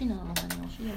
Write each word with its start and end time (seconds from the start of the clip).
She's 0.00 0.08
not 0.08 0.22
a 0.22 0.56
millennial. 0.56 0.96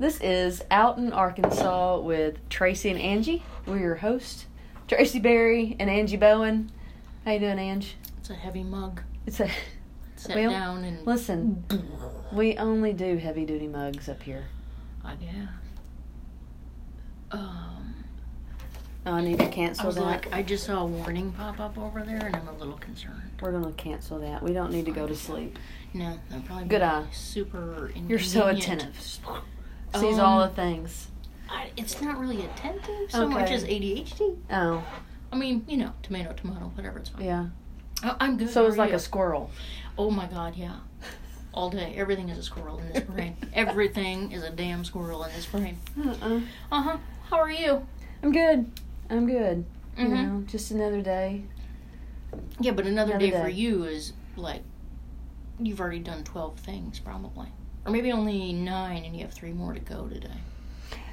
This 0.00 0.20
is 0.20 0.64
Out 0.72 0.98
in 0.98 1.12
Arkansas 1.12 2.00
with 2.00 2.36
Tracy 2.48 2.90
and 2.90 3.00
Angie. 3.00 3.44
We're 3.64 3.78
your 3.78 3.94
hosts, 3.94 4.46
Tracy 4.88 5.20
Berry 5.20 5.76
and 5.78 5.88
Angie 5.88 6.16
Bowen. 6.16 6.72
How 7.24 7.30
you 7.30 7.38
doing, 7.38 7.60
Angie? 7.60 7.92
It's 8.18 8.30
a 8.30 8.34
heavy 8.34 8.64
mug. 8.64 9.02
It's 9.24 9.38
a 9.38 9.48
Sit 10.16 10.34
Well, 10.34 10.50
down 10.50 10.82
and 10.82 11.06
listen. 11.06 11.64
We 12.32 12.56
only 12.56 12.92
do 12.92 13.18
heavy 13.18 13.44
duty 13.46 13.68
mugs 13.68 14.08
up 14.08 14.24
here. 14.24 14.46
I 15.04 15.14
guess. 15.14 15.48
Um, 17.30 17.75
Oh, 19.06 19.12
I 19.12 19.20
need 19.20 19.38
to 19.38 19.44
I 19.46 19.48
cancel 19.48 19.86
was 19.86 19.94
that. 19.94 20.02
like, 20.02 20.32
I 20.32 20.42
just 20.42 20.64
saw 20.64 20.82
a 20.82 20.84
warning 20.86 21.30
pop 21.32 21.60
up 21.60 21.78
over 21.78 22.02
there, 22.02 22.26
and 22.26 22.34
I'm 22.34 22.48
a 22.48 22.52
little 22.54 22.76
concerned. 22.78 23.22
We're 23.40 23.52
gonna 23.52 23.70
cancel 23.72 24.18
that. 24.18 24.42
We 24.42 24.52
don't 24.52 24.72
need 24.72 24.84
to 24.86 24.90
go 24.90 25.06
to 25.06 25.14
sleep. 25.14 25.58
No, 25.94 26.18
that'd 26.28 26.44
probably 26.44 26.64
be 26.64 26.70
Good 26.70 26.82
eye. 26.82 27.06
super. 27.12 27.92
You're 28.08 28.18
so 28.18 28.48
attentive. 28.48 28.98
Sees 29.94 30.18
all 30.18 30.42
Um, 30.42 30.48
the 30.48 30.54
things. 30.56 31.08
I, 31.48 31.70
it's 31.76 32.02
not 32.02 32.18
really 32.18 32.44
attentive 32.44 33.10
so 33.10 33.28
much 33.28 33.44
Okay. 33.44 33.54
as 33.54 33.64
ADHD. 33.64 34.36
Oh, 34.50 34.84
I 35.32 35.36
mean, 35.36 35.64
you 35.68 35.76
know, 35.76 35.92
tomato, 36.02 36.32
tomato, 36.32 36.72
whatever. 36.74 36.98
It's 36.98 37.08
fine. 37.10 37.24
yeah. 37.24 37.46
I, 38.02 38.16
I'm 38.20 38.36
good. 38.36 38.50
So 38.50 38.62
how 38.62 38.66
it's 38.66 38.74
are 38.74 38.78
like 38.78 38.90
you? 38.90 38.96
a 38.96 38.98
squirrel. 38.98 39.50
Oh 39.96 40.10
my 40.10 40.26
god, 40.26 40.56
yeah. 40.56 40.78
All 41.54 41.70
day, 41.70 41.94
everything 41.96 42.28
is 42.28 42.38
a 42.38 42.42
squirrel 42.42 42.78
in 42.80 42.92
this 42.92 43.04
brain. 43.04 43.36
everything 43.54 44.32
is 44.32 44.42
a 44.42 44.50
damn 44.50 44.84
squirrel 44.84 45.22
in 45.24 45.32
this 45.32 45.46
brain. 45.46 45.78
Uh-uh. 45.96 46.40
Uh 46.72 46.82
huh. 46.82 46.96
How 47.30 47.36
are 47.38 47.50
you? 47.52 47.86
I'm 48.24 48.32
good. 48.32 48.68
I'm 49.10 49.26
good. 49.26 49.64
You 49.96 50.06
Mhm. 50.06 50.10
know, 50.10 50.42
just 50.46 50.70
another 50.70 51.00
day. 51.02 51.44
Yeah, 52.60 52.72
but 52.72 52.86
another, 52.86 53.12
Another 53.14 53.30
day, 53.30 53.42
for 53.42 53.48
you 53.48 53.84
is 53.84 54.12
like 54.36 54.62
you've 55.58 55.80
already 55.80 56.00
done 56.00 56.22
twelve 56.24 56.58
things 56.58 56.98
probably, 56.98 57.48
or 57.84 57.92
maybe 57.92 58.12
only 58.12 58.52
nine, 58.52 59.04
and 59.04 59.14
you 59.16 59.22
have 59.22 59.32
three 59.32 59.52
more 59.52 59.72
to 59.72 59.80
go 59.80 60.06
today. 60.08 60.28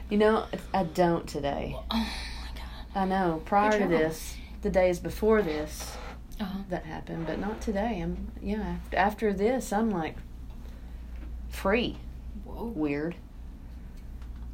You 0.09 0.17
know, 0.17 0.45
I 0.73 0.83
don't 0.83 1.27
today. 1.27 1.75
Oh 1.89 1.97
my 1.97 2.49
god. 2.55 3.01
I 3.01 3.05
know. 3.05 3.41
Prior 3.45 3.79
to 3.79 3.87
this, 3.87 4.35
the 4.61 4.69
days 4.69 4.99
before 4.99 5.41
this, 5.41 5.95
Uh 6.39 6.43
huh. 6.45 6.59
that 6.69 6.85
happened, 6.85 7.25
but 7.25 7.39
not 7.39 7.61
today. 7.61 8.01
I'm 8.01 8.31
yeah. 8.41 8.75
After, 8.91 8.97
after 8.97 9.33
this, 9.33 9.71
I'm 9.71 9.89
like 9.91 10.17
free. 11.49 11.97
Whoa. 12.43 12.65
Weird. 12.75 13.15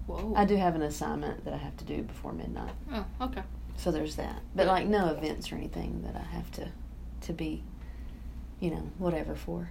Whoa. 0.09 0.33
I 0.35 0.45
do 0.45 0.55
have 0.55 0.75
an 0.75 0.81
assignment 0.81 1.45
that 1.45 1.53
I 1.53 1.57
have 1.57 1.77
to 1.77 1.85
do 1.85 2.01
before 2.03 2.33
midnight, 2.33 2.73
Oh, 2.91 3.05
okay. 3.21 3.43
so 3.77 3.91
there's 3.91 4.15
that. 4.15 4.41
But 4.55 4.65
like 4.67 4.87
no 4.87 5.09
events 5.09 5.51
or 5.51 5.55
anything 5.55 6.01
that 6.03 6.15
I 6.15 6.23
have 6.35 6.49
to 6.53 6.67
to 7.21 7.33
be, 7.33 7.63
you 8.59 8.71
know, 8.71 8.89
whatever 8.97 9.35
for. 9.35 9.69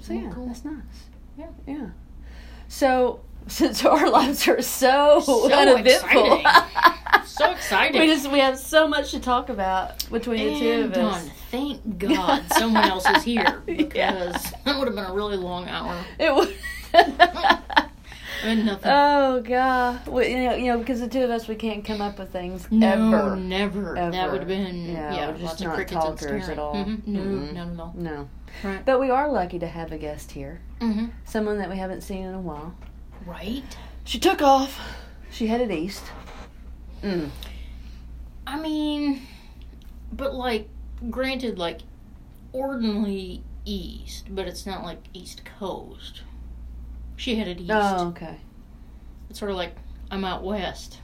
So 0.00 0.12
Oh, 0.12 0.16
yeah, 0.18 0.30
cool. 0.30 0.46
that's 0.46 0.64
nice. 0.64 0.82
Yeah. 1.38 1.46
Yeah. 1.66 1.86
So 2.68 3.20
since 3.46 3.84
our 3.84 4.10
lives 4.10 4.46
are 4.48 4.60
so, 4.62 5.20
So 5.20 5.50
uneventful, 5.52 6.42
So 7.26 7.50
exciting. 7.50 8.00
we 8.00 8.06
just 8.06 8.30
we 8.30 8.38
have 8.40 8.58
so 8.58 8.86
much 8.86 9.10
to 9.12 9.20
talk 9.20 9.48
about 9.48 10.08
between 10.10 10.52
the 10.54 10.60
two 10.60 10.70
and 10.72 10.96
of 10.96 11.02
us. 11.14 11.28
Thank 11.50 11.98
God 11.98 12.44
someone 12.52 12.84
else 12.84 13.08
is 13.08 13.22
here 13.22 13.62
Yeah. 13.66 13.74
because 13.76 14.34
that 14.64 14.78
would 14.78 14.86
have 14.88 14.94
been 14.94 15.04
a 15.06 15.12
really 15.14 15.36
long 15.38 15.66
hour. 15.68 15.96
It 16.18 16.34
was. 16.34 16.48
And 18.44 18.66
nothing. 18.66 18.90
oh 18.92 19.40
god, 19.40 20.06
we, 20.06 20.28
you 20.28 20.36
know, 20.44 20.54
you 20.54 20.66
know, 20.66 20.78
because 20.78 21.00
the 21.00 21.08
two 21.08 21.22
of 21.22 21.30
us, 21.30 21.48
we 21.48 21.54
can't 21.54 21.84
come 21.84 22.00
up 22.00 22.18
with 22.18 22.30
things 22.30 22.68
no, 22.70 22.86
ever. 22.88 23.36
never. 23.36 23.94
That 23.94 24.30
would 24.30 24.40
have 24.40 24.48
been 24.48 24.86
Yeah, 24.86 25.14
yeah, 25.14 25.26
we're 25.28 25.32
just 25.38 25.44
lots 25.44 25.60
not 25.62 25.74
crickets 25.74 26.04
talkers 26.04 26.48
at 26.48 26.58
all. 26.58 26.74
Mhm. 26.74 27.06
No, 27.06 27.20
Mm-mm. 27.20 27.52
not 27.54 27.68
at 27.72 27.80
all. 27.80 27.94
No, 27.96 28.28
Right. 28.62 28.84
but 28.84 29.00
we 29.00 29.10
are 29.10 29.30
lucky 29.32 29.58
to 29.58 29.66
have 29.66 29.92
a 29.92 29.98
guest 29.98 30.32
here, 30.32 30.60
Mm-hmm. 30.80 31.06
someone 31.24 31.58
that 31.58 31.70
we 31.70 31.76
haven't 31.78 32.02
seen 32.02 32.24
in 32.24 32.34
a 32.34 32.40
while. 32.40 32.74
Right. 33.26 33.76
She 34.04 34.18
took 34.18 34.42
off. 34.42 34.78
She 35.30 35.46
headed 35.46 35.70
east. 35.72 36.04
Mm. 37.02 37.30
I 38.46 38.60
mean, 38.60 39.22
but 40.12 40.34
like, 40.34 40.68
granted, 41.10 41.58
like, 41.58 41.80
ordinarily 42.52 43.42
east, 43.64 44.26
but 44.30 44.46
it's 44.46 44.66
not 44.66 44.84
like 44.84 44.98
East 45.14 45.42
Coast. 45.58 46.22
She 47.24 47.36
headed 47.36 47.58
east. 47.58 47.70
Oh, 47.72 48.08
okay. 48.08 48.36
It's 49.30 49.38
sort 49.38 49.50
of 49.50 49.56
like 49.56 49.74
I'm 50.10 50.26
out 50.26 50.44
west, 50.44 50.98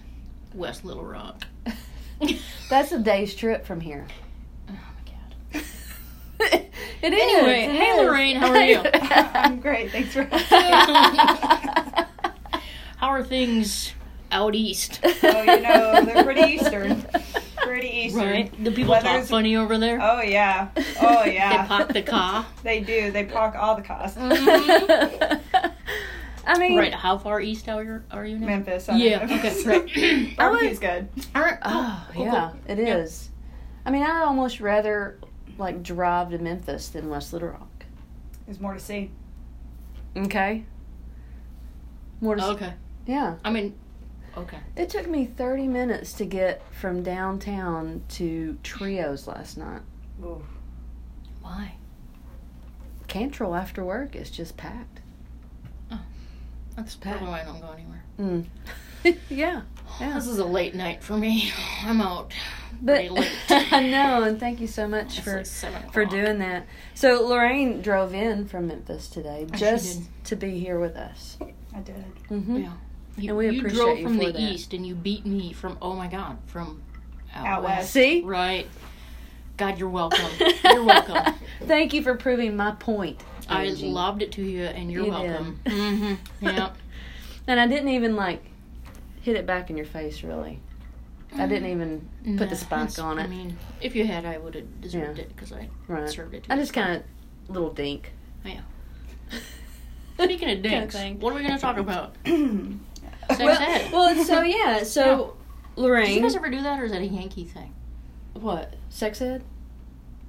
West 0.54 0.84
Little 0.84 1.02
Rock. 1.02 1.46
That's 2.68 2.92
a 2.92 2.98
day's 2.98 3.34
trip 3.34 3.64
from 3.64 3.80
here. 3.80 4.06
Oh 4.68 4.72
my 4.72 5.12
god. 5.12 5.64
it 7.00 7.14
is. 7.14 7.22
Anyway, 7.22 7.62
it 7.62 7.70
hey, 7.70 7.88
is. 7.92 7.96
Lorraine, 7.96 8.36
how 8.36 8.50
are 8.50 8.62
you? 8.62 8.82
I'm 8.92 9.60
great. 9.60 9.92
Thanks 9.92 10.12
for 10.12 10.28
asking. 10.30 12.06
How 12.98 13.08
are 13.08 13.24
things 13.24 13.94
out 14.30 14.54
east? 14.54 15.00
oh, 15.02 15.42
you 15.42 15.60
know, 15.62 16.04
they're 16.04 16.22
pretty 16.22 16.52
eastern. 16.52 17.02
Pretty 17.62 17.88
eastern. 17.88 18.28
Right? 18.28 18.62
Do 18.62 18.70
people 18.72 18.94
talk 18.96 19.24
funny 19.24 19.56
over 19.56 19.78
there? 19.78 19.98
Oh 20.02 20.20
yeah. 20.20 20.68
Oh 21.00 21.24
yeah. 21.24 21.62
They 21.62 21.68
pop 21.68 21.88
the 21.94 22.02
car. 22.02 22.44
They 22.62 22.80
do. 22.80 23.10
They 23.10 23.24
park 23.24 23.54
all 23.54 23.74
the 23.74 23.80
costs. 23.80 24.18
I 26.46 26.58
mean, 26.58 26.76
Right, 26.78 26.94
how 26.94 27.18
far 27.18 27.40
east 27.40 27.68
are 27.68 27.82
you, 27.84 28.02
are 28.10 28.24
you 28.26 28.38
now? 28.38 28.46
Memphis. 28.46 28.88
I'm 28.88 28.96
in 28.96 29.00
Yeah, 29.02 29.24
Memphis. 29.26 29.66
okay, 29.66 30.24
right. 30.26 30.36
Barbecue's 30.36 30.78
good. 30.78 31.08
Alright, 31.36 31.58
Oh, 31.62 32.08
cool, 32.12 32.24
yeah, 32.24 32.50
cool. 32.66 32.78
it 32.78 32.86
Yeah. 32.86 33.04
I 33.86 33.90
mean, 33.90 34.02
I'd 34.02 34.22
almost 34.22 34.60
rather 34.60 35.18
like 35.58 35.82
drive 35.82 36.30
to 36.30 36.38
Memphis 36.38 36.88
than 36.88 37.08
West 37.08 37.32
Little 37.32 37.48
Rock. 37.50 37.84
There's 38.46 38.60
more 38.60 38.74
to 38.74 38.80
see. 38.80 39.10
Okay. 40.16 40.64
More 42.20 42.36
to 42.36 42.42
s- 42.42 42.48
Okay. 42.50 42.72
Yeah. 43.06 43.36
I 43.44 43.50
mean, 43.50 43.74
okay. 44.36 44.58
It 44.76 44.88
took 44.90 45.08
me 45.08 45.24
30 45.26 45.68
minutes 45.68 46.12
to 46.14 46.24
get 46.24 46.62
from 46.72 47.02
downtown 47.02 48.02
to 48.10 48.58
Trios 48.62 49.26
last 49.26 49.56
night. 49.58 49.82
Ooh. 50.22 50.42
Why? 51.42 51.74
Cantrell 53.08 53.54
after 53.54 53.84
work 53.84 54.14
is 54.14 54.30
just 54.30 54.56
packed. 54.56 54.99
That's 56.76 56.94
probably 56.96 57.28
why 57.28 57.42
I 57.42 57.44
don't 57.44 57.60
go 57.60 57.70
anywhere. 57.72 58.04
Mm. 58.18 58.44
yeah. 59.28 59.62
Yeah. 60.00 60.14
This 60.14 60.26
is 60.26 60.38
a 60.38 60.44
late 60.44 60.74
night 60.74 61.02
for 61.02 61.16
me. 61.16 61.52
I'm 61.84 62.00
out. 62.00 62.32
But. 62.82 63.06
I 63.50 63.86
know, 63.90 64.22
and 64.22 64.40
thank 64.40 64.60
you 64.60 64.66
so 64.66 64.88
much 64.88 65.18
It's 65.18 65.60
for 65.62 65.70
like 65.70 65.92
for 65.92 66.04
doing 66.04 66.38
that. 66.38 66.66
So 66.94 67.26
Lorraine 67.26 67.82
drove 67.82 68.14
in 68.14 68.46
from 68.46 68.68
Memphis 68.68 69.08
today 69.08 69.46
she 69.52 69.58
just 69.58 70.02
to 70.24 70.36
be 70.36 70.58
here 70.58 70.78
with 70.80 70.96
us. 70.96 71.36
I 71.74 71.80
did. 71.80 72.04
hmm 72.28 72.56
Yeah. 72.58 72.72
You, 73.18 73.28
And 73.30 73.36
we 73.38 73.50
you 73.50 73.58
appreciate 73.58 73.76
drove 73.84 73.98
you 73.98 74.04
from 74.04 74.18
for 74.18 74.24
the 74.26 74.32
that. 74.32 74.40
east 74.40 74.72
and 74.72 74.86
you 74.86 74.94
beat 74.94 75.26
me 75.26 75.52
from, 75.52 75.76
oh 75.82 75.94
my 75.94 76.06
god, 76.06 76.38
from 76.46 76.82
out, 77.34 77.46
Out 77.46 77.62
west. 77.62 77.78
west. 77.78 77.92
See? 77.92 78.22
Right. 78.22 78.66
God, 79.58 79.78
you're 79.78 79.90
welcome. 79.90 80.24
You're 80.64 80.82
welcome. 80.84 81.34
Thank 81.64 81.92
you 81.92 82.02
for 82.02 82.14
proving 82.14 82.56
my 82.56 82.70
point. 82.70 83.22
I 83.50 83.64
Angie. 83.66 83.88
lobbed 83.88 84.22
it 84.22 84.32
to 84.32 84.42
you 84.42 84.64
and 84.64 84.90
you're 84.90 85.04
You 85.04 85.10
welcome. 85.10 85.60
hmm 85.66 86.14
Yeah. 86.40 86.70
And 87.46 87.58
I 87.60 87.66
didn't 87.66 87.88
even 87.88 88.16
like 88.16 88.42
hit 89.22 89.36
it 89.36 89.46
back 89.46 89.70
in 89.70 89.76
your 89.76 89.86
face. 89.86 90.22
Really, 90.22 90.60
I 91.36 91.46
didn't 91.46 91.70
even 91.70 92.08
put 92.38 92.48
the 92.48 92.54
Nah, 92.54 92.86
spike 92.86 92.98
on 92.98 93.18
it. 93.18 93.22
I 93.24 93.26
mean, 93.26 93.56
if 93.80 93.94
you 93.96 94.06
had, 94.06 94.24
I 94.24 94.38
would 94.38 94.54
have 94.54 94.80
deserved 94.80 95.18
Yeah. 95.18 95.24
it 95.24 95.28
because 95.34 95.52
I 95.52 95.68
right. 95.88 96.08
served 96.08 96.34
it 96.34 96.44
to 96.44 96.52
I 96.52 96.56
you. 96.56 96.62
just 96.62 96.72
kind 96.72 96.96
of 96.96 97.52
little 97.52 97.72
dink. 97.72 98.12
Yeah. 98.44 98.60
Speaking 100.22 100.50
of 100.50 100.62
dicks, 100.62 100.94
thing. 100.94 101.18
what 101.18 101.32
are 101.32 101.36
we 101.36 101.42
going 101.42 101.54
to 101.54 101.60
talk 101.60 101.78
about? 101.78 102.14
Sex 102.24 103.38
well, 103.38 103.60
ed. 103.62 103.92
well, 103.92 104.24
so 104.24 104.42
yeah, 104.42 104.82
so 104.84 105.36
Lorraine 105.76 106.06
Did 106.06 106.14
you 106.16 106.22
guys 106.22 106.36
ever 106.36 106.50
do 106.50 106.62
that, 106.62 106.80
or 106.80 106.84
is 106.84 106.92
that 106.92 107.00
a 107.02 107.06
Yankee 107.06 107.44
thing? 107.44 107.74
what 108.34 108.74
sex 108.90 109.20
ed? 109.20 109.42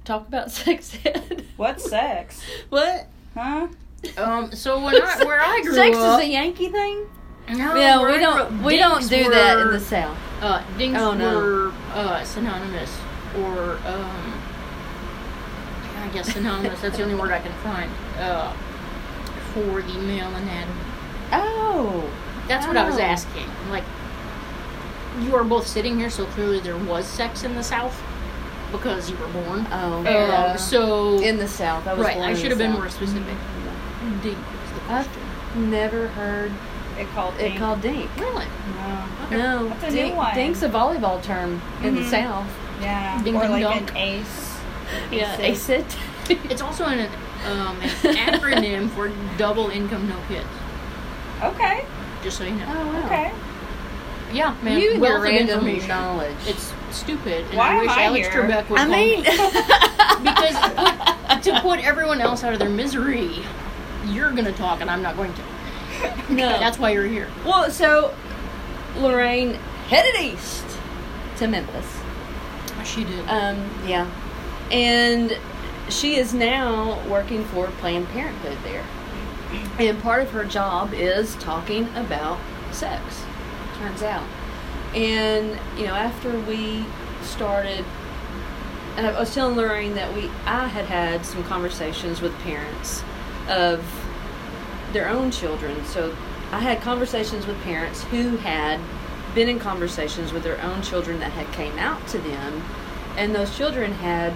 Talk 0.04 0.26
about 0.28 0.50
sex 0.50 0.96
ed. 1.04 1.44
What's 1.56 1.88
sex? 1.88 2.42
what? 2.68 3.06
Huh? 3.34 3.68
Um, 4.18 4.52
so 4.52 4.82
when 4.82 4.94
I, 5.00 5.24
where 5.24 5.40
I 5.40 5.60
grew 5.62 5.74
sex 5.74 5.96
up, 5.96 6.20
is 6.20 6.26
a 6.26 6.30
Yankee 6.30 6.68
thing. 6.68 7.06
no, 7.50 7.74
yeah, 7.76 8.02
we 8.04 8.18
don't 8.18 8.48
grew 8.58 8.66
we 8.66 8.76
don't 8.76 8.98
dinks 9.08 9.08
do 9.08 9.30
that 9.30 9.58
in 9.58 9.68
the 9.70 9.80
South. 9.80 10.16
Uh, 10.40 10.62
dinks 10.76 11.00
Oh, 11.00 11.12
no. 11.14 11.36
were 11.36 11.72
uh, 11.94 12.24
synonymous, 12.24 12.90
or 13.38 13.78
um, 13.86 14.42
I 15.98 16.10
guess 16.12 16.32
synonymous. 16.32 16.80
that's 16.80 16.96
the 16.96 17.04
only 17.04 17.14
word 17.14 17.30
I 17.30 17.38
can 17.38 17.52
find 17.62 17.90
uh, 18.18 18.52
for 19.54 19.82
the 19.82 19.98
male 20.00 20.28
anatomy. 20.34 20.80
Oh, 21.32 22.10
That's 22.48 22.66
what 22.66 22.76
I 22.76 22.84
was 22.86 22.96
Oh. 22.98 23.02
asking. 23.02 23.46
Like, 23.70 23.84
you 25.20 25.34
are 25.36 25.44
both 25.44 25.66
sitting 25.66 25.96
here, 25.98 26.10
so 26.10 26.26
clearly 26.26 26.58
there 26.60 26.76
was 26.76 27.06
sex 27.06 27.44
in 27.44 27.54
the 27.54 27.62
South 27.62 28.02
because 28.72 29.10
you 29.10 29.16
were 29.16 29.28
born. 29.28 29.66
oh, 29.70 30.52
Um, 30.52 30.58
so 30.58 31.20
in 31.20 31.36
the 31.36 31.46
South. 31.48 31.86
I 31.86 31.94
was 31.94 32.04
right, 32.06 32.16
born 32.16 32.28
I 32.28 32.34
should 32.34 32.50
have 32.50 32.58
been 32.58 32.72
South. 32.72 32.80
more 32.80 32.88
specific. 32.90 33.36
Dink 34.22 34.36
was 34.38 34.82
the 34.88 34.92
I've 34.92 35.56
never 35.56 36.08
heard 36.08 36.50
It 36.98 37.08
called. 37.10 37.34
it 37.34 37.48
dink. 37.50 37.58
called 37.58 37.80
dink. 37.82 38.10
Really? 38.18 38.46
No. 38.76 39.04
Okay. 39.26 39.36
No, 39.36 39.68
That's 39.68 39.84
a 39.84 39.90
new 40.08 40.14
one. 40.14 40.34
dink's 40.34 40.62
a 40.62 40.68
volleyball 40.68 41.22
term 41.22 41.60
in 41.82 41.94
the 41.94 42.00
Mhm. 42.02 42.10
South. 42.10 42.46
Yeah. 42.80 43.22
Ding, 43.22 43.36
or 43.36 43.48
like 43.48 43.62
dunk. 43.62 43.90
an 43.90 43.96
ace. 43.96 44.48
Yeah, 45.10 45.36
Ace 45.40 45.70
ace 45.70 45.80
it. 46.28 46.40
It's 46.50 46.60
also 46.60 46.84
an 46.84 47.08
um, 47.46 47.80
an 47.80 48.16
acronym 48.28 48.90
for 48.90 49.10
double 49.38 49.70
income 49.70 50.06
no 50.08 50.16
kids. 50.28 50.46
Okay. 51.42 51.86
Just 52.22 52.36
so 52.38 52.44
you 52.44 52.50
know. 52.56 52.66
Oh, 52.68 52.86
wow. 52.86 53.06
Okay. 53.06 53.32
Yeah, 54.32 54.56
man. 54.62 54.80
You 54.80 54.92
and 54.92 55.00
wealth 55.00 55.26
your 55.26 55.44
of 55.44 55.64
random 55.64 55.88
knowledge. 55.88 56.36
It's 56.46 56.72
stupid, 56.90 57.44
and 57.46 57.56
Why 57.56 57.68
I 57.68 57.74
am 57.74 57.80
wish 57.80 57.90
I 57.90 58.04
Alex 58.04 58.28
here? 58.28 58.42
Trebek 58.42 58.68
would 58.68 58.80
I 58.80 58.86
mean, 58.86 59.22
me. 59.22 59.22
because 60.22 61.44
to 61.44 61.60
put 61.60 61.84
everyone 61.84 62.20
else 62.20 62.44
out 62.44 62.52
of 62.52 62.58
their 62.58 62.68
misery, 62.68 63.44
you're 64.06 64.32
gonna 64.32 64.52
talk, 64.52 64.80
and 64.80 64.90
I'm 64.90 65.02
not 65.02 65.16
going 65.16 65.32
to. 65.34 65.42
no. 66.32 66.58
That's 66.58 66.78
why 66.78 66.90
you're 66.90 67.06
here. 67.06 67.28
well, 67.44 67.70
so 67.70 68.14
Lorraine 68.96 69.54
headed 69.88 70.20
east 70.20 70.64
to 71.36 71.46
Memphis. 71.46 71.86
She 72.84 73.04
did. 73.04 73.28
Um, 73.28 73.70
yeah, 73.86 74.10
and 74.70 75.38
she 75.88 76.16
is 76.16 76.32
now 76.32 77.00
working 77.08 77.44
for 77.44 77.66
Planned 77.78 78.08
Parenthood 78.08 78.58
there. 78.64 78.84
And 79.78 80.00
part 80.02 80.22
of 80.22 80.30
her 80.30 80.44
job 80.44 80.94
is 80.94 81.34
talking 81.36 81.88
about 81.94 82.38
sex. 82.70 83.24
Turns 83.82 84.02
out, 84.04 84.28
and 84.94 85.58
you 85.76 85.86
know, 85.86 85.94
after 85.94 86.38
we 86.42 86.84
started, 87.22 87.84
and 88.96 89.04
I 89.04 89.18
was 89.18 89.34
telling 89.34 89.56
Lorraine 89.56 89.96
that 89.96 90.14
we, 90.14 90.30
I 90.46 90.68
had 90.68 90.84
had 90.84 91.26
some 91.26 91.42
conversations 91.42 92.20
with 92.20 92.32
parents 92.42 93.02
of 93.48 93.84
their 94.92 95.08
own 95.08 95.32
children. 95.32 95.84
So 95.86 96.14
I 96.52 96.60
had 96.60 96.80
conversations 96.80 97.44
with 97.44 97.60
parents 97.62 98.04
who 98.04 98.36
had 98.36 98.78
been 99.34 99.48
in 99.48 99.58
conversations 99.58 100.32
with 100.32 100.44
their 100.44 100.62
own 100.62 100.80
children 100.82 101.18
that 101.18 101.32
had 101.32 101.52
came 101.52 101.76
out 101.76 102.06
to 102.08 102.18
them, 102.18 102.62
and 103.16 103.34
those 103.34 103.56
children 103.56 103.90
had 103.94 104.32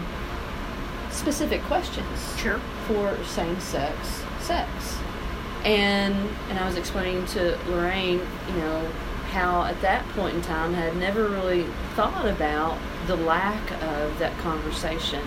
specific 1.12 1.62
questions 1.62 2.36
sure. 2.36 2.58
for 2.88 3.16
same-sex 3.22 4.24
sex. 4.40 4.98
And 5.62 6.14
and 6.48 6.58
I 6.58 6.66
was 6.66 6.76
explaining 6.76 7.26
to 7.26 7.56
Lorraine, 7.68 8.20
you 8.48 8.56
know, 8.56 8.90
how 9.26 9.64
at 9.64 9.80
that 9.82 10.06
point 10.10 10.34
in 10.36 10.42
time 10.42 10.74
I 10.74 10.78
had 10.78 10.96
never 10.96 11.28
really 11.28 11.64
thought 11.94 12.26
about 12.26 12.78
the 13.06 13.16
lack 13.16 13.70
of 13.82 14.18
that 14.18 14.36
conversation 14.38 15.22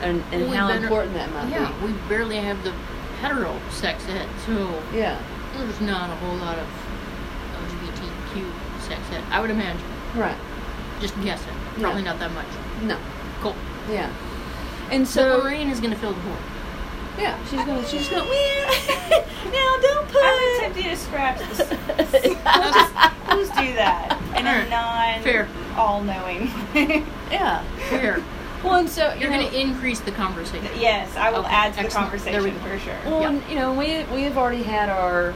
and, 0.00 0.22
and 0.32 0.48
Well, 0.48 0.54
how 0.54 0.68
better- 0.68 0.82
important 0.84 1.14
that 1.14 1.32
might 1.32 1.48
Yeah, 1.50 1.72
we 1.84 1.92
barely 2.08 2.36
have 2.36 2.62
the 2.64 2.72
hetero 3.20 3.58
sex 3.70 4.06
ed, 4.08 4.28
so. 4.46 4.82
Yeah. 4.92 5.18
there's 5.56 5.80
not 5.80 6.10
a 6.10 6.14
whole 6.16 6.36
lot 6.36 6.58
of 6.58 6.66
LGBTQ 7.64 8.52
sex 8.82 9.00
ed. 9.12 9.22
I 9.30 9.40
would 9.40 9.50
imagine. 9.50 9.80
Right. 10.14 10.36
Just 11.00 11.18
guessing. 11.22 11.54
Probably 11.80 12.02
not 12.02 12.18
that 12.20 12.32
much. 12.32 12.46
No. 12.82 12.98
Cool. 13.40 13.54
Yeah. 13.90 14.10
And 14.90 15.06
So 15.06 15.22
so 15.38 15.38
Lorraine 15.42 15.68
is 15.70 15.80
gonna 15.80 15.96
fill 15.96 16.12
the 16.12 16.20
void. 16.20 16.38
Yeah, 17.18 17.42
she's 17.44 17.64
gonna 17.64 17.86
she's 17.86 18.08
gonna 18.08 18.24
now 19.50 19.76
don't 19.80 20.08
put 20.08 20.22
I'm 20.22 20.60
tempted 20.60 20.84
to 20.84 20.96
scratch 20.96 21.38
this. 21.38 21.58
We'll 21.68 22.72
just, 22.72 22.94
we'll 23.28 23.38
just 23.46 23.54
do 23.58 23.74
that 23.74 24.18
in 24.36 24.46
Alright. 24.46 24.66
a 24.66 24.70
non 24.70 25.22
Fair. 25.22 25.48
all 25.76 26.02
knowing. 26.02 26.50
yeah. 27.30 27.62
Fair. 27.90 28.22
Well, 28.64 28.76
and 28.76 28.88
so 28.88 29.12
You're 29.14 29.30
you 29.30 29.36
know, 29.42 29.44
gonna 29.50 29.56
increase 29.56 30.00
the 30.00 30.10
conversation. 30.12 30.66
yes, 30.78 31.14
I 31.16 31.30
will 31.30 31.40
Okay, 31.40 31.48
add 31.54 31.74
to 31.74 31.78
the 31.80 31.84
excellent. 31.86 32.24
There 32.24 32.42
we 32.42 32.50
conversation 32.50 32.64
go. 32.70 32.76
for 32.76 32.78
sure. 32.84 32.98
Well, 33.04 33.20
Yeah. 33.22 33.28
and, 33.28 33.42
you 33.48 33.54
know, 33.56 33.72
we 33.72 34.04
we 34.14 34.22
have 34.24 34.36
already 34.38 34.62
had 34.62 34.88
our 34.88 35.34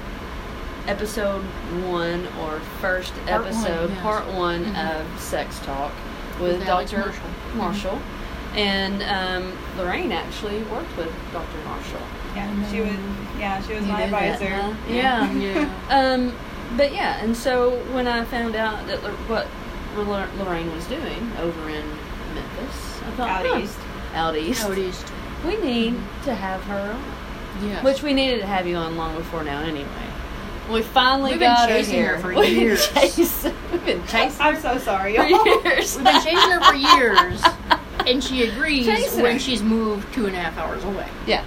episode 0.86 1.42
one 1.86 2.26
or 2.40 2.58
first 2.80 3.12
Part 3.26 3.42
one, 3.44 3.44
episode, 3.46 3.90
yes. 3.90 4.02
part 4.02 4.26
one 4.32 4.64
Mhm. 4.64 5.00
of 5.14 5.20
Sex 5.20 5.58
Talk 5.60 5.92
with, 6.40 6.58
With 6.58 6.66
Dr. 6.66 6.98
Marshall. 6.98 7.22
Marshall. 7.54 7.98
And 8.54 9.02
um, 9.04 9.56
Lorraine 9.78 10.12
actually 10.12 10.62
worked 10.64 10.96
with 10.96 11.12
Dr. 11.32 11.58
Marshall. 11.64 12.00
Yeah, 12.34 12.70
she 12.70 12.80
was. 12.80 12.90
Yeah, 13.38 13.62
she 13.62 13.74
was 13.74 13.86
You 13.86 13.92
my 13.92 14.04
knew 14.04 14.10
that, 14.10 14.40
advisor. 14.42 14.54
huh? 14.54 14.74
Yeah. 14.88 15.32
Yeah. 15.32 15.74
Um, 15.90 16.34
but 16.76 16.92
yeah, 16.92 17.22
and 17.24 17.36
so 17.36 17.78
when 17.92 18.06
I 18.06 18.24
found 18.24 18.54
out 18.54 18.86
that 18.86 18.98
what 19.28 19.46
Lorraine 19.96 20.72
was 20.72 20.84
doing 20.86 21.32
over 21.40 21.68
in 21.68 21.84
Memphis, 22.34 23.02
I 23.02 23.10
thought, 23.16 23.28
Out 23.28 23.46
huh, 23.46 23.58
east. 23.58 23.78
out 24.14 24.36
east, 24.36 24.64
Out 24.64 24.78
east. 24.78 25.12
we 25.44 25.56
need 25.56 25.94
to 26.24 26.34
have 26.34 26.62
her 26.64 26.92
on. 26.92 27.68
Yes. 27.68 27.82
Which 27.84 28.02
we 28.04 28.12
needed 28.14 28.38
to 28.40 28.46
have 28.46 28.66
you 28.68 28.76
on 28.76 28.96
long 28.96 29.16
before 29.16 29.42
now, 29.42 29.60
anyway. 29.62 29.88
We 30.70 30.82
finally 30.82 31.32
We've 31.32 31.40
been 31.40 31.50
got 31.50 31.68
chasing 31.68 32.04
her 32.04 32.16
her 32.18 32.30
here. 32.30 32.36
for 32.36 32.40
We've 32.40 32.50
been 32.54 32.60
years. 32.60 32.88
chasing- 32.92 33.54
We've 33.72 33.84
been 33.84 34.06
chasing 34.06 34.40
I'm 34.40 34.60
so 34.60 34.78
sorry, 34.78 35.16
y'all. 35.16 35.26
years. 35.28 35.96
We've 35.96 36.04
been 36.04 36.22
chasing 36.22 36.36
her 36.52 36.60
for 36.60 36.74
years, 36.76 37.42
and 38.06 38.22
she 38.22 38.42
agrees 38.44 38.86
Chasing 38.86 39.22
when 39.22 39.32
her. 39.34 39.38
she's 39.38 39.62
moved 39.62 40.12
two 40.14 40.26
and 40.26 40.34
a 40.36 40.38
half 40.40 40.56
hours 40.58 40.82
away. 40.84 41.08
yeah. 41.26 41.44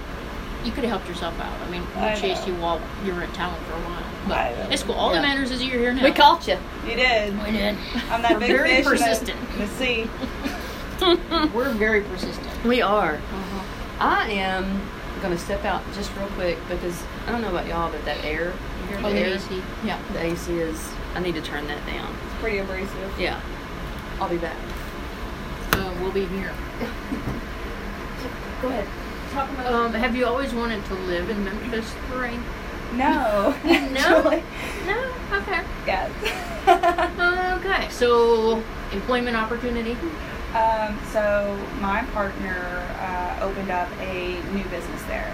You 0.64 0.72
could 0.72 0.84
have 0.84 0.92
helped 0.92 1.08
yourself 1.08 1.38
out. 1.40 1.52
I 1.60 1.70
mean, 1.70 1.82
we 1.94 2.00
I 2.00 2.14
chased 2.14 2.46
know. 2.48 2.54
you 2.54 2.60
while 2.62 2.80
you 3.04 3.14
were 3.14 3.22
in 3.22 3.30
town 3.32 3.54
for 3.66 3.74
a 3.74 3.80
while. 3.80 4.02
But 4.26 4.72
it's 4.72 4.82
cool. 4.82 4.94
All 4.94 5.10
Yeah. 5.14 5.20
that 5.20 5.28
matters 5.28 5.50
is 5.50 5.62
you're 5.62 5.78
here 5.78 5.92
now. 5.92 6.02
We 6.02 6.10
caught 6.10 6.48
you. 6.48 6.56
You 6.88 6.96
did. 6.96 7.36
We 7.44 7.50
did. 7.50 7.76
I'm 8.10 8.22
that 8.22 8.32
We're 8.32 8.38
big 8.40 8.48
very 8.48 8.68
fish 8.76 8.84
persistent. 8.86 9.38
in 9.52 9.58
the, 9.58 9.62
in 9.64 9.68
sea. 9.68 10.10
We're 11.54 11.70
very 11.72 12.00
persistent. 12.02 12.64
We 12.64 12.80
are. 12.80 13.16
Uh-huh. 13.16 13.64
I 14.00 14.30
am 14.30 14.80
going 15.20 15.34
to 15.36 15.38
step 15.42 15.64
out 15.66 15.82
just 15.94 16.10
real 16.16 16.28
quick 16.28 16.56
because 16.68 17.02
I 17.26 17.32
don't 17.32 17.42
know 17.42 17.50
about 17.50 17.66
y'all, 17.66 17.90
but 17.92 18.02
that 18.06 18.24
air, 18.24 18.54
you 18.82 18.88
hear 18.88 18.98
Oh, 19.04 19.08
the 19.10 19.16
the 19.16 19.18
air? 19.20 19.34
AC. 19.34 19.62
Yeah. 19.84 19.98
The 20.14 20.22
AC 20.24 20.52
is, 20.60 20.90
I 21.14 21.20
need 21.20 21.34
to 21.34 21.42
turn 21.42 21.66
that 21.66 21.84
down. 21.86 22.14
It's 22.24 22.40
pretty 22.40 22.56
abrasive. 22.58 23.20
Yeah. 23.20 23.38
I'll 24.18 24.30
be 24.30 24.38
back. 24.38 24.56
Uh, 25.74 25.94
we'll 26.00 26.12
be 26.12 26.24
here. 26.26 26.52
Go 28.62 28.68
ahead. 28.68 28.86
Talk 29.32 29.50
about 29.50 29.72
Um, 29.72 29.92
have 29.94 30.14
you 30.16 30.26
always 30.26 30.54
wanted 30.54 30.84
to 30.86 30.94
live 30.94 31.28
in 31.28 31.44
Memphis, 31.44 31.92
Lorraine? 32.10 32.42
No. 32.94 33.54
No? 33.64 34.22
No. 34.86 35.14
Okay. 35.38 35.60
Yes. 35.86 36.10
Okay. 37.58 37.88
So, 37.90 38.62
employment 38.92 39.36
opportunity. 39.36 39.96
um, 40.54 40.96
so 41.12 41.58
my 41.80 42.02
partner 42.12 42.86
uh, 43.00 43.38
opened 43.42 43.70
up 43.70 43.88
a 44.00 44.40
new 44.54 44.64
business 44.64 45.02
there. 45.04 45.32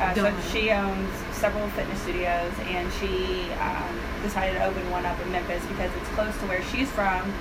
Uh, 0.00 0.14
so 0.14 0.34
she 0.52 0.70
owns 0.70 1.08
several 1.32 1.68
fitness 1.70 2.00
studios, 2.02 2.52
and 2.66 2.92
she 2.94 3.50
um, 3.60 3.98
decided 4.22 4.54
to 4.58 4.64
open 4.64 4.88
one 4.90 5.04
up 5.06 5.18
in 5.20 5.30
Memphis 5.32 5.64
because 5.66 5.90
it's 5.96 6.08
close 6.10 6.36
to 6.38 6.46
where 6.46 6.62
she's 6.64 6.90
from. 6.90 7.32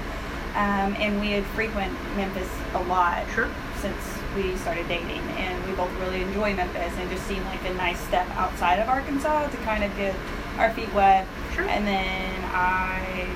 Um, 0.57 0.95
and 0.97 1.19
we 1.21 1.31
had 1.31 1.45
frequent 1.53 1.93
Memphis 2.15 2.49
a 2.73 2.81
lot 2.83 3.23
Sure. 3.33 3.47
since 3.79 3.95
we 4.35 4.55
started 4.57 4.87
dating, 4.87 5.21
and 5.37 5.63
we 5.67 5.73
both 5.75 5.91
really 5.99 6.21
enjoy 6.23 6.53
Memphis, 6.55 6.91
and 6.97 7.09
just 7.11 7.25
seemed 7.27 7.45
like 7.45 7.63
a 7.65 7.73
nice 7.75 7.99
step 7.99 8.27
outside 8.31 8.79
of 8.79 8.89
Arkansas 8.89 9.47
to 9.49 9.57
kind 9.57 9.83
of 9.83 9.95
get 9.97 10.15
our 10.57 10.71
feet 10.71 10.91
wet. 10.95 11.27
Sure. 11.53 11.65
And 11.65 11.85
then 11.85 12.33
I 12.53 13.27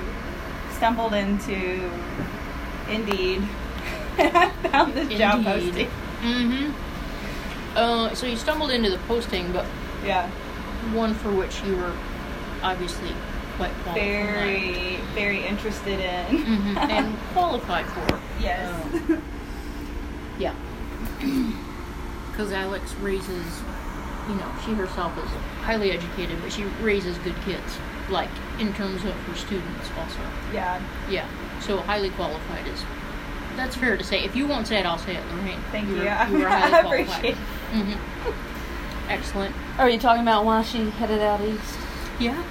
stumbled 0.76 1.14
into 1.14 1.88
Indeed. 2.90 3.42
and 4.18 4.36
I 4.36 4.50
found 4.68 4.94
this 4.94 5.08
job 5.16 5.46
Indeed. 5.46 5.46
posting. 5.64 5.86
Mm-hmm. 6.22 7.76
Uh, 7.78 8.14
so 8.14 8.26
you 8.26 8.36
stumbled 8.36 8.70
into 8.72 8.90
the 8.90 8.98
posting, 9.06 9.52
but 9.52 9.64
Yeah, 10.04 10.28
one 10.92 11.14
for 11.14 11.30
which 11.30 11.62
you 11.62 11.76
were 11.76 11.94
obviously 12.64 13.10
quite 13.70 13.82
qualified. 13.84 13.94
very, 13.94 14.96
very 15.14 15.44
interested 15.46 16.00
in. 16.00 16.42
hmm 16.44 16.78
and 16.78 17.16
qualified 17.32 17.86
for. 17.86 18.20
yes. 18.40 18.84
Um, 18.94 19.22
yeah. 20.38 20.54
Because 22.30 22.50
Alex 22.50 22.94
raises, 22.94 23.60
you 24.26 24.34
know, 24.36 24.50
she 24.64 24.72
herself 24.72 25.12
is 25.18 25.28
highly 25.60 25.90
educated, 25.92 26.40
but 26.40 26.50
she 26.50 26.64
raises 26.80 27.18
good 27.18 27.34
kids, 27.44 27.76
like 28.08 28.30
in 28.58 28.72
terms 28.72 29.04
of 29.04 29.12
her 29.12 29.34
students 29.36 29.90
also. 29.98 30.18
yeah. 30.50 30.80
Yeah. 31.10 31.28
So 31.60 31.76
highly 31.76 32.08
qualified 32.08 32.66
is. 32.68 32.82
That's 33.54 33.76
fair 33.76 33.98
to 33.98 34.02
say. 34.02 34.24
If 34.24 34.34
you 34.34 34.46
won't 34.46 34.66
say 34.66 34.78
it, 34.78 34.86
I'll 34.86 34.96
say 34.96 35.14
it, 35.16 35.22
Lorraine. 35.34 35.60
Thank 35.70 35.90
you. 35.90 35.96
were- 35.96 36.08
I 36.08 36.26
you 36.30 36.38
were 36.38 36.48
highly 36.48 36.72
I 36.74 36.80
qualified. 36.80 37.04
appreciate. 37.18 37.34
it. 37.34 37.36
hmm 37.36 39.10
Excellent. 39.10 39.54
Are 39.78 39.90
you 39.90 39.98
talking 39.98 40.22
about 40.22 40.46
why 40.46 40.62
she 40.62 40.88
headed 40.88 41.20
out 41.20 41.42
east? 41.42 41.76
Yeah. 42.18 42.42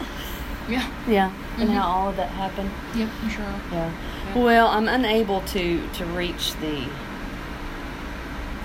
Yeah. 0.71 0.87
Yeah. 1.07 1.31
And 1.57 1.69
Mhm. 1.69 1.73
how 1.73 1.87
all 1.87 2.09
of 2.09 2.15
that 2.17 2.29
happened? 2.29 2.71
Yep. 2.95 3.09
I'm 3.23 3.29
sure. 3.29 3.45
Yeah. 3.71 3.91
Yeah. 4.35 4.43
Well, 4.43 4.67
I'm 4.67 4.87
unable 4.87 5.41
to 5.41 5.87
to 5.97 6.05
reach 6.05 6.53
the 6.55 6.85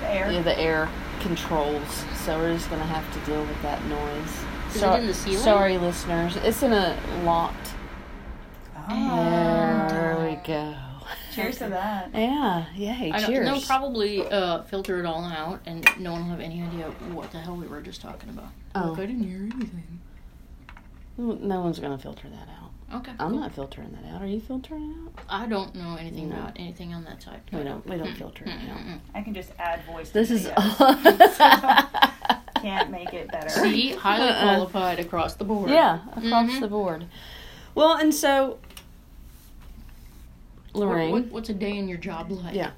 The 0.00 0.08
air. 0.14 0.30
yeah, 0.30 0.42
the 0.42 0.58
air 0.58 0.88
controls, 1.20 2.04
so 2.24 2.38
we're 2.38 2.54
just 2.54 2.70
gonna 2.70 2.84
have 2.84 3.10
to 3.14 3.30
deal 3.30 3.40
with 3.42 3.60
that 3.62 3.84
noise. 3.86 4.44
Is 4.74 4.82
it 4.82 5.00
in 5.00 5.06
the 5.06 5.14
ceiling? 5.14 5.38
Sorry, 5.38 5.78
listeners. 5.78 6.36
It's 6.36 6.62
in 6.62 6.72
a 6.72 6.96
locked. 7.24 7.70
Oh. 8.88 9.86
There 9.88 10.16
we 10.28 10.36
go. 10.46 10.74
Cheers 11.34 11.58
to 11.58 11.68
that. 11.68 12.10
Yeah. 12.14 12.64
Yay. 12.74 13.12
I 13.12 13.20
know, 13.20 13.26
cheers. 13.26 13.46
they'll 13.46 13.60
probably 13.60 14.26
uh, 14.28 14.62
filter 14.62 15.00
it 15.00 15.06
all 15.06 15.24
out, 15.24 15.60
and 15.66 15.86
no 15.98 16.12
one 16.12 16.22
will 16.24 16.30
have 16.30 16.40
any 16.40 16.62
idea 16.62 16.86
what 17.12 17.30
the 17.32 17.38
hell 17.38 17.56
we 17.56 17.66
were 17.66 17.80
just 17.80 18.00
talking 18.00 18.30
about. 18.30 18.48
Oh. 18.74 18.90
Like, 18.92 19.00
I 19.00 19.06
didn't 19.06 19.24
hear 19.24 19.38
anything. 19.42 20.00
No 21.18 21.60
one's 21.62 21.78
gonna 21.78 21.98
filter 21.98 22.28
that 22.28 22.48
out. 22.48 23.00
Okay. 23.00 23.12
I'm 23.18 23.30
cool. 23.32 23.40
not 23.40 23.52
filtering 23.54 23.90
that 24.00 24.14
out. 24.14 24.22
Are 24.22 24.26
you 24.26 24.40
filtering 24.40 24.94
out? 25.06 25.24
I 25.28 25.46
don't 25.46 25.74
know 25.74 25.96
anything 25.98 26.28
No. 26.28 26.36
about 26.36 26.52
anything 26.56 26.94
on 26.94 27.04
that 27.04 27.20
side. 27.22 27.40
We 27.52 27.62
don't. 27.64 27.84
We 27.86 27.96
don't 27.96 28.14
filter 28.16 28.44
it 28.44 28.50
out. 28.70 28.78
I 29.14 29.22
can 29.22 29.34
just 29.34 29.50
add 29.58 29.82
voice. 29.84 30.08
to 30.08 30.14
This 30.14 30.30
is. 30.30 30.46
videos. 30.46 32.42
can't 32.62 32.90
make 32.90 33.12
it 33.12 33.30
better. 33.32 33.48
See, 33.48 33.92
highly 33.92 34.28
Uh-uh. 34.28 34.42
qualified 34.42 34.98
across 35.00 35.34
the 35.34 35.44
board. 35.44 35.70
Yeah, 35.70 36.00
across 36.12 36.50
Mhm. 36.50 36.60
the 36.60 36.68
board. 36.68 37.06
Well, 37.74 37.96
and 37.96 38.14
so 38.14 38.58
Lorraine, 40.74 41.10
what- 41.12 41.26
what's 41.32 41.48
a 41.48 41.54
day 41.54 41.76
in 41.76 41.88
your 41.88 41.98
job 41.98 42.30
like? 42.30 42.54
Yeah. 42.54 42.70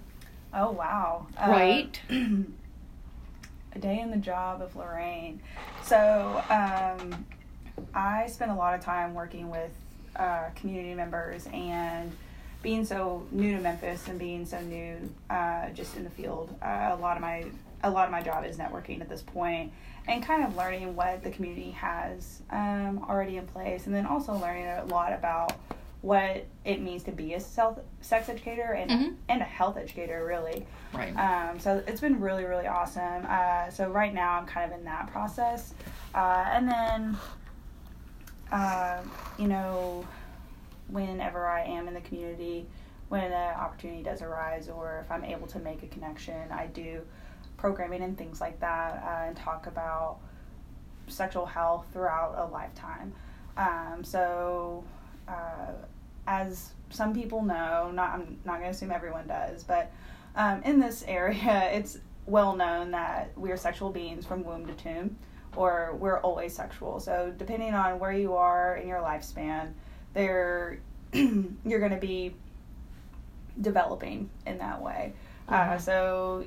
Oh 0.54 0.71
wow! 0.71 1.26
Uh, 1.37 1.50
Right. 1.50 2.00
a 2.11 3.78
day 3.78 4.00
in 4.00 4.11
the 4.11 4.16
job 4.16 4.62
of 4.62 4.75
Lorraine. 4.76 5.40
So 5.83 6.42
um, 6.49 7.26
I 7.94 8.26
spend 8.28 8.50
a 8.50 8.54
lot 8.54 8.75
of 8.75 8.80
time 8.80 9.14
working 9.14 9.50
with 9.50 9.70
uh, 10.16 10.50
community 10.56 10.94
members 10.94 11.47
and 11.52 12.11
being 12.62 12.85
so 12.85 13.26
new 13.30 13.56
to 13.56 13.62
Memphis 13.62 14.08
and 14.08 14.18
being 14.18 14.44
so 14.44 14.61
new 14.62 14.97
uh, 15.30 15.68
just 15.70 15.97
in 15.97 16.04
the 16.04 16.11
field. 16.11 16.54
Uh, 16.62 16.90
a 16.92 16.97
lot 16.97 17.16
of 17.16 17.20
my 17.23 17.44
a 17.85 17.90
lot 17.90 18.06
of 18.06 18.11
my 18.11 18.20
job 18.20 18.44
is 18.44 18.56
networking 18.56 19.00
at 19.00 19.08
this 19.08 19.23
point 19.23 19.70
and 20.08 20.20
kind 20.25 20.42
of 20.44 20.56
learning 20.56 20.97
what 20.97 21.23
the 21.23 21.30
community 21.30 21.70
has 21.70 22.42
um, 22.50 23.04
already 23.08 23.37
in 23.37 23.47
place 23.47 23.87
and 23.87 23.94
then 23.94 24.04
also 24.04 24.32
learning 24.35 24.66
a 24.66 24.85
lot 24.87 25.12
about 25.12 25.52
what 26.00 26.44
it 26.64 26.80
means 26.80 27.04
to 27.04 27.12
be 27.12 27.35
a 27.35 27.40
self, 27.40 27.78
sex 28.00 28.28
educator 28.28 28.73
and, 28.73 28.90
Mhm. 28.90 29.14
and 29.28 29.40
a 29.42 29.44
health 29.44 29.76
educator 29.76 30.25
really 30.26 30.66
Right. 30.92 31.12
um, 31.16 31.61
so 31.61 31.80
it's 31.87 32.00
been 32.00 32.20
really, 32.20 32.44
really 32.44 32.66
awesome. 32.66 33.25
Uh, 33.28 33.70
so 33.70 33.88
right 33.90 34.12
now 34.14 34.38
I'm 34.38 34.47
kind 34.47 34.73
of 34.73 34.76
in 34.78 34.85
that 34.87 35.08
process. 35.12 35.73
Uh, 36.14 36.44
and 36.50 36.68
then, 36.68 37.16
uh, 38.52 39.00
you 39.38 39.49
know, 39.49 40.07
whenever 40.88 41.47
I 41.47 41.64
am 41.64 41.88
in 41.88 41.95
the 41.95 42.00
community, 42.00 42.67
when 43.09 43.25
an 43.25 43.55
opportunity 43.57 44.02
does 44.02 44.23
arise 44.23 44.69
or 44.69 45.02
if 45.05 45.11
I'm 45.11 45.25
able 45.25 45.47
to 45.49 45.59
make 45.59 45.83
a 45.83 45.87
connection, 45.87 46.50
I 46.50 46.67
do 46.67 47.02
programming 47.57 48.02
and 48.02 48.17
things 48.17 48.40
like 48.40 48.61
that 48.61 49.02
uh, 49.05 49.28
and 49.28 49.37
talk 49.37 49.67
about 49.67 50.19
sexual 51.09 51.47
health 51.47 51.87
throughout 51.93 52.35
a 52.38 52.52
lifetime. 52.52 53.12
Um, 53.57 54.05
so, 54.05 54.85
uh, 55.26 55.73
as 56.26 56.71
some 56.90 57.14
people 57.14 57.43
know, 57.43 57.90
not 57.93 58.11
I'm 58.11 58.38
not 58.45 58.61
going 58.61 58.71
to 58.71 58.76
assume 58.76 58.90
everyone 58.90 59.26
does, 59.26 59.64
but 59.64 59.90
um, 60.37 60.62
in 60.62 60.78
this 60.78 61.02
area, 61.09 61.71
it's 61.73 61.99
well 62.26 62.55
known 62.55 62.90
that 62.93 63.37
we 63.37 63.50
are 63.50 63.57
sexual 63.57 63.90
beings 63.90 64.26
from 64.26 64.45
womb 64.45 64.67
to 64.67 64.75
tomb, 64.75 65.17
or 65.57 65.97
we're 65.99 66.19
always 66.21 66.55
sexual. 66.55 67.00
So 67.00 67.33
depending 67.37 67.75
on 67.75 67.99
where 67.99 68.12
you 68.12 68.35
are 68.35 68.76
in 68.76 68.88
your 68.88 69.00
lifespan, 69.00 69.73
there 70.14 70.78
you're 71.12 71.78
going 71.81 71.90
to 71.93 71.97
be 71.97 72.35
developing 73.61 74.31
in 74.47 74.59
that 74.59 74.81
way. 74.83 75.12
Uh, 75.49 75.71
Mhm. 75.71 75.81
so 75.81 76.45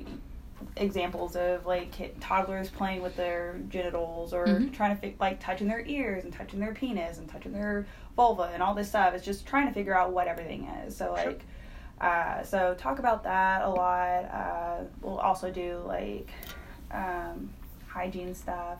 examples 0.76 1.34
of 1.34 1.66
like 1.66 1.90
kid, 1.90 2.20
toddlers 2.20 2.70
playing 2.70 3.02
with 3.02 3.16
their 3.16 3.58
genitals 3.68 4.32
or 4.32 4.46
Mhm. 4.46 4.72
trying 4.72 4.94
to 4.94 5.00
fi- 5.02 5.16
like 5.18 5.40
touching 5.40 5.66
their 5.66 5.80
ears 5.86 6.22
and 6.22 6.32
touching 6.32 6.60
their 6.60 6.72
penis 6.72 7.18
and 7.18 7.28
touching 7.28 7.52
their 7.52 7.84
vulva 8.14 8.50
and 8.54 8.62
all 8.62 8.72
this 8.72 8.88
stuff 8.88 9.12
it's 9.12 9.24
just 9.24 9.44
trying 9.44 9.66
to 9.66 9.72
figure 9.72 9.96
out 9.96 10.12
what 10.12 10.28
everything 10.28 10.64
is 10.86 10.96
so 10.96 11.06
Sure. 11.16 11.26
like 11.32 11.44
uh, 12.00 12.42
so 12.44 12.74
talk 12.78 13.00
about 13.00 13.24
that 13.24 13.62
a 13.62 13.68
lot 13.68 14.24
uh, 14.26 14.84
we'll 15.00 15.18
also 15.18 15.50
do 15.50 15.82
like 15.84 16.30
um, 16.92 17.50
hygiene 17.88 18.32
stuff 18.34 18.78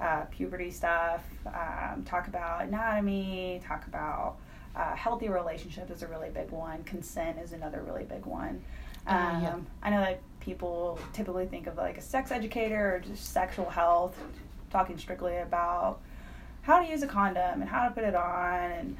uh, 0.00 0.22
puberty 0.30 0.70
stuff 0.70 1.24
um, 1.46 2.02
talk 2.04 2.28
about 2.28 2.62
anatomy 2.62 3.60
talk 3.66 3.86
about 3.86 4.36
uh, 4.74 4.94
healthy 4.94 5.28
relationship 5.28 5.90
is 5.90 6.02
a 6.02 6.06
really 6.06 6.28
big 6.30 6.50
one 6.50 6.82
consent 6.84 7.38
is 7.38 7.52
another 7.52 7.82
really 7.86 8.04
big 8.04 8.26
one 8.26 8.62
um, 9.06 9.16
Uh, 9.16 9.40
yeah. 9.40 9.56
I 9.82 9.90
know 9.90 10.00
that 10.00 10.20
people 10.40 10.98
typically 11.12 11.46
think 11.46 11.66
of 11.66 11.76
like 11.76 11.96
a 11.96 12.02
sex 12.02 12.30
educator 12.30 12.96
or 12.96 13.00
just 13.00 13.32
sexual 13.32 13.70
health, 13.70 14.16
talking 14.70 14.98
strictly 14.98 15.36
about 15.38 16.00
how 16.62 16.80
to 16.82 16.88
use 16.88 17.02
a 17.02 17.06
condom 17.06 17.60
and 17.62 17.70
how 17.70 17.88
to 17.88 17.94
put 17.94 18.02
it 18.04 18.14
on 18.14 18.70
and 18.72 18.96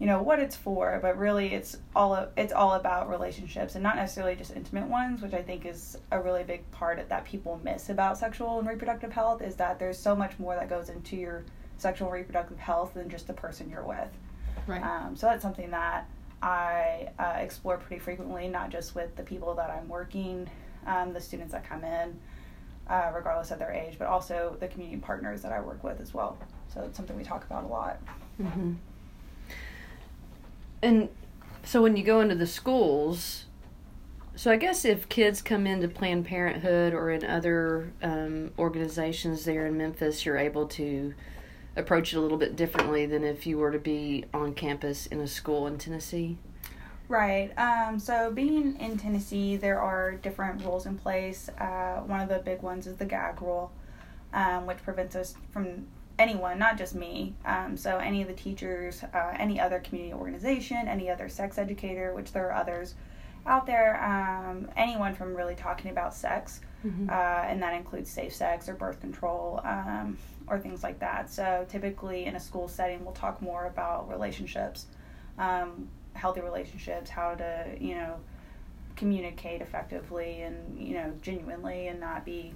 you 0.00 0.06
know 0.06 0.22
what 0.22 0.40
it's 0.40 0.56
for. 0.56 0.98
But 1.00 1.16
really, 1.18 1.54
it's 1.54 1.76
all 1.94 2.26
it's 2.36 2.52
all 2.52 2.72
about 2.72 3.08
relationships 3.08 3.74
and 3.74 3.82
not 3.82 3.96
necessarily 3.96 4.34
just 4.34 4.56
intimate 4.56 4.88
ones, 4.88 5.22
which 5.22 5.34
I 5.34 5.42
think 5.42 5.66
is 5.66 5.98
a 6.10 6.20
really 6.20 6.42
big 6.42 6.68
part 6.72 7.06
that 7.08 7.24
people 7.24 7.60
miss 7.62 7.90
about 7.90 8.18
sexual 8.18 8.58
and 8.58 8.66
reproductive 8.66 9.12
health 9.12 9.42
is 9.42 9.54
that 9.56 9.78
there's 9.78 9.98
so 9.98 10.16
much 10.16 10.36
more 10.38 10.56
that 10.56 10.68
goes 10.68 10.88
into 10.88 11.16
your 11.16 11.44
sexual 11.76 12.08
and 12.08 12.14
reproductive 12.14 12.58
health 12.58 12.94
than 12.94 13.08
just 13.08 13.26
the 13.26 13.34
person 13.34 13.68
you're 13.70 13.84
with. 13.84 14.08
Right. 14.66 14.82
Um, 14.82 15.14
so 15.16 15.26
that's 15.26 15.42
something 15.42 15.70
that 15.70 16.08
I 16.42 17.10
uh, 17.18 17.34
explore 17.38 17.76
pretty 17.76 18.00
frequently, 18.00 18.48
not 18.48 18.70
just 18.70 18.94
with 18.94 19.14
the 19.16 19.22
people 19.22 19.54
that 19.54 19.70
I'm 19.70 19.86
working, 19.88 20.48
um, 20.86 21.12
the 21.12 21.20
students 21.20 21.52
that 21.52 21.68
come 21.68 21.84
in, 21.84 22.18
uh, 22.88 23.10
regardless 23.14 23.50
of 23.50 23.58
their 23.58 23.72
age, 23.72 23.96
but 23.98 24.08
also 24.08 24.56
the 24.60 24.68
community 24.68 24.98
partners 24.98 25.42
that 25.42 25.52
I 25.52 25.60
work 25.60 25.84
with 25.84 26.00
as 26.00 26.14
well. 26.14 26.38
So 26.72 26.82
it's 26.82 26.96
something 26.96 27.16
we 27.16 27.24
talk 27.24 27.44
about 27.44 27.64
a 27.64 27.66
lot. 27.66 27.96
hmm 28.38 28.72
And 30.82 31.08
so 31.62 31.82
when 31.82 31.96
you 31.96 32.02
go 32.02 32.20
into 32.20 32.34
the 32.34 32.46
schools, 32.46 33.44
so 34.34 34.50
I 34.50 34.56
guess 34.56 34.84
if 34.84 35.08
kids 35.08 35.42
come 35.42 35.66
into 35.66 35.88
Planned 35.88 36.24
Parenthood 36.24 36.94
or 36.94 37.10
in 37.10 37.24
other 37.24 37.92
um, 38.02 38.52
organizations 38.58 39.44
there 39.44 39.66
in 39.66 39.76
Memphis, 39.76 40.24
you're 40.24 40.38
able 40.38 40.66
to 40.68 41.14
approach 41.76 42.12
it 42.12 42.16
a 42.16 42.20
little 42.20 42.38
bit 42.38 42.56
differently 42.56 43.06
than 43.06 43.22
if 43.22 43.46
you 43.46 43.58
were 43.58 43.70
to 43.70 43.78
be 43.78 44.24
on 44.32 44.54
campus 44.54 45.06
in 45.06 45.20
a 45.20 45.26
school 45.26 45.66
in 45.66 45.78
Tennessee. 45.78 46.38
Right. 47.08 47.50
Um, 47.58 47.98
so 47.98 48.30
being 48.30 48.76
in 48.78 48.96
Tennessee, 48.96 49.56
there 49.56 49.80
are 49.80 50.12
different 50.12 50.64
rules 50.64 50.86
in 50.86 50.96
place. 50.96 51.48
Uh, 51.58 52.02
one 52.06 52.20
of 52.20 52.28
the 52.28 52.38
big 52.38 52.62
ones 52.62 52.86
is 52.86 52.96
the 52.96 53.04
gag 53.04 53.42
rule, 53.42 53.72
um, 54.32 54.64
which 54.66 54.78
prevents 54.78 55.16
us 55.16 55.34
from 55.50 55.86
anyone, 56.20 56.58
not 56.58 56.78
just 56.78 56.94
me. 56.94 57.34
Um, 57.44 57.76
so 57.76 57.96
any 57.98 58.22
of 58.22 58.28
the 58.28 58.34
teachers, 58.34 59.02
uh, 59.14 59.34
any 59.38 59.58
other 59.58 59.80
community 59.80 60.14
organization, 60.14 60.86
any 60.88 61.10
other 61.10 61.28
sex 61.28 61.58
educator, 61.58 62.14
which 62.14 62.32
there 62.32 62.48
are 62.50 62.54
others 62.54 62.94
out 63.46 63.64
there, 63.66 64.02
um, 64.04 64.68
anyone 64.76 65.14
from 65.14 65.34
really 65.34 65.54
talking 65.56 65.90
about 65.90 66.14
sex, 66.14 66.60
Mm-hmm. 66.86 67.10
uh, 67.10 67.12
and 67.12 67.62
that 67.62 67.74
includes 67.74 68.10
safe 68.10 68.34
sex 68.34 68.66
or 68.66 68.74
birth 68.74 69.00
control 69.02 69.60
um, 69.64 70.16
or 70.46 70.58
things 70.58 70.82
like 70.82 70.98
that. 71.00 71.28
So 71.30 71.66
typically 71.68 72.24
in 72.24 72.36
a 72.36 72.40
school 72.40 72.68
setting, 72.68 73.04
we'll 73.04 73.12
talk 73.12 73.42
more 73.42 73.66
about 73.66 74.08
relationships, 74.08 74.86
um, 75.38 75.88
healthy 76.14 76.40
relationships, 76.40 77.10
how 77.10 77.34
to 77.34 77.76
you 77.78 77.96
know 77.96 78.16
communicate 78.96 79.60
effectively 79.60 80.40
and 80.40 80.56
you 80.80 80.94
know 80.94 81.12
genuinely, 81.20 81.88
and 81.88 82.00
not 82.00 82.24
be, 82.24 82.54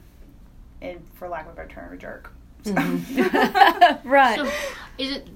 in 0.81 1.03
for 1.17 1.29
lack 1.29 1.45
of 1.47 1.53
a 1.53 1.57
better 1.57 1.69
term, 1.69 1.93
a 1.93 1.97
jerk. 1.99 2.33
So- 2.65 2.73
Mhm. 2.73 4.05
right. 4.05 4.37
So, 4.39 4.51
is 4.99 5.13
it 5.17 5.29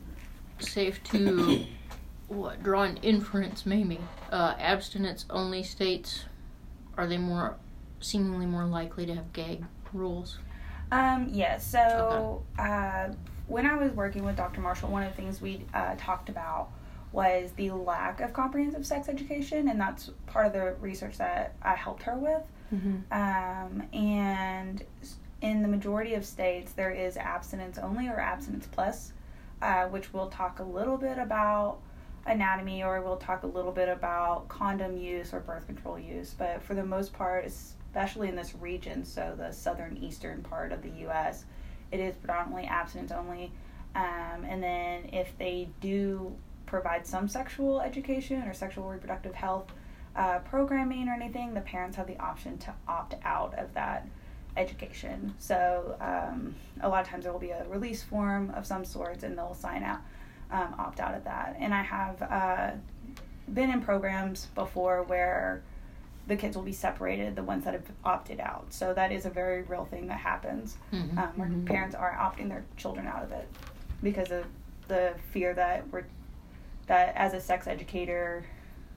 safe 0.61 1.03
to 1.05 1.65
what 2.29 2.63
draw 2.63 2.83
an 2.83 2.97
inference? 2.99 3.67
Maybe 3.67 3.99
uh, 4.33 4.55
abstinence 4.59 5.25
only 5.31 5.63
states 5.63 6.25
are 6.97 7.07
they 7.07 7.19
more 7.19 7.57
seemingly 8.01 8.47
more 8.47 8.65
likely 8.65 9.07
to 9.07 9.15
have 9.15 9.33
gag 9.33 9.65
rules? 9.93 10.39
Um, 10.91 11.29
yes. 11.31 11.67
So 11.67 12.43
uh, 12.59 13.09
when 13.47 13.67
I 13.67 13.75
was 13.77 13.93
working 13.93 14.25
with 14.25 14.37
Dr. 14.37 14.61
Marshall, 14.61 14.89
one 14.91 15.03
of 15.03 15.11
the 15.15 15.17
things 15.21 15.41
we 15.41 15.65
uh, 15.75 15.95
talked 15.99 16.29
about 16.29 16.71
was 17.13 17.53
the 17.53 17.71
lack 17.71 18.21
of 18.21 18.33
comprehensive 18.33 18.87
sex 18.87 19.09
education, 19.09 19.69
and 19.69 19.81
that's 19.81 20.11
part 20.27 20.47
of 20.47 20.53
the 20.53 20.75
research 20.81 21.19
that 21.19 21.55
I 21.63 21.75
helped 21.75 22.03
her 22.05 22.17
with. 22.17 22.43
hmm 22.71 22.97
Um, 23.13 23.83
and 23.93 24.83
in 25.41 25.63
the 25.63 25.69
majority 25.69 26.15
of 26.15 26.25
states, 26.25 26.73
there 26.73 26.91
is 26.91 27.17
abstinence 27.17 27.79
only 27.79 28.09
or 28.09 28.19
abstinence 28.19 28.67
plus, 28.71 29.13
uh, 29.63 29.87
which 29.87 30.13
we'll 30.13 30.29
talk 30.29 30.59
a 30.59 30.65
little 30.65 30.97
bit 30.97 31.19
about 31.19 31.79
anatomy 32.27 32.83
or 32.83 33.01
we'll 33.01 33.17
talk 33.17 33.43
a 33.43 33.47
little 33.47 33.73
bit 33.73 33.89
about 33.89 34.49
condom 34.49 34.97
use 34.97 35.33
or 35.33 35.41
birth 35.41 35.67
control 35.67 35.99
use. 35.99 36.35
But 36.37 36.63
for 36.63 36.75
the 36.75 36.85
most 36.85 37.13
part, 37.13 37.47
especially 37.47 38.29
in 38.29 38.37
this 38.37 38.55
region, 38.55 39.05
so 39.05 39.35
the 39.37 39.53
southern 39.53 39.97
eastern 39.97 40.43
part 40.43 40.73
of 40.73 40.83
the 40.83 40.91
U.S., 41.03 41.45
it 41.91 42.01
is 42.01 42.17
predominantly 42.17 42.67
abstinence 42.67 43.13
only. 43.13 43.53
Um, 43.95 44.45
and 44.47 44.63
then 44.63 45.09
if 45.13 45.37
they 45.39 45.69
do 45.81 46.35
provide 46.67 47.07
some 47.07 47.29
sexual 47.29 47.81
education 47.81 48.43
or 48.43 48.53
sexual 48.53 48.89
reproductive 48.89 49.35
health 49.35 49.73
uh, 50.15 50.41
programming 50.41 51.09
or 51.09 51.15
anything, 51.15 51.55
the 51.55 51.61
parents 51.61 51.97
have 51.97 52.07
the 52.07 52.19
option 52.19 52.59
to 52.59 52.75
opt 52.87 53.15
out 53.25 53.59
of 53.59 53.73
that 53.75 54.07
education. 54.59 55.35
So 55.39 55.97
um, 56.01 56.55
a 56.81 56.89
lot 56.89 57.03
of 57.03 57.09
times 57.09 57.25
there 57.25 57.33
will 57.33 57.41
be 57.41 57.51
a 57.51 57.65
release 57.69 58.03
form 58.03 58.51
of 58.55 58.67
some 58.67 58.85
sorts, 58.85 59.23
and 59.23 59.37
they'll 59.39 59.55
sign 59.55 59.83
out, 59.83 60.01
um, 60.51 60.75
opt 60.79 61.01
out 61.01 61.15
of 61.15 61.25
that. 61.25 61.57
And 61.59 61.73
I 61.73 61.83
have 61.83 62.23
uh, 62.23 62.71
been 63.53 63.71
in 63.71 63.81
programs 63.81 64.47
before 64.55 65.05
where 65.05 65.63
the 66.27 66.37
kids 66.37 66.57
will 66.57 66.65
be 66.65 66.73
separated, 66.73 67.35
the 67.37 67.43
ones 67.43 67.65
that 67.65 67.73
have 67.73 67.87
opted 68.05 68.39
out. 68.41 68.67
So 68.71 68.93
that 68.93 69.13
is 69.13 69.25
a 69.25 69.31
very 69.31 69.63
real 69.63 69.87
thing 69.87 70.09
that 70.09 70.19
happens, 70.19 70.77
Mhm. 70.93 71.17
um, 71.17 71.33
where 71.37 71.49
Mhm. 71.49 71.65
parents 71.67 71.95
are 71.95 72.13
opting 72.13 72.49
their 72.51 72.65
children 72.77 73.07
out 73.07 73.23
of 73.23 73.33
it 73.33 73.49
because 74.03 74.31
of 74.31 74.45
the 74.89 75.15
fear 75.33 75.55
that 75.55 75.89
we're 75.91 76.05
that 76.87 77.15
as 77.17 77.35
a 77.35 77.41
sex 77.41 77.67
educator 77.67 78.45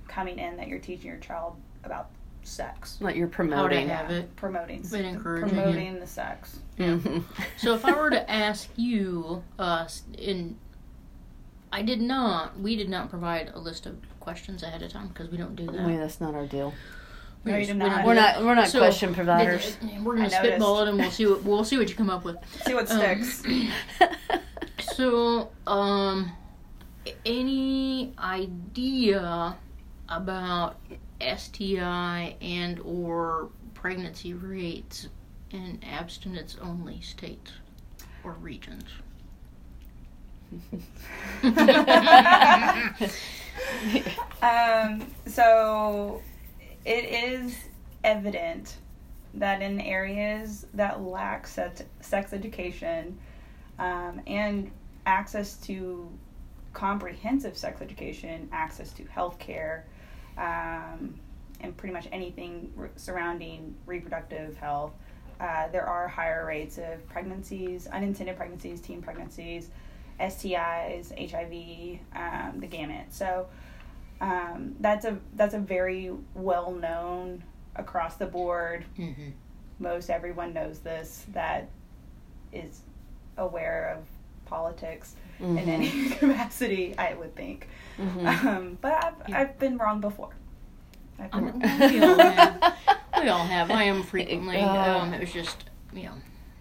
coming 0.08 0.40
in 0.40 0.56
that 0.56 0.68
you're 0.70 0.80
teaching 0.80 1.08
your 1.08 1.20
child 1.20 1.56
about 1.84 2.08
sex, 2.44 2.98
Like 3.02 3.16
you're 3.16 3.28
promoting. 3.28 3.88
How 3.90 4.02
to 4.04 4.08
promoting. 4.08 4.10
have 4.10 4.12
it. 4.12 4.36
promoting, 4.36 4.82
Been 4.84 5.06
encouraging 5.06 5.50
it. 5.58 5.62
promoting 5.64 6.00
the 6.00 6.08
sex. 6.08 6.60
Mhm. 6.78 7.24
So 7.58 7.74
if 7.76 7.86
I 7.86 7.92
were 7.94 8.10
to 8.10 8.30
ask 8.32 8.70
you, 8.76 9.44
uh, 9.60 9.88
in, 10.18 10.58
I 11.72 11.82
did 11.84 12.02
not. 12.02 12.60
We 12.60 12.76
did 12.76 12.90
not 12.90 13.10
provide 13.10 13.52
a 13.54 13.60
list 13.60 13.86
of 13.86 13.98
questions 14.20 14.64
ahead 14.64 14.82
of 14.82 14.92
time 14.92 15.08
because 15.10 15.30
we 15.30 15.38
don't 15.38 15.56
do 15.56 15.66
that. 15.68 15.80
I 15.80 15.86
mean, 15.88 16.00
that's 16.00 16.20
not 16.20 16.34
our 16.36 16.46
deal. 16.48 16.74
We 17.44 17.52
no, 17.54 17.60
just, 17.60 17.74
not. 17.76 18.06
We 18.06 18.12
are 18.12 18.16
not. 18.16 18.36
that. 18.36 18.44
We're 18.44 18.56
not 18.56 18.68
So, 18.68 18.80
question 18.80 19.14
providers. 19.16 19.78
We're 20.04 20.16
gonna 20.16 20.30
spitball 20.30 20.82
it 20.82 20.90
and 20.90 20.98
we'll 21.00 21.10
see 21.12 21.26
what 21.26 21.44
we'll 21.44 21.64
see 21.64 21.78
what 21.78 21.90
you 21.90 21.96
come 21.96 22.10
up 22.10 22.24
with. 22.24 22.38
See 22.66 22.74
what 22.76 22.90
Um, 22.92 23.24
sticks. 23.24 23.44
So, 24.96 25.50
um, 25.66 26.32
any 27.26 28.14
idea 28.20 29.56
about 30.10 30.78
STI 31.22 32.36
and 32.42 32.80
or 32.82 33.50
pregnancy 33.74 34.34
rates 34.34 35.08
in 35.52 35.80
abstinence 35.84 36.58
only 36.62 37.02
states 37.02 37.52
or 38.24 38.34
regions? 38.34 38.86
Um, 44.42 45.06
so 45.28 46.22
it 46.86 47.06
is 47.06 47.56
evident 48.04 48.78
that 49.36 49.62
in 49.62 49.80
areas 49.80 50.66
that 50.74 51.02
lack 51.02 51.48
sex, 51.48 51.84
sex 52.02 52.34
education 52.34 53.18
um, 53.80 54.22
and 54.26 54.72
access 55.06 55.56
to 55.58 56.10
comprehensive 56.74 57.56
sex 57.56 57.82
education, 57.82 58.50
access 58.52 58.92
to 58.94 59.06
health 59.06 59.38
care, 59.40 59.86
um, 60.42 61.14
and 61.62 61.78
pretty 61.78 61.94
much 61.94 62.08
anything 62.12 62.74
re- 62.76 62.90
surrounding 62.96 63.76
reproductive 63.86 64.58
health, 64.58 64.94
uh, 65.40 65.68
there 65.70 65.86
are 65.86 66.08
higher 66.08 66.46
rates 66.46 66.78
of 66.78 67.08
pregnancies, 67.08 67.88
unintended 67.88 68.36
pregnancies, 68.36 68.82
teen 68.82 69.02
pregnancies, 69.02 69.70
STIs, 70.20 71.12
HIV, 71.32 72.00
um, 72.16 72.60
the 72.60 72.68
gamut. 72.68 73.14
So 73.14 73.48
um, 74.20 74.76
that's 74.80 75.06
a 75.06 75.18
that's 75.34 75.54
a 75.54 75.60
very 75.60 76.12
well 76.36 76.72
known 76.72 77.44
across 77.76 78.16
the 78.16 78.28
board. 78.28 78.86
Mm-hmm. 78.98 79.30
Most 79.80 80.10
everyone 80.10 80.54
knows 80.54 80.80
this 80.80 81.26
that 81.34 81.70
is 82.52 82.82
aware 83.38 83.98
of 83.98 84.06
politics 84.52 85.16
in 85.40 85.56
Mhm. 85.56 85.68
any 85.68 86.10
capacity. 86.20 86.96
I 86.98 87.14
would 87.16 87.34
think, 87.36 87.68
Mhm. 87.98 88.46
um, 88.46 88.78
but 88.82 88.94
I've 89.04 89.14
Yeah. 89.30 89.40
I've 89.40 89.58
been 89.58 89.78
wrong 89.78 90.00
before. 90.02 90.34
I've 91.20 91.32
been 91.32 91.46
mean, 91.46 91.62
wrong. 91.62 91.80
we 91.92 92.04
all 92.04 92.20
have. 92.20 92.78
We 93.24 93.30
all 93.30 93.46
have. 93.46 93.70
I 93.72 93.84
am 93.84 94.02
frequently. 94.04 94.58
Uh. 94.62 95.00
Um, 95.00 95.14
it 95.14 95.20
was 95.22 95.32
just, 95.34 95.66
you 95.94 96.04
know, 96.04 96.16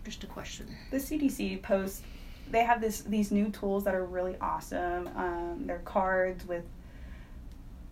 just 0.04 0.24
a 0.24 0.26
question. 0.26 0.66
the 0.90 0.98
CDC 0.98 1.62
posts 1.62 2.02
they 2.50 2.64
have 2.64 2.80
this 2.80 3.02
these 3.02 3.30
new 3.30 3.48
tools 3.50 3.84
that 3.84 3.94
are 3.94 4.04
really 4.04 4.36
awesome. 4.40 5.08
Um, 5.16 5.66
they're 5.66 5.78
cards 5.84 6.44
with 6.46 6.64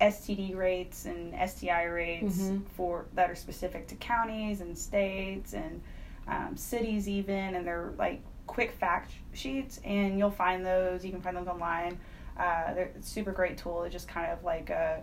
STD 0.00 0.54
rates 0.56 1.06
and 1.06 1.20
STI 1.50 1.84
rates 1.84 2.38
Mhm. 2.42 2.62
for 2.76 3.06
that 3.14 3.30
are 3.30 3.34
specific 3.36 3.86
to 3.88 3.94
counties 3.96 4.60
and 4.60 4.76
states 4.78 5.54
and 5.54 5.80
um, 6.28 6.56
cities 6.56 7.08
even, 7.08 7.54
and 7.56 7.66
they're 7.66 7.92
like 7.98 8.20
quick 8.48 8.72
fact 8.72 9.12
sheets, 9.32 9.78
and 9.84 10.18
you'll 10.18 10.30
find 10.32 10.66
those. 10.66 11.04
You 11.04 11.12
can 11.12 11.20
find 11.22 11.36
those 11.36 11.46
online. 11.46 11.98
Uh, 12.36 12.74
they're 12.74 12.90
a 12.98 13.02
super 13.02 13.30
great 13.30 13.58
tool. 13.58 13.84
It's 13.84 13.92
just 13.92 14.08
kind 14.08 14.32
of 14.32 14.42
like 14.42 14.70
a 14.70 15.02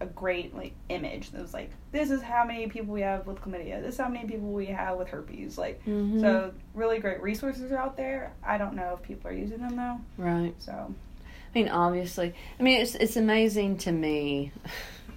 a 0.00 0.06
great 0.06 0.52
like 0.56 0.72
image. 0.88 1.28
It 1.32 1.40
was 1.40 1.54
like 1.54 1.70
this 1.92 2.10
is 2.10 2.20
how 2.20 2.44
many 2.44 2.66
people 2.66 2.92
we 2.92 3.02
have 3.02 3.26
with 3.28 3.40
chlamydia. 3.40 3.80
This 3.80 3.94
is 3.94 4.00
how 4.00 4.08
many 4.08 4.26
people 4.26 4.48
we 4.50 4.66
have 4.66 4.98
with 4.98 5.06
herpes. 5.08 5.56
Like 5.56 5.84
Mhm. 5.84 6.20
so, 6.20 6.52
really 6.74 6.98
great 6.98 7.22
resources 7.22 7.70
are 7.70 7.78
out 7.78 7.96
there. 7.96 8.32
I 8.44 8.58
don't 8.58 8.74
know 8.74 8.94
if 9.00 9.02
people 9.06 9.30
are 9.30 9.34
using 9.34 9.58
them 9.58 9.76
though. 9.76 10.00
right. 10.22 10.52
So 10.58 10.72
I 10.72 11.58
mean, 11.58 11.68
obviously. 11.68 12.34
I 12.58 12.62
mean, 12.64 12.80
it's 12.80 12.96
it's 12.96 13.16
amazing 13.16 13.78
to 13.78 13.92
me. 13.92 14.50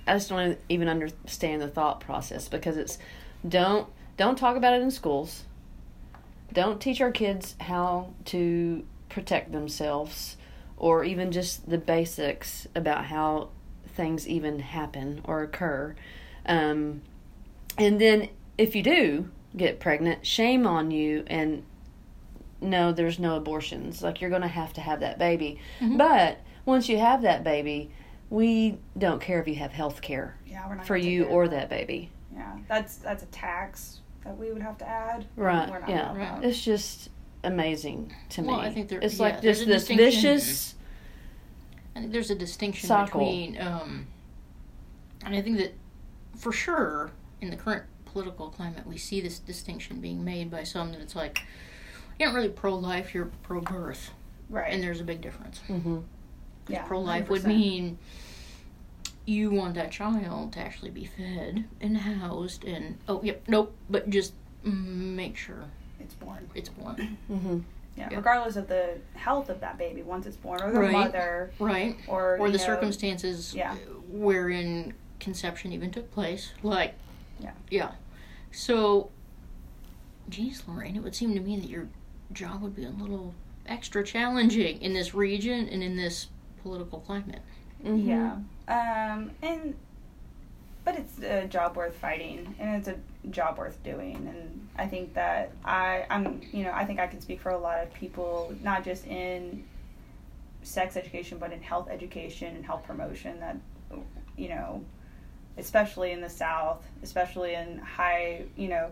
I 0.08 0.14
just 0.14 0.30
don't 0.30 0.58
even 0.70 0.88
understand 0.88 1.62
the 1.62 1.68
thought 1.68 2.00
process 2.00 2.48
because 2.48 2.78
it's 2.78 3.00
don't 3.48 3.88
don't 4.16 4.38
talk 4.38 4.56
about 4.58 4.74
it 4.76 4.82
in 4.82 4.92
schools. 4.92 5.44
Don't 6.54 6.82
teach 6.82 7.02
our 7.02 7.12
kids 7.12 7.56
how 7.60 8.14
to 8.26 8.86
protect 9.10 9.52
themselves 9.52 10.38
or 10.78 11.04
even 11.04 11.32
just 11.32 11.70
the 11.70 11.78
basics 11.78 12.68
about 12.76 13.06
how 13.06 13.50
things 13.88 14.28
even 14.28 14.60
happen 14.60 15.22
or 15.24 15.42
occur. 15.42 15.96
Um, 16.46 17.02
and 17.78 18.00
then 18.00 18.30
if 18.58 18.76
you 18.76 18.84
do 18.84 19.30
get 19.56 19.80
pregnant, 19.80 20.26
shame 20.26 20.68
on 20.68 20.92
you 20.92 21.24
and 21.28 21.64
no, 22.62 22.92
there's 22.92 23.20
no 23.20 23.36
abortions. 23.36 24.02
Like 24.02 24.22
you're 24.22 24.30
going 24.30 24.42
to 24.42 24.48
have 24.48 24.74
to 24.74 24.82
have 24.82 25.00
that 25.02 25.20
baby. 25.20 25.60
Mhm. 25.80 25.98
But 25.98 26.40
once 26.66 26.90
you 26.90 26.98
have 26.98 27.22
that 27.22 27.44
baby, 27.44 27.92
we 28.30 28.78
don't 28.98 29.22
care 29.22 29.40
if 29.40 29.48
you 29.48 29.56
have 29.56 29.72
health 29.72 30.02
care 30.02 30.38
yeah, 30.46 30.82
for 30.84 30.98
you 30.98 31.26
or 31.26 31.44
of 31.44 31.52
that 31.52 31.70
baby. 31.70 32.12
Yeah, 32.34 32.58
that's 32.68 32.98
that's 32.98 33.24
a 33.24 33.28
tax 33.28 34.02
that 34.28 34.38
we 34.38 34.52
would 34.52 34.62
have 34.62 34.78
to 34.80 34.88
add. 34.88 35.26
Right, 35.38 35.70
We're 35.70 35.80
not 35.80 35.90
yeah. 35.90 36.16
Right. 36.16 36.44
It's 36.44 36.62
just 36.62 37.10
amazing 37.44 38.14
to 38.30 38.42
Well, 38.42 38.62
me. 38.62 38.68
I 38.68 38.74
think 38.74 38.90
there- 38.90 39.00
it's 39.02 39.16
yeah, 39.18 39.22
like 39.24 39.42
there's 39.42 39.60
just 39.60 39.68
a 39.68 39.72
this 39.72 39.88
distinction. 39.88 40.22
vicious. 40.22 40.76
I 41.96 42.00
think 42.02 42.12
there's 42.12 42.30
a 42.30 42.36
distinction 42.36 42.88
Cycle. 42.88 43.20
between, 43.22 43.60
um, 43.62 44.08
and 45.26 45.34
I 45.34 45.42
think 45.42 45.58
that 45.58 45.74
for 46.36 46.52
sure 46.52 47.12
in 47.42 47.50
the 47.50 47.56
current 47.56 47.84
political 48.06 48.50
climate, 48.50 48.86
we 48.86 48.98
see 48.98 49.22
this 49.22 49.40
distinction 49.40 50.00
being 50.02 50.24
made 50.24 50.52
by 50.52 50.64
some 50.64 50.92
that 50.92 51.00
it's 51.02 51.16
like, 51.16 51.42
you're 52.20 52.30
not 52.30 52.36
really 52.36 52.50
pro 52.50 52.76
life, 52.76 53.14
you're 53.16 53.32
pro 53.44 53.62
birth. 53.62 54.12
Right. 54.50 54.72
And 54.72 54.84
there's 54.84 55.00
a 55.02 55.04
big 55.06 55.22
difference. 55.22 55.60
hmm 55.68 56.00
yeah, 56.70 56.84
Pro 56.84 57.00
life 57.00 57.30
would 57.30 57.44
100%. 57.44 57.48
mean 57.48 57.98
you 59.28 59.52
want 59.52 59.76
that 59.76 59.92
child 59.92 60.54
to 60.54 60.60
actually 60.60 60.90
be 60.90 61.04
fed 61.06 61.66
and 61.82 61.98
housed 61.98 62.64
and, 62.64 62.98
oh, 63.10 63.22
yep, 63.22 63.44
nope, 63.48 63.76
but 63.90 64.10
just 64.10 64.32
make 64.64 65.36
sure 65.36 65.66
it's 66.00 66.14
born. 66.14 66.50
it's 66.56 66.70
born. 66.70 66.96
hmm 67.28 67.60
Yeah, 67.98 68.08
Yeah. 68.10 68.18
regardless 68.18 68.56
of 68.56 68.70
the 68.70 68.98
health 69.16 69.50
of 69.50 69.60
that 69.60 69.78
baby 69.78 70.02
once 70.02 70.26
it's 70.26 70.38
born, 70.38 70.62
or 70.62 70.72
the 70.72 70.80
Right. 70.80 70.92
mother, 70.94 71.52
Right? 71.60 71.98
or 72.08 72.38
Or 72.40 72.50
the 72.50 72.58
know, 72.58 72.64
circumstances 72.64 73.54
yeah. 73.54 73.76
wherein 74.10 74.94
conception 75.20 75.74
even 75.74 75.92
took 75.92 76.10
place. 76.12 76.54
Like, 76.64 76.94
Yeah. 77.40 77.52
Yeah. 77.70 77.92
So, 78.52 79.12
geez, 80.30 80.64
Lorraine, 80.68 80.96
it 80.96 81.04
would 81.04 81.16
seem 81.16 81.34
to 81.36 81.42
me 81.42 81.60
that 81.60 81.70
your 81.70 81.90
job 82.32 82.62
would 82.62 82.76
be 82.76 82.86
a 82.86 82.90
little 82.90 83.36
extra 83.66 84.04
challenging 84.06 84.82
in 84.82 84.94
this 84.94 85.14
region 85.14 85.68
and 85.68 85.84
in 85.84 85.98
this 85.98 86.28
political 86.64 87.00
climate. 87.02 87.42
hmm 87.84 87.98
Yeah. 88.08 88.38
Um, 88.68 89.32
and 89.42 89.76
but 90.88 90.96
it's 90.96 91.20
a 91.20 91.46
job 91.48 91.76
worth 91.76 91.98
fighting, 91.98 92.56
and 92.60 92.78
it's 92.78 92.88
a 92.88 92.96
job 93.30 93.58
worth 93.58 93.84
doing. 93.84 94.16
And 94.16 94.70
I 94.78 94.88
think 94.88 95.14
that 95.16 95.52
I, 95.66 96.06
I'm, 96.10 96.40
you 96.54 96.64
know, 96.64 96.72
I 96.72 96.86
think 96.86 97.02
I 97.02 97.08
can 97.08 97.20
speak 97.20 97.42
for 97.42 97.50
a 97.50 97.58
lot 97.58 97.84
of 97.84 97.94
people, 97.94 98.56
not 98.64 98.86
just 98.86 99.06
in 99.06 99.66
sex 100.64 100.96
education, 100.96 101.40
but 101.40 101.52
in 101.52 101.62
health 101.62 101.90
education 101.90 102.56
and 102.56 102.66
health 102.66 102.86
promotion. 102.86 103.38
That, 103.42 103.58
you 104.38 104.48
know, 104.48 104.82
especially 105.58 106.12
in 106.12 106.22
the 106.22 106.30
South, 106.30 106.86
especially 107.04 107.56
in 107.56 107.80
high, 107.80 108.46
you 108.56 108.70
know, 108.70 108.90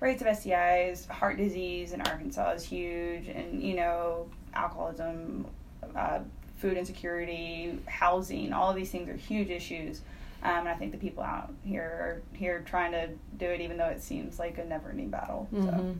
rates 0.00 0.22
of 0.22 0.28
STIs, 0.28 1.06
heart 1.08 1.36
disease 1.36 1.92
in 1.92 2.00
Arkansas 2.00 2.52
is 2.52 2.64
huge, 2.64 3.28
and 3.28 3.62
you 3.62 3.74
know, 3.74 4.26
alcoholism, 4.54 5.46
uh, 5.94 6.20
food 6.56 6.76
insecurity, 6.76 7.78
housing, 7.86 8.52
all 8.52 8.70
of 8.70 8.76
these 8.76 8.90
things 8.90 9.08
are 9.08 9.14
huge 9.16 9.50
issues. 9.50 10.00
Um, 10.42 10.60
and 10.60 10.68
I 10.68 10.74
think 10.74 10.92
the 10.92 10.98
people 10.98 11.22
out 11.22 11.52
here 11.64 11.82
are 11.82 12.22
here 12.36 12.62
trying 12.66 12.92
to 12.92 13.08
do 13.38 13.46
it, 13.46 13.60
even 13.60 13.76
though 13.76 13.86
it 13.88 14.02
seems 14.02 14.38
like 14.38 14.58
a 14.58 14.64
never-ending 14.64 15.10
battle. 15.10 15.48
So 15.52 15.58
hmm 15.58 15.92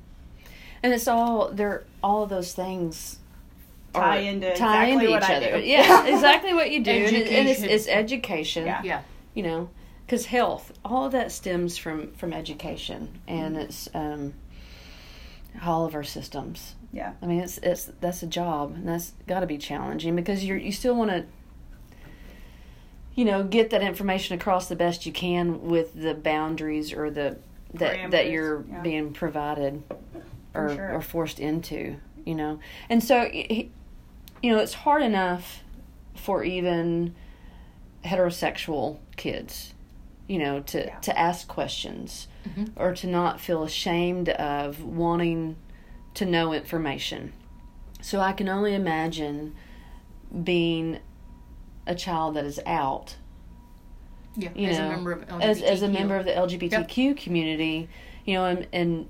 And 0.83 0.93
it's 0.93 1.09
all 1.09 1.51
they're 1.53 1.85
all 2.03 2.23
of 2.23 2.29
those 2.31 2.53
things 2.53 3.19
tie 3.93 4.19
are- 4.19 4.21
into 4.21 4.55
tie 4.55 4.87
exactly 4.89 4.93
into 4.93 5.11
what 5.11 5.23
each 5.23 5.29
I 5.31 5.35
other. 5.37 5.61
do. 5.61 5.67
Yeah, 5.67 6.07
exactly 6.15 6.55
what 6.55 6.71
you 6.71 6.83
do, 6.85 6.91
and, 6.91 7.17
and 7.17 7.49
it's, 7.49 7.61
Education. 7.61 7.71
it's 7.71 7.89
education. 7.89 8.67
Yeah. 8.67 8.83
Yeah. 8.85 9.03
you 9.35 9.43
know 9.43 9.69
because 10.07 10.27
health 10.27 10.73
all 10.85 11.05
of 11.07 11.13
that 11.13 11.33
stems 11.33 11.77
from 11.77 12.13
from 12.13 12.33
education 12.33 13.19
and 13.27 13.55
Mm-hmm. 13.57 13.63
it's 13.65 13.89
um 13.95 14.35
all 15.65 15.85
of 15.87 15.95
our 15.95 16.05
systems 16.05 16.75
Yeah. 16.97 17.13
i 17.23 17.27
mean 17.27 17.41
it's 17.41 17.59
it's 17.59 17.91
that's 18.01 18.23
a 18.23 18.27
job 18.27 18.75
and 18.75 18.89
that's 18.89 19.13
got 19.27 19.41
to 19.41 19.47
be 19.47 19.59
challenging 19.59 20.17
because 20.17 20.45
you're 20.45 20.57
you 20.57 20.73
still 20.73 20.97
want 20.97 21.11
to 21.11 21.25
you 23.15 23.25
know 23.25 23.43
get 23.45 23.71
that 23.71 23.83
information 23.83 24.35
across 24.39 24.69
the 24.69 24.77
best 24.77 25.07
you 25.07 25.13
can 25.13 25.63
with 25.69 25.95
the 26.01 26.15
boundaries 26.15 26.93
or 26.93 27.11
the 27.11 27.37
that 27.75 28.11
that 28.11 28.31
you're 28.31 28.65
yeah. 28.71 28.81
being 28.81 29.13
provided 29.13 29.83
or 30.55 30.75
sure. 30.75 30.93
or 30.95 31.01
forced 31.01 31.39
into 31.41 31.97
you 32.25 32.35
know 32.35 32.59
and 32.89 33.03
so 33.03 33.19
y- 33.33 33.47
y- 33.51 33.69
you 34.43 34.53
know 34.53 34.59
it's 34.59 34.75
hard 34.75 35.03
enough 35.03 35.63
for 36.15 36.43
even 36.45 37.15
heterosexual 38.05 38.99
kids 39.17 39.73
you 40.29 40.39
know, 40.41 40.59
to 40.61 40.79
Yeah. 40.87 40.99
to 40.99 41.17
ask 41.17 41.47
questions 41.47 42.27
Mhm. 42.49 42.71
or 42.75 42.93
to 42.95 43.07
not 43.07 43.41
feel 43.41 43.63
ashamed 43.63 44.29
of 44.31 44.83
wanting 44.83 45.55
to 46.17 46.25
know 46.27 46.53
information. 46.53 47.33
So 48.01 48.21
I 48.21 48.33
can 48.33 48.49
only 48.49 48.75
imagine 48.75 49.55
being 50.45 50.99
a 51.87 51.95
child 51.95 52.35
that 52.35 52.45
is 52.45 52.61
out 52.67 53.17
Yeah, 54.37 54.51
you 54.55 54.69
as 54.69 54.79
know, 54.79 54.87
a 54.87 54.91
member 54.91 55.13
of 55.13 55.27
LGBTQ. 55.27 55.43
as 55.43 55.63
as 55.63 55.83
a 55.83 55.89
member 55.89 56.17
of 56.17 56.25
the 56.25 56.33
LGBTQ 56.33 57.17
community, 57.17 57.89
you 58.25 58.35
know, 58.35 58.47
and, 58.47 58.67
and 58.73 59.09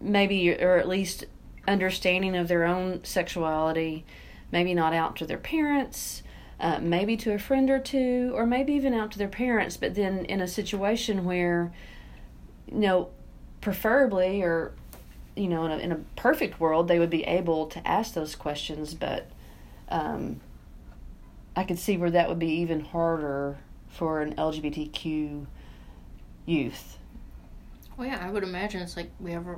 maybe 0.00 0.52
or 0.62 0.76
at 0.78 0.88
least 0.88 1.24
understanding 1.66 2.36
of 2.36 2.48
their 2.48 2.64
own 2.64 3.02
sexuality, 3.04 4.04
maybe 4.52 4.74
not 4.74 4.92
out 4.92 5.16
to 5.16 5.26
their 5.26 5.38
parents, 5.38 6.22
uh, 6.60 6.78
maybe 6.80 7.16
to 7.16 7.32
a 7.32 7.38
friend 7.38 7.70
or 7.70 7.78
two, 7.78 8.32
or 8.34 8.46
maybe 8.46 8.72
even 8.72 8.94
out 8.94 9.10
to 9.12 9.18
their 9.18 9.28
parents, 9.28 9.76
but 9.76 9.94
then 9.94 10.24
in 10.26 10.40
a 10.40 10.48
situation 10.48 11.24
where, 11.24 11.72
you 12.66 12.78
know, 12.78 13.10
preferably 13.60 14.42
or 14.42 14.72
you 15.38 15.48
know, 15.48 15.64
in 15.64 15.70
a, 15.72 15.76
in 15.78 15.92
a 15.92 15.96
perfect 16.16 16.58
world, 16.60 16.88
they 16.88 16.98
would 16.98 17.10
be 17.10 17.24
able 17.24 17.66
to 17.66 17.86
ask 17.86 18.14
those 18.14 18.34
questions, 18.34 18.94
but 18.94 19.30
um, 19.88 20.40
I 21.56 21.64
could 21.64 21.78
see 21.78 21.96
where 21.96 22.10
that 22.10 22.28
would 22.28 22.38
be 22.38 22.50
even 22.60 22.80
harder 22.80 23.58
for 23.88 24.20
an 24.20 24.34
LGBTQ 24.34 25.46
youth. 26.46 26.98
Well, 27.96 28.06
yeah, 28.08 28.24
I 28.24 28.30
would 28.30 28.42
imagine 28.42 28.82
it's 28.82 28.96
like 28.96 29.10
we 29.20 29.32
have 29.32 29.46
a, 29.46 29.56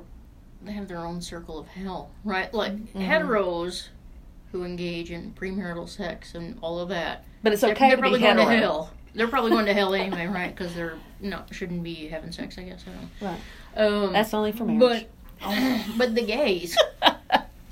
they 0.63 0.71
have 0.73 0.87
their 0.87 0.99
own 1.05 1.21
circle 1.21 1.59
of 1.59 1.67
hell, 1.67 2.09
right? 2.23 2.53
Like 2.53 2.73
Mm-hmm. 2.73 2.99
heteros 3.01 3.87
who 4.51 4.63
engage 4.65 5.11
in 5.11 5.31
premarital 5.33 5.87
sex 5.87 6.35
and 6.35 6.57
all 6.61 6.79
of 6.79 6.89
that. 6.89 7.23
But 7.43 7.53
it's 7.53 7.61
They're- 7.61 7.71
okay 7.71 7.87
they're, 7.89 7.95
to 7.97 8.01
probably 8.01 8.19
be 8.19 8.23
going 8.25 8.37
hetero. 8.37 8.51
to 8.53 8.57
hell. 8.59 8.93
They're 9.13 9.27
probably 9.27 9.51
going 9.51 9.65
to 9.65 9.73
hell 9.73 9.93
anyway, 9.93 10.27
right? 10.27 10.55
Because 10.55 10.73
they're 10.73 10.97
no 11.19 11.43
shouldn't 11.51 11.83
be 11.83 12.07
having 12.07 12.31
sex. 12.31 12.57
I 12.57 12.63
guess 12.63 12.83
I 12.87 12.91
don't. 12.91 13.29
Right. 13.29 13.39
Um, 14.07 14.13
That's 14.13 14.33
only 14.33 14.53
for 14.53 14.63
marriage. 14.65 14.79
but 14.79 15.09
but 15.97 16.15
the 16.15 16.21
gays. 16.23 16.77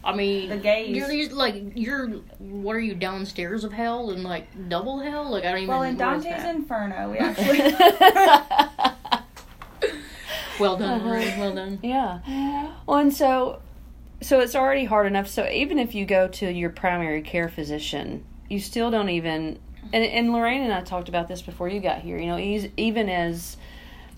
I 0.03 0.15
mean, 0.15 0.49
The 0.49 0.57
gays. 0.57 0.95
You're 0.95 1.07
these, 1.07 1.31
like 1.31 1.55
you're. 1.75 2.07
What 2.39 2.75
are 2.75 2.79
you 2.79 2.95
downstairs 2.95 3.63
of 3.63 3.71
hell 3.73 4.09
and 4.11 4.23
like 4.23 4.47
double 4.69 4.99
hell? 4.99 5.29
Like 5.29 5.43
I 5.45 5.49
don't 5.51 5.57
even. 5.57 5.67
Well, 5.69 5.83
in 5.83 5.97
Dante's? 5.97 6.43
Inferno, 6.45 7.11
we 7.11 7.17
actually 7.19 7.59
Well 10.59 10.75
done, 10.77 10.99
Uh-huh. 10.99 11.07
Marie. 11.09 11.25
Well 11.37 11.53
done. 11.55 11.79
Yeah. 11.81 12.19
Well, 12.85 12.97
and 12.99 13.13
so, 13.13 13.61
so 14.21 14.39
it's 14.41 14.55
already 14.55 14.83
hard 14.85 15.07
enough. 15.07 15.27
So 15.27 15.47
even 15.49 15.79
if 15.79 15.95
you 15.95 16.05
go 16.05 16.27
to 16.27 16.51
your 16.51 16.69
primary 16.69 17.21
care 17.21 17.47
physician, 17.47 18.25
you 18.49 18.59
still 18.59 18.91
don't 18.91 19.09
even. 19.09 19.59
And, 19.93 20.03
and 20.03 20.33
Lorraine 20.33 20.61
and 20.61 20.73
I 20.73 20.81
talked 20.81 21.07
about 21.09 21.27
this 21.29 21.41
before 21.41 21.69
you 21.69 21.79
got 21.79 21.99
here. 22.01 22.17
You 22.17 22.27
know, 22.27 22.37
eas- 22.37 22.67
even 22.77 23.09
as 23.09 23.55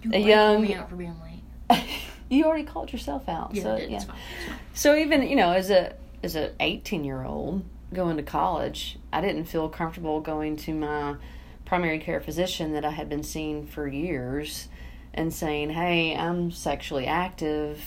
You 0.01 0.11
A 0.13 0.17
young- 0.17 0.55
call 0.55 0.61
me 0.63 0.73
out 0.75 0.89
for 0.89 0.95
being 0.95 1.15
late. 1.69 1.83
you 2.31 2.45
already 2.45 2.63
called 2.63 2.91
yourself 2.91 3.27
out. 3.27 3.53
Yeah, 3.53 3.63
so 3.63 3.77
did. 3.77 3.89
yeah. 3.91 3.97
It's 3.97 4.05
fine. 4.05 4.17
It's 4.37 4.47
fine. 4.47 4.59
So 4.73 4.95
even 4.95 5.23
you 5.23 5.35
know, 5.35 5.51
as 5.51 5.69
a 5.69 5.93
as 6.23 6.35
a 6.35 6.53
eighteen 6.59 7.03
year 7.03 7.23
old 7.23 7.63
going 7.93 8.17
to 8.17 8.23
college, 8.23 8.97
I 9.11 9.21
didn't 9.21 9.45
feel 9.45 9.67
comfortable 9.69 10.21
going 10.21 10.55
to 10.57 10.73
my 10.73 11.15
primary 11.65 11.99
care 11.99 12.21
physician 12.21 12.73
that 12.73 12.85
I 12.85 12.91
had 12.91 13.09
been 13.09 13.23
seeing 13.23 13.67
for 13.67 13.87
years 13.87 14.69
and 15.13 15.33
saying, 15.33 15.71
"Hey, 15.71 16.15
I'm 16.15 16.51
sexually 16.51 17.05
active. 17.05 17.83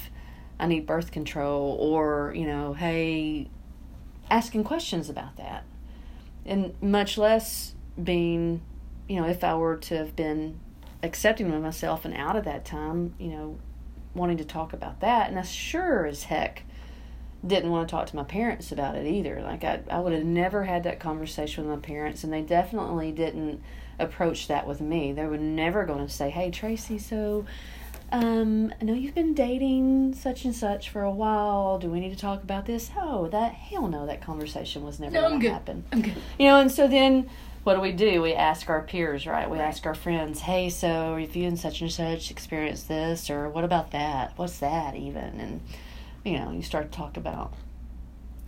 I 0.61 0.67
need 0.67 0.87
birth 0.87 1.11
control," 1.11 1.77
or 1.81 2.33
you 2.37 2.47
know, 2.47 2.75
"Hey," 2.75 3.49
asking 4.31 4.65
questions 4.65 5.09
about 5.09 5.37
that, 5.39 5.65
and 6.45 6.75
much 6.83 7.17
less 7.17 7.75
being, 8.03 8.61
you 9.09 9.21
know, 9.21 9.27
if 9.27 9.43
I 9.43 9.55
were 9.55 9.77
to 9.77 9.97
have 9.97 10.15
been 10.15 10.61
accepting 11.03 11.53
of 11.53 11.63
myself 11.63 12.05
and 12.05 12.15
out 12.15 12.37
at 12.37 12.45
that 12.45 12.65
time, 12.65 13.15
you 13.19 13.29
know, 13.29 13.59
wanting 14.15 14.37
to 14.39 14.45
talk 14.45 14.73
about 14.73 15.01
that, 15.01 15.29
and 15.29 15.39
I 15.39 15.43
sure 15.43 16.07
as 16.07 16.25
heck 16.25 16.63
didn't 17.47 17.71
want 17.71 17.89
to 17.89 17.93
talk 17.95 18.07
to 18.07 18.17
my 18.17 18.25
parents 18.25 18.73
about 18.73 18.95
it 18.97 19.07
either. 19.07 19.43
Like 19.43 19.65
I, 19.65 19.81
I 19.91 20.01
would 20.01 20.13
have 20.13 20.25
never 20.25 20.65
had 20.65 20.83
that 20.85 20.99
conversation 20.99 21.67
with 21.67 21.75
my 21.79 21.81
parents, 21.81 22.25
and 22.25 22.33
they 22.33 22.43
definitely 22.43 23.13
didn't 23.13 23.63
approach 23.99 24.49
that 24.49 24.67
with 24.67 24.81
me. 24.81 25.13
They 25.13 25.27
were 25.27 25.37
never 25.39 25.85
going 25.85 26.07
to 26.07 26.13
say, 26.13 26.31
"Hey, 26.31 26.51
Tracy, 26.51 26.99
so." 26.99 27.45
Um, 28.13 28.73
I 28.81 28.85
know 28.85 28.93
you've 28.93 29.15
been 29.15 29.35
dating 29.35 30.15
such 30.15 30.45
and 30.45 30.55
such 30.55 30.91
for 30.91 31.03
a 31.03 31.11
while. 31.11 31.79
Do 31.79 31.89
we 31.91 31.99
need 31.99 32.11
to 32.11 32.19
talk 32.19 32.45
about 32.45 32.65
this? 32.65 32.91
Oh, 32.97 33.27
that 33.29 33.55
hell 33.55 33.89
no, 33.89 34.07
that 34.07 34.21
conversation 34.21 34.85
was 34.85 35.01
never 35.01 35.15
No, 35.15 35.29
going 35.31 35.41
to 35.41 35.51
happen. 35.51 35.85
I'm 35.91 36.03
good. 36.03 36.15
You 36.39 36.47
know, 36.47 36.61
and 36.61 36.71
so 36.71 36.87
then 36.87 37.29
what 37.65 37.75
do 37.75 37.81
we 37.81 37.93
do? 37.93 38.21
We 38.21 38.35
ask 38.35 38.69
our 38.69 38.83
peers, 38.83 39.27
right? 39.27 39.49
We 39.49 39.59
ask 39.59 39.87
our 39.87 39.95
friends, 39.95 40.41
hey, 40.41 40.69
so 40.69 41.17
if 41.17 41.35
you 41.35 41.49
and 41.49 41.59
such 41.59 41.81
and 41.81 41.91
such 41.91 42.31
experienced 42.31 42.89
this, 42.89 43.31
or 43.31 43.49
what 43.49 43.65
about 43.65 43.91
that? 43.93 44.35
What's 44.37 44.59
that 44.59 44.95
even? 44.97 45.41
And, 45.41 45.61
you 46.25 46.39
know, 46.39 46.51
you 46.53 46.63
start 46.63 46.93
to 46.93 46.97
talk 46.99 47.17
about 47.17 47.55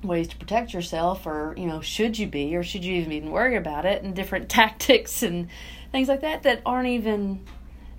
ways 0.02 0.28
to 0.28 0.36
protect 0.36 0.74
yourself, 0.74 1.26
or, 1.26 1.54
you 1.56 1.64
know, 1.66 1.80
should 1.80 2.18
you 2.18 2.26
be, 2.26 2.54
or 2.54 2.62
should 2.62 2.84
you 2.84 2.94
even 3.00 3.30
worry 3.30 3.56
about 3.56 3.86
it, 3.86 4.02
and 4.02 4.14
different 4.14 4.48
tactics 4.50 5.22
and 5.22 5.48
things 5.92 6.08
like 6.08 6.20
that 6.20 6.42
that 6.42 6.60
aren't 6.66 6.88
even, 6.88 7.42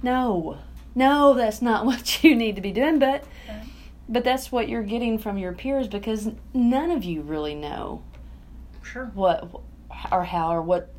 no, 0.03 0.59
no, 0.93 1.33
that's 1.33 1.63
not 1.63 1.83
what 1.87 2.23
you 2.23 2.35
need 2.35 2.55
to 2.55 2.61
be 2.61 2.71
doing, 2.71 2.99
but. 2.99 3.23
Right. 3.49 3.63
But 4.09 4.23
that's 4.23 4.53
what 4.53 4.69
you're 4.69 4.83
getting 4.83 5.17
from 5.17 5.37
your 5.37 5.51
peers 5.51 5.89
because 5.89 6.29
none 6.53 6.91
of 6.91 7.03
you 7.03 7.21
really 7.23 7.55
know 7.55 8.03
Sure. 8.81 9.11
what 9.13 9.49
or 10.13 10.23
how 10.23 10.53
or 10.53 10.61
what 10.61 10.93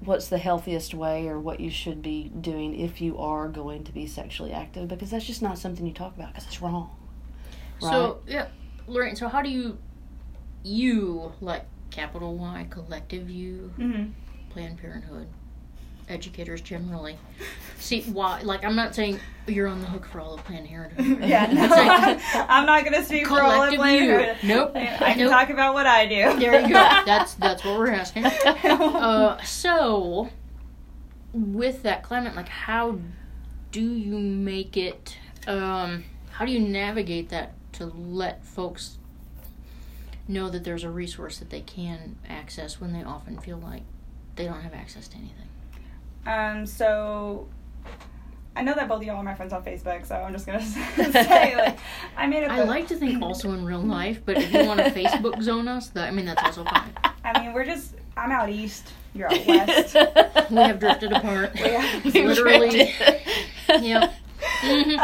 what's 0.00 0.28
the 0.28 0.38
healthiest 0.38 0.94
way 0.94 1.26
or 1.26 1.40
what 1.40 1.58
you 1.60 1.70
should 1.70 2.02
be 2.02 2.30
doing 2.40 2.78
if 2.78 3.00
you 3.00 3.18
are 3.18 3.48
going 3.48 3.82
to 3.84 3.92
be 3.92 4.06
sexually 4.06 4.52
active 4.52 4.88
because 4.88 5.10
that's 5.10 5.24
just 5.24 5.42
not 5.42 5.58
something 5.58 5.86
you 5.86 5.92
talk 5.92 6.14
about 6.16 6.32
because 6.32 6.46
it's 6.46 6.60
wrong. 6.62 6.90
Right? 7.80 7.90
So 7.90 8.20
yeah, 8.26 8.48
Lorraine. 8.86 9.16
So 9.16 9.28
how 9.28 9.42
do 9.42 9.48
you, 9.48 9.78
you 10.62 11.32
like 11.40 11.64
capital 11.90 12.36
Y 12.36 12.66
collective 12.70 13.30
you, 13.30 13.72
Mhm. 13.78 14.12
Planned 14.50 14.78
Parenthood, 14.78 15.28
educators 16.08 16.60
generally, 16.60 17.16
see 17.78 18.02
why? 18.02 18.40
Like 18.42 18.64
I'm 18.64 18.76
not 18.76 18.94
saying 18.94 19.18
you're 19.46 19.66
on 19.68 19.80
the 19.80 19.86
hook 19.86 20.04
for 20.06 20.20
all 20.20 20.34
of 20.34 20.44
Planned 20.44 20.68
Parenthood. 20.68 21.20
right? 21.20 21.28
Yeah, 21.28 21.44
I'm 21.48 21.54
no, 21.54 22.20
I'm 22.48 22.66
not 22.66 22.84
gonna 22.84 23.04
speak 23.04 23.26
for 23.26 23.42
all 23.42 23.62
of 23.62 23.74
Planned 23.74 24.04
you. 24.04 24.10
Parenthood. 24.12 24.48
Nope. 24.48 24.72
I 24.76 25.12
can 25.12 25.18
Nope. 25.18 25.30
talk 25.30 25.50
about 25.50 25.74
what 25.74 25.86
I 25.86 26.06
do. 26.06 26.38
There 26.38 26.60
you 26.60 26.68
go. 26.68 26.74
That's 27.06 27.34
that's 27.34 27.64
what 27.64 27.78
we're 27.78 27.90
asking. 27.92 28.26
Uh, 28.26 29.40
so, 29.42 30.30
with 31.32 31.82
that 31.82 32.02
climate, 32.02 32.34
like, 32.34 32.48
how 32.48 32.98
do 33.72 33.80
you 33.82 34.18
make 34.18 34.76
it? 34.76 35.16
Um, 35.46 36.04
how 36.30 36.44
do 36.44 36.52
you 36.52 36.60
navigate 36.60 37.28
that 37.30 37.52
to 37.74 37.86
let 37.86 38.44
folks 38.44 38.98
know 40.28 40.50
that 40.50 40.64
there's 40.64 40.82
a 40.84 40.90
resource 40.90 41.38
that 41.38 41.50
they 41.50 41.60
can 41.60 42.16
access 42.28 42.80
when 42.80 42.92
they 42.92 43.02
often 43.04 43.38
feel 43.38 43.58
like 43.58 43.82
they 44.34 44.44
don't 44.44 44.62
have 44.62 44.74
access 44.74 45.06
to 45.08 45.16
anything? 45.16 45.46
Um, 46.26 46.66
so 46.66 47.46
I 48.56 48.62
know 48.62 48.74
that 48.74 48.88
both 48.88 48.98
of 48.98 49.04
y'all 49.04 49.16
are 49.16 49.22
my 49.22 49.34
friends 49.34 49.52
on 49.52 49.62
Facebook, 49.64 50.06
so 50.06 50.14
I'm 50.16 50.32
just 50.32 50.46
gonna 50.46 50.62
say 50.64 51.56
like 51.56 51.78
I 52.16 52.26
made 52.26 52.44
a. 52.44 52.52
I 52.52 52.64
like 52.64 52.88
to 52.88 52.96
think 52.96 53.22
also 53.22 53.52
in 53.52 53.64
real 53.64 53.80
life, 53.98 54.20
but 54.24 54.36
if 54.38 54.52
you 54.52 54.64
want 54.66 54.80
to 54.80 54.90
Facebook 54.90 55.42
zone 55.42 55.68
us, 55.68 55.88
that 55.90 56.08
I 56.08 56.10
mean 56.10 56.26
that's 56.26 56.42
also 56.42 56.64
fine. 56.64 56.90
I 57.24 57.40
mean, 57.40 57.52
we're 57.52 57.64
just. 57.64 57.94
I'm 58.16 58.32
out 58.32 58.48
east. 58.48 58.92
You're 59.14 59.30
out 59.30 59.46
west. 59.46 59.94
We 60.50 60.56
have 60.56 60.78
drifted 60.80 61.12
apart. 61.12 61.50
Yeah. 61.54 62.00
Literally. 62.04 62.70
drifted. 62.70 63.82
Yep. 63.82 64.12
Mhm. 64.62 64.98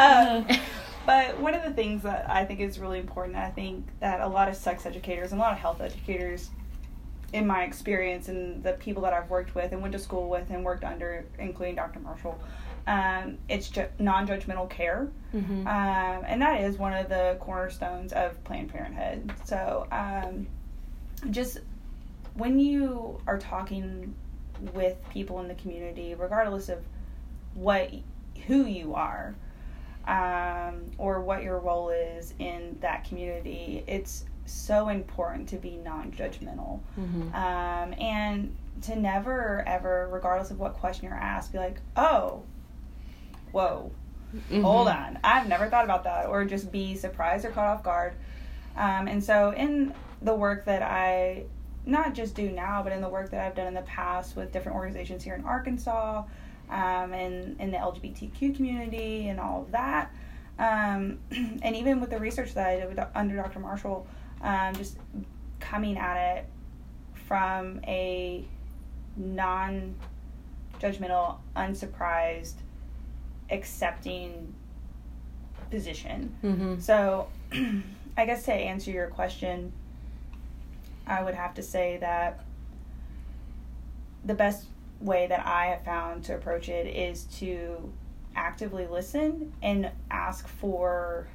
Um, 0.49 0.57
But 1.05 1.37
one 1.39 1.53
of 1.53 1.63
the 1.63 1.71
things 1.71 2.01
that 2.03 2.29
I 2.29 2.45
think 2.45 2.59
is 2.61 2.79
really 2.79 2.97
important, 2.97 3.35
I 3.35 3.49
think 3.49 3.85
that 3.99 4.21
a 4.21 4.27
lot 4.27 4.47
of 4.47 4.55
sex 4.55 4.85
educators 4.85 5.31
and 5.33 5.39
a 5.41 5.43
lot 5.43 5.51
of 5.51 5.59
health 5.59 5.81
educators, 5.81 6.49
in 7.33 7.45
my 7.47 7.63
experience 7.63 8.29
and 8.29 8.63
the 8.63 8.73
people 8.73 9.01
that 9.03 9.13
I've 9.13 9.29
worked 9.29 9.55
with 9.55 9.71
and 9.71 9.81
went 9.81 9.91
to 9.93 9.99
school 9.99 10.29
with 10.29 10.49
and 10.51 10.63
worked 10.63 10.83
under, 10.83 11.25
including 11.39 11.75
Dr. 11.75 11.99
Marshall, 11.99 12.39
um, 12.85 13.37
it's 13.49 13.69
ju- 13.69 13.87
non-judgmental 13.97 14.69
care, 14.69 15.07
Mhm. 15.33 15.61
um, 15.65 16.23
and 16.27 16.41
that 16.41 16.61
is 16.61 16.77
one 16.77 16.93
of 16.93 17.09
the 17.09 17.37
cornerstones 17.39 18.13
of 18.13 18.41
Planned 18.43 18.69
Parenthood. 18.71 19.33
So, 19.45 19.87
um, 19.91 20.47
just 21.31 21.59
when 22.35 22.59
you 22.59 23.19
are 23.25 23.37
talking 23.39 24.13
with 24.73 24.97
people 25.09 25.39
in 25.39 25.47
the 25.47 25.55
community, 25.55 26.13
regardless 26.13 26.69
of 26.69 26.85
what 27.55 27.91
who 28.47 28.65
you 28.65 28.93
are, 28.95 29.33
um, 30.07 30.83
or 30.97 31.21
what 31.21 31.43
your 31.43 31.59
role 31.59 31.89
is 31.89 32.33
in 32.39 32.77
that 32.81 33.05
community, 33.05 33.83
it's 33.87 34.25
so 34.45 34.89
important 34.89 35.47
to 35.49 35.57
be 35.57 35.77
non-judgmental 35.77 36.79
Mhm. 36.99 37.33
um, 37.33 37.93
and 37.99 38.55
to 38.81 38.95
never 38.95 39.63
ever 39.67 40.09
regardless 40.11 40.51
of 40.51 40.59
what 40.59 40.73
question 40.73 41.07
you're 41.07 41.17
asked 41.17 41.51
be 41.53 41.57
like 41.59 41.79
oh 41.95 42.41
whoa 43.51 43.91
hold 44.51 44.87
Mhm. 44.87 44.95
on 45.07 45.19
i've 45.23 45.47
never 45.47 45.67
thought 45.67 45.85
about 45.85 46.03
that 46.05 46.25
or 46.27 46.43
just 46.45 46.71
be 46.71 46.95
surprised 46.95 47.45
or 47.45 47.49
caught 47.51 47.67
off 47.67 47.83
guard 47.83 48.13
um, 48.75 49.07
and 49.07 49.23
so 49.23 49.51
in 49.51 49.93
the 50.21 50.33
work 50.33 50.65
that 50.65 50.81
i 50.81 51.43
not 51.85 52.13
just 52.13 52.33
do 52.35 52.49
now 52.49 52.81
but 52.81 52.91
in 52.91 53.01
the 53.01 53.09
work 53.09 53.29
that 53.29 53.45
i've 53.45 53.55
done 53.55 53.67
in 53.67 53.73
the 53.73 53.81
past 53.83 54.35
with 54.35 54.51
different 54.51 54.75
organizations 54.75 55.23
here 55.23 55.35
in 55.35 55.43
arkansas 55.45 56.23
um, 56.69 57.13
and 57.13 57.59
in 57.59 57.69
the 57.71 57.77
LGBTQ 57.77 58.55
community 58.55 59.27
and 59.27 59.37
all 59.39 59.61
of 59.63 59.71
that. 59.73 60.09
Um, 60.57 61.19
and 61.61 61.75
even 61.75 61.99
with 61.99 62.09
the 62.09 62.17
research 62.17 62.53
that 62.55 62.65
I 62.67 62.79
did 62.79 62.87
with, 62.87 63.05
under 63.13 63.35
Dr. 63.35 63.59
Marshall, 63.59 64.07
um, 64.43 64.75
just 64.75 64.97
coming 65.59 65.97
at 65.97 66.37
it 66.37 66.45
from 67.13 67.79
a 67.85 68.45
non 69.15 69.95
judgmental, 70.79 71.37
unsurprised, 71.55 72.55
accepting 73.49 74.53
position. 75.71 76.35
Mm-hmm. 76.43 76.79
So, 76.79 77.27
I 78.17 78.25
guess 78.25 78.43
to 78.45 78.53
answer 78.53 78.91
your 78.91 79.07
question, 79.07 79.71
I 81.07 81.23
would 81.23 81.33
have 81.33 81.55
to 81.55 81.63
say 81.63 81.97
that 81.97 82.43
the 84.25 84.33
best 84.33 84.65
way 84.99 85.27
that 85.27 85.45
I 85.45 85.67
have 85.67 85.83
found 85.83 86.23
to 86.25 86.35
approach 86.35 86.69
it 86.69 86.87
is 86.87 87.23
to 87.39 87.91
actively 88.35 88.87
listen 88.87 89.53
and 89.61 89.91
ask 90.09 90.47
for 90.47 91.27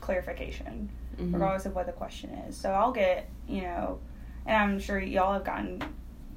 clarification, 0.00 0.90
Mhm. 1.18 1.32
regardless 1.34 1.66
of 1.66 1.74
what 1.74 1.86
the 1.86 1.92
question 1.92 2.30
is. 2.48 2.56
So 2.56 2.70
I'll 2.70 2.92
get, 2.92 3.28
you 3.48 3.62
know, 3.62 3.98
and 4.46 4.56
I'm 4.56 4.78
sure 4.78 4.98
y'all 4.98 5.32
have 5.32 5.44
gotten 5.44 5.82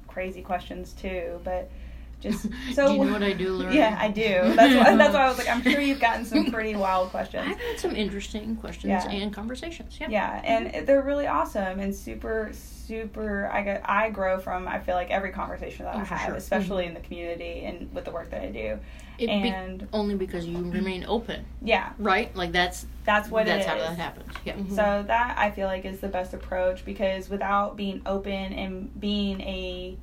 crazy 0.06 0.42
questions 0.42 0.92
too, 0.92 1.40
but 1.44 1.70
just 2.20 2.42
so 2.74 2.88
do 2.88 2.94
you 2.94 3.04
know 3.04 3.12
what 3.12 3.22
I 3.22 3.32
do, 3.32 3.52
Lauren? 3.54 3.74
yeah, 3.74 3.96
I 4.00 4.08
do. 4.08 4.54
That's 4.54 4.74
why. 4.74 4.96
That's 4.96 5.14
why 5.14 5.24
I 5.24 5.28
was 5.28 5.38
like, 5.38 5.48
I'm 5.48 5.62
sure 5.62 5.80
you've 5.80 6.00
gotten 6.00 6.24
some 6.24 6.50
pretty 6.50 6.74
wild 6.76 7.10
questions. 7.10 7.46
I've 7.46 7.58
had 7.60 7.78
some 7.78 7.94
interesting 7.94 8.56
questions 8.56 8.90
Yeah. 8.90 9.10
and 9.10 9.32
conversations. 9.32 9.98
Yeah. 10.00 10.08
Yeah, 10.10 10.42
and 10.44 10.66
mm-hmm. 10.66 10.84
they're 10.84 11.02
really 11.02 11.26
awesome 11.26 11.80
and 11.80 11.94
super, 11.94 12.50
super. 12.52 13.48
I 13.52 13.62
get, 13.62 13.82
I 13.84 14.10
grow 14.10 14.38
from. 14.38 14.66
I 14.66 14.80
feel 14.80 14.94
like 14.94 15.10
every 15.10 15.30
conversation 15.30 15.84
that 15.84 15.94
Oh, 15.94 16.00
I 16.00 16.04
have, 16.04 16.26
sure. 16.26 16.34
especially 16.34 16.84
mm-hmm. 16.84 16.96
in 16.96 17.02
the 17.02 17.06
community 17.06 17.64
and 17.64 17.92
with 17.94 18.04
the 18.04 18.10
work 18.10 18.30
that 18.30 18.42
I 18.42 18.50
do. 18.50 18.78
It 19.18 19.26
be- 19.26 19.32
and 19.32 19.88
only 19.92 20.14
because 20.14 20.46
you 20.46 20.58
mm-hmm. 20.58 20.70
remain 20.70 21.04
open, 21.08 21.44
yeah, 21.60 21.92
right? 21.98 22.34
Like 22.36 22.52
that's 22.52 22.86
that's 23.04 23.28
what 23.28 23.46
that's 23.46 23.64
it 23.64 23.68
how 23.68 23.76
is. 23.76 23.82
that 23.82 23.98
happens. 23.98 24.32
Yeah. 24.44 24.54
Mhm. 24.54 24.70
So 24.70 25.04
that 25.06 25.34
I 25.36 25.50
feel 25.50 25.66
like 25.66 25.84
is 25.84 25.98
the 25.98 26.08
best 26.08 26.34
approach 26.34 26.84
because 26.84 27.28
without 27.28 27.76
being 27.76 28.00
open 28.06 28.32
and 28.52 29.00
being 29.00 29.40
a 29.40 29.96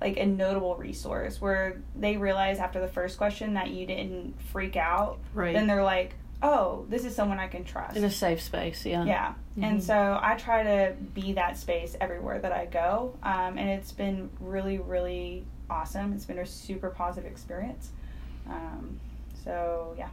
like 0.00 0.16
a 0.16 0.26
notable 0.26 0.76
resource 0.76 1.40
where 1.40 1.80
they 1.96 2.16
realize 2.16 2.58
after 2.58 2.80
the 2.80 2.88
first 2.88 3.18
question 3.18 3.54
that 3.54 3.70
you 3.70 3.86
didn't 3.86 4.40
freak 4.52 4.76
out, 4.76 5.18
Right. 5.34 5.52
then 5.54 5.66
they're 5.66 5.82
like, 5.82 6.14
"Oh, 6.42 6.86
this 6.88 7.04
is 7.04 7.14
someone 7.16 7.38
I 7.40 7.48
can 7.48 7.64
trust." 7.64 7.96
In 7.96 8.04
a 8.04 8.10
safe 8.10 8.40
space, 8.40 8.86
yeah. 8.86 9.04
Yeah. 9.04 9.34
And 9.60 9.78
Mhm. 9.80 9.82
so 9.82 10.18
I 10.22 10.36
try 10.36 10.62
to 10.62 10.94
be 11.14 11.32
that 11.32 11.56
space 11.56 11.96
everywhere 12.00 12.38
that 12.38 12.52
I 12.52 12.66
go. 12.66 13.14
Um, 13.24 13.58
and 13.58 13.68
it's 13.68 13.90
been 13.92 14.30
really, 14.40 14.78
really 14.78 15.44
awesome. 15.68 16.12
It's 16.12 16.24
been 16.26 16.38
a 16.38 16.46
super 16.46 16.90
positive 16.90 17.30
experience. 17.30 17.90
Um, 18.48 19.00
so, 19.44 19.94
yeah. 19.98 20.08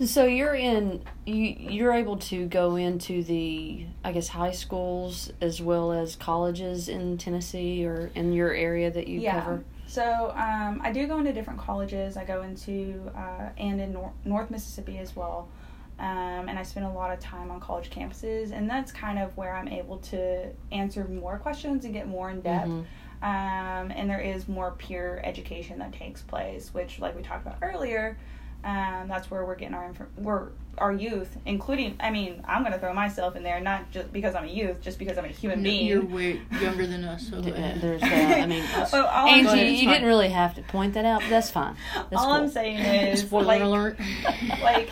So 0.00 0.24
you're 0.24 0.54
in 0.54 1.04
you 1.26 1.56
you're 1.58 1.92
able 1.92 2.16
to 2.18 2.46
go 2.46 2.76
into 2.76 3.22
the 3.22 3.86
I 4.04 4.12
guess 4.12 4.28
high 4.28 4.52
schools 4.52 5.30
as 5.40 5.62
well 5.62 5.92
as 5.92 6.16
colleges 6.16 6.88
in 6.88 7.18
Tennessee 7.18 7.84
or 7.84 8.10
in 8.14 8.32
your 8.32 8.52
area 8.52 8.90
that 8.90 9.06
you 9.06 9.20
yeah. 9.20 9.40
cover. 9.40 9.64
So 9.92 10.32
um, 10.34 10.80
I 10.82 10.90
do 10.90 11.06
go 11.06 11.18
into 11.18 11.34
different 11.34 11.60
colleges. 11.60 12.16
I 12.16 12.24
go 12.24 12.40
into, 12.40 13.10
uh, 13.14 13.50
and 13.58 13.78
in 13.78 13.92
Nor- 13.92 14.14
North 14.24 14.50
Mississippi 14.50 14.96
as 14.96 15.14
well. 15.14 15.50
Um, 15.98 16.48
and 16.48 16.58
I 16.58 16.62
spend 16.62 16.86
a 16.86 16.90
lot 16.90 17.12
of 17.12 17.20
time 17.20 17.50
on 17.50 17.60
college 17.60 17.90
campuses. 17.90 18.52
And 18.52 18.70
that's 18.70 18.90
kind 18.90 19.18
of 19.18 19.36
where 19.36 19.54
I'm 19.54 19.68
able 19.68 19.98
to 19.98 20.48
answer 20.72 21.04
more 21.04 21.36
questions 21.36 21.84
and 21.84 21.92
get 21.92 22.08
more 22.08 22.30
in 22.30 22.40
depth. 22.40 22.70
Mhm. 22.70 22.84
um, 23.22 23.92
and 23.94 24.08
there 24.08 24.18
is 24.18 24.48
more 24.48 24.70
peer 24.78 25.20
education 25.24 25.78
that 25.80 25.92
takes 25.92 26.22
place, 26.22 26.72
which, 26.72 26.98
like 26.98 27.14
we 27.14 27.20
talked 27.22 27.46
about 27.46 27.58
earlier, 27.60 28.16
um, 28.64 29.08
that's 29.08 29.30
where 29.30 29.44
we're 29.44 29.56
getting 29.56 29.74
our 29.74 29.86
inf- 29.86 30.00
we're 30.16 30.48
our 30.78 30.92
youth, 30.92 31.36
including. 31.44 31.96
I 32.00 32.10
mean, 32.10 32.42
I'm 32.48 32.62
gonna 32.62 32.78
throw 32.78 32.94
myself 32.94 33.36
in 33.36 33.42
there, 33.42 33.60
not 33.60 33.90
just 33.90 34.12
because 34.12 34.34
I'm 34.34 34.44
a 34.44 34.48
youth, 34.48 34.80
just 34.80 34.98
because 34.98 35.18
I'm 35.18 35.24
a 35.24 35.28
human 35.28 35.62
No, 35.62 35.68
being. 35.70 35.86
You're 35.86 36.04
way 36.04 36.40
younger 36.60 36.86
than 36.86 37.04
us. 37.04 37.28
So 37.28 37.42
go 37.42 37.48
Yeah, 37.48 37.54
ahead. 37.54 37.80
There's 37.80 38.00
that. 38.00 38.40
I 38.40 38.46
mean, 38.46 38.62
uh, 38.74 38.88
Oh, 38.92 39.04
all 39.06 39.28
Angie, 39.28 39.48
saying- 39.48 39.74
you 39.76 39.88
didn't 39.88 40.06
really 40.06 40.30
have 40.30 40.54
to 40.54 40.62
point 40.62 40.94
that 40.94 41.04
out, 41.04 41.20
but 41.20 41.30
that's 41.30 41.50
fine. 41.50 41.76
That's 41.94 42.22
all 42.22 42.32
I'm 42.32 42.48
saying 42.48 42.78
is, 42.78 43.20
Spoiler 43.20 43.44
like, 43.44 43.62
alert. 43.62 43.98
like 44.62 44.88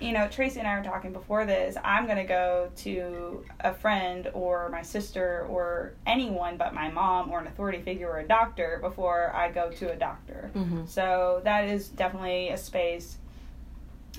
you 0.00 0.12
know 0.12 0.26
tracy 0.28 0.58
and 0.58 0.66
i 0.68 0.76
were 0.76 0.84
talking 0.84 1.12
before 1.12 1.46
this 1.46 1.76
i'm 1.84 2.04
going 2.06 2.16
to 2.18 2.24
go 2.24 2.68
to 2.76 3.44
a 3.60 3.72
friend 3.72 4.28
or 4.34 4.68
my 4.68 4.82
sister 4.82 5.46
or 5.48 5.92
anyone 6.06 6.56
but 6.56 6.74
my 6.74 6.90
mom 6.90 7.30
or 7.30 7.38
an 7.40 7.46
authority 7.46 7.80
figure 7.80 8.08
or 8.08 8.18
a 8.18 8.26
doctor 8.26 8.78
before 8.82 9.32
i 9.34 9.50
go 9.50 9.70
to 9.70 9.90
a 9.92 9.96
doctor 9.96 10.50
Mhm. 10.54 10.88
so 10.88 11.40
that 11.44 11.68
is 11.68 11.88
definitely 11.88 12.48
a 12.48 12.56
space 12.56 13.18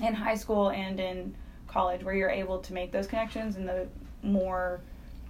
in 0.02 0.14
high 0.14 0.34
school 0.34 0.70
and 0.70 0.98
in 0.98 1.34
college 1.68 2.02
where 2.04 2.14
you're 2.14 2.30
able 2.30 2.58
to 2.60 2.72
make 2.72 2.90
those 2.92 3.06
connections 3.06 3.56
and 3.56 3.68
the 3.68 3.86
more 4.22 4.80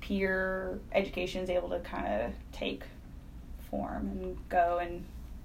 peer 0.00 0.78
education 0.92 1.42
is 1.42 1.50
able 1.50 1.68
to 1.70 1.80
kind 1.80 2.06
of 2.22 2.32
take 2.52 2.84
form 3.70 4.08
and 4.08 4.48
go 4.48 4.78
and 4.78 5.04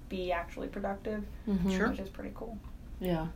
be 0.10 0.32
actually 0.32 0.68
productive 0.68 1.24
Mhm. 1.48 1.76
Sure. 1.76 1.90
which 1.90 2.00
is 2.00 2.10
pretty 2.10 2.32
cool 2.36 2.58
Yeah. 3.00 3.28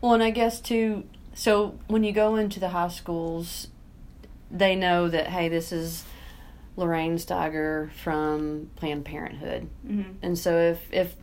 Well, 0.00 0.14
and 0.14 0.22
I 0.22 0.30
guess 0.30 0.60
too. 0.60 1.04
So 1.34 1.78
when 1.86 2.04
you 2.04 2.12
go 2.12 2.36
into 2.36 2.60
the 2.60 2.70
high 2.70 2.88
schools, 2.88 3.68
they 4.50 4.74
know 4.74 5.08
that 5.08 5.28
hey, 5.28 5.48
this 5.48 5.72
is 5.72 6.04
Lorraine 6.76 7.16
Steiger 7.16 7.92
from 7.92 8.70
Planned 8.76 9.04
Parenthood, 9.04 9.68
hmm 9.86 10.02
and 10.22 10.38
so 10.38 10.56
if 10.56 10.92
if 10.92 11.14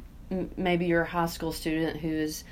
maybe 0.58 0.86
you're 0.86 1.04
a 1.04 1.08
high 1.08 1.26
school 1.26 1.52
student 1.52 1.98
who 2.02 2.10
is 2.10 2.44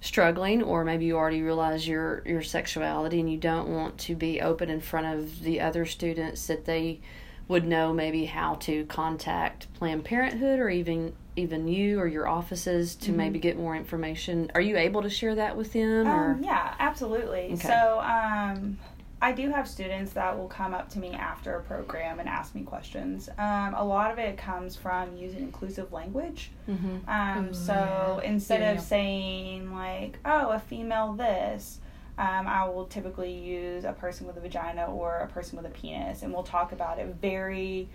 struggling, 0.00 0.62
or 0.62 0.84
maybe 0.84 1.06
you 1.06 1.16
already 1.16 1.42
realize 1.42 1.88
your 1.88 2.22
your 2.26 2.42
sexuality 2.42 3.20
and 3.20 3.30
you 3.30 3.38
don't 3.38 3.68
want 3.68 3.98
to 3.98 4.14
be 4.14 4.40
open 4.40 4.70
in 4.70 4.80
front 4.80 5.18
of 5.18 5.42
the 5.42 5.60
other 5.60 5.84
students 5.86 6.46
that 6.46 6.64
they 6.66 7.00
would 7.48 7.64
know 7.64 7.92
maybe 7.92 8.24
how 8.26 8.54
to 8.54 8.84
contact 8.86 9.72
Planned 9.74 10.04
Parenthood 10.04 10.58
or 10.58 10.68
even 10.68 11.14
even 11.36 11.68
you 11.68 12.00
or 12.00 12.06
your 12.06 12.26
offices 12.26 12.94
to 12.96 13.12
Mhm. 13.12 13.16
maybe 13.16 13.38
get 13.38 13.56
more 13.58 13.76
information. 13.76 14.50
Are 14.54 14.60
you 14.60 14.76
able 14.76 15.02
to 15.02 15.10
share 15.10 15.34
that 15.34 15.56
with 15.56 15.72
them 15.74 16.08
or 16.08 16.32
Um, 16.32 16.42
yeah, 16.42 16.74
absolutely. 16.78 17.52
Okay. 17.52 17.56
So, 17.68 18.00
um, 18.00 18.78
I 19.20 19.32
do 19.32 19.48
have 19.50 19.66
students 19.66 20.12
that 20.12 20.36
will 20.38 20.48
come 20.48 20.74
up 20.74 20.90
to 20.90 20.98
me 20.98 21.12
after 21.14 21.54
a 21.56 21.62
program 21.62 22.20
and 22.20 22.28
ask 22.28 22.54
me 22.54 22.62
questions. 22.62 23.28
Um, 23.38 23.74
a 23.74 23.82
lot 23.84 24.10
of 24.10 24.18
it 24.18 24.36
comes 24.36 24.76
from 24.76 25.16
using 25.16 25.40
inclusive 25.40 25.90
language. 25.92 26.50
Mhm. 26.68 27.00
Um, 27.08 27.48
Ooh, 27.48 27.54
so 27.54 28.20
instead 28.24 28.60
Yeah, 28.60 28.70
of 28.72 28.76
yeah. 28.76 28.82
saying 28.82 29.72
like, 29.74 30.18
"Oh, 30.24 30.50
a 30.50 30.58
female 30.58 31.14
this," 31.14 31.80
um, 32.18 32.46
I 32.46 32.66
will 32.68 32.86
typically 32.86 33.32
use 33.32 33.84
a 33.84 33.92
person 33.94 34.26
with 34.26 34.36
a 34.36 34.40
vagina 34.40 34.86
or 34.86 35.16
a 35.18 35.26
person 35.28 35.56
with 35.56 35.66
a 35.66 35.70
penis, 35.70 36.22
and 36.22 36.32
we'll 36.32 36.42
talk 36.42 36.72
about 36.72 36.98
it 36.98 37.06
very 37.20 37.88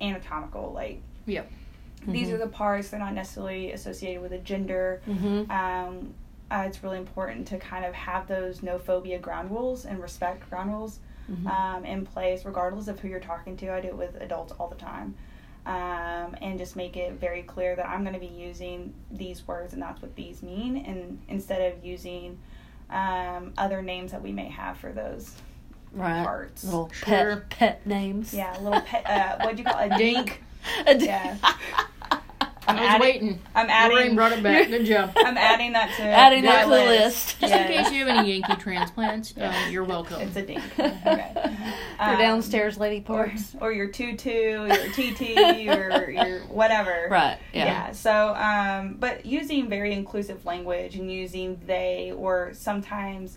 anatomical. 0.00 0.72
Like, 0.72 1.00
Yep. 2.06 2.12
these 2.14 2.30
are 2.30 2.38
the 2.38 2.46
parts; 2.48 2.88
they're 2.90 3.00
not 3.00 3.14
necessarily 3.14 3.72
associated 3.72 4.22
with 4.22 4.32
a 4.32 4.38
gender 4.38 5.00
Mhm. 5.08 5.50
um, 5.50 6.14
uh, 6.50 6.64
it's 6.66 6.82
really 6.84 6.98
important 6.98 7.48
to 7.48 7.58
kind 7.58 7.84
of 7.84 7.94
have 7.94 8.28
those 8.28 8.62
no 8.62 8.78
phobia 8.78 9.18
ground 9.18 9.50
rules 9.50 9.84
and 9.86 10.00
respect 10.00 10.48
ground 10.50 10.70
rules 10.70 11.00
Mhm. 11.32 11.46
um, 11.48 11.84
in 11.86 12.04
place, 12.04 12.44
regardless 12.44 12.86
of 12.86 13.00
who 13.00 13.08
you're 13.08 13.18
talking 13.18 13.56
to. 13.56 13.72
I 13.72 13.80
do 13.80 13.88
it 13.88 13.96
with 13.96 14.14
adults 14.20 14.52
all 14.60 14.68
the 14.68 14.74
time. 14.76 15.14
Um, 15.66 16.36
and 16.42 16.58
just 16.58 16.76
make 16.76 16.94
it 16.98 17.14
very 17.14 17.42
clear 17.42 17.74
that 17.76 17.88
I'm 17.88 18.02
going 18.02 18.12
to 18.12 18.20
be 18.20 18.26
using 18.26 18.92
these 19.10 19.48
words 19.48 19.72
and 19.72 19.80
that's 19.80 20.02
what 20.02 20.14
these 20.14 20.42
mean, 20.42 20.76
and 20.76 21.18
instead 21.28 21.72
of 21.72 21.82
using 21.82 22.38
um, 22.90 23.54
other 23.56 23.80
names 23.80 24.12
that 24.12 24.20
we 24.22 24.30
may 24.30 24.48
have 24.50 24.76
for 24.76 24.92
those 24.92 25.34
right. 25.92 26.22
parts. 26.22 26.62
Little 26.64 26.90
Sure. 26.92 27.36
pet 27.48 27.48
pet 27.50 27.86
names. 27.86 28.34
Yeah, 28.34 28.54
little 28.60 28.82
pet. 28.82 29.06
Uh, 29.08 29.38
what'd 29.42 29.58
you 29.58 29.64
call 29.64 29.78
it? 29.78 29.86
A 29.92 29.96
dink? 29.96 30.43
A 30.86 30.94
d- 30.96 31.06
Yeah. 31.06 31.36
I 32.66 32.72
was 32.72 32.80
adding- 32.82 33.00
waiting. 33.02 33.40
I'm 33.54 33.66
Lorraine 33.66 33.98
adding. 34.04 34.14
brought 34.16 34.32
it 34.32 34.42
back. 34.42 34.68
Good 34.70 34.86
job. 34.86 35.12
I'm 35.16 35.36
adding 35.36 35.74
that 35.74 35.94
to 35.98 36.02
Adding 36.02 36.46
my 36.46 36.52
that 36.52 36.64
to 36.64 36.70
the 36.70 36.76
list. 36.76 37.38
Just 37.40 37.52
Yeah. 37.52 37.66
in 37.68 37.84
case 37.84 37.92
you 37.92 38.06
have 38.06 38.16
any 38.16 38.32
Yankee 38.38 38.56
transplants, 38.58 39.36
uh, 39.36 39.52
you're 39.70 39.84
welcome. 39.84 40.22
It's 40.22 40.34
a 40.36 40.42
dink. 40.46 40.62
Okay. 40.78 41.30
Your 41.34 42.08
Um, 42.14 42.18
downstairs 42.18 42.78
lady 42.78 43.00
or, 43.06 43.26
parts. 43.26 43.54
or 43.60 43.70
your 43.70 43.88
tutu, 43.88 44.66
your 44.66 44.88
TT, 44.92 45.60
your 45.62 46.10
your 46.10 46.40
whatever. 46.46 47.06
Right. 47.10 47.36
Yeah. 47.52 47.64
Yeah. 47.66 47.92
So, 47.92 48.34
um, 48.34 48.96
but 48.98 49.26
using 49.26 49.68
very 49.68 49.92
inclusive 49.92 50.46
language 50.46 50.96
and 50.96 51.12
using 51.12 51.60
they 51.66 52.12
or 52.16 52.52
sometimes 52.54 53.36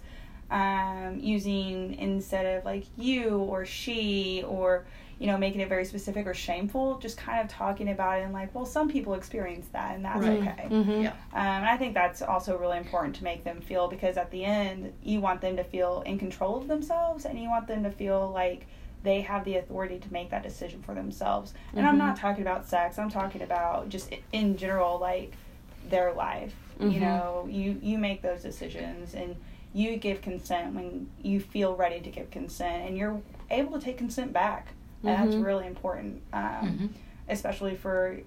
um, 0.50 1.20
using 1.20 1.96
instead 2.00 2.46
of 2.46 2.64
like 2.64 2.86
you 2.98 3.32
or 3.40 3.66
she 3.66 4.42
or 4.48 4.86
you 5.20 5.28
know 5.28 5.38
making 5.38 5.62
it 5.62 5.70
very 5.70 5.84
specific 5.86 6.28
or 6.28 6.34
shameful, 6.34 6.98
just 7.00 7.18
kind 7.18 7.42
of 7.42 7.48
talking 7.48 7.90
about 7.90 8.20
it 8.20 8.24
and 8.24 8.34
like, 8.34 8.54
well, 8.54 8.66
some 8.66 8.88
people 8.90 9.14
experience 9.16 9.68
that 9.74 9.96
and 9.96 10.06
that's 10.06 10.22
Right. 10.22 10.42
okay. 10.42 10.68
Mhm. 10.70 11.04
Yeah. 11.04 11.10
Um, 11.34 11.64
and 11.64 11.66
I 11.66 11.76
think 11.78 11.94
that's 11.94 12.22
also 12.22 12.58
really 12.58 12.78
important 12.78 13.16
to 13.18 13.24
make 13.24 13.44
them 13.44 13.62
feel 13.62 13.88
because 13.88 14.18
at 14.18 14.30
the 14.32 14.44
end, 14.46 14.94
you 15.04 15.20
want 15.20 15.42
them 15.42 15.56
to 15.58 15.64
feel 15.64 16.02
in 16.06 16.20
control 16.20 16.58
of 16.58 16.68
themselves 16.68 17.26
and 17.26 17.40
you 17.40 17.50
want 17.50 17.68
them 17.68 17.84
to 17.84 17.92
feel 17.92 18.30
like 18.32 18.68
they 19.04 19.22
have 19.22 19.44
the 19.46 19.58
authority 19.58 20.00
to 20.00 20.12
make 20.14 20.30
that 20.32 20.44
decision 20.44 20.82
for 20.82 20.94
themselves. 20.94 21.54
And 21.76 21.88
I'm 21.88 21.98
not 21.98 22.18
talking 22.18 22.42
about 22.42 22.68
sex. 22.68 23.00
I'm 23.00 23.10
talking 23.10 23.42
about 23.42 23.90
just 23.90 24.12
in 24.34 24.58
general, 24.58 25.00
like 25.00 25.34
their 25.90 26.14
life. 26.14 26.54
You 26.80 26.86
Mhm. 26.88 27.02
know, 27.02 27.48
you 27.50 27.80
you 27.82 27.98
make 27.98 28.22
those 28.22 28.42
decisions 28.44 29.16
and 29.16 29.36
you 29.74 29.98
give 29.98 30.22
consent 30.22 30.74
when 30.76 31.10
you 31.22 31.40
feel 31.40 31.76
ready 31.76 32.00
to 32.02 32.10
give 32.10 32.30
consent, 32.32 32.88
and 32.88 32.98
you're 32.98 33.20
able 33.50 33.80
to 33.80 33.84
take 33.86 33.98
consent 33.98 34.34
back. 34.34 34.68
And 35.04 35.32
that's 35.32 35.36
really 35.36 35.68
important, 35.68 36.22
um, 36.34 36.42
Mhm. 36.42 36.90
especially 37.30 37.76
for, 37.76 38.18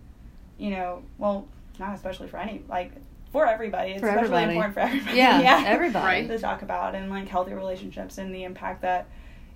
you 0.59 0.71
know, 0.71 1.03
well, 1.19 1.47
not 1.79 1.95
especially 1.95 2.29
for 2.29 2.37
any 2.39 2.63
like 2.69 2.93
for 3.33 3.47
everybody. 3.47 3.93
It's 3.93 4.01
For 4.01 4.09
especially 4.09 4.43
everybody. 4.45 4.57
important 4.57 4.75
for 4.75 4.81
everybody. 4.81 5.17
Yeah, 5.17 5.41
yeah. 5.63 5.63
everybody. 5.67 6.05
Right. 6.07 6.29
to 6.29 6.39
talk 6.39 6.63
about 6.63 6.95
and 6.95 7.11
like 7.11 7.29
healthy 7.29 7.55
relationships 7.55 8.19
and 8.19 8.35
the 8.35 8.45
impact 8.45 8.83
that 8.83 9.07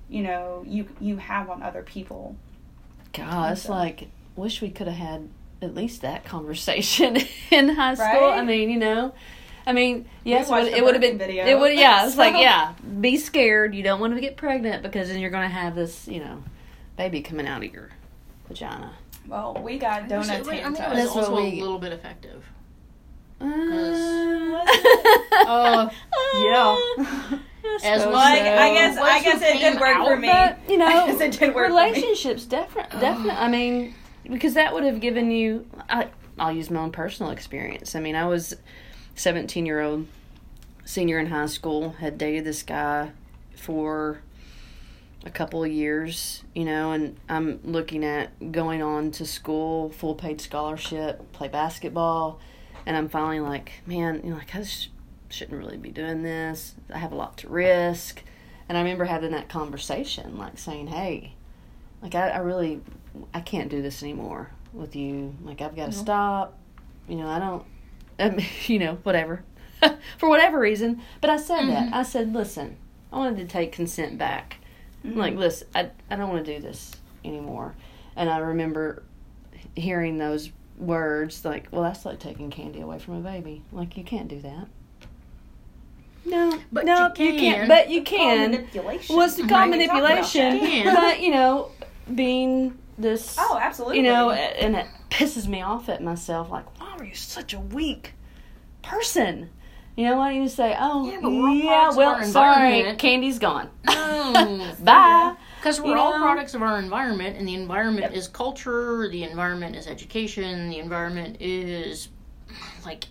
you 0.09 0.23
know 0.23 0.65
you 0.67 0.89
you 1.01 1.17
have 1.19 1.49
on 1.51 1.63
other 1.63 1.83
people. 1.83 2.37
God, 3.13 3.53
it's 3.53 3.63
So- 3.63 3.73
like 3.73 4.09
wish 4.37 4.61
we 4.61 4.71
could 4.71 4.89
have 4.89 4.97
had 4.97 5.29
at 5.63 5.75
least 5.75 6.03
that 6.03 6.25
conversation 6.25 7.17
in 7.51 7.69
high 7.71 7.95
school. 7.95 8.25
I 8.31 8.43
mean, 8.43 8.69
you 8.71 8.79
know, 8.79 9.13
I 9.67 9.73
mean, 9.73 10.07
yes, 10.25 10.49
it 10.49 10.53
would, 10.53 10.67
it 10.67 10.85
would 10.85 10.95
have 10.95 11.01
been. 11.01 11.17
video. 11.19 11.47
It 11.47 11.59
would, 11.59 11.75
yeah. 11.79 12.07
It's 12.07 12.17
like, 12.25 12.35
yeah, 12.37 12.75
be 13.01 13.17
scared. 13.17 13.75
You 13.75 13.83
don't 13.83 14.01
want 14.01 14.15
to 14.15 14.21
get 14.21 14.37
pregnant 14.37 14.83
because 14.83 15.09
then 15.09 15.21
you're 15.21 15.31
going 15.31 15.49
to 15.49 15.55
have 15.55 15.75
this, 15.75 16.07
you 16.09 16.19
know, 16.21 16.43
baby 16.97 17.21
coming 17.23 17.47
out 17.47 17.65
of 17.65 17.73
your 17.73 17.91
vagina. 18.49 18.93
Well, 19.27 19.59
we 19.63 19.79
got 19.79 20.09
donuts 20.09 20.31
I 20.31 20.53
mean, 20.53 20.63
handed 20.63 20.79
to 20.79 20.85
it 20.87 20.89
was 20.91 20.99
That's 20.99 21.15
what 21.15 21.25
also 21.31 21.37
we- 21.43 21.59
a 21.59 21.63
little 21.63 21.79
bit 21.79 21.93
effective. 21.93 22.45
Uh, 23.41 24.65
Uh, 25.47 25.89
yeah. 26.45 26.77
As 27.83 28.01
suppose 28.03 28.15
Like 28.15 28.39
so. 28.39 28.55
I 28.55 28.75
guess 28.75 28.97
I 28.99 29.23
guess 29.23 29.43
it 29.43 29.59
didn't 29.59 29.81
work 29.81 29.97
for 30.07 30.17
me. 30.17 30.29
But 30.29 30.59
you 30.69 30.79
know, 30.79 30.87
I 30.87 31.07
guess 31.07 31.21
it 31.21 31.33
didn't 31.33 31.55
work 31.55 31.69
for 31.69 31.75
me. 31.75 31.81
relationships 31.91 32.45
different. 32.45 32.91
Definitely. 33.01 33.31
I 33.33 33.49
mean, 33.49 33.95
because 34.31 34.55
that 34.55 34.73
would 34.73 34.85
have 34.85 35.01
given 35.01 35.31
you. 35.31 35.67
I, 35.89 36.09
I'll 36.39 36.53
use 36.53 36.71
my 36.71 36.81
own 36.81 36.93
personal 36.93 37.33
experience. 37.33 37.95
I 37.95 38.01
mean, 38.01 38.15
I 38.17 38.27
was 38.27 38.55
seventeen 39.15 39.67
year 39.67 39.81
old 39.81 40.07
senior 40.85 41.19
in 41.19 41.27
high 41.27 41.47
school. 41.47 41.91
Had 42.01 42.17
dated 42.19 42.45
this 42.45 42.63
guy 42.63 43.11
for 43.57 44.21
a 45.25 45.31
couple 45.31 45.65
of 45.65 45.71
years, 45.71 46.45
you 46.55 46.65
know, 46.65 46.93
and 46.93 47.17
I'm 47.29 47.61
looking 47.65 48.05
at 48.05 48.53
going 48.53 48.83
on 48.83 49.11
to 49.13 49.27
school, 49.27 49.91
full 49.91 50.15
paid 50.15 50.41
scholarship, 50.41 51.33
play 51.33 51.49
basketball, 51.49 52.41
and 52.87 52.97
I'm 52.97 53.09
finally 53.09 53.41
like, 53.41 53.73
man, 53.87 54.21
you 54.23 54.31
know, 54.31 54.37
like 54.37 54.55
I 54.55 54.63
sh- 54.63 54.91
shouldn't 55.29 55.59
really 55.59 55.77
be 55.79 55.91
doing 55.91 56.23
this. 56.23 56.75
I 56.93 56.99
have 56.99 57.13
a 57.13 57.17
lot 57.17 57.39
to 57.39 57.49
risk. 57.49 58.23
And 58.69 58.79
I 58.79 58.83
remember 58.83 59.05
having 59.05 59.33
that 59.33 59.49
conversation, 59.49 60.39
like 60.39 60.59
saying, 60.59 60.87
"Hey, 60.87 61.35
like 62.03 62.15
I, 62.15 62.31
I 62.31 62.39
really, 62.39 62.81
I 63.33 63.41
can't 63.41 63.69
do 63.71 63.83
this 63.83 64.03
anymore 64.03 64.51
with 64.73 64.97
you. 64.97 65.35
Like 65.43 65.61
I've 65.61 65.77
got 65.77 65.87
to 65.87 65.93
stop. 65.93 66.59
You 67.09 67.17
know, 67.17 67.29
I 67.29 67.39
don't, 67.39 67.65
um, 68.19 68.45
you 68.67 68.79
know, 68.79 68.99
whatever, 69.03 69.45
for 70.19 70.29
whatever 70.29 70.59
reason. 70.59 71.03
But 71.21 71.31
I 71.31 71.37
said 71.37 71.67
that. 71.69 71.93
I 71.93 72.03
said, 72.03 72.33
listen, 72.33 72.77
I 73.13 73.19
wanted 73.19 73.39
to 73.39 73.47
take 73.47 73.73
consent 73.73 74.19
back. 74.19 74.59
I'm 75.05 75.17
like, 75.17 75.37
listen, 75.37 75.69
I, 75.75 75.91
I 76.11 76.17
don't 76.17 76.31
want 76.31 76.45
to 76.47 76.55
do 76.57 76.61
this 76.63 76.93
anymore. 77.25 77.75
And 78.17 78.31
I 78.31 78.39
remember 78.39 79.03
hearing 79.77 80.19
those 80.19 80.51
words, 80.79 81.45
like, 81.45 81.69
well, 81.71 81.83
that's 81.83 82.05
like 82.05 82.19
taking 82.21 82.51
candy 82.51 82.81
away 82.81 82.99
from 82.99 83.15
a 83.15 83.21
baby. 83.21 83.63
Like 83.73 83.97
you 83.97 84.05
can't 84.05 84.29
do 84.29 84.41
that. 84.41 84.67
No, 86.27 86.59
But 86.73 86.87
no, 86.87 87.13
you 87.19 87.25
you 87.27 87.33
can. 87.33 87.39
can't. 87.41 87.69
But 87.69 87.91
you 87.91 88.03
can 88.03 88.51
manipulation. 88.53 89.15
was 89.17 89.37
to 89.37 89.47
call 89.47 89.59
Right. 89.61 89.71
manipulation, 89.71 90.59
but 90.95 91.21
you 91.21 91.31
know, 91.31 91.71
being 92.15 92.79
this, 92.97 93.37
Oh, 93.39 93.59
absolutely. 93.61 93.99
you 93.99 94.05
know, 94.05 94.31
and 94.31 94.75
it 94.75 94.87
pisses 95.11 95.47
me 95.47 95.61
off 95.61 95.89
at 95.91 96.03
myself. 96.03 96.51
Like, 96.51 96.81
why 96.81 96.95
are 96.99 97.05
you 97.05 97.15
such 97.15 97.53
a 97.53 97.61
weak 97.61 98.15
person? 98.83 99.51
You 99.97 100.07
know, 100.07 100.17
why 100.17 100.33
don't 100.33 100.43
you 100.43 100.49
say, 100.49 100.77
"Oh, 100.79 101.09
Yeah, 101.09 101.19
but 101.23 101.31
we're 101.31 101.49
all 101.49 101.55
yeah, 101.55 101.91
well, 101.95 102.23
sorry, 102.25 102.95
candy's 102.97 103.39
gone. 103.39 103.71
Mm, 103.85 104.79
no. 104.81 104.85
Bye." 104.85 105.35
Because 105.57 105.81
we're 105.81 105.95
You 105.95 106.01
all 106.03 106.13
know? 106.19 106.19
products 106.25 106.55
of 106.55 106.63
our 106.63 106.79
environment, 106.79 107.37
and 107.39 107.47
the 107.49 107.55
environment 107.55 108.07
Yep. 108.07 108.15
is 108.15 108.29
culture, 108.29 109.09
the 109.09 109.23
environment 109.23 109.77
is 109.77 109.87
education, 109.87 110.69
the 110.69 110.79
environment 110.79 111.37
is 111.41 112.09
like 112.85 113.05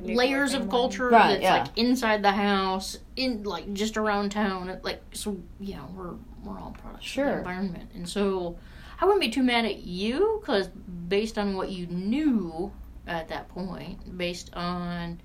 layers 0.00 0.52
of 0.54 0.68
culture 0.68 1.08
Right, 1.08 1.28
that's 1.32 1.42
yeah. 1.42 1.58
like 1.58 1.68
inside 1.78 2.22
the 2.22 2.32
house, 2.32 2.98
in 3.16 3.42
like 3.44 3.72
just 3.72 3.96
around 3.96 4.30
town. 4.30 4.78
Like 4.82 5.00
so, 5.12 5.36
yeah, 5.60 5.80
we're 5.94 6.14
we're 6.42 6.58
all 6.58 6.74
products 6.80 7.04
of 7.04 7.10
Sure. 7.10 7.30
the 7.32 7.38
environment, 7.38 7.90
and 7.94 8.08
so 8.08 8.56
I 9.00 9.04
wouldn't 9.04 9.20
be 9.20 9.30
too 9.30 9.42
mad 9.42 9.64
at 9.64 9.84
you 9.84 10.38
because 10.40 10.68
based 11.08 11.38
on 11.38 11.56
what 11.56 11.70
you 11.70 11.86
knew 11.88 12.72
at 13.06 13.28
that 13.28 13.48
point, 13.48 14.16
based 14.18 14.50
on 14.54 15.20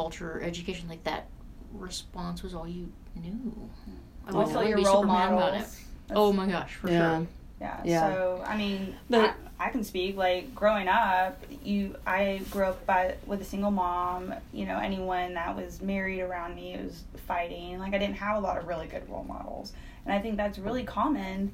culture, 0.00 0.40
education, 0.42 0.88
like 0.88 1.04
that 1.04 1.26
response 1.74 2.42
was 2.42 2.54
all 2.54 2.66
you 2.66 2.90
knew. 3.14 3.30
Hmm. 3.32 3.90
I 4.26 4.32
wouldn't- 4.32 4.36
Also, 4.36 4.52
wouldn't 4.54 4.68
your 4.70 4.78
be 4.78 4.84
role 4.84 5.02
super 5.02 5.12
about 5.14 5.32
models. 5.32 5.48
it. 5.48 5.52
That's- 5.52 5.84
Oh 6.12 6.32
my 6.32 6.46
gosh, 6.46 6.74
for 6.74 6.88
Yeah. 6.90 7.18
sure. 7.18 7.26
Yeah. 7.60 7.80
Yeah. 7.84 8.08
So 8.14 8.42
I 8.46 8.56
mean, 8.56 8.96
But- 9.10 9.34
I, 9.58 9.66
I 9.66 9.68
can 9.68 9.84
speak. 9.84 10.16
Like 10.16 10.54
growing 10.54 10.88
up, 10.88 11.36
you 11.62 11.96
I 12.06 12.40
grew 12.50 12.64
up 12.64 12.86
by 12.86 13.16
with 13.26 13.42
a 13.42 13.44
single 13.44 13.70
mom. 13.70 14.34
You 14.54 14.64
know, 14.64 14.78
anyone 14.78 15.34
that 15.34 15.54
was 15.54 15.82
married 15.82 16.20
around 16.22 16.54
me 16.56 16.78
was 16.82 17.04
fighting. 17.28 17.78
Like 17.78 17.92
I 17.92 17.98
didn't 17.98 18.16
have 18.16 18.36
a 18.38 18.40
lot 18.40 18.56
of 18.56 18.66
really 18.66 18.86
good 18.86 19.06
role 19.10 19.24
models, 19.24 19.74
and 20.06 20.14
I 20.14 20.18
think 20.22 20.38
that's 20.38 20.58
really 20.58 20.84
common. 20.84 21.52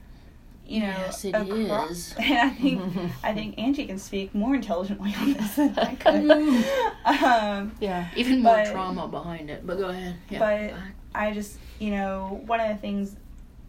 You 0.69 0.81
know, 0.81 0.87
Yes, 0.87 1.25
it 1.25 1.35
across- 1.35 1.91
is. 1.91 2.15
And 2.19 2.39
I 2.41 2.51
think 2.51 2.83
I 3.23 3.33
think 3.35 3.59
Angie 3.59 3.87
can 3.87 3.99
speak 3.99 4.35
more 4.35 4.55
intelligently 4.55 5.15
on 5.21 5.33
this 5.35 5.55
than 5.55 5.79
I 5.79 5.95
could. 6.01 6.31
um, 7.25 7.73
Yeah. 7.81 8.09
Even 8.17 8.43
more 8.43 8.57
But- 8.57 8.73
trauma 8.73 9.07
behind 9.09 9.49
it. 9.51 9.67
But 9.67 9.79
go 9.79 9.89
ahead. 9.91 10.17
Yeah. 10.29 10.39
But 10.41 10.75
I 11.15 11.33
just, 11.33 11.59
you 11.79 11.91
know, 11.91 12.43
one 12.47 12.61
of 12.61 12.69
the 12.69 12.75
things, 12.77 13.15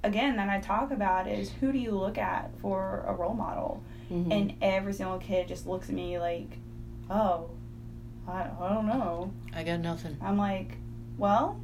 again, 0.04 0.36
that 0.38 0.50
I 0.50 0.60
talk 0.60 0.92
about 0.92 1.28
is 1.28 1.52
who 1.52 1.72
do 1.72 1.78
you 1.78 1.92
look 1.92 2.18
at 2.18 2.50
for 2.62 3.04
a 3.08 3.14
role 3.14 3.34
model? 3.36 3.84
Mhm. 4.12 4.32
And 4.34 4.54
every 4.62 4.94
single 4.94 5.18
kid 5.20 5.48
just 5.48 5.68
looks 5.68 5.90
at 5.90 5.96
me 5.96 6.18
like, 6.18 6.58
oh, 7.10 7.50
I, 8.28 8.48
I 8.60 8.74
don't 8.74 8.88
know. 8.88 9.32
I 9.54 9.64
got 9.64 9.80
nothing. 9.82 10.18
I'm 10.22 10.38
like, 10.38 10.78
well, 11.18 11.60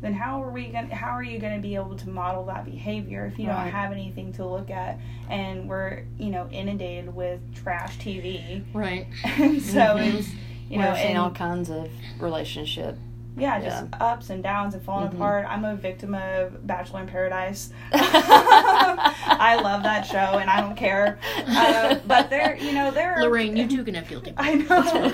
then 0.00 0.12
how 0.14 0.42
are 0.42 0.50
we 0.50 0.68
going 0.68 0.88
to 0.88 0.94
how 0.94 1.08
are 1.10 1.22
you 1.22 1.38
going 1.38 1.54
to 1.54 1.60
be 1.60 1.74
able 1.74 1.96
to 1.96 2.08
model 2.08 2.44
that 2.46 2.64
behavior 2.64 3.26
if 3.32 3.38
you 3.38 3.48
Right. 3.48 3.64
don't 3.64 3.72
have 3.72 3.92
anything 3.92 4.32
to 4.34 4.46
look 4.46 4.70
at 4.70 4.98
and 5.28 5.68
we're 5.68 6.04
you 6.18 6.30
know 6.30 6.48
inundated 6.50 7.14
with 7.14 7.40
trash 7.54 7.98
tv 7.98 8.64
Right. 8.72 9.06
and 9.24 9.60
so 9.62 9.80
Mhm. 9.80 10.14
it's 10.20 10.28
you 10.68 10.78
know 10.78 10.90
We're 10.90 10.96
and- 10.96 11.18
all 11.18 11.30
kinds 11.30 11.70
of 11.70 11.88
relationship. 12.20 12.96
yeah, 13.36 13.60
just 13.60 13.84
ups 14.00 14.30
and 14.30 14.42
downs 14.42 14.74
and 14.74 14.82
falling 14.82 15.08
Mhm. 15.10 15.14
apart. 15.14 15.46
I'm 15.48 15.64
a 15.64 15.76
victim 15.76 16.12
of 16.14 16.66
Bachelor 16.66 17.02
in 17.02 17.06
Paradise. 17.06 17.72
I 17.92 19.58
love 19.62 19.82
that 19.84 20.04
show, 20.06 20.38
and 20.38 20.50
I 20.50 20.60
don't 20.60 20.74
care. 20.76 21.18
Uh, 21.46 21.96
but 22.06 22.30
there, 22.30 22.56
you 22.56 22.72
know, 22.72 22.90
there 22.90 23.14
are 23.14 23.22
Lorraine, 23.22 23.56
you 23.56 23.68
too 23.68 23.84
can 23.84 23.94
have 23.94 24.08
guilty. 24.08 24.32
I 24.36 24.54
know, 24.56 25.12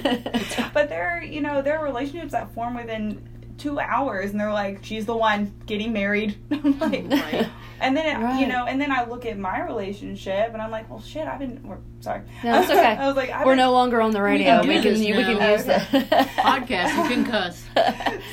but 0.73 0.89
there, 0.89 1.19
are, 1.19 1.23
you 1.23 1.41
know, 1.41 1.61
there 1.63 1.79
are 1.79 1.85
relationships 1.85 2.33
that 2.33 2.53
form 2.55 2.75
within 2.77 3.23
two 3.59 3.79
hours, 3.79 4.31
and 4.33 4.41
they're 4.41 4.53
like, 4.53 4.81
she's 4.85 5.07
the 5.07 5.17
one 5.17 5.53
getting 5.67 5.93
married. 5.93 6.37
I'm 6.51 6.79
like, 6.79 7.05
Right. 7.11 7.49
and 7.81 7.97
then 7.97 8.07
it, 8.23 8.41
you 8.41 8.47
know, 8.47 8.65
and 8.67 8.81
then 8.81 8.91
I 8.93 9.05
look 9.05 9.27
at 9.27 9.39
my 9.39 9.63
relationship, 9.63 10.51
and 10.53 10.61
I'm 10.63 10.71
like, 10.71 10.91
well, 10.91 11.01
shit, 11.01 11.27
I've 11.27 11.39
been 11.39 11.61
we're, 11.65 11.79
sorry, 12.01 12.23
No, 12.43 12.61
it's 12.61 12.71
okay. 12.71 12.83
I 12.99 13.07
was 13.07 13.17
like, 13.17 13.31
I've 13.31 13.47
We're 13.47 13.53
been, 13.53 13.59
no 13.59 13.73
longer 13.73 14.01
on 14.01 14.11
the 14.11 14.23
radio. 14.23 14.61
can 14.61 14.69
We 14.69 14.81
can, 14.83 14.93
we 15.01 15.07
can 15.25 15.53
use 15.53 15.65
the 15.65 15.73
Podcast, 16.39 16.97
you 17.09 17.09
can 17.15 17.25
cuss. 17.25 17.65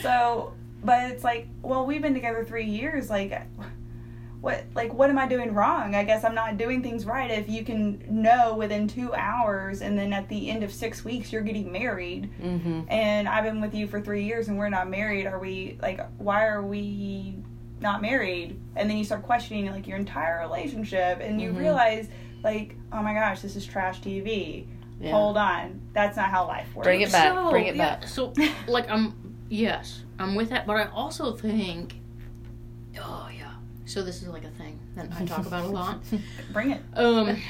so 0.01 0.53
but 0.83 1.11
it's 1.11 1.23
like 1.23 1.47
well 1.61 1.85
we've 1.85 2.01
been 2.01 2.15
together 2.15 2.43
three 2.43 2.65
years 2.65 3.07
like 3.07 3.39
what 4.41 4.63
like 4.73 4.91
what 4.93 5.09
am 5.09 5.17
i 5.19 5.27
doing 5.27 5.53
wrong 5.53 5.93
i 5.93 6.03
guess 6.03 6.23
i'm 6.23 6.33
not 6.33 6.57
doing 6.57 6.81
things 6.81 7.05
right 7.05 7.29
if 7.31 7.47
you 7.47 7.63
can 7.63 8.03
know 8.09 8.55
within 8.55 8.87
two 8.87 9.13
hours 9.13 9.81
and 9.81 9.97
then 9.97 10.11
at 10.11 10.27
the 10.29 10.49
end 10.49 10.63
of 10.63 10.71
six 10.73 11.05
weeks 11.05 11.31
you're 11.31 11.43
getting 11.43 11.71
married 11.71 12.25
hmm 12.41 12.81
and 12.89 13.27
i've 13.27 13.43
been 13.43 13.61
with 13.61 13.73
you 13.75 13.85
for 13.87 14.01
three 14.01 14.23
years 14.23 14.47
and 14.47 14.57
we're 14.57 14.67
not 14.69 14.89
married 14.89 15.27
are 15.27 15.37
we 15.39 15.77
like 15.81 15.99
why 16.17 16.45
are 16.47 16.63
we 16.63 17.35
not 17.81 18.01
married 18.01 18.59
and 18.75 18.89
then 18.89 18.97
you 18.97 19.03
start 19.03 19.21
questioning 19.23 19.67
like 19.71 19.87
your 19.87 19.97
entire 19.97 20.39
relationship 20.39 21.19
and 21.21 21.39
you 21.39 21.49
Mhm. 21.51 21.57
realize 21.59 22.07
like 22.43 22.75
oh 22.91 23.01
my 23.03 23.13
gosh 23.13 23.41
this 23.41 23.55
is 23.55 23.65
trash 23.65 24.01
tv 24.01 24.65
Yeah. 24.99 25.11
hold 25.11 25.37
on 25.37 25.79
that's 25.93 26.17
not 26.17 26.29
how 26.29 26.47
life 26.47 26.75
works 26.75 26.85
Bring 26.87 27.01
it 27.01 27.11
back. 27.11 27.33
So, 27.33 27.49
Bring 27.51 27.65
it 27.67 27.75
yeah, 27.75 27.95
back. 27.99 28.07
So, 28.07 28.33
like, 28.67 28.89
I'm 28.89 29.35
yes, 29.49 30.03
I'm 30.17 30.33
with 30.35 30.49
that, 30.49 30.65
but 30.65 30.77
I 30.77 30.85
also 30.89 31.35
think, 31.35 31.95
oh 32.99 33.29
yeah. 33.37 33.50
So 33.91 34.01
this 34.01 34.21
is 34.21 34.29
like 34.29 34.45
a 34.45 34.49
thing 34.51 34.79
that 34.95 35.09
I 35.19 35.25
talk 35.25 35.45
about 35.45 35.65
a 35.65 35.67
lot. 35.79 35.99
bring 36.53 36.71
it 36.71 36.81
Um, 36.95 37.41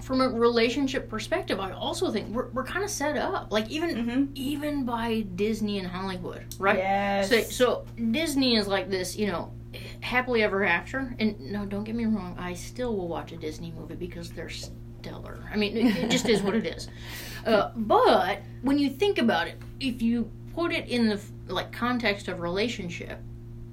from 0.00 0.22
a 0.22 0.28
relationship 0.28 1.10
perspective, 1.10 1.60
I 1.60 1.72
also 1.72 2.10
think 2.10 2.28
we're 2.34 2.48
we're 2.50 2.64
kind 2.64 2.82
of 2.82 2.90
set 2.90 3.18
up, 3.18 3.52
like 3.52 3.68
even 3.68 3.96
mm-hmm. 3.96 4.24
even 4.34 4.86
by 4.86 5.26
Disney 5.34 5.78
and 5.78 5.86
Hollywood, 5.86 6.46
right? 6.58 6.78
yes 6.78 7.28
So, 7.28 7.42
so 7.42 7.86
Disney 8.12 8.56
is 8.56 8.66
like 8.66 8.88
this, 8.88 9.16
you 9.16 9.26
know, 9.26 9.52
happily 10.00 10.42
ever 10.42 10.64
after. 10.64 11.14
And 11.18 11.38
no, 11.38 11.66
don't 11.66 11.84
get 11.84 11.94
me 11.94 12.06
wrong, 12.06 12.34
I 12.38 12.54
still 12.54 12.96
will 12.96 13.08
watch 13.08 13.32
a 13.32 13.36
Disney 13.36 13.72
movie 13.72 13.96
because 13.96 14.30
they're 14.30 14.48
stellar. 14.48 15.44
I 15.52 15.56
mean, 15.56 15.76
it, 15.76 15.96
it 16.04 16.10
just 16.10 16.28
is 16.28 16.40
what 16.42 16.54
it 16.54 16.66
is. 16.66 16.88
Uh, 17.46 17.70
but 17.76 18.40
when 18.62 18.76
you 18.76 18.90
think 18.90 19.18
about 19.18 19.46
it, 19.46 19.54
if 19.78 20.02
you 20.02 20.28
put 20.52 20.72
it 20.72 20.88
in 20.88 21.06
the 21.06 21.20
like 21.46 21.70
context 21.70 22.26
of 22.26 22.40
relationship, 22.40 23.20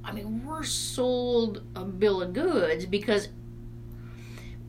I 0.04 0.12
mean, 0.12 0.46
we're 0.46 0.64
sold 0.64 1.62
a 1.76 1.84
bill 1.84 2.22
of 2.22 2.34
goods 2.34 2.86
because 2.86 3.30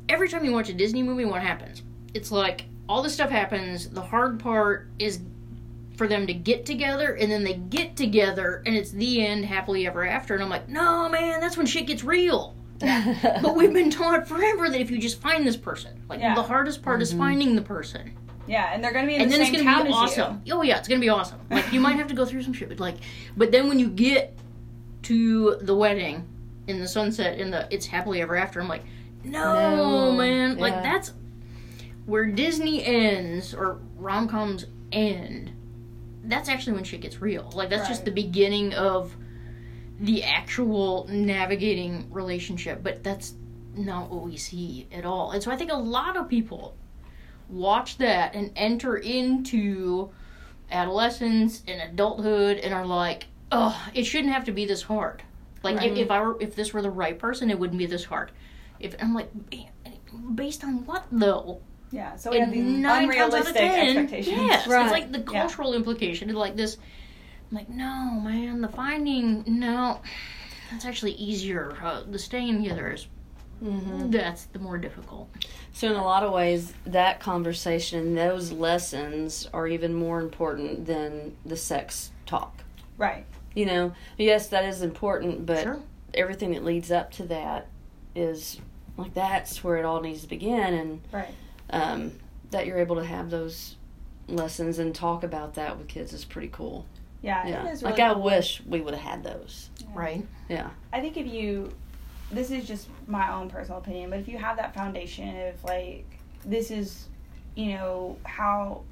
every 0.09 0.29
time 0.29 0.45
you 0.45 0.53
watch 0.53 0.69
a 0.69 0.75
Disney 0.75 1.03
movie, 1.03 1.25
what 1.25 1.43
happens? 1.43 1.83
It's 2.15 2.31
like 2.31 2.67
all 2.89 3.03
this 3.03 3.15
stuff 3.15 3.31
happens. 3.31 3.89
The 3.89 4.03
hard 4.03 4.39
part 4.39 4.89
is 4.99 5.21
for 5.97 6.09
them 6.09 6.27
to 6.27 6.35
get 6.35 6.67
together, 6.67 7.15
and 7.15 7.31
then 7.31 7.45
they 7.45 7.55
get 7.55 7.97
together, 7.97 8.63
and 8.67 8.75
it's 8.75 8.91
the 8.91 9.25
end, 9.25 9.45
happily 9.45 9.87
ever 9.87 10.05
after. 10.07 10.35
And 10.35 10.43
I'm 10.43 10.51
like, 10.51 10.69
no, 10.69 11.09
man, 11.09 11.41
that's 11.41 11.57
when 11.57 11.67
shit 11.67 11.87
gets 11.87 12.03
real. 12.05 12.55
but 12.81 13.55
we've 13.55 13.73
been 13.73 13.91
taught 13.91 14.27
forever 14.27 14.69
that 14.69 14.81
if 14.81 14.91
you 14.91 14.99
just 14.99 15.21
find 15.21 15.47
this 15.47 15.57
person, 15.57 16.03
like 16.09 16.21
Yeah. 16.21 16.35
the 16.35 16.43
hardest 16.43 16.83
part 16.83 17.01
is 17.01 17.11
mm-hmm. 17.11 17.19
finding 17.21 17.55
the 17.57 17.63
person, 17.63 18.13
Yeah, 18.49 18.73
and 18.75 18.83
they're 18.83 18.93
going 18.93 19.05
to 19.05 19.09
be 19.09 19.15
in 19.15 19.23
and 19.23 19.31
the 19.31 19.37
then 19.37 19.47
it's 19.47 19.57
same 19.57 19.65
gonna 19.65 19.77
town 19.77 19.87
be 19.87 19.93
awesome. 19.93 20.43
Oh 20.51 20.63
yeah, 20.63 20.79
it's 20.79 20.89
gonna 20.89 21.01
be 21.01 21.09
awesome. 21.09 21.39
Like 21.51 21.73
you 21.73 21.81
might 21.81 21.97
have 21.97 22.09
to 22.09 22.15
go 22.15 22.27
through 22.27 22.43
some 22.43 22.53
shit, 22.53 22.69
but 22.69 22.81
like, 22.81 22.97
but 23.37 23.53
then 23.53 23.69
when 23.69 23.79
you 23.79 23.89
get 23.89 24.37
to 25.05 25.57
the 25.61 25.75
wedding 25.75 26.27
in 26.67 26.81
the 26.81 26.89
sunset 26.89 27.39
in 27.39 27.51
the 27.51 27.67
it's 27.71 27.87
happily 27.87 28.23
ever 28.23 28.37
after, 28.37 28.61
I'm 28.61 28.69
like, 28.69 28.85
no, 29.23 29.55
No, 29.77 30.13
man, 30.13 30.59
like 30.59 30.83
that's 30.83 31.13
where 32.07 32.27
Disney 32.27 32.85
ends 32.85 33.55
or 33.55 33.79
rom 33.97 34.29
coms 34.29 34.67
end. 34.93 35.53
That's 36.25 36.49
actually 36.49 36.75
when 36.75 36.85
shit 36.85 37.01
gets 37.01 37.21
real. 37.21 37.51
Like 37.55 37.71
that's 37.71 37.89
just 37.89 38.05
the 38.05 38.11
beginning 38.11 38.75
of 38.75 39.15
the 40.01 40.23
actual 40.23 41.07
navigating 41.09 42.09
relationship, 42.11 42.83
but 42.83 43.03
that's 43.03 43.35
not 43.75 44.11
what 44.11 44.23
we 44.23 44.37
see 44.37 44.87
at 44.93 45.05
all. 45.05 45.33
And 45.33 45.43
so 45.43 45.51
I 45.51 45.57
think 45.57 45.71
a 45.71 45.77
lot 45.77 46.17
of 46.17 46.29
people 46.29 46.77
watch 47.49 47.99
that 47.99 48.35
and 48.35 48.51
enter 48.57 48.97
into 48.97 50.11
adolescence 50.71 51.63
and 51.69 51.81
adulthood 51.81 52.59
and 52.59 52.75
are 52.75 52.87
like, 52.87 53.27
oh, 53.53 53.89
it 53.95 54.05
shouldn't 54.05 54.33
have 54.33 54.45
to 54.45 54.53
be 54.53 54.65
this 54.65 54.83
hard. 54.83 55.23
Like 55.63 55.77
Right. 55.77 55.91
if, 55.93 55.97
if 55.99 56.11
I 56.11 56.21
were 56.21 56.37
if 56.41 56.55
this 56.55 56.73
were 56.73 56.83
the 56.83 56.91
right 56.91 57.19
person, 57.19 57.51
it 57.51 57.59
wouldn't 57.59 57.79
be 57.79 57.87
this 57.87 58.05
hard. 58.05 58.33
If 58.81 58.95
I'm 59.01 59.15
like, 59.15 59.31
based 60.35 60.65
on 60.65 60.85
what 60.87 61.05
though? 61.11 61.61
Yeah, 61.91 62.17
so 62.17 62.31
we 62.33 62.39
have 62.41 62.49
And 62.49 62.55
these 62.57 62.65
nine 62.65 63.09
times 63.09 63.17
out 63.17 63.29
of 63.29 63.35
unrealistic 63.35 63.63
ten, 63.73 63.79
expectations. 63.99 64.37
yes, 64.37 64.67
Right. 64.67 64.83
it's 64.83 64.93
like 64.93 65.13
the 65.13 65.33
Yeah. 65.33 65.41
cultural 65.41 65.75
implication. 65.75 66.29
It's 66.29 66.37
like 66.37 66.57
this. 66.57 66.77
I'm 67.51 67.57
like, 67.57 67.69
no, 67.69 68.21
man, 68.23 68.61
the 68.61 68.69
finding, 68.69 69.45
no, 69.47 70.01
that's 70.71 70.85
actually 70.85 71.13
easier. 71.13 71.77
Uh, 71.83 72.03
the 72.11 72.19
staying 72.19 72.63
together 72.63 72.91
is 72.93 73.07
hmm 73.61 74.11
that's 74.11 74.47
the 74.47 74.59
more 74.59 74.77
difficult. 74.77 75.31
So, 75.73 75.89
in 75.89 75.95
a 75.95 76.05
lot 76.05 76.25
of 76.25 76.33
ways, 76.33 76.75
that 76.87 77.21
conversation, 77.21 78.15
those 78.15 78.51
lessons 78.51 79.49
are 79.55 79.69
even 79.69 79.95
more 79.95 80.21
important 80.21 80.87
than 80.87 81.37
the 81.47 81.57
sex 81.57 82.11
talk. 82.27 82.64
Right. 82.99 83.25
You 83.55 83.67
know, 83.67 83.93
yes, 84.19 84.49
that 84.49 84.65
is 84.65 84.83
important, 84.83 85.47
but 85.47 85.63
Sure. 85.63 85.81
everything 86.13 86.53
that 86.53 86.65
leads 86.65 86.91
up 86.91 87.11
to 87.13 87.25
that 87.25 87.69
is 88.15 88.61
like 88.97 89.15
that's 89.15 89.63
where 89.65 89.77
it 89.77 89.85
all 89.85 90.01
needs 90.01 90.23
to 90.23 90.29
begin, 90.29 90.75
and 90.75 91.01
Right. 91.13 91.35
um, 91.71 92.13
that 92.51 92.67
you're 92.67 92.79
able 92.79 92.97
to 92.97 93.05
have 93.05 93.31
those 93.31 93.77
lessons 94.29 94.79
and 94.79 94.95
talk 94.95 95.23
about 95.25 95.55
that 95.55 95.77
with 95.79 95.89
kids 95.89 96.13
is 96.13 96.25
pretty 96.25 96.49
cool. 96.49 96.87
Yeah, 97.23 97.47
Yeah, 97.47 97.67
it 97.69 97.73
is 97.73 97.83
really 97.83 97.93
like 97.93 98.01
I 98.01 98.13
cool. 98.15 98.23
wish 98.23 98.63
we 98.67 98.81
would 98.81 98.95
have 98.95 99.03
had 99.03 99.25
those. 99.25 99.71
Right. 99.93 100.27
Yeah. 100.49 100.71
I 100.93 101.01
think 101.01 101.17
if 101.17 101.27
you, 101.27 101.73
this 102.31 102.51
is 102.51 102.67
just 102.67 102.89
my 103.07 103.33
own 103.33 103.49
personal 103.51 103.79
opinion, 103.79 104.11
but 104.11 104.19
if 104.21 104.29
you 104.29 104.39
have 104.39 104.57
that 104.59 104.75
foundation 104.75 105.49
of 105.49 105.63
like, 105.65 106.05
this 106.45 106.71
is, 106.71 107.09
you 107.57 107.75
know, 107.75 108.17
how 108.25 108.83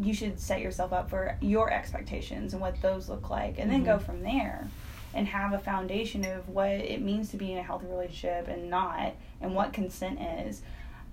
you 0.00 0.12
should 0.14 0.38
set 0.40 0.60
yourself 0.60 0.92
up 0.92 1.08
for 1.10 1.36
your 1.40 1.70
expectations 1.72 2.52
and 2.52 2.60
what 2.60 2.80
those 2.82 3.08
look 3.08 3.30
like, 3.30 3.58
and 3.58 3.70
then 3.70 3.84
go 3.84 3.98
from 3.98 4.22
there 4.22 4.66
and 5.14 5.28
have 5.28 5.52
a 5.52 5.58
foundation 5.58 6.24
of 6.24 6.48
what 6.48 6.68
it 6.70 7.00
means 7.00 7.30
to 7.30 7.36
be 7.36 7.52
in 7.52 7.58
a 7.58 7.62
healthy 7.62 7.86
relationship 7.86 8.48
and 8.48 8.68
not, 8.68 9.14
and 9.40 9.54
what 9.54 9.72
consent 9.72 10.18
is. 10.44 10.62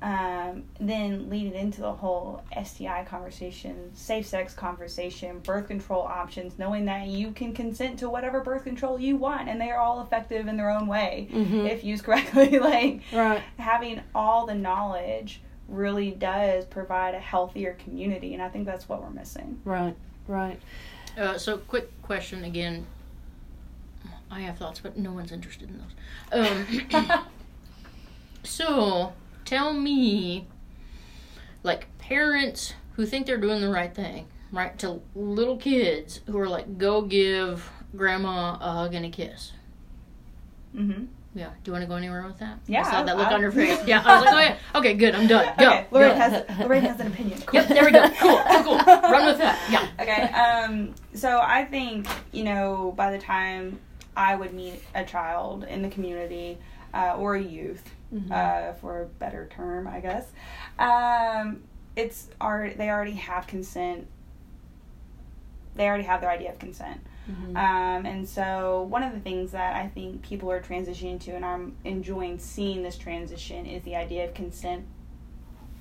Um, 0.04 0.64
then 0.80 1.30
lead 1.30 1.54
it 1.54 1.56
into 1.56 1.82
the 1.82 1.92
whole 1.92 2.42
STI 2.60 3.04
conversation, 3.04 3.92
safe 3.94 4.26
sex 4.26 4.52
conversation, 4.56 5.38
birth 5.40 5.68
control 5.68 6.02
options, 6.02 6.58
knowing 6.58 6.86
that 6.86 7.06
you 7.06 7.30
can 7.34 7.54
consent 7.54 8.00
to 8.00 8.10
whatever 8.10 8.42
birth 8.42 8.64
control 8.64 9.00
you 9.00 9.16
want 9.16 9.48
and 9.48 9.62
they 9.62 9.70
are 9.70 9.78
all 9.78 10.02
effective 10.02 10.48
in 10.48 10.58
their 10.58 10.72
own 10.72 10.88
way 10.88 11.28
Mhm. 11.32 11.70
if 11.70 11.84
used 11.84 12.04
correctly. 12.06 12.58
like 12.58 13.02
Right. 13.14 13.44
having 13.60 14.02
all 14.16 14.48
the 14.48 14.56
knowledge 14.56 15.40
really 15.72 16.12
does 16.12 16.66
provide 16.66 17.16
a 17.16 17.20
healthier 17.20 17.74
community, 17.74 18.34
and 18.34 18.44
I 18.44 18.50
think 18.50 18.66
that's 18.66 18.88
what 18.88 19.02
we're 19.02 19.10
missing. 19.10 19.60
Right. 19.66 19.96
Right. 20.28 20.60
Uh, 21.18 21.38
so, 21.38 21.58
quick 21.58 21.90
question 22.02 22.44
again. 22.44 22.86
I 24.30 24.42
have 24.42 24.58
thoughts, 24.58 24.80
but 24.80 24.98
no 24.98 25.12
one's 25.12 25.32
interested 25.32 25.70
in 25.70 25.80
those. 25.80 26.88
Um, 27.02 27.26
so, 28.44 29.14
tell 29.44 29.74
me, 29.74 30.48
like, 31.64 31.88
parents 31.98 32.74
who 32.94 33.06
think 33.06 33.26
they're 33.26 33.38
doing 33.38 33.62
the 33.62 33.70
right 33.70 33.94
thing, 33.94 34.28
right, 34.52 34.78
to 34.80 35.02
little 35.16 35.58
kids 35.58 36.22
who 36.28 36.38
are 36.40 36.48
like, 36.48 36.78
go 36.78 37.02
give 37.02 37.70
grandma 37.96 38.58
a 38.62 38.72
hug 38.72 38.94
and 38.94 39.06
a 39.06 39.10
kiss. 39.10 39.52
Mm-hmm. 40.76 41.06
Yeah. 41.34 41.50
Do 41.64 41.70
you 41.70 41.74
want 41.74 41.84
to 41.84 41.88
go 41.88 41.96
anywhere 41.96 42.24
with 42.28 42.40
that? 42.40 42.60
Yeah, 42.68 42.82
I 42.82 42.92
saw 42.92 43.04
that 43.04 43.18
look 43.18 43.28
I- 43.28 43.34
on 43.34 43.42
her 43.42 43.52
face. 43.52 43.80
Yeah. 43.88 44.04
I 44.06 44.16
was 44.16 44.26
like, 44.26 44.34
oh, 44.34 44.40
yeah. 44.40 44.80
Okay, 44.80 44.94
good. 44.96 45.16
I'm 45.16 45.28
done. 45.28 45.54
Go. 45.58 45.66
Okay, 45.68 45.88
Lorraine 45.92 46.16
has 46.18 46.60
Lorraine 46.60 46.82
has 46.84 47.00
an 47.00 47.08
opinion. 47.08 47.42
Cool. 47.46 47.60
Yep, 47.62 47.68
there 47.70 47.86
we 47.86 47.92
go. 47.92 48.10
Cool, 48.20 48.42
cool, 48.50 48.64
cool. 48.64 48.76
Run 48.86 49.26
with 49.26 49.38
that. 49.38 49.60
Yeah. 49.72 49.88
okay. 50.02 50.24
Um. 50.34 50.94
So 51.14 51.40
I 51.42 51.64
think 51.66 52.08
you 52.34 52.44
know 52.44 52.94
by 52.98 53.12
the 53.12 53.18
time 53.20 53.80
I 54.18 54.36
would 54.36 54.54
meet 54.54 54.82
a 54.94 55.06
child 55.06 55.64
in 55.64 55.82
the 55.82 55.90
community 55.90 56.58
uh, 56.94 57.16
or 57.18 57.36
a 57.36 57.42
youth, 57.42 57.84
uh, 58.30 58.74
for 58.74 59.04
a 59.04 59.06
better 59.06 59.48
term, 59.56 59.88
I 59.88 60.02
guess, 60.02 60.26
um, 60.80 61.64
it's 61.96 62.28
already 62.42 62.74
they 62.76 62.90
already 62.90 63.14
have 63.14 63.48
consent. 63.48 64.06
They 65.76 65.88
already 65.88 66.04
have 66.04 66.20
their 66.20 66.30
idea 66.30 66.52
of 66.52 66.60
consent. 66.60 67.00
Mhm. 67.30 67.56
Um, 67.56 68.06
and 68.06 68.28
so, 68.28 68.84
one 68.84 69.04
of 69.04 69.14
the 69.14 69.20
things 69.20 69.52
that 69.52 69.76
I 69.76 69.88
think 69.88 70.22
people 70.24 70.50
are 70.52 70.62
transitioning 70.62 71.20
to, 71.22 71.32
and 71.32 71.46
I'm 71.46 71.76
enjoying 71.84 72.40
seeing 72.40 72.82
this 72.84 72.98
transition, 72.98 73.66
is 73.66 73.84
the 73.84 73.96
idea 73.96 74.26
of 74.26 74.34
consent 74.34 74.86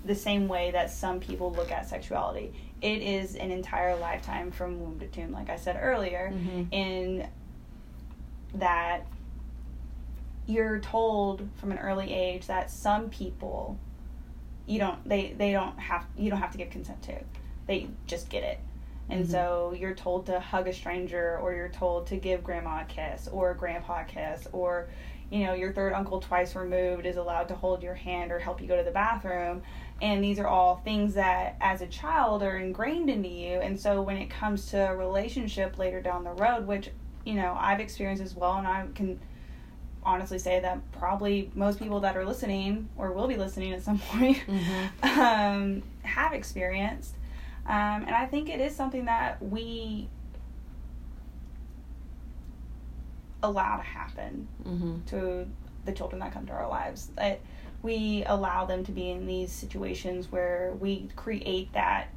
the 0.05 0.14
same 0.14 0.49
way 0.49 0.70
that 0.70 0.91
some 0.91 1.20
people 1.20 1.53
look 1.53 1.70
at 1.70 1.86
sexuality. 1.88 2.53
It 2.80 3.03
is 3.03 3.36
an 3.36 3.51
entire 3.51 3.97
lifetime 3.97 4.51
from 4.51 4.80
womb 4.80 4.99
to 5.01 5.07
tomb, 5.07 5.32
like 5.32 5.51
I 5.51 5.57
said 5.57 5.78
earlier, 5.80 6.32
Mhm. 6.34 6.66
in 6.72 7.28
that 8.55 9.07
you're 10.47 10.80
told 10.80 11.49
from 11.57 11.70
an 11.70 11.78
early 11.78 12.12
age 12.12 12.47
that 12.47 12.70
some 12.70 13.09
people 13.11 13.76
you 14.66 14.78
don't 14.78 15.07
they 15.09 15.32
they 15.32 15.53
don't 15.53 15.78
have 15.78 16.05
you 16.16 16.30
don't 16.30 16.41
have 16.41 16.51
to 16.53 16.59
give 16.59 16.70
consent 16.70 17.01
to 17.03 17.14
they 17.66 17.88
just 18.07 18.28
get 18.28 18.43
it 18.43 18.59
and 19.11 19.24
Mhm. 19.26 19.30
so 19.30 19.74
you're 19.76 19.94
told 19.94 20.26
to 20.26 20.38
hug 20.40 20.68
a 20.68 20.72
stranger 20.72 21.38
or 21.42 21.52
you're 21.54 21.68
told 21.68 22.06
to 22.08 22.16
give 22.16 22.42
grandma 22.44 22.82
a 22.82 22.84
kiss 22.84 23.28
or 23.28 23.54
grandpa 23.54 24.00
a 24.00 24.04
kiss 24.04 24.46
or 24.52 24.88
you 25.30 25.44
know 25.46 25.52
your 25.52 25.72
third 25.72 25.92
uncle 25.92 26.20
twice 26.20 26.54
removed 26.56 27.06
is 27.06 27.16
allowed 27.16 27.48
to 27.48 27.54
hold 27.54 27.82
your 27.82 27.94
hand 27.94 28.32
or 28.32 28.38
help 28.38 28.61
you 28.61 28.66
go 28.66 28.76
to 28.76 28.82
the 28.82 28.90
bathroom 28.90 29.62
and 30.02 30.24
these 30.24 30.38
are 30.38 30.46
all 30.48 30.76
things 30.84 31.14
that 31.14 31.56
as 31.61 31.82
a 31.82 31.86
child 31.86 32.42
are 32.42 32.56
ingrained 32.58 33.08
into 33.11 33.28
you 33.28 33.58
and 33.61 33.78
so 33.78 34.02
when 34.02 34.16
it 34.16 34.28
comes 34.30 34.66
to 34.70 34.76
a 34.90 34.96
relationship 34.96 35.78
later 35.78 36.00
down 36.00 36.24
the 36.24 36.32
road 36.32 36.66
which 36.66 36.90
you 37.24 37.34
know 37.34 37.56
i've 37.61 37.80
experienced 37.80 38.22
as 38.22 38.34
well 38.34 38.56
and 38.56 38.66
i 38.66 38.84
can 38.94 39.20
honestly 40.02 40.38
say 40.38 40.58
that 40.61 40.78
probably 40.92 41.50
most 41.54 41.78
people 41.78 42.00
that 42.00 42.16
are 42.16 42.24
listening 42.24 42.88
or 42.96 43.12
will 43.12 43.28
be 43.28 43.36
listening 43.36 43.72
at 43.72 43.82
some 43.82 43.98
point 44.11 44.38
Mhm. 44.48 45.18
um, 45.18 45.82
have 46.02 46.32
experienced 46.32 47.14
um, 47.66 48.02
and 48.02 48.11
i 48.14 48.26
think 48.26 48.48
it 48.48 48.61
is 48.61 48.74
something 48.74 49.04
that 49.06 49.42
we 49.42 50.08
allow 53.42 53.76
to 53.76 53.82
happen 53.82 54.46
Mhm. 54.64 55.04
to 55.06 55.46
the 55.84 55.92
children 55.92 56.20
that 56.20 56.32
come 56.32 56.46
to 56.46 56.52
our 56.52 56.68
lives. 56.68 57.06
That 57.16 57.40
we 57.82 58.22
allow 58.26 58.66
them 58.66 58.84
to 58.84 58.92
be 58.92 59.11
in 59.11 59.26
these 59.26 59.50
situations 59.50 60.30
where 60.30 60.74
we 60.78 61.08
create 61.16 61.72
that 61.72 62.08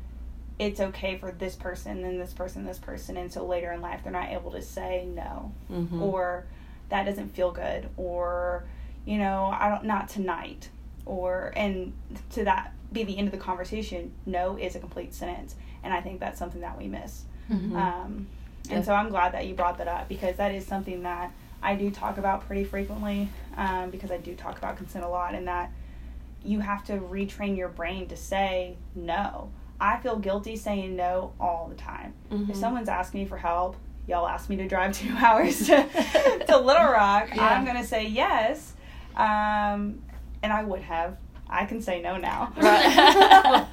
it's 0.59 0.79
okay 0.81 1.17
for 1.17 1.31
this 1.31 1.55
person 1.55 2.03
and 2.03 2.19
this 2.21 2.33
person, 2.33 2.65
this 2.65 2.77
person, 2.77 3.15
and 3.17 3.31
so 3.31 3.45
later 3.45 3.71
in 3.71 3.81
life 3.81 4.01
they're 4.03 4.11
not 4.11 4.29
able 4.29 4.51
to 4.51 4.61
say 4.61 5.05
no 5.05 5.51
Mhm. 5.71 6.01
or 6.01 6.43
that 6.89 7.05
doesn't 7.05 7.29
feel 7.29 7.51
good 7.51 7.89
or 7.97 8.65
you 9.05 9.17
know 9.17 9.45
I 9.57 9.69
don't 9.69 9.85
not 9.85 10.09
tonight 10.09 10.69
or 11.05 11.53
and 11.55 11.93
to 12.31 12.43
that 12.43 12.73
be 12.93 13.03
the 13.03 13.17
end 13.17 13.27
of 13.27 13.31
the 13.31 13.37
conversation. 13.39 14.11
No 14.25 14.57
is 14.57 14.75
a 14.75 14.79
complete 14.79 15.13
sentence, 15.13 15.55
and 15.83 15.93
I 15.93 16.01
think 16.01 16.19
that's 16.19 16.39
something 16.39 16.61
that 16.61 16.77
we 16.77 16.87
miss. 16.87 17.23
Mhm. 17.51 17.75
Um, 17.75 18.27
Yeah. 18.69 18.75
and 18.77 18.85
so 18.85 18.93
I'm 18.93 19.09
glad 19.09 19.33
that 19.33 19.45
you 19.47 19.53
brought 19.55 19.77
that 19.79 19.87
up 19.87 20.07
because 20.07 20.37
that 20.37 20.53
is 20.53 20.65
something 20.65 21.03
that 21.03 21.31
I 21.61 21.75
do 21.75 21.89
talk 21.91 22.17
about 22.17 22.45
pretty 22.45 22.63
frequently 22.63 23.29
um, 23.57 23.89
because 23.89 24.11
I 24.11 24.17
do 24.17 24.35
talk 24.35 24.57
about 24.57 24.77
consent 24.77 25.03
a 25.03 25.07
lot, 25.09 25.33
and 25.35 25.47
that 25.47 25.71
you 26.43 26.59
have 26.59 26.83
to 26.85 26.93
retrain 26.99 27.55
your 27.57 27.69
brain 27.69 28.07
to 28.07 28.17
say 28.17 28.75
no. 28.95 29.49
I 29.79 29.97
feel 29.97 30.17
guilty 30.17 30.55
saying 30.55 30.95
no 30.95 31.33
all 31.39 31.67
the 31.69 31.75
time. 31.75 32.13
Mhm. 32.31 32.49
If 32.51 32.55
someone's 32.57 32.89
asking 32.89 33.21
me 33.21 33.25
for 33.25 33.37
help, 33.37 33.75
y'all 34.07 34.27
asked 34.27 34.49
me 34.49 34.55
to 34.57 34.67
drive 34.67 34.93
two 34.97 35.13
hours 35.17 35.65
to, 35.67 35.87
to 36.47 36.57
Little 36.57 36.91
Rock, 36.91 37.29
Yeah. 37.35 37.47
I'm 37.49 37.63
going 37.65 37.77
to 37.77 37.85
say 37.87 38.05
yes. 38.07 38.73
Um, 39.15 40.01
and 40.41 40.51
I 40.51 40.63
would 40.63 40.81
have. 40.81 41.17
I 41.53 41.65
can 41.65 41.81
say 41.81 42.01
no 42.01 42.17
now. 42.17 42.51
Right. 42.57 42.83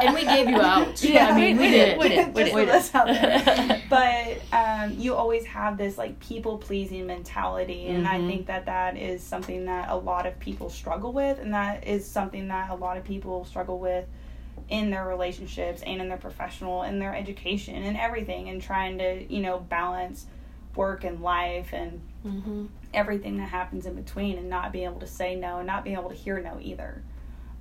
and 0.01 0.15
we 0.15 0.25
gave 0.25 0.49
you 0.49 0.61
out. 0.61 1.03
Yeah, 1.11 1.29
I 1.29 1.35
mean, 1.35 1.57
we, 1.57 1.65
we 1.65 1.71
did. 1.71 1.99
did, 1.99 1.99
we 1.99 2.09
did, 2.45 2.55
we 2.55 2.65
did. 2.67 2.95
out 2.95 3.07
there. 3.07 3.83
but 3.91 4.39
um, 4.57 4.95
you 4.99 5.15
always 5.15 5.47
have 5.47 5.79
this 5.79 5.97
like 5.97 6.21
people 6.21 6.59
pleasing 6.59 7.07
mentality, 7.07 7.87
and 7.89 8.07
I 8.07 8.19
Mhm. 8.19 8.27
think 8.29 8.47
that 8.47 8.67
that 8.67 8.97
is 8.99 9.23
something 9.23 9.65
that 9.65 9.89
a 9.89 9.97
lot 9.97 10.27
of 10.27 10.39
people 10.39 10.69
struggle 10.69 11.13
with, 11.13 11.39
and 11.39 11.55
that 11.55 11.87
is 11.87 12.07
something 12.07 12.49
that 12.49 12.71
a 12.71 12.75
lot 12.75 12.97
of 12.99 13.05
people 13.05 13.45
struggle 13.47 13.79
with 13.79 14.05
in 14.69 14.91
their 14.91 15.07
relationships 15.07 15.83
and 15.85 16.01
in 16.03 16.09
their 16.09 16.19
professional 16.19 16.83
and 16.83 17.01
their 17.01 17.15
education 17.15 17.83
and 17.83 17.97
everything, 17.97 18.49
and 18.51 18.61
trying 18.61 18.99
to 18.99 19.25
you 19.33 19.41
know 19.41 19.59
balance 19.59 20.27
work 20.77 21.03
and 21.05 21.21
life 21.23 21.73
and 21.73 22.01
hmm 22.23 22.67
everything 22.93 23.37
that 23.39 23.49
happens 23.49 23.87
in 23.87 23.95
between 23.95 24.37
and 24.37 24.51
not 24.51 24.73
being 24.73 24.85
able 24.85 24.99
to 24.99 25.07
say 25.07 25.37
no 25.37 25.59
and 25.59 25.67
not 25.67 25.85
being 25.85 25.97
able 25.97 26.09
to 26.09 26.15
hear 26.15 26.41
no 26.41 26.59
either 26.61 27.01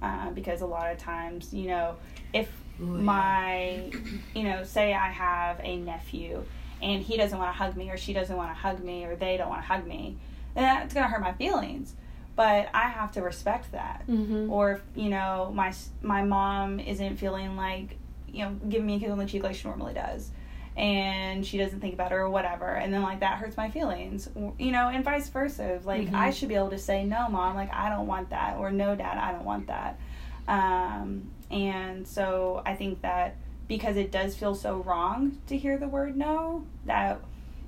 uh, 0.02 0.30
because 0.32 0.62
a 0.62 0.66
lot 0.66 0.92
of 0.92 0.98
times 0.98 1.54
you 1.54 1.68
know 1.68 1.96
if 2.34 2.50
Ooh, 2.82 2.86
yeah. 2.86 3.02
my 3.02 3.92
you 4.36 4.44
know 4.44 4.64
say 4.64 4.94
i 4.94 5.10
have 5.10 5.60
a 5.64 5.78
nephew 5.78 6.44
and 6.82 7.04
he 7.04 7.18
doesn't 7.18 7.38
want 7.38 7.50
to 7.50 7.58
hug 7.58 7.76
me 7.76 7.90
or 7.90 7.98
she 7.98 8.14
doesn't 8.14 8.38
want 8.38 8.50
to 8.50 8.54
hug 8.54 8.82
me 8.84 9.04
or 9.04 9.16
they 9.16 9.36
don't 9.38 9.50
want 9.50 9.62
to 9.62 9.68
hug 9.68 9.86
me 9.86 10.16
then 10.56 10.64
that's 10.64 10.94
going 10.94 11.06
to 11.06 11.10
hurt 11.12 11.22
my 11.22 11.34
feelings. 11.34 11.94
But 12.36 12.70
i 12.74 12.88
have 12.88 13.12
to 13.14 13.22
respect 13.22 13.72
that. 13.74 14.04
Hmm 14.06 14.50
or 14.50 14.72
if 14.74 14.82
you 14.96 15.10
know 15.10 15.52
my 15.54 15.74
my 16.02 16.24
mom 16.24 16.80
isn't 16.80 17.18
feeling 17.18 17.58
like 17.58 17.98
you 18.32 18.46
know 18.46 18.52
giving 18.70 18.88
me 18.88 18.96
a 18.96 19.00
kiss 19.00 19.12
on 19.12 19.18
the 19.18 19.26
cheek 19.26 19.44
like 19.44 19.56
she 19.56 19.68
normally 19.68 19.94
does 19.94 20.32
and 20.80 21.46
she 21.46 21.58
doesn't 21.58 21.82
think 21.82 21.94
about 21.94 22.12
it 22.14 22.16
or 22.16 22.30
whatever 22.30 22.66
and 22.76 22.94
then 22.94 23.02
like 23.04 23.20
that 23.20 23.38
hurts 23.38 23.58
my 23.58 23.70
feelings 23.70 24.30
you 24.58 24.72
know 24.72 24.88
and 24.88 25.04
vice 25.04 25.28
versa 25.28 25.80
like 25.84 26.08
Mhm. 26.08 26.14
i 26.14 26.32
should 26.32 26.48
be 26.48 26.56
able 26.56 26.70
to 26.70 26.80
say 26.80 27.04
no 27.04 27.28
mom 27.28 27.56
like 27.56 27.72
i 27.74 27.90
don't 27.90 28.08
want 28.08 28.30
that 28.30 28.56
or 28.58 28.72
no 28.72 28.96
dad 28.96 29.18
i 29.18 29.34
don't 29.34 29.44
want 29.44 29.68
that 29.68 30.00
um, 30.48 31.30
and 31.52 32.08
so 32.08 32.62
i 32.66 32.76
think 32.76 33.02
that 33.02 33.36
because 33.68 33.98
it 33.98 34.10
does 34.12 34.36
feel 34.36 34.56
so 34.56 34.78
wrong 34.78 35.38
to 35.48 35.58
hear 35.58 35.78
the 35.78 35.88
word 35.88 36.16
no 36.16 36.64
that 36.86 37.20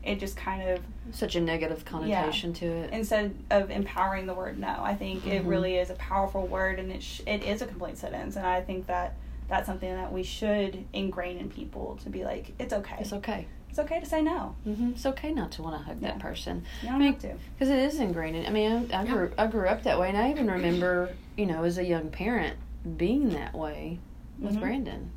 it 0.04 0.20
just 0.20 0.36
kind 0.38 0.68
of 0.68 0.80
Such 1.12 1.36
a 1.36 1.42
negative 1.42 1.84
connotation 1.86 2.54
to 2.54 2.66
it. 2.66 2.92
instead 2.92 3.36
of 3.52 3.70
empowering 3.70 4.26
the 4.26 4.34
word 4.34 4.58
no 4.58 4.78
i 4.82 4.96
think 4.96 5.28
it 5.28 5.44
Mhm. 5.44 5.50
really 5.50 5.76
is 5.78 5.90
a 5.90 5.96
powerful 5.96 6.48
word 6.48 6.80
and 6.80 6.92
it, 6.94 7.04
sh- 7.04 7.22
it 7.28 7.44
is 7.44 7.62
a 7.62 7.68
complete 7.68 7.98
sentence 7.98 8.38
and 8.38 8.48
i 8.48 8.62
think 8.62 8.88
that 8.88 9.16
that's 9.52 9.68
something 9.68 9.94
that 9.94 10.12
we 10.12 10.24
should 10.24 10.86
ingrain 10.94 11.38
in 11.38 11.50
people 11.50 12.00
to 12.04 12.10
be 12.10 12.24
like 12.24 12.54
it's 12.58 12.74
okay 12.74 12.96
It's 13.00 13.14
okay. 13.14 13.48
it's 13.70 13.78
okay 13.80 14.00
to 14.00 14.06
say 14.06 14.22
no 14.24 14.56
hmm 14.64 14.92
It's 14.96 15.06
okay 15.06 15.32
not 15.32 15.52
to 15.54 15.62
want 15.62 15.78
to 15.78 15.84
hug 15.84 16.00
that 16.02 16.18
person 16.20 16.64
you 16.82 16.88
don't 16.88 16.96
I 16.96 17.00
mean, 17.00 17.14
have 17.14 17.22
to 17.24 17.34
because 17.54 17.70
it 17.70 17.80
is 17.80 18.00
ingrained. 18.00 18.38
In, 18.38 18.46
I 18.48 18.50
mean, 18.50 18.90
I, 18.94 19.02
I 19.02 19.06
grew 19.06 19.32
I 19.38 19.48
grew 19.48 19.68
up 19.68 19.84
that 19.84 20.00
way, 20.00 20.10
and 20.10 20.18
I 20.18 20.32
even 20.32 20.50
remember, 20.50 21.10
you 21.38 21.46
know, 21.46 21.64
as 21.64 21.78
a 21.78 21.84
young 21.84 22.10
parent, 22.10 22.58
being 22.98 23.30
that 23.30 23.54
way 23.54 24.00
with 24.40 24.56
Mhm. 24.56 24.60
Brandon. 24.62 25.12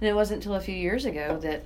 And 0.00 0.08
it 0.08 0.14
wasn't 0.14 0.38
until 0.38 0.54
a 0.54 0.60
few 0.60 0.74
years 0.74 1.04
ago 1.04 1.38
that, 1.42 1.62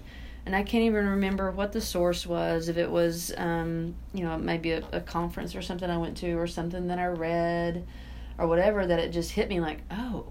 and 0.47 0.55
I 0.57 0.63
can't 0.63 0.85
even 0.85 1.07
remember 1.07 1.51
what 1.51 1.73
the 1.73 1.81
source 1.81 2.27
was. 2.27 2.69
If 2.69 2.77
it 2.77 2.91
was, 2.91 3.33
um, 3.37 3.95
you 4.13 4.25
know, 4.25 4.37
maybe 4.39 4.73
a, 4.73 4.83
a 4.93 5.01
conference 5.01 5.55
or 5.55 5.63
something 5.63 5.89
I 5.89 5.97
went 5.99 6.17
to, 6.19 6.33
or 6.35 6.47
something 6.47 6.89
that 6.89 6.99
I 6.99 7.07
read, 7.07 7.87
or 8.39 8.47
whatever, 8.47 8.87
that 8.87 8.99
it 8.99 9.11
just 9.11 9.31
hit 9.33 9.49
me 9.49 9.61
like, 9.61 9.81
oh, 9.91 10.27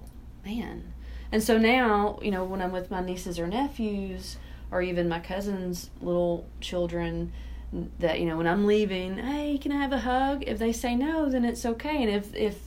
man. 0.45 0.93
And 1.35 1.43
so 1.43 1.57
now, 1.57 2.17
you 2.21 2.31
know, 2.31 2.45
when 2.45 2.61
I'm 2.61 2.71
with 2.71 2.89
my 2.89 3.01
nieces 3.01 3.39
or 3.39 3.45
nephews, 3.45 4.37
or 4.71 4.81
even 4.81 5.09
my 5.09 5.19
cousins' 5.19 5.89
little 5.99 6.45
children, 6.61 7.33
that 7.99 8.21
you 8.21 8.25
know, 8.25 8.37
when 8.37 8.47
I'm 8.47 8.65
leaving, 8.65 9.17
hey, 9.17 9.57
can 9.57 9.73
I 9.73 9.81
have 9.81 9.91
a 9.91 9.97
hug? 9.97 10.45
If 10.47 10.59
they 10.59 10.71
say 10.71 10.95
no, 10.95 11.27
then 11.29 11.43
it's 11.43 11.65
okay. 11.65 12.01
And 12.01 12.09
if 12.09 12.33
if 12.33 12.57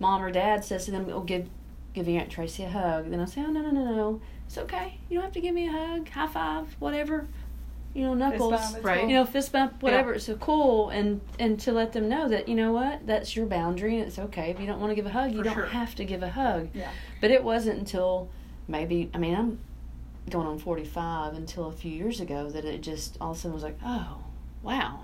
mom 0.00 0.24
or 0.24 0.32
dad 0.32 0.64
says 0.64 0.86
to 0.86 0.90
them, 0.90 1.08
"Oh, 1.08 1.20
give 1.20 1.48
give 1.94 2.08
aunt 2.08 2.28
Tracy 2.28 2.64
a 2.64 2.68
hug," 2.68 3.10
then 3.10 3.20
I 3.20 3.26
say, 3.26 3.42
"Oh 3.42 3.50
no, 3.52 3.60
no, 3.60 3.70
no, 3.70 3.94
no, 3.94 4.20
it's 4.44 4.58
okay. 4.58 4.98
You 5.08 5.18
don't 5.18 5.26
have 5.26 5.34
to 5.34 5.40
give 5.40 5.54
me 5.54 5.68
a 5.68 5.70
hug, 5.70 6.08
high 6.08 6.26
five, 6.26 6.74
whatever." 6.80 7.28
You 7.96 8.02
know, 8.02 8.14
knuckles, 8.14 8.72
bump, 8.72 8.84
right. 8.84 9.00
cool. 9.00 9.08
you 9.08 9.14
know, 9.14 9.24
fist 9.24 9.52
bump, 9.52 9.82
whatever. 9.82 10.12
It's 10.14 10.26
so 10.26 10.36
cool, 10.36 10.90
and 10.90 11.20
and 11.38 11.58
to 11.60 11.72
let 11.72 11.92
them 11.94 12.08
know 12.08 12.28
that 12.28 12.46
you 12.48 12.54
know 12.54 12.72
what, 12.72 13.06
that's 13.06 13.34
your 13.34 13.46
boundary, 13.46 13.96
and 13.98 14.06
it's 14.06 14.18
okay 14.18 14.50
if 14.50 14.60
you 14.60 14.66
don't 14.66 14.80
want 14.80 14.90
to 14.90 14.94
give 14.94 15.06
a 15.06 15.10
hug. 15.10 15.32
You 15.32 15.38
For 15.38 15.44
don't 15.44 15.54
sure. 15.54 15.66
have 15.66 15.94
to 15.94 16.04
give 16.04 16.22
a 16.22 16.28
hug. 16.28 16.68
Yeah. 16.74 16.90
But 17.22 17.30
it 17.30 17.42
wasn't 17.42 17.78
until 17.78 18.28
maybe 18.68 19.10
I 19.14 19.18
mean 19.18 19.34
I'm 19.34 19.58
going 20.28 20.46
on 20.46 20.58
45 20.58 21.34
until 21.34 21.66
a 21.68 21.72
few 21.72 21.90
years 21.92 22.20
ago 22.20 22.50
that 22.50 22.64
it 22.64 22.82
just 22.82 23.16
all 23.20 23.30
of 23.30 23.36
a 23.38 23.40
sudden 23.40 23.54
was 23.54 23.62
like, 23.62 23.78
oh, 23.84 24.18
wow, 24.62 25.00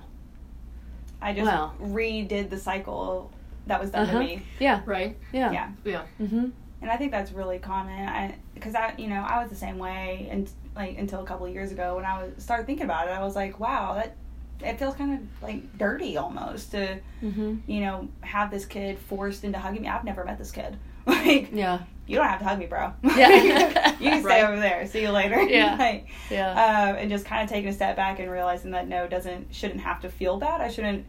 i 1.21 1.33
just 1.33 1.47
Wow. 1.47 1.73
redid 1.81 2.51
the 2.51 2.59
cycle 2.59 3.31
that 3.69 3.81
was 3.81 3.91
done 3.91 4.03
Uh-huh. 4.09 4.19
to 4.19 4.25
me 4.25 4.43
yeah, 4.59 4.83
Right? 4.85 5.17
yeah, 5.33 5.53
yeah 5.53 5.71
Yeah. 5.85 6.03
mm-hmm. 6.21 6.47
and 6.83 6.91
i 6.91 6.97
think 6.97 7.13
that's 7.13 7.31
really 7.33 7.59
common 7.61 8.09
i 8.09 8.35
because 8.55 8.75
i 8.75 8.93
you 8.99 9.07
know 9.07 9.23
i 9.23 9.41
was 9.41 9.49
the 9.49 9.57
same 9.57 9.79
way 9.79 10.27
and 10.31 10.51
like 10.77 10.97
until 10.99 11.21
a 11.21 11.25
couple 11.27 11.47
of 11.47 11.53
years 11.53 11.71
ago 11.73 11.97
when 11.97 12.05
i 12.05 12.23
was 12.23 12.43
started 12.43 12.67
thinking 12.67 12.85
about 12.85 13.07
it 13.09 13.11
i 13.11 13.23
was 13.23 13.37
like 13.37 13.59
wow 13.61 13.95
that 13.95 14.17
it 14.65 14.79
feels 14.79 14.95
kind 14.95 15.15
of 15.15 15.43
like 15.43 15.77
dirty 15.79 16.17
almost 16.17 16.71
to 16.71 16.99
Mm-hmm. 17.23 17.57
you 17.67 17.81
know, 17.81 18.09
have 18.21 18.51
this 18.51 18.65
kid 18.67 18.99
forced 18.99 19.43
into 19.45 19.59
hugging 19.59 19.83
me. 19.83 19.89
I've 19.89 20.05
never 20.05 20.25
met 20.25 20.39
this 20.39 20.51
kid. 20.53 20.77
Like, 21.07 21.49
yeah, 21.53 21.81
you 22.07 22.17
don't 22.17 22.27
have 22.29 22.39
to 22.41 22.45
hug 22.45 22.59
me, 22.61 22.67
bro. 22.67 22.93
Yeah. 23.17 23.29
you 24.01 24.11
can 24.11 24.23
stay 24.23 24.43
Right. 24.43 24.45
over 24.45 24.59
there. 24.61 24.87
See 24.87 25.03
you 25.03 25.11
later. 25.11 25.41
Yeah. 25.43 25.75
like, 25.77 26.07
yeah, 26.31 26.51
um, 26.53 26.97
and 26.97 27.11
just 27.11 27.25
kind 27.25 27.43
of 27.43 27.49
taking 27.51 27.71
a 27.71 27.73
step 27.73 27.97
back 27.97 28.21
and 28.21 28.31
realizing 28.31 28.71
that 28.73 28.87
no 28.89 29.09
doesn't 29.09 29.53
shouldn't 29.53 29.81
have 29.81 30.01
to 30.03 30.09
feel 30.09 30.37
bad. 30.39 30.61
I 30.61 30.69
shouldn't. 30.69 31.07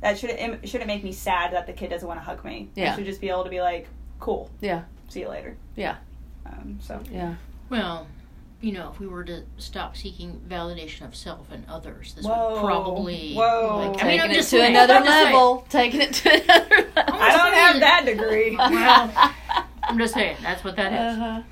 That 0.00 0.16
shouldn't 0.18 0.68
shouldn't 0.68 0.86
make 0.86 1.02
me 1.02 1.10
sad 1.12 1.52
that 1.52 1.66
the 1.66 1.72
kid 1.72 1.90
doesn't 1.90 2.06
want 2.06 2.20
to 2.20 2.24
hug 2.24 2.44
me. 2.44 2.68
Yeah. 2.76 2.92
I 2.92 2.96
should 2.96 3.06
just 3.06 3.20
be 3.20 3.28
able 3.28 3.42
to 3.44 3.50
be 3.50 3.60
like, 3.60 3.88
cool. 4.20 4.50
Yeah. 4.60 4.82
See 5.08 5.20
you 5.20 5.28
later. 5.28 5.56
Yeah. 5.74 5.96
Um, 6.46 6.78
so 6.80 7.00
yeah, 7.10 7.34
Well, 7.70 8.06
you 8.64 8.72
know, 8.72 8.90
if 8.90 8.98
we 8.98 9.06
were 9.06 9.24
to 9.24 9.42
stop 9.58 9.94
seeking 9.94 10.40
validation 10.48 11.02
of 11.04 11.14
self 11.14 11.52
and 11.52 11.64
others, 11.68 12.14
this 12.14 12.24
Whoa. 12.24 12.54
would 12.54 12.60
probably. 12.64 13.34
Whoa. 13.34 13.90
Like, 13.92 14.02
I 14.02 14.08
mean, 14.08 14.20
I'm 14.20 14.30
it 14.30 14.34
just 14.34 14.48
to 14.50 14.56
saying, 14.56 14.70
another 14.74 14.94
I'm 14.94 15.04
just 15.04 15.12
saying. 15.18 15.34
level, 15.34 15.66
taking 15.68 16.00
it 16.00 16.14
to 16.14 16.32
another 16.42 16.76
level. 16.96 17.14
I 17.14 17.30
don't 17.36 17.54
have 17.54 17.80
that 17.80 18.06
degree. 18.06 18.56
Well, 18.56 19.34
I'm 19.82 19.98
just 19.98 20.14
saying 20.14 20.38
that's 20.42 20.64
what 20.64 20.76
that 20.76 20.92
is, 20.94 21.18
Uh-huh. 21.18 21.42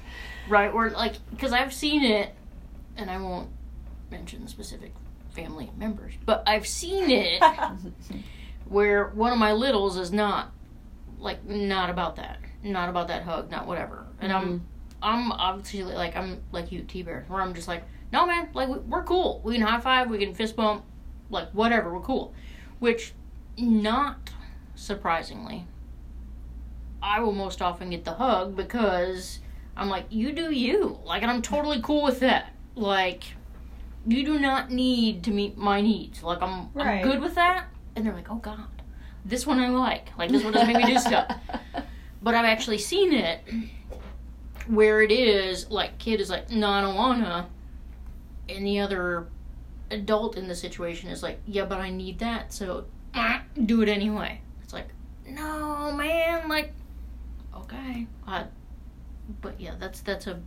right? 0.49 0.73
Or 0.73 0.89
like, 0.89 1.17
because 1.31 1.53
I've 1.53 1.75
seen 1.75 2.03
it, 2.03 2.35
and 2.97 3.11
I 3.11 3.19
won't 3.19 3.51
mention 4.11 4.49
specific 4.49 4.95
family 5.35 5.71
members, 5.77 6.15
but 6.25 6.43
I've 6.47 6.67
seen 6.67 7.11
it 7.11 7.43
where 8.67 9.09
one 9.09 9.33
of 9.33 9.39
my 9.39 9.53
littles 9.53 9.99
is 9.99 10.13
not 10.13 10.51
like 11.19 11.45
not 11.47 11.91
about 11.91 12.17
that, 12.17 12.39
not 12.63 12.89
about 12.89 13.09
that 13.09 13.23
hug, 13.25 13.51
not 13.51 13.67
whatever, 13.67 14.07
and 14.19 14.33
I'm 14.33 14.67
I'm 15.03 15.33
obviously 15.33 15.83
like 15.83 16.17
I'm 16.17 16.43
like 16.53 16.71
you, 16.73 16.83
T 16.83 17.03
Bear, 17.03 17.25
where 17.29 17.41
I'm 17.43 17.55
just 17.55 17.69
like, 17.69 17.83
no 18.13 18.27
man, 18.27 18.49
like 18.55 18.69
we- 18.69 18.79
we're 18.79 19.03
cool. 19.05 19.41
We 19.45 19.55
can 19.59 19.67
high 19.67 19.81
five, 19.81 20.09
we 20.11 20.19
can 20.19 20.35
fist 20.35 20.57
bump, 20.57 20.85
like 21.31 21.51
whatever, 21.51 21.93
we're 21.93 22.01
cool. 22.01 22.33
Which, 22.79 23.13
not 23.59 24.31
surprisingly, 24.75 25.67
I 27.03 27.21
will 27.21 27.33
most 27.33 27.61
often 27.63 27.91
get 27.91 28.05
the 28.05 28.13
hug 28.15 28.57
because 28.57 29.41
I'm 29.77 29.89
like, 29.89 30.07
you 30.11 30.33
do 30.33 30.51
you, 30.53 30.99
like, 31.05 31.23
and 31.23 31.31
I'm 31.31 31.43
totally 31.43 31.81
cool 31.83 32.03
with 32.03 32.21
that. 32.21 32.53
Like, 32.75 33.25
you 34.07 34.25
do 34.25 34.39
not 34.39 34.71
need 34.71 35.23
to 35.25 35.31
meet 35.31 35.57
my 35.57 35.81
needs. 35.81 36.23
Like, 36.23 36.43
I'm 36.43 36.71
Right. 36.75 37.05
I'm 37.05 37.11
good 37.11 37.21
with 37.21 37.35
that. 37.37 37.67
And 37.95 38.05
they're 38.07 38.15
like, 38.15 38.31
oh 38.31 38.37
god, 38.37 38.67
this 39.25 39.47
one 39.47 39.59
I 39.61 39.69
like. 39.69 40.09
Like, 40.19 40.31
this 40.31 40.43
one 40.43 40.53
doesn't 40.53 40.69
make 40.73 40.85
me 40.85 40.93
do 40.95 40.99
stuff 40.99 41.27
but 42.23 42.35
I've 42.35 42.45
actually 42.45 42.79
seen 42.79 43.13
it 43.13 43.41
where 44.69 45.03
it 45.03 45.11
is 45.13 45.71
like 45.71 45.99
kid 45.99 46.21
is 46.21 46.31
like 46.31 46.51
no 46.51 46.69
I 46.71 46.81
don't 46.81 46.95
wanna, 46.95 47.49
and 48.49 48.67
the 48.67 48.81
other 48.81 49.27
adult 49.91 50.37
in 50.37 50.49
the 50.49 50.55
situation 50.55 51.11
is 51.11 51.23
like 51.23 51.39
yeah 51.47 51.65
but 51.65 51.79
I 51.79 51.91
need 51.91 52.19
that 52.21 52.53
so 52.53 52.87
ah, 53.15 53.43
do 53.65 53.83
it 53.83 53.89
anyway. 53.89 54.41
It's 54.63 54.73
like 54.73 54.89
no 55.29 55.93
man 55.93 56.49
like 56.49 56.73
okay 57.57 58.07
I, 58.27 58.47
but 59.41 59.61
yeah 59.61 59.75
that's 59.79 60.01
that's 60.01 60.27
a 60.27 60.41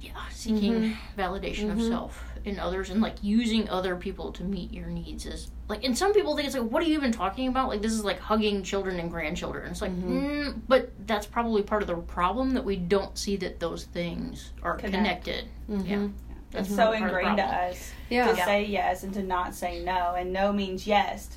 yeah 0.00 0.12
seeking 0.30 0.74
mm-hmm. 0.74 1.20
validation 1.20 1.70
of 1.72 1.78
Mhm. 1.78 1.88
self 1.88 2.22
in 2.48 2.58
others 2.58 2.90
and 2.90 3.00
like 3.00 3.14
using 3.22 3.68
other 3.68 3.94
people 3.94 4.32
to 4.32 4.42
meet 4.42 4.72
your 4.72 4.86
needs 4.88 5.26
is 5.26 5.50
like 5.68 5.84
and 5.84 5.96
some 5.96 6.12
people 6.12 6.34
think 6.34 6.46
it's 6.48 6.56
like 6.56 6.68
what 6.70 6.82
are 6.82 6.86
you 6.86 6.94
even 6.94 7.12
talking 7.12 7.46
about 7.48 7.68
like 7.68 7.82
this 7.82 7.92
is 7.92 8.02
like 8.04 8.18
hugging 8.18 8.62
children 8.62 8.98
and 8.98 9.10
grandchildren 9.10 9.70
it's 9.70 9.80
like 9.82 9.92
Mhm. 9.92 10.08
mm, 10.10 10.60
but 10.66 10.90
that's 11.06 11.26
probably 11.26 11.62
part 11.62 11.82
of 11.82 11.88
the 11.88 11.94
problem 11.96 12.54
that 12.54 12.64
we 12.64 12.76
don't 12.76 13.16
see 13.18 13.36
that 13.36 13.60
those 13.60 13.84
things 13.84 14.52
are 14.62 14.76
Connect. 14.76 14.94
connected 15.24 15.44
Mhm. 15.70 15.88
yeah 15.88 16.08
It's 16.50 16.68
That's 16.68 16.68
so 16.70 16.76
part 16.76 16.94
of 16.94 17.00
the 17.00 17.06
ingrained 17.06 17.36
to 17.36 17.44
us 17.44 17.92
Yeah. 18.08 18.28
to 18.28 18.36
say 18.36 18.64
yes 18.64 19.02
and 19.02 19.12
to 19.14 19.22
not 19.22 19.54
say 19.54 19.84
no. 19.84 20.14
And 20.16 20.32
no 20.32 20.50
means 20.50 20.86
yes. 20.86 21.36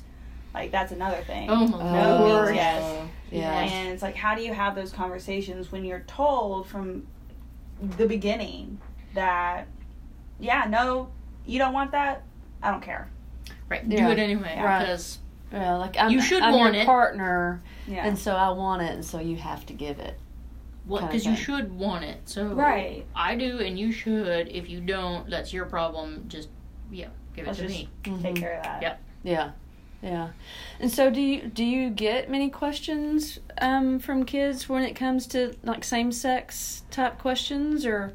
Like 0.54 0.70
that's 0.72 0.90
another 0.90 1.20
thing. 1.26 1.50
Oh 1.50 1.66
my 1.66 1.92
No 1.92 2.24
lord. 2.24 2.44
means 2.46 2.56
yes. 2.56 3.08
Yeah. 3.30 3.60
And 3.60 3.90
it's 3.90 4.00
like, 4.02 4.16
how 4.16 4.34
do 4.34 4.42
you 4.42 4.54
have 4.54 4.74
those 4.74 4.90
conversations 4.90 5.70
when 5.70 5.84
you're 5.84 6.04
told 6.06 6.66
from 6.66 7.06
the 7.98 8.06
beginning 8.06 8.80
that, 9.12 9.66
yeah, 10.42 10.66
no, 10.68 11.08
you 11.46 11.58
don't 11.58 11.72
want 11.72 11.92
that? 11.92 12.22
I 12.62 12.70
don't 12.70 12.82
care. 12.82 13.08
Right. 13.70 13.82
Yeah. 13.86 14.06
Do 14.06 14.12
it 14.12 14.18
anyway 14.18 14.60
Right. 14.62 14.80
because 14.80 15.18
Yeah, 15.52 15.76
like 15.76 15.96
I'm, 15.98 16.10
You 16.10 16.20
should 16.20 16.42
I'm 16.42 16.54
want 16.54 16.74
your 16.74 16.82
it. 16.82 16.86
partner, 16.86 17.62
Yeah. 17.86 18.06
and 18.06 18.18
so 18.18 18.34
I 18.36 18.50
want 18.50 18.82
it, 18.82 18.92
and 18.92 19.04
so 19.04 19.18
you 19.20 19.36
have 19.36 19.64
to 19.66 19.72
give 19.72 19.98
it. 19.98 20.18
well, 20.86 20.98
Kinda 21.00 21.12
because 21.12 21.26
you 21.26 21.36
should 21.36 21.72
want 21.72 22.04
it. 22.04 22.18
So 22.24 22.46
Right. 22.48 23.06
I 23.14 23.36
do, 23.36 23.60
and 23.60 23.78
you 23.78 23.92
should. 23.92 24.48
If 24.48 24.68
you 24.68 24.80
don't, 24.80 25.30
that's 25.30 25.52
your 25.52 25.64
problem. 25.64 26.24
Just 26.28 26.48
yeah, 26.90 27.06
give 27.36 27.44
it 27.44 27.48
Let's 27.48 27.58
to 27.60 27.66
just 27.68 27.78
me. 27.78 27.88
take 28.02 28.14
Mhm. 28.34 28.36
care 28.36 28.56
of 28.58 28.64
that. 28.64 28.82
Yep. 28.82 29.00
Yeah, 29.22 29.50
yeah. 30.02 30.28
And 30.80 30.90
so, 30.90 31.08
do 31.08 31.20
you 31.20 31.42
do 31.48 31.64
you 31.64 31.88
get 31.90 32.28
many 32.28 32.50
questions 32.50 33.38
um, 33.60 34.00
from 34.00 34.24
kids 34.24 34.68
when 34.68 34.82
it 34.82 34.94
comes 34.94 35.26
to 35.28 35.54
like 35.62 35.84
same 35.84 36.10
sex 36.10 36.82
type 36.90 37.16
questions, 37.18 37.86
or 37.86 38.12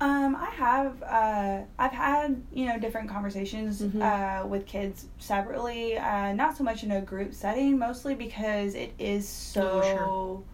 Um, 0.00 0.36
I 0.36 0.50
have. 0.50 1.02
Uh, 1.02 1.62
I've 1.78 1.92
had 1.92 2.42
you 2.52 2.66
know 2.66 2.78
different 2.78 3.08
conversations 3.08 3.80
Mhm. 3.80 4.02
uh, 4.02 4.46
with 4.46 4.66
kids 4.66 5.06
separately. 5.18 5.96
Uh, 5.96 6.32
not 6.34 6.56
so 6.56 6.64
much 6.64 6.84
in 6.84 6.90
a 6.90 7.00
group 7.00 7.32
setting, 7.32 7.78
mostly 7.78 8.14
because 8.14 8.74
it 8.74 8.92
is 8.98 9.26
so. 9.28 9.62
Oh, 9.62 10.44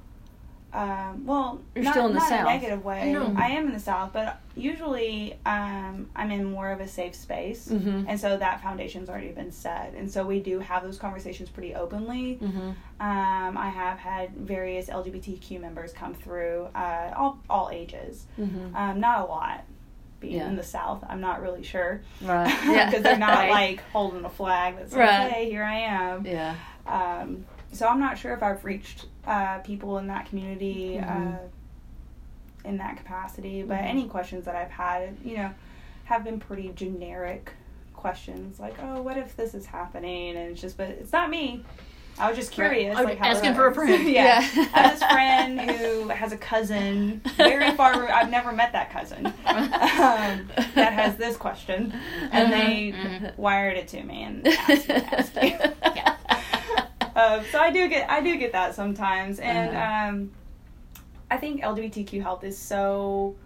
Um, 0.74 1.26
well, 1.26 1.60
You're 1.74 1.84
not, 1.84 1.92
still 1.92 2.06
in 2.06 2.14
the 2.14 2.18
not 2.20 2.28
South. 2.30 2.40
a 2.40 2.44
negative 2.44 2.82
way. 2.84 3.12
No. 3.12 3.34
I 3.36 3.48
am 3.48 3.66
in 3.66 3.72
the 3.74 3.78
South, 3.80 4.12
but 4.14 4.40
usually 4.56 5.38
um, 5.44 6.08
I'm 6.16 6.30
in 6.30 6.44
more 6.50 6.70
of 6.70 6.80
a 6.80 6.88
safe 6.88 7.14
space, 7.14 7.68
mm-hmm. 7.68 8.04
and 8.08 8.18
so 8.18 8.38
that 8.38 8.62
foundation's 8.62 9.10
already 9.10 9.32
been 9.32 9.52
set, 9.52 9.92
and 9.96 10.10
so 10.10 10.24
we 10.24 10.40
do 10.40 10.60
have 10.60 10.82
those 10.82 10.98
conversations 10.98 11.50
pretty 11.50 11.74
openly. 11.74 12.38
Mm-hmm. 12.42 12.68
Um, 13.00 13.58
I 13.58 13.68
have 13.68 13.98
had 13.98 14.34
various 14.34 14.88
LGBTQ 14.88 15.60
members 15.60 15.92
come 15.92 16.14
through, 16.14 16.68
uh, 16.74 17.12
all 17.16 17.38
all 17.50 17.68
ages. 17.70 18.24
Mm-hmm. 18.38 18.74
Um, 18.74 18.98
not 19.00 19.20
a 19.20 19.24
lot. 19.24 19.64
Being 20.20 20.36
Yeah. 20.36 20.48
in 20.48 20.56
the 20.56 20.62
South, 20.62 21.04
I'm 21.08 21.20
not 21.20 21.42
really 21.42 21.64
sure 21.64 22.00
Right. 22.22 22.46
because 22.46 22.64
Yeah. 22.94 22.98
they're 23.00 23.16
not 23.18 23.34
Right. 23.34 23.50
like 23.50 23.82
holding 23.90 24.24
a 24.24 24.30
flag 24.30 24.76
that 24.78 24.88
says, 24.90 24.98
Right. 24.98 25.30
"Hey, 25.32 25.50
here 25.50 25.64
I 25.64 25.78
am." 25.80 26.24
Yeah. 26.24 26.54
Um, 26.86 27.44
so 27.72 27.88
I'm 27.88 27.98
not 28.00 28.16
sure 28.18 28.32
if 28.32 28.42
I've 28.42 28.64
reached 28.64 29.06
uh, 29.26 29.58
people 29.58 29.98
in 29.98 30.06
that 30.08 30.26
community 30.26 30.98
Mhm. 31.00 31.36
uh, 31.44 32.68
in 32.68 32.76
that 32.78 32.96
capacity, 32.96 33.62
but 33.62 33.78
Mhm. 33.78 33.86
any 33.90 34.04
questions 34.08 34.44
that 34.44 34.54
I've 34.54 34.70
had, 34.70 35.16
you 35.24 35.36
know, 35.36 35.50
have 36.04 36.22
been 36.24 36.38
pretty 36.40 36.70
generic 36.74 37.52
questions 37.94 38.58
like, 38.60 38.74
"Oh, 38.82 39.00
what 39.02 39.16
if 39.16 39.36
this 39.36 39.54
is 39.54 39.66
happening?" 39.66 40.36
And 40.36 40.50
it's 40.50 40.60
just, 40.60 40.76
but 40.76 40.88
it's 40.88 41.12
not 41.12 41.30
me. 41.30 41.64
I 42.18 42.28
was 42.28 42.36
just 42.36 42.52
curious, 42.52 42.94
Right. 42.96 43.04
like 43.06 43.18
how 43.18 43.28
Asking 43.30 43.54
for 43.54 43.68
a 43.68 43.74
friend. 43.74 44.06
yeah. 44.08 44.40
Yeah. 44.54 44.66
I 44.74 44.78
have 44.80 44.92
this 44.92 45.02
friend 45.10 45.60
who 45.60 46.08
has 46.08 46.30
a 46.32 46.36
cousin 46.36 47.22
very 47.36 47.70
far. 47.72 48.10
I've 48.12 48.28
never 48.30 48.52
met 48.52 48.72
that 48.72 48.90
cousin 48.90 49.26
um, 49.46 50.48
that 50.74 50.92
has 50.92 51.16
this 51.16 51.36
question, 51.38 51.92
and 52.30 52.52
they 52.52 52.92
Mhm. 52.92 53.38
wired 53.38 53.76
it 53.78 53.88
to 53.88 54.02
me 54.02 54.24
and 54.24 54.46
asked 54.46 54.88
me 54.88 54.94
to 55.00 55.18
ask 55.18 55.34
you. 55.42 55.58
Yeah. 55.96 56.16
Uh, 57.14 57.42
so 57.52 57.58
I 57.58 57.70
do 57.70 57.88
get 57.88 58.10
I 58.10 58.20
do 58.20 58.36
get 58.36 58.52
that 58.52 58.74
sometimes, 58.74 59.38
and 59.40 59.76
Uh-huh. 59.76 60.08
um, 60.08 60.30
I 61.30 61.36
think 61.38 61.62
LGBTQ 61.62 62.22
health 62.22 62.44
is 62.44 62.58
so 62.58 63.36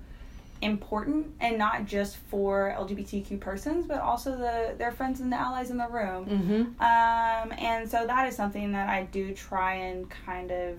important, 0.62 1.26
and 1.40 1.58
not 1.58 1.84
just 1.84 2.16
for 2.16 2.74
LGBTQ 2.76 3.38
persons, 3.40 3.86
but 3.86 4.00
also 4.00 4.36
the 4.36 4.74
their 4.78 4.90
friends 4.90 5.20
and 5.20 5.30
the 5.30 5.36
allies 5.36 5.70
in 5.70 5.76
the 5.76 5.88
room. 5.88 6.26
mm-hmm. 6.26 6.60
Um, 6.82 7.58
and 7.58 7.88
so 7.88 8.06
that 8.06 8.26
is 8.28 8.34
something 8.34 8.72
that 8.72 8.88
I 8.88 9.04
do 9.04 9.34
try 9.34 9.74
and 9.74 10.08
kind 10.10 10.50
of 10.50 10.78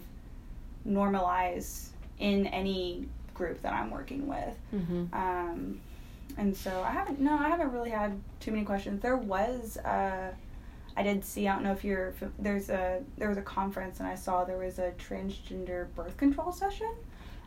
normalize 0.88 1.90
in 2.20 2.48
any 2.48 3.08
group 3.34 3.62
that 3.62 3.74
I'm 3.74 3.92
working 3.92 4.28
with. 4.28 4.56
Mm-hmm. 4.74 5.14
Um, 5.14 5.80
and 6.38 6.56
so 6.56 6.82
I 6.82 6.92
haven't, 6.92 7.20
no, 7.20 7.38
I 7.38 7.50
haven't 7.50 7.72
really 7.72 7.90
had 7.90 8.20
too 8.40 8.52
many 8.52 8.64
questions. 8.66 9.02
There 9.02 9.18
was, 9.18 9.78
uh, 9.78 10.32
I 10.98 11.04
did 11.04 11.24
see, 11.24 11.48
I 11.48 11.54
don't 11.54 11.64
know 11.64 11.72
if 11.72 11.84
you're, 11.86 12.14
there's 12.40 12.70
a, 12.70 13.02
there 13.18 13.30
was 13.30 13.38
a 13.38 13.42
conference 13.44 14.00
and 14.00 14.08
I 14.10 14.16
saw 14.16 14.44
there 14.44 14.58
was 14.58 14.80
a 14.80 14.92
transgender 14.98 15.88
birth 15.96 16.18
control 16.18 16.52
session. 16.52 16.92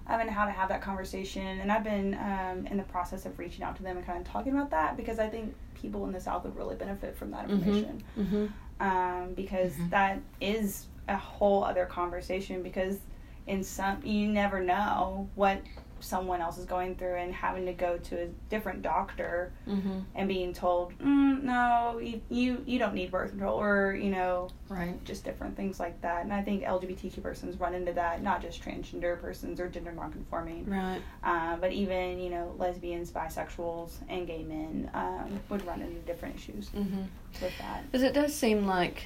Um, 0.06 0.18
and 0.20 0.30
how 0.30 0.44
to 0.44 0.50
have 0.50 0.68
that 0.70 0.82
conversation. 0.82 1.60
And 1.60 1.70
I've 1.70 1.84
been 1.84 2.14
um, 2.14 2.66
in 2.66 2.78
the 2.78 2.82
process 2.84 3.26
of 3.26 3.38
reaching 3.38 3.62
out 3.62 3.76
to 3.76 3.82
them 3.84 3.96
and 3.96 4.04
kind 4.04 4.18
of 4.18 4.26
talking 4.26 4.52
about 4.52 4.70
that 4.70 4.96
because 4.96 5.20
I 5.20 5.28
think 5.28 5.54
people 5.74 6.04
in 6.06 6.10
the 6.12 6.20
South 6.20 6.42
would 6.44 6.56
really 6.56 6.74
benefit 6.74 7.14
from 7.16 7.30
that 7.30 7.46
Mhm. 7.46 7.50
information 7.52 8.02
Mm-hmm. 8.18 8.46
um, 8.80 9.34
because 9.34 9.72
Mhm. 9.74 9.90
that 9.90 10.18
is 10.40 10.86
a 11.06 11.16
whole 11.16 11.62
other 11.62 11.86
conversation 11.86 12.60
because 12.62 12.98
in 13.46 13.62
some 13.62 14.00
you 14.04 14.26
never 14.26 14.58
know 14.60 15.28
what 15.36 15.60
someone 16.00 16.40
else 16.40 16.58
is 16.58 16.64
going 16.64 16.94
through 16.96 17.14
and 17.16 17.32
having 17.34 17.66
to 17.66 17.72
go 17.72 17.96
to 17.98 18.22
a 18.22 18.26
different 18.48 18.82
doctor 18.82 19.52
Mm-hmm. 19.68 19.98
and 20.14 20.28
being 20.28 20.52
told 20.52 20.96
mm, 20.98 21.42
no 21.42 21.98
you, 22.02 22.20
you 22.28 22.62
you 22.66 22.78
don't 22.78 22.94
need 22.94 23.10
birth 23.10 23.30
control 23.30 23.60
or 23.60 23.94
you 23.94 24.10
know 24.10 24.48
Right. 24.68 25.02
just 25.04 25.24
different 25.24 25.56
things 25.56 25.78
like 25.80 26.00
that 26.02 26.22
and 26.22 26.32
i 26.32 26.42
think 26.42 26.62
lgbtq 26.64 27.20
persons 27.22 27.58
run 27.58 27.74
into 27.74 27.92
that 27.94 28.22
not 28.22 28.40
just 28.42 28.62
transgender 28.62 29.20
persons 29.20 29.58
or 29.60 29.68
gender 29.68 29.92
nonconforming 29.92 30.66
Right. 30.66 31.00
uh, 31.24 31.56
but 31.56 31.72
even 31.72 32.18
you 32.20 32.30
know 32.30 32.54
lesbians 32.58 33.10
bisexuals 33.10 33.92
and 34.08 34.26
gay 34.26 34.42
men 34.44 34.90
um, 34.94 35.40
would 35.48 35.64
run 35.66 35.80
into 35.82 35.98
different 36.00 36.36
issues 36.36 36.68
Mm-hmm. 36.70 37.02
with 37.42 37.56
that 37.58 37.82
Because 37.90 38.02
it 38.02 38.14
does 38.14 38.34
seem 38.34 38.66
like 38.66 39.04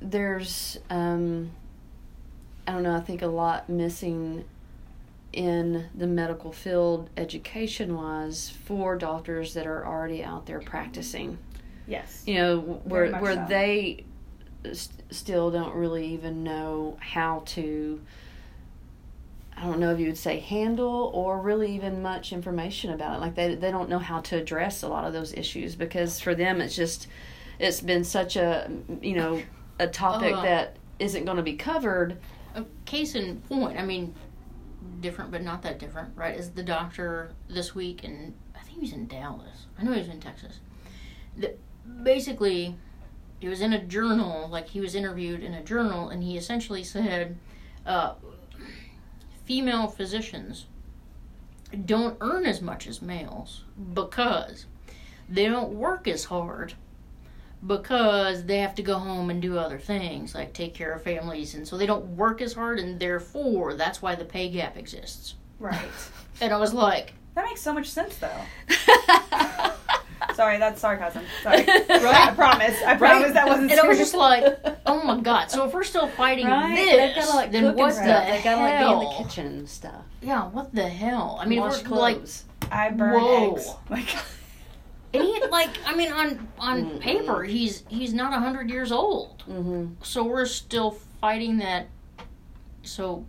there's, 0.00 0.78
um, 0.90 1.50
I 2.66 2.72
don't 2.72 2.82
know, 2.82 2.94
I 2.96 3.00
think 3.00 3.22
a 3.22 3.26
lot 3.26 3.68
missing 3.68 4.44
in 5.34 5.86
the 5.94 6.06
medical 6.06 6.52
field 6.52 7.10
education 7.16 7.94
wise 7.96 8.50
for 8.64 8.96
doctors 8.96 9.54
that 9.54 9.66
are 9.66 9.86
already 9.86 10.22
out 10.24 10.46
there 10.46 10.60
practicing. 10.60 11.38
yes 11.86 12.22
You 12.26 12.34
know, 12.34 12.60
where, 12.84 13.12
where 13.18 13.34
so. 13.34 13.46
they 13.48 14.04
st- 14.72 15.02
still 15.10 15.50
don't 15.50 15.74
really 15.74 16.06
even 16.08 16.42
know 16.44 16.96
how 17.00 17.42
to. 17.46 18.00
I 19.56 19.62
don't 19.64 19.78
know 19.78 19.92
if 19.92 20.00
you 20.00 20.06
would 20.06 20.18
say 20.18 20.40
handle 20.40 21.10
or 21.14 21.38
really 21.40 21.74
even 21.76 22.02
much 22.02 22.32
information 22.32 22.90
about 22.92 23.16
it. 23.16 23.20
Like 23.20 23.34
they 23.36 23.54
they 23.54 23.70
don't 23.70 23.88
know 23.88 24.00
how 24.00 24.20
to 24.22 24.36
address 24.36 24.82
a 24.82 24.88
lot 24.88 25.04
of 25.04 25.12
those 25.12 25.32
issues 25.32 25.76
because 25.76 26.18
for 26.18 26.34
them 26.34 26.60
it's 26.60 26.74
just 26.74 27.06
it's 27.60 27.80
been 27.80 28.02
such 28.04 28.34
a 28.36 28.68
you 29.00 29.14
know 29.14 29.40
a 29.78 29.86
topic 29.86 30.34
Uh. 30.34 30.42
that 30.42 30.76
isn't 30.98 31.24
going 31.24 31.36
to 31.36 31.42
be 31.42 31.54
covered. 31.54 32.16
A 32.56 32.64
case 32.84 33.14
in 33.16 33.40
point. 33.42 33.78
I 33.78 33.84
mean, 33.84 34.14
different, 35.00 35.30
but 35.30 35.42
not 35.42 35.62
that 35.62 35.78
different, 35.78 36.16
right? 36.16 36.36
Is 36.36 36.50
the 36.50 36.62
doctor 36.62 37.32
this 37.48 37.74
week, 37.74 38.04
and 38.04 38.34
I 38.54 38.60
think 38.60 38.76
he 38.76 38.80
was 38.80 38.92
in 38.92 39.06
Dallas. 39.06 39.66
I 39.78 39.82
know 39.82 39.92
he 39.92 39.98
was 39.98 40.08
in 40.08 40.20
Texas. 40.20 40.60
Basically, 42.02 42.76
he 43.40 43.48
was 43.48 43.60
in 43.60 43.72
a 43.72 43.82
journal. 43.84 44.48
Like 44.48 44.68
he 44.68 44.80
was 44.80 44.94
interviewed 44.94 45.42
in 45.42 45.54
a 45.54 45.62
journal, 45.62 46.08
and 46.08 46.22
he 46.22 46.36
essentially 46.36 46.84
said, 46.84 47.36
uh, 47.86 48.14
"Female 49.44 49.88
physicians 49.88 50.66
don't 51.84 52.16
earn 52.20 52.46
as 52.46 52.62
much 52.62 52.86
as 52.86 53.02
males 53.02 53.64
because 53.92 54.66
they 55.28 55.46
don't 55.46 55.74
work 55.74 56.08
as 56.08 56.24
hard." 56.24 56.74
Because 57.66 58.44
they 58.44 58.58
have 58.58 58.74
to 58.74 58.82
go 58.82 58.98
home 58.98 59.30
and 59.30 59.40
do 59.40 59.56
other 59.58 59.78
things 59.78 60.34
like 60.34 60.52
take 60.52 60.74
care 60.74 60.92
of 60.92 61.02
families 61.02 61.54
and 61.54 61.66
so 61.66 61.76
they 61.78 61.86
don't 61.86 62.04
work 62.16 62.42
as 62.42 62.52
hard 62.52 62.78
and 62.78 63.00
therefore 63.00 63.74
that's 63.74 64.02
why 64.02 64.14
the 64.14 64.24
pay 64.24 64.48
gap 64.50 64.76
exists 64.76 65.34
right 65.58 65.88
and 66.40 66.52
i 66.52 66.56
was 66.58 66.74
like 66.74 67.14
That 67.34 67.44
makes 67.46 67.62
so 67.62 67.72
much 67.72 67.88
sense, 67.88 68.16
though. 68.18 68.40
Sorry, 70.34 70.58
that's 70.58 70.80
sarcasm. 70.80 71.22
Sorry. 71.42 71.64
Right? 71.88 72.28
I 72.28 72.34
promise. 72.34 72.82
I 72.82 72.96
promise 72.96 73.32
that 73.34 73.46
wasn't. 73.46 73.70
and 73.70 73.80
i 73.80 73.86
was 73.86 73.98
just 73.98 74.14
like 74.14 74.44
oh 74.86 75.02
my 75.04 75.20
god 75.20 75.50
so 75.50 75.64
if 75.66 75.72
we're 75.72 75.84
still 75.84 76.08
fighting 76.08 76.46
Right? 76.46 76.74
this 76.74 77.14
got 77.16 77.30
to 77.30 77.36
like 77.36 77.52
then 77.52 77.62
cook 77.64 77.76
what 77.76 77.92
and 77.94 77.98
the 77.98 78.02
stuff. 78.04 78.28
They 78.28 78.42
got 78.42 78.54
to 78.56 78.60
like 78.62 78.78
be 78.80 78.92
in 78.92 78.98
the 78.98 79.24
kitchen 79.24 79.46
and 79.46 79.68
stuff. 79.68 80.02
yeah 80.22 80.44
what 80.48 80.74
the 80.74 80.88
hell 80.88 81.38
i 81.40 81.46
mean 81.46 81.60
Wash 81.60 81.84
we're 81.86 81.96
like. 81.96 82.20
I 82.70 82.90
burn 82.90 83.12
Whoa. 83.20 83.52
eggs. 83.54 83.68
Like, 83.90 84.08
and 85.14 85.22
he 85.22 85.46
like 85.46 85.70
i 85.86 85.94
mean 85.94 86.12
on 86.12 86.48
on 86.58 86.84
Mm-mm. 86.84 87.00
paper 87.00 87.44
he's 87.44 87.84
he's 87.88 88.12
not 88.12 88.32
100 88.32 88.68
years 88.70 88.92
old 88.92 89.44
mm-hmm. 89.48 89.86
so 90.02 90.24
we're 90.24 90.46
still 90.46 90.92
fighting 91.20 91.58
that 91.58 91.88
so 92.82 93.24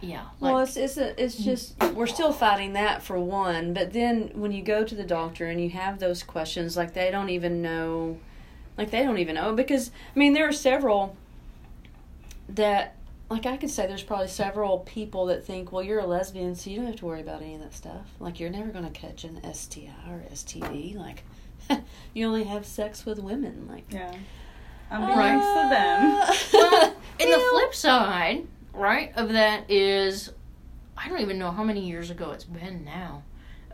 yeah 0.00 0.24
like 0.40 0.52
well, 0.52 0.62
it's 0.62 0.76
it's 0.76 0.96
a, 0.96 1.22
it's 1.22 1.36
just 1.36 1.74
we're 1.94 2.06
still 2.06 2.32
fighting 2.32 2.72
that 2.72 3.02
for 3.02 3.18
one, 3.20 3.74
but 3.74 3.92
then 3.92 4.30
when 4.34 4.52
you 4.52 4.62
go 4.62 4.84
to 4.84 4.94
the 4.94 5.04
doctor 5.04 5.46
and 5.46 5.60
you 5.60 5.70
have 5.70 5.98
those 5.98 6.22
questions, 6.22 6.76
like 6.76 6.94
they 6.94 7.10
don't 7.10 7.28
even 7.28 7.60
know, 7.60 8.18
like 8.78 8.90
they 8.90 9.02
don't 9.02 9.18
even 9.18 9.34
know 9.34 9.54
because 9.54 9.90
I 10.14 10.18
mean 10.18 10.32
there 10.32 10.48
are 10.48 10.52
several 10.52 11.16
that 12.48 12.96
like 13.30 13.46
I 13.46 13.56
could 13.56 13.70
say 13.70 13.86
there's 13.86 14.02
probably 14.02 14.26
several 14.26 14.80
people 14.80 15.26
that 15.26 15.44
think, 15.44 15.70
well, 15.70 15.84
you're 15.84 16.00
a 16.00 16.06
lesbian, 16.06 16.56
so 16.56 16.68
you 16.68 16.78
don't 16.78 16.86
have 16.86 16.96
to 16.96 17.06
worry 17.06 17.20
about 17.20 17.42
any 17.42 17.54
of 17.54 17.60
that 17.60 17.72
stuff. 17.72 18.10
Like 18.18 18.40
you're 18.40 18.50
never 18.50 18.70
going 18.70 18.84
to 18.84 18.90
catch 18.90 19.22
an 19.22 19.40
STI 19.54 19.88
or 20.08 20.24
STD. 20.32 20.96
Like 20.96 21.22
you 22.14 22.26
only 22.26 22.44
have 22.44 22.66
sex 22.66 23.06
with 23.06 23.20
women. 23.20 23.68
Like 23.70 23.84
yeah. 23.90 24.12
unbeknownst 24.90 25.46
to 25.46 25.68
them. 25.70 26.36
Well, 26.60 26.96
and 27.20 27.32
the 27.32 27.38
flip 27.50 27.74
side, 27.74 28.46
right, 28.72 29.12
of 29.14 29.32
that 29.32 29.70
is, 29.70 30.32
I 30.96 31.08
don't 31.08 31.20
even 31.20 31.38
know 31.38 31.50
how 31.50 31.62
many 31.62 31.86
years 31.86 32.10
ago 32.10 32.32
it's 32.32 32.44
been 32.44 32.84
now. 32.84 33.22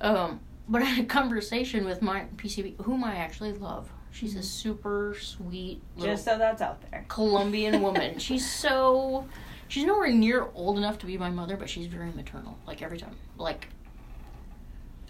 Um, 0.01 0.41
but 0.69 0.83
I 0.83 0.87
had 0.87 1.05
a 1.05 1.09
conversation 1.09 1.87
with 1.87 2.03
my 2.03 2.25
PCP, 2.37 2.83
whom 2.83 3.05
I 3.05 3.17
actually 3.17 3.53
love. 3.53 3.91
She's 4.17 4.35
a 4.35 4.43
super 4.43 5.15
sweet 5.21 5.83
Just 6.01 6.25
so 6.25 6.39
that's 6.39 6.63
out 6.63 6.81
there. 6.91 7.05
Colombian 7.09 7.83
woman. 7.83 8.19
she's 8.19 8.51
so, 8.51 9.29
she's 9.69 9.85
nowhere 9.85 10.09
near 10.11 10.49
old 10.55 10.79
enough 10.79 10.99
to 11.01 11.07
be 11.07 11.19
my 11.19 11.29
mother, 11.29 11.55
but 11.59 11.69
she's 11.69 11.87
very 11.87 12.11
maternal. 12.13 12.57
Like 12.67 12.81
every 12.81 12.97
time, 12.97 13.15
like, 13.37 13.69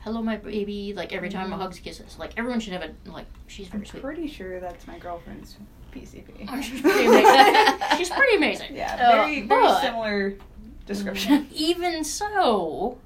hello, 0.00 0.22
my 0.22 0.36
baby. 0.38 0.92
Like 0.92 1.12
every 1.12 1.28
time, 1.28 1.52
hugs, 1.52 1.78
kisses. 1.78 2.18
Like 2.18 2.32
everyone 2.36 2.58
should 2.58 2.72
have 2.72 2.82
a 2.82 2.90
like. 3.08 3.26
She's 3.46 3.66
I'm 3.66 3.74
very 3.78 3.86
sweet. 3.86 4.02
pretty 4.02 4.26
sure 4.26 4.58
that's 4.58 4.88
my 4.88 4.98
girlfriend's 4.98 5.56
PCP. 5.92 6.48
Oh, 6.48 6.60
she's 6.60 6.80
pretty 6.80 7.06
amazing. 7.06 7.78
she's 7.98 8.10
pretty 8.10 8.36
amazing. 8.36 8.74
Yeah, 8.74 8.92
Uh, 8.94 9.12
very 9.12 9.42
very 9.42 9.68
similar 9.82 10.34
description. 10.84 11.46
Even 11.54 12.02
so, 12.02 12.98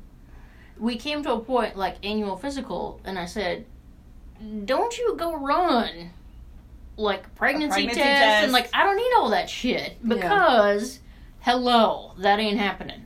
we 0.79 0.97
came 0.97 1.23
to 1.25 1.33
a 1.35 1.41
point 1.41 1.77
like 1.77 1.97
annual 2.03 2.39
physical, 2.39 3.01
and 3.05 3.19
I 3.19 3.27
said, 3.27 3.67
"Don't 4.65 4.97
you 4.97 5.17
go 5.17 5.37
run 5.37 6.11
like 6.97 7.35
pregnancy, 7.35 7.75
pregnancy 7.87 8.01
test, 8.01 8.21
test. 8.23 8.45
and 8.45 8.53
like 8.53 8.69
I 8.75 8.85
don't 8.85 8.97
need 8.97 9.13
all 9.17 9.31
that 9.31 9.49
shit 9.49 9.97
because 10.07 11.01
hello, 11.41 12.13
that 12.19 12.39
ain't 12.39 12.59
happening. 12.59 13.05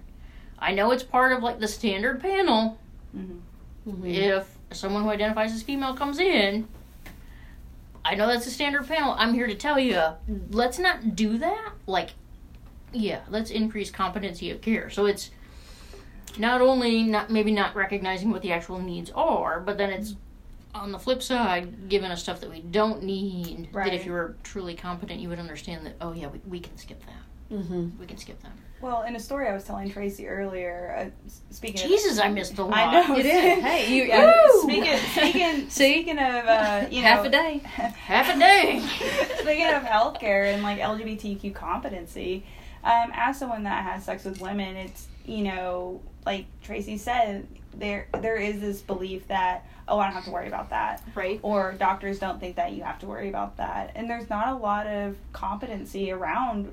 I 0.59 0.72
know 0.72 0.91
it's 0.91 1.03
part 1.03 1.32
of 1.32 1.43
like 1.43 1.61
the 1.61 1.68
standard 1.68 2.20
panel. 2.20 2.78
Mhm. 3.16 3.41
If 4.05 4.59
someone 4.72 5.03
who 5.03 5.11
identifies 5.11 5.53
as 5.53 5.62
female 5.62 5.95
comes 5.95 6.18
in." 6.18 6.68
I 8.07 8.14
know 8.16 8.26
that's 8.26 8.47
a 8.47 8.51
standard 8.51 8.87
panel. 8.87 9.14
I'm 9.16 9.32
here 9.32 9.47
to 9.47 9.55
tell 9.55 9.78
you, 9.78 9.99
let's 10.51 10.78
not 10.78 11.16
do 11.16 11.39
that. 11.39 11.72
Like, 11.87 12.11
yeah, 12.93 13.20
let's 13.30 13.51
increase 13.51 13.91
competency 13.91 14.51
of 14.51 14.61
care. 14.61 14.91
So 14.91 15.07
it's 15.07 15.30
not 16.37 16.61
only 16.61 17.03
not 17.03 17.30
maybe 17.30 17.51
not 17.51 17.74
recognizing 17.74 18.30
what 18.30 18.43
the 18.43 18.53
actual 18.53 18.78
needs 18.78 19.11
are, 19.12 19.59
but 19.59 19.78
then 19.78 19.91
it's 19.91 20.16
on 20.75 20.93
the 20.93 20.99
flip 20.99 21.22
side 21.22 21.89
giving 21.89 22.11
us 22.11 22.22
stuff 22.22 22.41
that 22.41 22.51
we 22.51 22.61
don't 22.61 23.03
need. 23.03 23.68
That 23.72 23.95
if 23.95 24.05
you 24.05 24.12
were 24.12 24.37
truly 24.43 24.75
competent, 24.75 25.20
you 25.20 25.29
would 25.29 25.39
understand 25.39 25.87
that. 25.87 25.95
Oh 26.01 26.12
yeah, 26.12 26.27
we, 26.29 26.41
we 26.47 26.61
can 26.61 26.77
skip 26.77 27.01
that. 27.07 27.55
Mm-hmm. 27.57 27.99
We 28.01 28.07
can 28.07 28.16
skip 28.18 28.43
that. 28.43 28.53
Well, 28.81 29.03
in 29.03 29.16
a 29.16 29.20
story 29.20 29.49
I 29.49 29.55
was 29.55 29.64
telling 29.64 29.91
Tracy 29.91 30.27
earlier, 30.29 30.95
uh, 30.99 31.27
s- 31.27 31.41
speaking 31.51 31.81
of 31.83 31.89
Jesus, 31.89 32.18
I 32.18 32.29
missed 32.29 32.59
a 32.59 32.64
lot. 32.64 32.75
I 32.77 33.07
know. 33.09 33.16
It 33.16 33.25
is. 33.25 33.62
Hey, 33.62 33.95
you- 33.97 34.05
Yeah, 34.05 34.33
Woo! 34.53 34.62
speaking 34.62 34.97
speaking 35.12 35.70
See? 35.70 35.93
speaking 36.03 36.18
of 36.18 36.45
uh, 36.47 36.87
you 36.91 37.01
know 37.03 37.09
Half 37.09 37.25
a 37.27 37.31
day. 37.31 37.59
Half 37.64 38.35
a 38.35 38.39
day. 38.39 38.81
speaking 39.41 39.66
of 39.68 39.83
healthcare 39.85 40.53
and 40.53 40.62
like 40.62 40.81
LGBTQ 40.81 41.55
competency, 41.55 42.45
um, 42.83 43.11
as 43.14 43.39
someone 43.39 43.62
that 43.62 43.85
has 43.85 44.05
sex 44.05 44.25
with 44.25 44.41
women, 44.41 44.77
it's 44.77 45.07
you 45.25 45.45
know 45.45 46.01
like 46.27 46.47
Tracy 46.62 46.99
said, 46.99 47.47
there 47.75 48.09
there 48.20 48.37
is 48.37 48.61
this 48.61 48.81
belief 48.83 49.29
that 49.29 49.66
oh 49.89 49.99
I 49.99 50.05
don't 50.07 50.14
have 50.14 50.24
to 50.24 50.30
worry 50.30 50.49
about 50.49 50.70
that, 50.70 51.03
Right. 51.14 51.39
or 51.43 51.72
doctors 51.72 52.18
don't 52.18 52.41
think 52.41 52.57
that 52.57 52.72
you 52.72 52.82
have 52.82 52.99
to 53.01 53.07
worry 53.07 53.28
about 53.28 53.57
that, 53.59 53.93
and 53.95 54.09
there's 54.09 54.30
not 54.30 54.49
a 54.49 54.55
lot 54.57 54.87
of 54.87 55.16
competency 55.32 56.11
around 56.11 56.72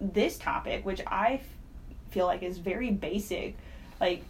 this 0.00 0.36
topic, 0.38 0.84
which 0.84 1.00
I 1.06 1.34
f- 1.34 1.40
feel 2.10 2.26
like 2.26 2.42
is 2.42 2.58
very 2.58 2.90
basic, 2.90 3.56
like 4.00 4.22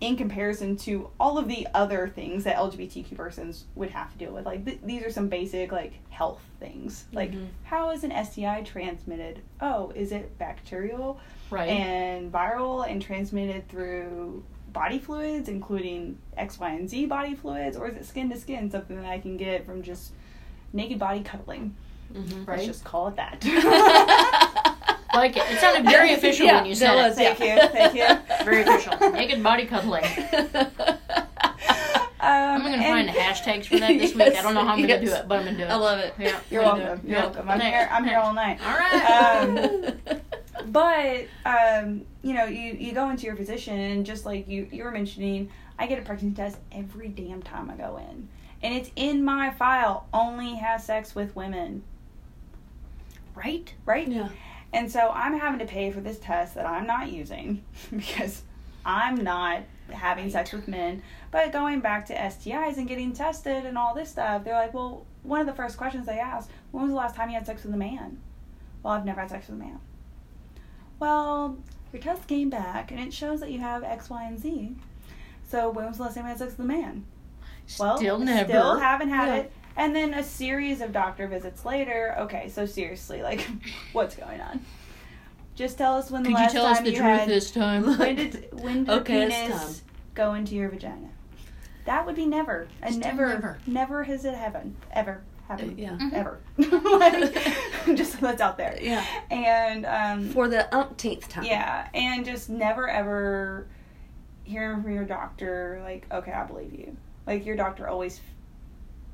in 0.00 0.16
comparison 0.16 0.76
to 0.76 1.08
all 1.20 1.38
of 1.38 1.48
the 1.48 1.66
other 1.72 2.08
things 2.08 2.44
that 2.44 2.56
LGBTQ 2.56 3.16
persons 3.16 3.64
would 3.74 3.90
have 3.90 4.10
to 4.12 4.18
deal 4.18 4.32
with. 4.34 4.44
Like 4.44 4.64
th- 4.64 4.80
these 4.84 5.02
are 5.04 5.10
some 5.10 5.28
basic 5.28 5.70
like 5.72 5.92
health 6.10 6.42
things. 6.60 7.04
Like 7.12 7.30
Mhm. 7.30 7.46
how 7.62 7.90
is 7.90 8.04
an 8.04 8.10
STI 8.12 8.62
transmitted? 8.62 9.40
Oh, 9.60 9.92
is 9.94 10.12
it 10.12 10.36
bacterial 10.36 11.18
Right. 11.48 11.68
and 11.70 12.30
viral 12.30 12.86
and 12.90 13.00
transmitted 13.00 13.68
through 13.68 14.42
body 14.74 14.98
fluids, 14.98 15.48
including 15.48 16.18
X, 16.36 16.58
Y, 16.60 16.68
and 16.70 16.90
Z 16.90 17.06
body 17.06 17.34
fluids, 17.34 17.76
or 17.78 17.88
is 17.88 17.96
it 17.96 18.04
skin 18.04 18.28
to 18.30 18.36
skin, 18.38 18.70
something 18.70 18.96
that 18.96 19.06
I 19.06 19.18
can 19.18 19.38
get 19.38 19.64
from 19.64 19.82
just 19.82 20.12
naked 20.74 20.98
body 20.98 21.22
cuddling? 21.22 21.74
Mm-hmm. 22.12 22.44
Let's 22.46 22.66
just 22.66 22.84
call 22.84 23.08
it 23.08 23.16
that. 23.16 23.42
like 25.14 25.36
it. 25.36 25.42
It 25.50 25.58
sounded 25.60 25.84
very 25.90 26.12
official 26.12 26.44
Yeah, 26.46 26.56
when 26.60 26.66
you 26.66 26.74
that 26.74 26.78
said 26.78 26.94
was, 26.94 27.18
it. 27.18 27.38
thank 27.38 27.40
you, 27.40 27.68
thank 27.72 27.94
you. 27.94 28.44
Very 28.44 28.62
official. 28.62 29.10
Naked 29.12 29.42
body 29.42 29.64
cuddling. 29.64 30.04
I'm 32.20 32.62
Um, 32.62 32.62
gonna 32.62 32.82
find 32.82 33.08
and- 33.10 33.16
hashtags 33.18 33.66
for 33.66 33.78
that 33.78 33.98
this 33.98 34.14
week. 34.14 34.34
I 34.34 34.40
don't 34.42 34.54
know 34.54 34.64
how 34.64 34.72
I'm 34.74 34.80
gonna 34.80 34.98
do 35.04 35.12
it, 35.12 35.28
but 35.28 35.40
I'm 35.40 35.44
gonna 35.44 35.56
do 35.58 35.64
it. 35.64 35.70
I 35.70 35.74
love 35.76 35.98
it. 35.98 36.14
Yeah, 36.18 36.38
You're 36.50 36.62
welcome. 36.62 37.00
You're 37.06 37.18
Yeah. 37.18 37.24
welcome. 37.24 37.50
I'm 37.50 37.58
Thanks. 37.60 37.76
here. 37.76 37.88
I'm 37.92 38.04
here 38.04 38.18
all 38.18 38.32
night. 38.32 38.58
All 38.64 38.76
right. 38.78 39.04
Um, 40.08 40.20
But 40.74 41.28
um, 41.46 42.04
you 42.22 42.34
know, 42.34 42.46
you 42.46 42.72
you 42.72 42.92
go 42.94 43.08
into 43.08 43.26
your 43.26 43.36
physician 43.36 43.78
and 43.78 44.04
just 44.04 44.26
like 44.26 44.48
you 44.48 44.68
you 44.72 44.82
were 44.82 44.90
mentioning, 44.90 45.48
I 45.78 45.86
get 45.86 46.00
a 46.00 46.02
pregnancy 46.02 46.34
test 46.34 46.58
every 46.72 47.06
damn 47.06 47.44
time 47.44 47.70
I 47.70 47.76
go 47.76 47.96
in, 47.96 48.28
and 48.60 48.74
it's 48.74 48.90
in 48.96 49.24
my 49.24 49.50
file. 49.50 50.08
Only 50.12 50.56
has 50.56 50.84
sex 50.84 51.14
with 51.14 51.36
women, 51.36 51.84
right? 53.36 53.72
right? 53.86 54.08
yeah. 54.08 54.30
And 54.72 54.90
so 54.90 55.12
I'm 55.14 55.38
having 55.38 55.60
to 55.60 55.64
pay 55.64 55.92
for 55.92 56.00
this 56.00 56.18
test 56.18 56.56
that 56.56 56.66
I'm 56.66 56.88
not 56.88 57.12
using 57.12 57.62
because 57.96 58.42
I'm 58.84 59.22
not 59.22 59.62
having 59.92 60.28
sex 60.28 60.50
with 60.50 60.66
men. 60.66 61.04
But 61.30 61.52
going 61.52 61.78
back 61.78 62.06
to 62.06 62.16
STIs 62.16 62.78
and 62.78 62.88
getting 62.88 63.12
tested 63.12 63.64
and 63.64 63.78
all 63.78 63.94
this 63.94 64.10
stuff, 64.10 64.42
they're 64.42 64.54
like, 64.54 64.74
well, 64.74 65.06
one 65.22 65.40
of 65.40 65.46
the 65.46 65.54
first 65.54 65.76
questions 65.76 66.06
they 66.06 66.18
ask, 66.18 66.50
when 66.72 66.82
was 66.82 66.90
the 66.90 66.96
last 66.96 67.14
time 67.14 67.28
you 67.28 67.36
had 67.36 67.46
sex 67.46 67.62
with 67.62 67.74
a 67.74 67.76
man? 67.76 68.18
Well, 68.82 68.94
I've 68.94 69.04
never 69.04 69.20
had 69.20 69.30
sex 69.30 69.46
with 69.46 69.60
a 69.60 69.62
man. 69.62 69.78
Well, 70.98 71.56
your 71.92 72.02
test 72.02 72.26
came 72.26 72.50
back 72.50 72.90
and 72.90 73.00
it 73.00 73.12
shows 73.12 73.40
that 73.40 73.50
you 73.50 73.60
have 73.60 73.82
X, 73.82 74.10
Y, 74.10 74.24
and 74.24 74.38
Z. 74.38 74.74
So 75.46 75.70
when 75.70 75.86
was 75.86 75.96
the 75.98 76.04
last 76.04 76.14
time 76.14 76.24
you 76.24 76.28
had 76.30 76.38
sex 76.38 76.52
with 76.52 76.60
a 76.64 76.68
man? 76.68 77.04
Well, 77.78 77.96
Still 77.96 78.18
never. 78.18 78.48
Still 78.48 78.78
haven't 78.78 79.08
had 79.10 79.28
Yeah. 79.28 79.34
it. 79.36 79.52
And 79.76 79.94
then 79.94 80.14
a 80.14 80.22
series 80.22 80.80
of 80.80 80.92
doctor 80.92 81.26
visits 81.26 81.64
later. 81.64 82.14
Okay, 82.20 82.48
so 82.48 82.64
seriously, 82.66 83.22
like, 83.22 83.46
what's 83.92 84.14
going 84.14 84.40
on? 84.40 84.60
Just 85.56 85.78
tell 85.78 85.94
us 85.96 86.10
when 86.10 86.22
the 86.22 86.30
Could 86.30 86.38
you 86.38 86.42
last 86.44 86.52
tell 86.52 86.66
us 86.66 86.80
the 86.80 86.90
you 86.90 86.96
truth 86.96 87.06
had. 87.20 87.28
this 87.28 87.50
time? 87.50 87.84
When 87.98 88.16
did 88.16 88.48
when 88.60 88.84
did 88.84 88.94
Okay, 89.00 89.28
penis 89.28 89.82
go 90.14 90.34
into 90.34 90.54
your 90.54 90.68
vagina? 90.68 91.08
That 91.86 92.06
would 92.06 92.16
be 92.16 92.26
never. 92.26 92.66
And 92.82 92.98
never, 92.98 93.28
never. 93.28 93.58
never 93.66 94.04
has 94.04 94.24
it 94.24 94.34
happened. 94.34 94.74
Ever 94.92 95.22
happened. 95.48 95.78
Yeah. 95.78 95.98
Ever. 96.12 96.40
like, 96.58 97.34
just 97.94 98.12
so 98.12 98.18
that's 98.20 98.40
out 98.40 98.56
there. 98.56 98.78
Yeah. 98.80 99.04
And 99.30 99.86
um, 99.86 100.28
For 100.30 100.48
the 100.48 100.72
umpteenth 100.74 101.28
time. 101.28 101.44
yeah, 101.44 101.88
and 101.94 102.24
just 102.24 102.48
never 102.48 102.88
ever 102.88 103.66
hearing 104.44 104.82
from 104.82 104.92
your 104.94 105.04
doctor 105.04 105.80
like, 105.84 106.06
okay, 106.12 106.32
I 106.32 106.44
believe 106.44 106.72
you. 106.72 106.96
Like 107.26 107.46
your 107.46 107.56
doctor 107.56 107.88
always 107.88 108.20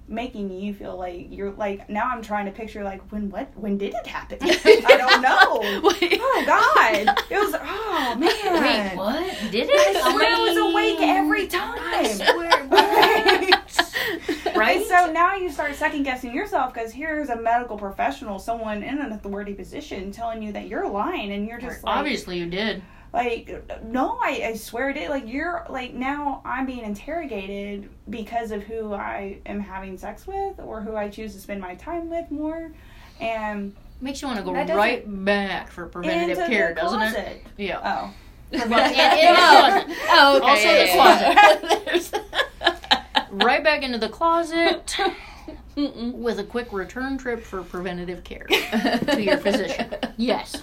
making 0.09 0.51
you 0.51 0.75
feel 0.75 0.97
like 0.97 1.29
you're 1.31 1.53
like 1.53 1.89
now 1.89 2.11
I'm 2.11 2.21
trying 2.21 2.47
to 2.47 2.51
picture 2.51 2.83
like 2.83 3.01
when 3.13 3.31
what 3.31 3.49
when 3.57 3.79
did 3.79 3.95
it 3.95 4.07
happen? 4.07 4.39
I 4.43 4.97
don't 4.99 5.23
know. 5.23 5.61
Wait. 5.89 6.19
Oh 6.21 6.43
God! 6.45 7.17
It 7.31 7.39
was 7.39 7.55
oh 7.55 8.17
man. 8.19 8.91
Wait, 8.91 8.97
what? 8.97 9.39
Did 9.53 9.69
it? 9.71 9.97
I 9.97 10.11
swear 10.11 10.35
I 10.35 10.39
was 10.49 10.57
awake 10.57 10.99
every 11.01 11.47
time. 11.47 11.79
I 11.79 12.09
swear. 12.09 12.51
Right. 14.57 14.77
Right? 14.79 14.87
So 14.87 15.13
now 15.13 15.35
you 15.35 15.51
start 15.51 15.75
second 15.75 16.03
guessing 16.03 16.35
yourself 16.35 16.73
because 16.73 16.93
here's 16.93 17.29
a 17.29 17.37
medical 17.37 17.77
professional, 17.77 18.39
someone 18.39 18.83
in 18.83 18.99
an 18.99 19.13
authority 19.13 19.55
position, 19.55 20.13
telling 20.13 20.43
you 20.43 20.53
that 20.53 20.69
you're 20.69 20.89
lying, 20.89 21.33
and 21.33 21.47
you're 21.47 21.61
just 21.61 21.85
like, 21.85 21.97
Obviously, 21.97 22.39
you 22.39 22.47
did. 22.47 22.83
like, 23.13 23.83
no, 23.85 24.19
I, 24.23 24.43
I 24.47 24.55
swear 24.55 24.91
it 24.91 24.95
did. 24.95 25.11
Like 25.11 25.29
you're 25.29 25.67
like 25.69 25.95
now 25.95 26.43
I'm 26.45 26.67
being 26.67 26.85
interrogated 26.85 27.89
because 28.09 28.51
of 28.51 28.63
who 28.63 28.93
I 28.95 29.39
am 29.47 29.61
having 29.61 29.99
sex 29.99 30.27
with 30.27 30.59
or 30.59 30.81
who 30.81 30.97
I 30.97 31.09
choose 31.09 31.35
to 31.35 31.41
spend 31.41 31.61
my 31.61 31.75
time 31.77 32.09
with 32.11 32.31
more, 32.31 32.73
and 33.21 33.75
Makes 34.03 34.23
you 34.23 34.29
want 34.29 34.39
to 34.39 34.45
go 34.45 34.55
right 34.55 35.05
back 35.25 35.71
for 35.71 35.87
preventative 35.87 36.39
into 36.39 36.51
care, 36.51 36.69
the 36.75 36.81
doesn't 36.81 37.03
it? 37.03 37.43
Yeah. 37.59 37.81
Oh. 37.85 38.15
Well, 38.53 38.63
and 38.81 39.87
in 39.87 39.89
the. 39.89 39.97
Oh, 40.09 40.37
okay. 40.39 40.49
Also 40.49 40.63
yeah, 40.65 40.73
the 40.73 40.87
yeah, 40.87 41.59
closet. 42.01 42.23
yeah. 42.33 42.41
Right 43.31 43.63
back 43.63 43.83
into 43.83 43.99
the 43.99 44.09
closet 44.09 44.97
with 45.77 46.39
a 46.39 46.45
quick 46.45 46.73
return 46.73 47.17
trip 47.19 47.43
for 47.43 47.63
preventative 47.63 48.25
care 48.25 48.45
to 49.09 49.23
your 49.23 49.39
physician. 49.39 49.95
Yes. 50.17 50.63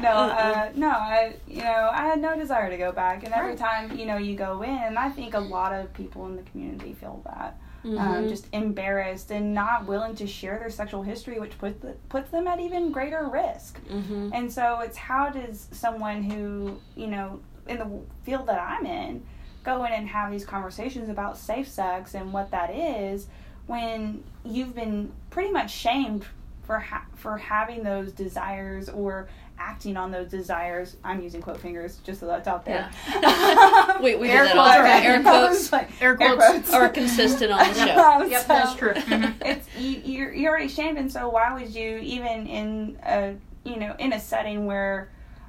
No, 0.00 0.08
uh, 0.10 0.70
no, 0.74 0.88
I, 0.88 1.34
you 1.46 1.62
know, 1.62 1.88
I 1.92 2.04
had 2.06 2.20
no 2.20 2.36
desire 2.36 2.68
to 2.68 2.76
go 2.76 2.90
back, 2.90 3.22
and 3.24 3.32
every 3.32 3.50
Right. 3.50 3.58
time, 3.58 3.96
you 3.96 4.06
know, 4.06 4.16
you 4.16 4.34
go 4.34 4.62
in, 4.62 4.96
I 4.98 5.08
think 5.08 5.34
a 5.34 5.38
lot 5.40 5.72
of 5.72 5.92
people 5.94 6.26
in 6.26 6.34
the 6.36 6.42
community 6.42 6.94
feel 6.94 7.22
that, 7.24 7.56
um, 7.84 8.24
Mhm. 8.24 8.28
just 8.28 8.48
embarrassed 8.52 9.30
and 9.30 9.54
not 9.54 9.86
willing 9.86 10.16
to 10.16 10.26
share 10.26 10.58
their 10.58 10.70
sexual 10.70 11.02
history, 11.04 11.38
which 11.38 11.56
puts 11.58 11.80
the, 11.80 11.92
puts 12.08 12.30
them 12.30 12.48
at 12.48 12.58
even 12.58 12.90
greater 12.90 13.28
risk. 13.28 13.80
Mhm. 13.88 14.30
And 14.34 14.52
so 14.52 14.80
it's 14.80 14.96
how 14.96 15.28
does 15.30 15.68
someone 15.70 16.24
who, 16.24 16.76
you 16.96 17.06
know, 17.06 17.38
in 17.68 17.78
the 17.78 17.88
field 18.24 18.46
that 18.48 18.60
I'm 18.60 18.84
in, 18.86 19.24
go 19.64 19.84
in 19.84 19.92
and 19.92 20.08
have 20.08 20.30
these 20.30 20.44
conversations 20.44 21.08
about 21.08 21.36
safe 21.36 21.66
sex 21.68 22.14
and 22.14 22.32
what 22.32 22.50
that 22.52 22.70
is 22.74 23.26
when 23.66 24.22
you've 24.44 24.74
been 24.74 25.10
pretty 25.30 25.50
much 25.50 25.70
shamed 25.72 26.24
for 26.64 26.78
ha- 26.78 27.06
for 27.14 27.38
having 27.38 27.82
those 27.82 28.12
desires 28.12 28.88
or 28.88 29.28
acting 29.58 29.96
on 29.96 30.10
those 30.10 30.28
desires. 30.30 30.96
I'm 31.04 31.22
using 31.22 31.40
quote 31.40 31.60
fingers 31.60 31.98
just 32.04 32.20
so 32.20 32.26
that's 32.26 32.46
out 32.48 32.64
there. 32.64 32.90
Yeah. 33.08 33.98
we 34.02 34.16
we 34.16 34.28
Air 34.30 34.42
do 34.44 34.48
that 34.54 34.56
all 34.58 34.66
the 34.66 34.72
quotes, 34.82 34.88
time. 34.90 35.02
Air 35.04 35.22
quotes 35.22 35.72
Like, 35.72 36.02
Air 36.02 36.16
quotes. 36.16 36.72
are 36.72 36.88
consistent 36.88 37.52
on 37.52 37.58
the 37.68 37.74
show. 37.86 37.98
Um, 37.98 38.30
Yep, 38.30 38.42
so 38.42 38.48
that's 38.48 38.74
true. 38.74 38.92
Mhm. 38.94 39.34
It's 39.46 39.68
you, 39.78 40.00
you're 40.04 40.32
you're 40.34 40.50
already 40.50 40.68
shamed, 40.68 40.98
and 40.98 41.10
so 41.10 41.28
why 41.28 41.52
would 41.54 41.74
you 41.74 41.98
even 41.98 42.46
in 42.46 42.98
a 43.02 43.34
you 43.64 43.76
know 43.76 43.94
in 43.98 44.12
a 44.12 44.20
setting 44.20 44.66
where 44.66 45.08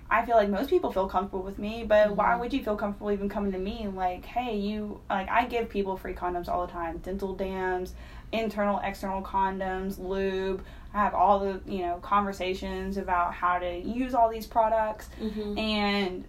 I 0.10 0.24
feel 0.26 0.36
like 0.36 0.50
most 0.50 0.70
people 0.70 0.92
feel 0.92 1.08
comfortable 1.08 1.44
with 1.44 1.58
me, 1.58 1.84
but 1.84 2.16
why 2.16 2.34
Mhm. 2.34 2.40
would 2.42 2.54
you 2.54 2.64
feel 2.64 2.76
comfortable 2.76 3.12
even 3.12 3.28
coming 3.28 3.52
to 3.54 3.58
me 3.58 3.88
like, 3.88 4.24
hey, 4.26 4.56
you 4.56 5.00
like 5.10 5.30
I 5.30 5.46
give 5.46 5.70
people 5.70 5.98
free 5.98 6.14
condoms 6.14 6.48
all 6.48 6.66
the 6.66 6.72
time, 6.72 7.00
dental 7.00 7.34
dams, 7.34 7.94
internal 8.32 8.80
external 8.84 9.22
condoms, 9.22 9.98
lube. 9.98 10.64
I 10.94 11.00
have 11.00 11.16
all 11.16 11.40
the 11.40 11.60
you 11.66 11.80
know 11.80 11.98
conversations 12.02 12.98
about 12.98 13.34
how 13.34 13.58
to 13.60 13.78
use 13.78 14.14
all 14.14 14.30
these 14.30 14.46
products. 14.48 15.10
Mhm. 15.20 15.58
And 15.58 16.26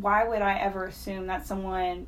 why 0.00 0.24
would 0.26 0.40
I 0.40 0.58
ever 0.58 0.84
assume 0.84 1.26
that 1.26 1.46
someone, 1.46 2.06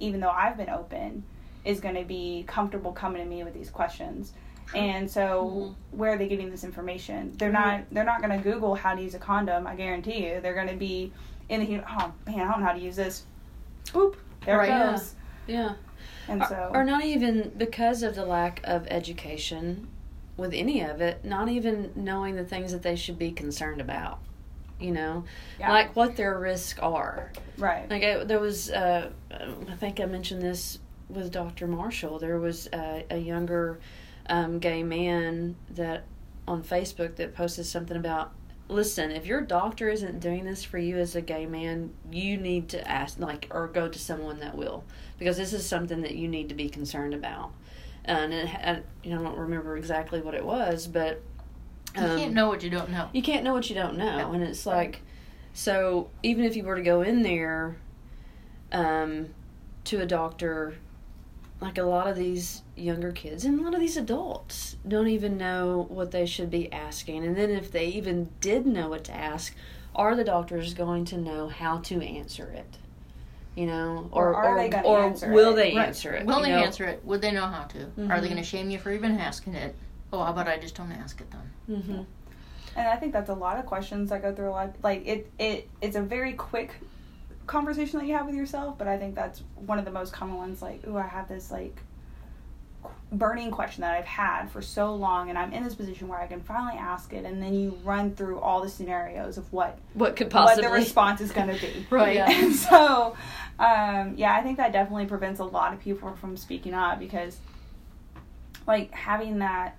even 0.00 0.20
though 0.20 0.30
I've 0.30 0.56
been 0.56 0.68
open, 0.68 1.22
is 1.64 1.80
going 1.80 1.94
to 1.94 2.04
be 2.04 2.44
comfortable 2.46 2.92
coming 2.92 3.22
to 3.22 3.28
me 3.28 3.44
with 3.44 3.54
these 3.54 3.70
questions? 3.70 4.32
And 4.74 5.10
so, 5.10 5.74
where 5.90 6.12
are 6.12 6.16
they 6.16 6.28
getting 6.28 6.50
this 6.50 6.62
information? 6.64 7.32
They're 7.36 7.50
not. 7.52 7.82
They're 7.90 8.04
not 8.04 8.22
going 8.22 8.36
to 8.36 8.42
Google 8.42 8.74
how 8.74 8.94
to 8.94 9.02
use 9.02 9.14
a 9.14 9.18
condom. 9.18 9.66
I 9.66 9.74
guarantee 9.74 10.24
you. 10.26 10.40
They're 10.40 10.54
going 10.54 10.68
to 10.68 10.76
be 10.76 11.12
in 11.48 11.60
the. 11.60 11.82
Oh 11.88 12.12
man, 12.26 12.40
I 12.40 12.52
don't 12.52 12.60
know 12.60 12.66
how 12.66 12.72
to 12.72 12.80
use 12.80 12.96
this. 12.96 13.24
Boop. 13.86 14.16
There 14.44 14.58
Right. 14.58 14.68
it 14.68 14.92
goes. 14.92 15.14
Yeah. 15.46 15.74
And 16.28 16.44
so. 16.48 16.70
or 16.72 16.84
not 16.84 17.04
even 17.04 17.52
because 17.56 18.02
of 18.04 18.14
the 18.14 18.24
lack 18.24 18.60
of 18.64 18.86
education 18.88 19.88
with 20.36 20.54
any 20.54 20.80
of 20.82 21.00
it, 21.00 21.24
not 21.24 21.48
even 21.48 21.90
knowing 21.96 22.36
the 22.36 22.44
things 22.44 22.70
that 22.72 22.82
they 22.82 22.94
should 22.96 23.18
be 23.18 23.32
concerned 23.32 23.80
about. 23.80 24.20
You 24.78 24.92
know, 24.92 25.24
yeah, 25.58 25.70
like 25.72 25.94
what 25.94 26.16
their 26.16 26.38
risks 26.38 26.78
are. 26.78 27.32
right. 27.58 27.90
Like 27.90 28.02
I, 28.02 28.24
there 28.24 28.40
was, 28.40 28.70
uh, 28.70 29.10
I 29.30 29.74
think 29.76 30.00
I 30.00 30.06
mentioned 30.06 30.40
this 30.40 30.78
with 31.10 31.30
Dr. 31.32 31.66
Marshall. 31.66 32.18
There 32.18 32.38
was 32.38 32.66
uh, 32.68 33.02
a 33.10 33.18
younger 33.18 33.78
um, 34.30 34.58
gay 34.60 34.82
man 34.82 35.56
that 35.70 36.04
on 36.48 36.62
Facebook 36.62 37.16
that 37.16 37.34
posted 37.34 37.66
something 37.66 37.96
about. 37.96 38.32
Listen, 38.68 39.10
if 39.10 39.26
your 39.26 39.40
doctor 39.40 39.88
isn't 39.90 40.20
doing 40.20 40.44
this 40.44 40.62
for 40.64 40.78
you 40.78 40.96
as 40.96 41.16
a 41.16 41.20
gay 41.20 41.44
man, 41.44 41.92
you 42.10 42.36
need 42.36 42.68
to 42.70 42.88
ask, 42.88 43.18
like, 43.18 43.48
or 43.50 43.66
go 43.66 43.88
to 43.88 43.98
someone 43.98 44.38
that 44.40 44.56
will, 44.56 44.84
because 45.18 45.36
this 45.36 45.52
is 45.52 45.66
something 45.68 46.02
that 46.02 46.14
you 46.14 46.28
need 46.28 46.48
to 46.48 46.54
be 46.54 46.68
concerned 46.70 47.12
about. 47.12 47.50
And 48.04 48.32
it, 48.32 48.48
I, 48.48 48.80
you 49.02 49.10
know, 49.12 49.20
I 49.20 49.24
don't 49.24 49.38
remember 49.38 49.76
exactly 49.76 50.20
what 50.22 50.34
it 50.34 50.44
was, 50.44 50.86
but 50.86 51.20
You 51.96 52.02
um, 52.04 52.18
can't 52.18 52.32
know 52.32 52.46
what 52.48 52.62
you 52.62 52.70
don't 52.70 52.90
know. 52.90 53.08
you 53.12 53.22
can't 53.22 53.42
know 53.42 53.52
what 53.52 53.68
you 53.68 53.74
don't 53.74 53.98
know 53.98 54.30
and 54.32 54.44
it's 54.44 54.64
like 54.64 55.02
so 55.52 56.08
even 56.22 56.44
if 56.44 56.54
you 56.54 56.62
were 56.62 56.76
to 56.76 56.82
go 56.82 57.02
in 57.02 57.22
there 57.22 57.76
um, 58.70 59.26
to 59.84 60.00
a 60.00 60.06
doctor 60.06 60.74
like 61.60 61.78
a 61.78 61.82
lot 61.82 62.06
of 62.06 62.16
these 62.16 62.62
younger 62.80 63.12
kids 63.12 63.44
and 63.44 63.60
a 63.60 63.62
lot 63.62 63.74
of 63.74 63.80
these 63.80 63.96
adults 63.96 64.76
don't 64.86 65.08
even 65.08 65.36
know 65.36 65.86
what 65.88 66.10
they 66.10 66.26
should 66.26 66.50
be 66.50 66.72
asking 66.72 67.24
and 67.24 67.36
then 67.36 67.50
if 67.50 67.70
they 67.70 67.86
even 67.86 68.28
did 68.40 68.66
know 68.66 68.88
what 68.88 69.04
to 69.04 69.12
ask 69.14 69.54
are 69.94 70.14
the 70.14 70.24
doctors 70.24 70.74
going 70.74 71.04
to 71.04 71.16
know 71.16 71.48
how 71.48 71.78
to 71.78 72.00
answer 72.02 72.50
it 72.54 72.78
you 73.56 73.66
know 73.66 74.08
or 74.12 74.28
Or 74.28 74.34
are 74.36 74.52
or, 74.54 74.56
they 74.56 74.68
gonna 74.68 74.86
or 74.88 75.04
answer 75.04 75.30
will 75.32 75.52
it? 75.52 75.56
they 75.56 75.74
Right. 75.74 75.88
answer 75.88 76.12
it 76.14 76.24
Will 76.26 76.40
they 76.40 76.50
know? 76.50 76.62
answer 76.64 76.84
it? 76.84 77.04
Would 77.04 77.20
they 77.20 77.32
know 77.32 77.46
how 77.46 77.64
to? 77.64 77.78
Are 78.08 78.20
they 78.20 78.26
Mhm. 78.28 78.30
going 78.30 78.36
to 78.36 78.42
shame 78.42 78.70
you 78.70 78.78
for 78.78 78.92
even 78.92 79.18
asking 79.18 79.54
it? 79.54 79.74
Oh, 80.12 80.22
how 80.22 80.30
about 80.32 80.48
I 80.48 80.56
just 80.58 80.76
don't 80.76 80.92
ask 80.92 81.20
it 81.20 81.28
then? 81.30 81.82
Mhm. 81.82 82.06
And 82.76 82.88
I 82.88 82.96
think 82.96 83.12
that's 83.12 83.28
a 83.28 83.34
lot 83.34 83.58
of 83.58 83.66
questions 83.66 84.10
that 84.10 84.22
go 84.22 84.32
through 84.34 84.50
a 84.50 84.50
lot. 84.50 84.74
Like 84.82 85.06
it, 85.06 85.30
it, 85.38 85.68
it's 85.80 85.96
a 85.96 86.00
very 86.02 86.32
quick 86.34 86.74
conversation 87.48 87.98
that 87.98 88.06
you 88.06 88.14
have 88.14 88.26
with 88.26 88.36
yourself. 88.36 88.78
But 88.78 88.86
I 88.86 88.96
think 88.96 89.16
that's 89.16 89.42
one 89.66 89.78
of 89.80 89.84
the 89.84 89.90
most 89.90 90.12
common 90.12 90.36
ones. 90.36 90.62
Like, 90.62 90.86
ooh, 90.86 90.96
I 90.96 91.02
have 91.08 91.28
this 91.28 91.50
like 91.50 91.76
burning 93.12 93.50
question 93.50 93.80
that 93.82 93.96
I've 93.96 94.04
had 94.04 94.46
for 94.50 94.62
so 94.62 94.94
long, 94.94 95.30
and 95.30 95.38
I'm 95.38 95.52
in 95.52 95.64
this 95.64 95.74
position 95.74 96.06
where 96.08 96.20
I 96.20 96.26
can 96.26 96.40
finally 96.40 96.78
ask 96.78 97.12
it. 97.12 97.24
And 97.24 97.42
then 97.42 97.54
you 97.54 97.76
run 97.84 98.14
through 98.14 98.38
all 98.38 98.62
the 98.62 98.68
scenarios 98.68 99.36
of 99.36 99.52
what 99.52 99.78
what 99.94 100.14
could 100.16 100.30
possibly 100.30 100.62
what 100.64 100.70
the 100.72 100.78
response 100.78 101.20
is 101.20 101.32
going 101.32 101.48
to 101.48 101.60
be. 101.60 101.86
Right. 101.90 102.14
Yeah. 102.14 102.30
And 102.44 102.54
so, 102.54 103.16
um, 103.58 104.14
yeah, 104.16 104.34
I 104.34 104.42
think 104.42 104.58
that 104.58 104.72
definitely 104.72 105.06
prevents 105.06 105.40
a 105.40 105.44
lot 105.44 105.72
of 105.74 105.80
people 105.80 106.14
from 106.20 106.36
speaking 106.36 106.72
up 106.72 106.98
because, 107.00 107.36
like, 108.66 108.92
having 108.92 109.38
that 109.40 109.76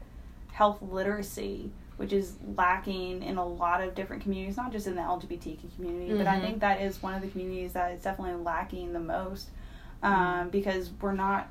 health 0.52 0.82
literacy, 0.82 1.72
which 1.98 2.12
is 2.12 2.34
lacking 2.58 3.24
in 3.24 3.38
a 3.38 3.46
lot 3.46 3.82
of 3.82 3.96
different 3.96 4.24
communities, 4.24 4.58
not 4.58 4.72
just 4.72 4.88
in 4.88 4.96
the 4.96 5.02
LGBTQ 5.02 5.76
community, 5.76 6.14
but 6.18 6.28
I 6.28 6.38
Mhm. 6.38 6.42
think 6.42 6.60
that 6.60 6.82
is 6.82 7.02
one 7.02 7.14
of 7.14 7.22
the 7.22 7.30
communities 7.30 7.74
that 7.74 7.94
is 7.94 8.02
definitely 8.04 8.44
lacking 8.44 8.92
the 8.94 9.00
most 9.00 9.50
um, 10.04 10.50
because 10.50 10.92
we're 11.00 11.14
not. 11.14 11.48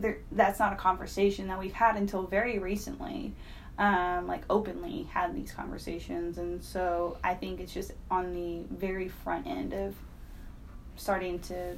There, 0.00 0.18
that's 0.32 0.58
not 0.58 0.72
a 0.72 0.76
conversation 0.76 1.48
that 1.48 1.58
we've 1.58 1.72
had 1.74 1.96
until 1.96 2.22
very 2.22 2.58
recently 2.58 3.34
um, 3.78 4.26
like 4.26 4.42
openly 4.48 5.02
had 5.12 5.34
these 5.34 5.52
conversations 5.52 6.38
and 6.38 6.62
so 6.62 7.16
i 7.24 7.34
think 7.34 7.60
it's 7.60 7.72
just 7.72 7.92
on 8.10 8.32
the 8.34 8.62
very 8.74 9.08
front 9.08 9.46
end 9.46 9.72
of 9.74 9.94
starting 10.96 11.38
to 11.40 11.76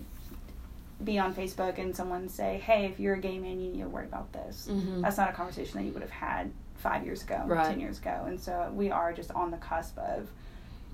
be 1.05 1.18
on 1.18 1.35
facebook 1.35 1.79
and 1.79 1.95
someone 1.97 2.29
say 2.29 2.61
hey 2.64 2.87
if 2.87 3.01
you're 3.01 3.14
a 3.14 3.20
gay 3.20 3.39
man 3.39 3.61
you 3.61 3.70
need 3.73 3.81
to 3.83 3.89
worry 3.89 4.07
about 4.07 4.33
this 4.33 4.68
Mhm. 4.70 5.03
that's 5.03 5.16
not 5.16 5.31
a 5.31 5.33
conversation 5.33 5.79
that 5.81 5.85
you 5.87 5.93
would 5.93 6.03
have 6.03 6.11
had 6.11 6.51
five 6.77 7.05
years 7.05 7.23
ago 7.23 7.43
Right. 7.47 7.66
ten 7.66 7.81
years 7.81 7.99
ago 7.99 8.25
and 8.27 8.41
so 8.41 8.70
we 8.75 8.91
are 8.91 9.12
just 9.12 9.31
on 9.33 9.51
the 9.51 9.57
cusp 9.59 9.99
of 9.99 10.29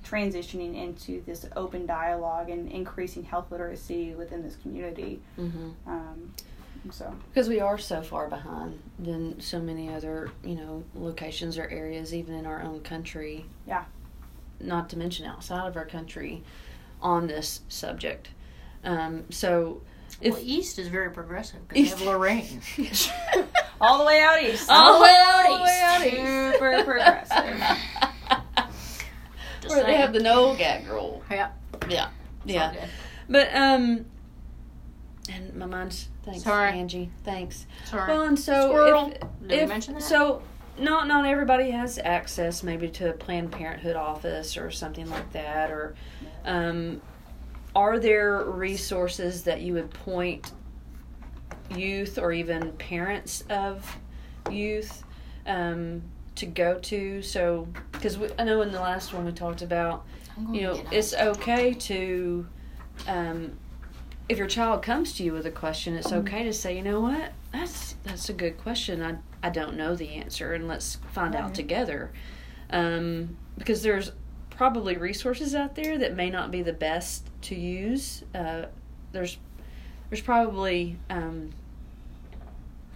transitioning 0.05 0.77
into 0.77 1.23
this 1.27 1.45
open 1.57 1.85
dialogue 1.85 2.49
and 2.51 2.71
increasing 2.71 3.25
health 3.25 3.51
literacy 3.51 4.15
within 4.15 4.43
this 4.43 4.57
community 4.57 5.21
Mhm. 5.39 5.73
um, 5.87 6.35
so. 6.93 7.15
Because 7.31 7.49
we 7.49 7.61
are 7.61 7.79
so 7.79 8.03
far 8.03 8.29
behind 8.29 8.81
than 8.99 9.41
so 9.41 9.59
many 9.61 9.93
other 9.93 10.31
you 10.45 10.55
know 10.55 10.85
locations 10.95 11.59
or 11.59 11.69
areas 11.69 12.15
even 12.15 12.35
in 12.35 12.47
our 12.47 12.63
own 12.63 12.81
country. 12.81 13.47
Yeah. 13.67 13.85
not 14.61 14.89
to 14.91 14.99
mention 14.99 15.27
outside 15.27 15.67
of 15.69 15.77
our 15.77 15.87
country 15.87 16.43
on 17.01 17.27
this 17.27 17.61
subject. 17.69 18.29
Um, 18.85 19.25
so 19.31 19.83
if 20.21 20.35
well, 20.35 20.43
East 20.45 20.79
is 20.79 20.89
very 20.89 21.11
progressive 21.11 21.67
because 21.69 21.91
they 21.95 21.97
have 21.99 22.07
Lorraine. 22.07 22.61
all 23.81 23.99
the 23.99 24.05
way 24.05 24.21
out 24.21 24.43
east. 24.43 24.69
All 24.71 24.99
the 24.99 25.03
way 25.05 25.15
out 25.17 25.47
All 25.47 25.59
the 25.59 25.65
way 25.65 25.81
out 25.85 26.07
east. 26.07 26.17
super 26.17 26.85
progressive. 26.85 27.61
Just 29.61 29.75
where 29.75 29.85
they 29.85 29.97
have 29.97 30.13
the 30.13 30.21
no 30.21 30.55
gag 30.57 30.87
rule 30.89 31.23
Yeah. 31.31 31.51
yeah. 31.89 32.09
It's 32.45 32.53
yeah 32.53 32.87
but 33.29 33.55
um 33.55 34.07
and 35.31 35.55
my 35.55 35.67
mind's 35.67 36.09
thanks 36.29 36.45
Sorry. 36.45 36.71
angie 36.71 37.11
thanks 37.25 37.67
Sorry. 37.87 38.13
well 38.13 38.23
and 38.23 38.39
so 38.39 38.69
Squirrel. 38.69 39.07
if, 39.13 39.21
Did 39.21 39.51
we 39.51 39.55
if- 39.57 39.69
mention 39.69 39.95
that? 39.95 40.03
So, 40.03 40.43
not 40.79 41.09
not 41.09 41.27
everybody 41.27 41.71
has 41.71 41.99
access 41.99 42.63
maybe 42.63 42.89
to 42.91 43.11
a 43.11 43.13
Planned 43.13 43.51
Parenthood 43.51 43.97
office 43.97 44.57
or 44.57 44.71
something 44.71 45.09
like 45.11 45.33
that. 45.33 45.71
Or, 45.73 45.95
um, 46.45 47.01
are 47.75 47.99
there 47.99 48.45
resources 48.45 49.43
that 49.45 49.61
you 49.61 49.73
would 49.75 49.91
point 49.91 50.53
youth 51.75 52.17
or 52.19 52.33
even 52.33 52.73
parents 52.73 53.43
of 53.51 53.97
youth 54.51 55.03
um, 55.47 56.03
to 56.37 56.47
go 56.47 56.79
to? 56.79 57.23
So, 57.23 57.67
because 57.93 58.17
I 58.39 58.45
know 58.45 58.63
in 58.63 58.71
the 58.71 58.81
last 58.81 59.13
one 59.13 59.25
we 59.25 59.33
talked 59.33 59.63
about 59.63 60.05
you 60.53 60.61
know, 60.61 60.81
it's 60.93 61.13
okay 61.15 61.75
to, 61.75 62.47
um, 63.09 63.59
if 64.29 64.39
your 64.39 64.47
child 64.47 64.83
comes 64.83 65.15
to 65.15 65.23
you 65.23 65.33
with 65.33 65.47
a 65.47 65.51
question, 65.51 65.95
it's 65.95 66.13
okay 66.13 66.45
to 66.45 66.53
say, 66.53 66.77
you 66.77 66.83
know 66.83 67.01
what, 67.01 67.33
that's 67.53 67.95
that's 68.05 68.29
a 68.29 68.33
good 68.33 68.59
question. 68.59 69.03
I 69.03 69.17
I 69.43 69.51
don't 69.51 69.77
know 69.77 69.95
the 69.95 70.11
answer, 70.11 70.55
and 70.55 70.69
let's 70.69 70.97
find 71.13 71.35
out 71.35 71.55
together. 71.55 72.13
Um, 72.71 73.39
because 73.57 73.83
there's 73.83 74.13
probably 74.51 74.97
resources 74.97 75.55
out 75.55 75.75
there 75.75 75.97
that 75.99 76.15
may 76.15 76.31
not 76.31 76.51
be 76.51 76.63
the 76.63 76.73
best 76.73 77.29
to 77.43 77.55
use. 77.55 78.23
Uh, 78.35 78.67
there's 79.13 79.39
there's 80.11 80.21
probably 80.21 80.99
um, 81.09 81.51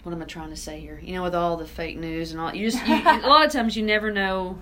what 0.02 0.12
am 0.12 0.20
I 0.20 0.26
trying 0.26 0.50
to 0.50 0.56
say 0.56 0.80
here? 0.80 1.00
You 1.02 1.14
know, 1.14 1.22
with 1.22 1.34
all 1.34 1.56
the 1.56 1.66
fake 1.66 1.96
news 1.96 2.32
and 2.32 2.40
all, 2.40 2.54
you 2.54 2.70
just 2.70 2.86
you, 2.86 2.94
a 2.94 3.20
lot 3.28 3.46
of 3.46 3.52
times 3.52 3.76
you 3.76 3.82
never 3.82 4.10
know 4.10 4.58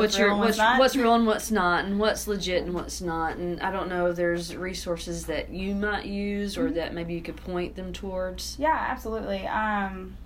what's, 0.00 0.16
real 0.18 0.26
your 0.26 0.32
and 0.32 0.40
what's, 0.40 0.58
not? 0.58 0.78
what's 0.78 0.96
real 0.96 1.14
and 1.14 1.26
what's 1.26 1.50
not 1.50 1.84
and 1.84 1.98
what's 1.98 2.26
legit 2.26 2.62
and 2.62 2.74
what's 2.74 3.00
not 3.00 3.36
and 3.36 3.60
i 3.60 3.70
don't 3.70 3.88
know 3.88 4.06
if 4.06 4.16
there's 4.16 4.54
resources 4.56 5.26
that 5.26 5.50
you 5.50 5.74
might 5.74 6.04
use 6.06 6.54
Mm-hmm. 6.56 6.66
or 6.66 6.70
that 6.72 6.92
maybe 6.94 7.14
you 7.14 7.22
could 7.22 7.36
point 7.36 7.74
them 7.76 7.92
towards 7.92 8.56
Yeah, 8.58 8.76
absolutely. 8.90 9.46
Um, 9.46 10.16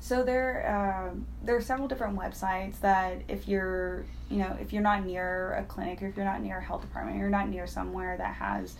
so 0.00 0.22
there, 0.22 0.66
uh, 0.68 1.14
there 1.42 1.56
are 1.56 1.62
several 1.62 1.88
different 1.88 2.18
websites 2.18 2.78
that 2.80 3.22
if 3.28 3.48
you're, 3.48 4.04
you 4.30 4.36
know, 4.38 4.54
if 4.60 4.72
you're 4.72 4.82
not 4.82 5.04
near 5.06 5.54
a 5.54 5.64
clinic 5.64 6.02
or 6.02 6.08
if 6.08 6.16
you're 6.16 6.26
not 6.26 6.42
near 6.42 6.58
a 6.58 6.62
health 6.62 6.82
department, 6.82 7.16
or 7.16 7.20
you're 7.20 7.30
not 7.30 7.48
near 7.48 7.66
somewhere 7.66 8.16
that 8.18 8.34
has 8.34 8.74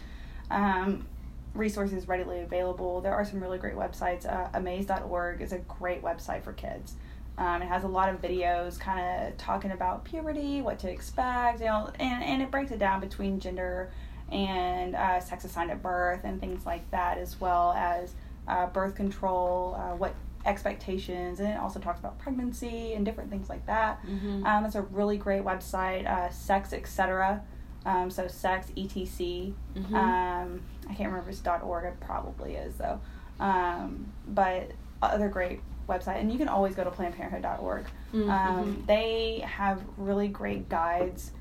um, 0.51 1.07
resources 1.55 2.09
readily 2.09 2.41
available. 2.41 3.01
There 3.01 3.15
are 3.15 3.25
some 3.25 3.41
really 3.41 3.57
great 3.59 3.75
websites. 3.75 4.27
Uh, 4.31 4.49
amaze.org 4.53 5.41
is 5.41 5.53
a 5.53 5.59
great 5.59 6.03
website 6.03 6.43
for 6.43 6.53
kids. 6.53 6.95
Um, 7.37 7.63
it 7.63 7.67
has 7.67 7.83
a 7.85 7.89
lot 7.89 8.09
of 8.11 8.23
videos 8.23 8.79
kind 8.79 9.27
of 9.27 9.37
talking 9.37 9.73
about 9.73 10.05
puberty, 10.05 10.63
what 10.63 10.79
to 10.81 10.91
expect, 10.91 11.61
you 11.61 11.67
know, 11.67 11.91
and, 11.99 12.23
and 12.23 12.43
it 12.43 12.51
breaks 12.51 12.71
it 12.71 12.79
down 12.79 13.01
between 13.01 13.41
gender 13.41 13.91
and 14.31 14.95
uh, 14.95 15.21
sex 15.21 15.45
assigned 15.45 15.71
at 15.71 15.83
birth 15.83 16.21
and 16.25 16.41
things 16.41 16.65
like 16.65 16.89
that, 16.93 17.19
as 17.19 17.41
well 17.41 17.73
as 17.73 18.15
uh, 18.47 18.67
birth 18.67 18.95
control, 18.95 19.75
uh, 19.79 19.97
what 19.97 20.15
expectations, 20.47 21.41
and 21.41 21.49
it 21.49 21.59
also 21.59 21.81
talks 21.81 21.99
about 21.99 22.19
pregnancy 22.19 22.93
and 22.93 23.05
different 23.05 23.31
things 23.31 23.49
like 23.49 23.65
that. 23.67 24.05
Mm-hmm. 24.07 24.47
Um, 24.47 24.65
it's 24.65 24.75
a 24.75 24.83
really 24.83 25.17
great 25.17 25.43
website, 25.43 26.07
uh, 26.07 26.31
Sex 26.31 26.73
Etc. 26.73 27.43
Um, 27.87 28.11
so 28.11 28.29
Sex 28.29 28.69
ETC. 28.77 29.55
Mhm. 29.75 29.93
Um, 29.95 30.61
I 30.85 30.95
can't 30.95 31.11
remember 31.11 31.31
if 31.31 31.39
it's 31.39 31.63
.org. 31.63 31.85
It 31.85 32.01
probably 32.01 32.57
is 32.57 32.77
though. 32.77 33.01
Um, 33.41 34.13
but 34.29 34.71
other 35.03 35.29
great 35.29 35.61
website, 35.89 36.21
and 36.21 36.33
you 36.33 36.39
can 36.39 36.49
always 36.49 36.75
go 36.75 36.85
to 36.85 36.91
PlannedParenthood.org. 36.91 37.87
Mhm, 38.13 38.29
Um, 38.31 38.85
they 38.87 39.41
have 39.47 39.83
really 39.97 40.29
great 40.29 40.69
guides 40.69 41.33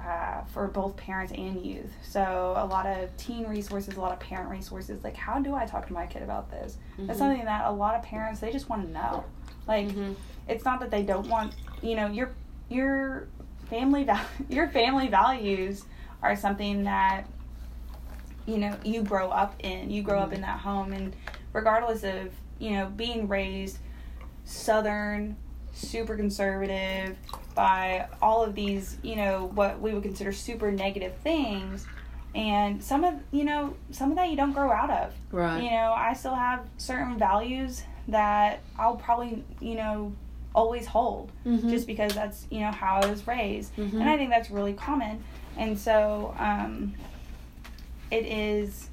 uh, 0.00 0.42
for 0.52 0.68
both 0.68 0.96
parents 0.96 1.32
and 1.32 1.60
youth. 1.66 1.90
So 2.02 2.54
a 2.56 2.64
lot 2.64 2.86
of 2.86 3.14
teen 3.16 3.46
resources, 3.48 3.96
a 3.96 4.00
lot 4.00 4.12
of 4.12 4.20
parent 4.20 4.48
resources. 4.48 5.02
Like, 5.02 5.16
how 5.16 5.40
do 5.40 5.54
I 5.56 5.66
talk 5.66 5.86
to 5.88 5.92
my 5.92 6.06
kid 6.06 6.22
about 6.22 6.50
this? 6.50 6.76
That's 6.98 7.16
Mhm. 7.18 7.22
something 7.22 7.44
that 7.46 7.66
a 7.66 7.72
lot 7.72 7.94
of 7.96 8.02
parents 8.02 8.38
they 8.40 8.52
just 8.52 8.68
want 8.68 8.86
to 8.86 8.92
know. 8.92 9.24
Like, 9.66 9.88
Mhm. 9.88 10.14
it's 10.46 10.64
not 10.64 10.78
that 10.80 10.90
they 10.90 11.02
don't 11.02 11.28
want. 11.28 11.52
You 11.82 11.96
know, 11.96 12.06
your 12.06 12.30
your 12.68 13.26
family 13.68 14.04
val- 14.04 14.24
your 14.48 14.68
family 14.68 15.08
values 15.08 15.84
are 16.22 16.36
something 16.36 16.84
that 16.84 17.24
you 18.46 18.58
know 18.58 18.74
you 18.84 19.02
grow 19.02 19.28
up 19.30 19.54
in. 19.60 19.90
You 19.90 20.02
grow 20.02 20.20
up 20.20 20.32
in 20.32 20.40
that 20.42 20.60
home, 20.60 20.92
and 20.92 21.14
regardless 21.52 22.04
of 22.04 22.32
you 22.58 22.70
know 22.72 22.86
being 22.86 23.28
raised 23.28 23.78
southern, 24.48 25.36
super 25.74 26.16
conservative 26.16 27.16
by 27.54 28.08
all 28.22 28.42
of 28.42 28.54
these, 28.54 28.96
you 29.02 29.16
know, 29.16 29.50
what 29.54 29.80
we 29.80 29.92
would 29.92 30.02
consider 30.02 30.32
super 30.32 30.72
negative 30.72 31.14
things. 31.22 31.86
And 32.34 32.82
some 32.82 33.04
of, 33.04 33.14
you 33.30 33.44
know, 33.44 33.74
some 33.90 34.10
of 34.10 34.16
that 34.16 34.30
you 34.30 34.36
don't 34.36 34.52
grow 34.52 34.70
out 34.70 34.90
of. 34.90 35.14
Right. 35.32 35.62
You 35.62 35.70
know, 35.70 35.92
I 35.96 36.12
still 36.14 36.34
have 36.34 36.66
certain 36.76 37.18
values 37.18 37.82
that 38.08 38.60
I'll 38.78 38.96
probably, 38.96 39.44
you 39.60 39.74
know, 39.74 40.12
always 40.54 40.86
hold 40.86 41.30
Mhm. 41.44 41.68
just 41.68 41.86
because 41.86 42.14
that's, 42.14 42.46
you 42.50 42.60
know, 42.60 42.70
how 42.72 43.00
I 43.02 43.06
was 43.06 43.26
raised. 43.26 43.74
Mhm. 43.76 43.94
And 44.00 44.04
I 44.08 44.16
think 44.16 44.30
that's 44.30 44.50
really 44.50 44.72
common. 44.72 45.22
And 45.56 45.78
so, 45.78 46.34
um, 46.38 46.94
it 48.10 48.24
is 48.24 48.88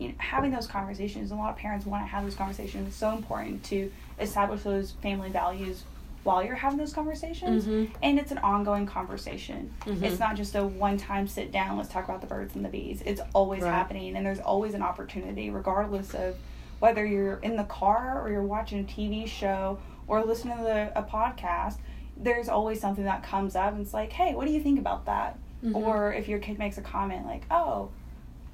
you 0.00 0.08
know, 0.08 0.14
having 0.18 0.50
those 0.50 0.66
conversations. 0.66 1.30
A 1.30 1.34
lot 1.36 1.50
of 1.50 1.56
parents 1.56 1.86
want 1.86 2.02
to 2.02 2.08
have 2.08 2.24
those 2.24 2.34
conversations. 2.34 2.88
It's 2.88 2.96
so 2.96 3.12
important 3.12 3.62
to 3.64 3.92
establish 4.18 4.62
those 4.62 4.92
family 5.02 5.28
values 5.30 5.84
while 6.24 6.42
you're 6.44 6.54
having 6.56 6.78
those 6.78 6.92
conversations. 6.92 7.66
Mhm. 7.66 7.90
And 8.02 8.18
it's 8.18 8.30
an 8.32 8.38
ongoing 8.38 8.86
conversation. 8.86 9.72
Mhm. 9.84 10.02
It's 10.02 10.18
not 10.18 10.36
just 10.36 10.54
a 10.54 10.64
one 10.66 10.96
time 10.98 11.28
sit 11.28 11.52
down, 11.52 11.76
let's 11.76 11.88
talk 11.90 12.04
about 12.04 12.20
the 12.20 12.26
birds 12.26 12.54
and 12.56 12.64
the 12.64 12.68
bees. 12.68 13.02
It's 13.06 13.20
always 13.34 13.62
Right. 13.62 13.72
happening, 13.72 14.16
and 14.16 14.24
there's 14.26 14.40
always 14.40 14.74
an 14.74 14.82
opportunity, 14.82 15.50
regardless 15.50 16.14
of 16.14 16.36
whether 16.78 17.04
you're 17.06 17.36
in 17.42 17.56
the 17.56 17.64
car 17.64 18.20
or 18.22 18.30
you're 18.30 18.42
watching 18.42 18.80
a 18.80 18.84
TV 18.84 19.26
show 19.26 19.78
or 20.08 20.24
listening 20.24 20.56
to 20.58 20.62
the, 20.64 20.98
a 20.98 21.02
podcast. 21.02 21.76
There's 22.16 22.48
always 22.48 22.80
something 22.80 23.04
that 23.04 23.22
comes 23.22 23.54
up, 23.56 23.72
and 23.72 23.80
it's 23.82 23.94
like, 23.94 24.12
hey, 24.12 24.34
what 24.34 24.46
do 24.46 24.52
you 24.52 24.60
think 24.60 24.78
about 24.78 25.06
that? 25.06 25.38
Mhm. 25.64 25.74
Or 25.74 26.12
if 26.12 26.26
your 26.28 26.38
kid 26.38 26.58
makes 26.58 26.76
a 26.78 26.82
comment 26.82 27.26
like, 27.26 27.44
oh, 27.50 27.90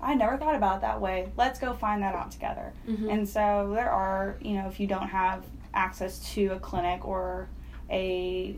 I 0.00 0.14
never 0.14 0.36
thought 0.36 0.54
about 0.54 0.78
it 0.78 0.80
that 0.82 1.00
way. 1.00 1.28
Let's 1.36 1.58
go 1.58 1.72
find 1.74 2.02
that 2.02 2.14
out 2.14 2.30
together. 2.30 2.72
Mhm. 2.88 3.10
And 3.12 3.28
so 3.28 3.72
there 3.74 3.90
are, 3.90 4.36
you 4.40 4.54
know, 4.54 4.68
if 4.68 4.78
you 4.78 4.86
don't 4.86 5.08
have 5.08 5.44
access 5.74 6.18
to 6.34 6.48
a 6.48 6.58
clinic 6.58 7.04
or 7.06 7.48
a, 7.90 8.56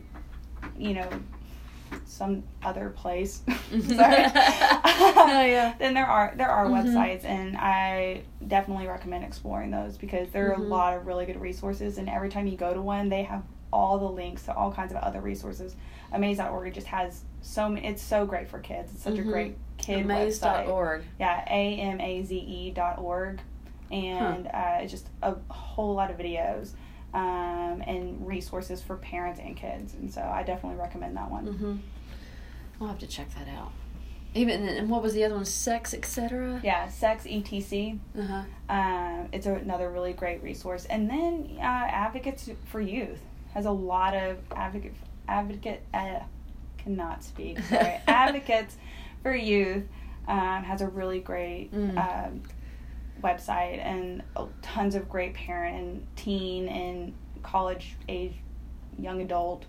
you 0.77 0.93
know, 0.93 1.07
some 2.05 2.43
other 2.63 2.89
place, 2.89 3.41
Mhm. 3.71 3.95
sorry, 3.95 4.23
Oh, 5.31 5.41
yeah. 5.45 5.73
then 5.79 5.93
there 5.93 6.05
are 6.07 6.33
there 6.35 6.49
are 6.49 6.67
Mhm. 6.67 6.83
websites, 6.85 7.23
and 7.25 7.55
I 7.57 8.21
definitely 8.47 8.87
recommend 8.87 9.23
exploring 9.23 9.71
those 9.71 9.97
because 9.97 10.29
there 10.31 10.51
are 10.51 10.55
Mhm. 10.57 10.61
a 10.65 10.67
lot 10.67 10.97
of 10.97 11.07
really 11.07 11.25
good 11.25 11.39
resources, 11.39 11.97
and 11.97 12.09
every 12.09 12.29
time 12.29 12.47
you 12.47 12.57
go 12.57 12.73
to 12.73 12.81
one, 12.81 13.09
they 13.09 13.23
have 13.23 13.43
all 13.71 13.97
the 13.99 14.09
links 14.09 14.43
to 14.45 14.53
all 14.55 14.71
kinds 14.71 14.91
of 14.91 14.97
other 14.97 15.21
resources. 15.21 15.75
Amaze.org 16.11 16.73
just 16.73 16.87
has 16.87 17.23
so 17.41 17.69
many. 17.69 17.85
It's 17.87 18.01
so 18.01 18.25
great 18.25 18.47
for 18.49 18.59
kids. 18.59 18.91
It's 18.93 19.03
such 19.03 19.15
Mhm. 19.15 19.19
a 19.19 19.23
great 19.31 19.57
kid. 19.79 20.01
Amaze.org. 20.01 21.03
Yeah, 21.19 21.43
a 21.49 21.79
m 21.79 21.99
a 21.99 22.23
z 22.23 22.37
e 22.37 22.71
dot 22.71 22.99
org, 22.99 23.39
and 23.91 24.47
uh, 24.47 24.85
just 24.85 25.07
a 25.21 25.35
whole 25.49 25.95
lot 25.95 26.11
of 26.11 26.17
videos 26.17 26.71
um, 27.13 27.81
and 27.85 28.25
resources 28.25 28.81
for 28.81 28.95
parents 28.97 29.39
and 29.39 29.55
kids, 29.55 29.93
and 29.93 30.11
so 30.13 30.21
I 30.21 30.43
definitely 30.43 30.79
recommend 30.79 31.17
that 31.17 31.29
one. 31.31 31.45
Mm-hmm. 31.47 31.75
I'll 32.81 32.87
have 32.87 32.99
to 32.99 33.07
check 33.07 33.27
that 33.35 33.47
out. 33.49 33.71
Even 34.35 34.67
and 34.67 34.89
what 34.89 35.01
was 35.01 35.13
the 35.13 35.23
other 35.23 35.35
one? 35.35 35.45
Sex, 35.45 35.93
etc. 35.93 36.61
Yeah, 36.63 36.87
Sex 36.87 37.23
ETC. 37.23 37.97
Uh 38.17 38.21
huh. 38.21 38.43
Um, 38.69 39.29
it's 39.31 39.47
a, 39.47 39.55
another 39.55 39.89
really 39.89 40.13
great 40.13 40.43
resource, 40.43 40.85
and 40.85 41.09
then 41.09 41.57
uh, 41.57 41.61
Advocates 41.61 42.49
for 42.65 42.79
Youth 42.79 43.21
has 43.53 43.65
a 43.65 43.71
lot 43.71 44.13
of 44.13 44.37
advocate 44.55 44.93
advocate 45.27 45.81
uh, 45.93 46.19
cannot 46.77 47.23
speak. 47.23 47.59
Sorry, 47.63 47.99
Advocates 48.07 48.77
for 49.23 49.35
Youth 49.35 49.83
um, 50.27 50.63
has 50.63 50.81
a 50.81 50.87
really 50.87 51.19
great 51.19 51.71
Mm. 51.73 51.97
um, 51.97 52.43
website 53.23 53.79
and 53.83 54.23
tons 54.61 54.95
of 54.95 55.09
great 55.09 55.33
parent 55.33 55.75
and 55.75 56.07
teen 56.15 56.67
and 56.69 57.13
college 57.43 57.95
age 58.07 58.33
young 58.97 59.21
adult 59.21 59.65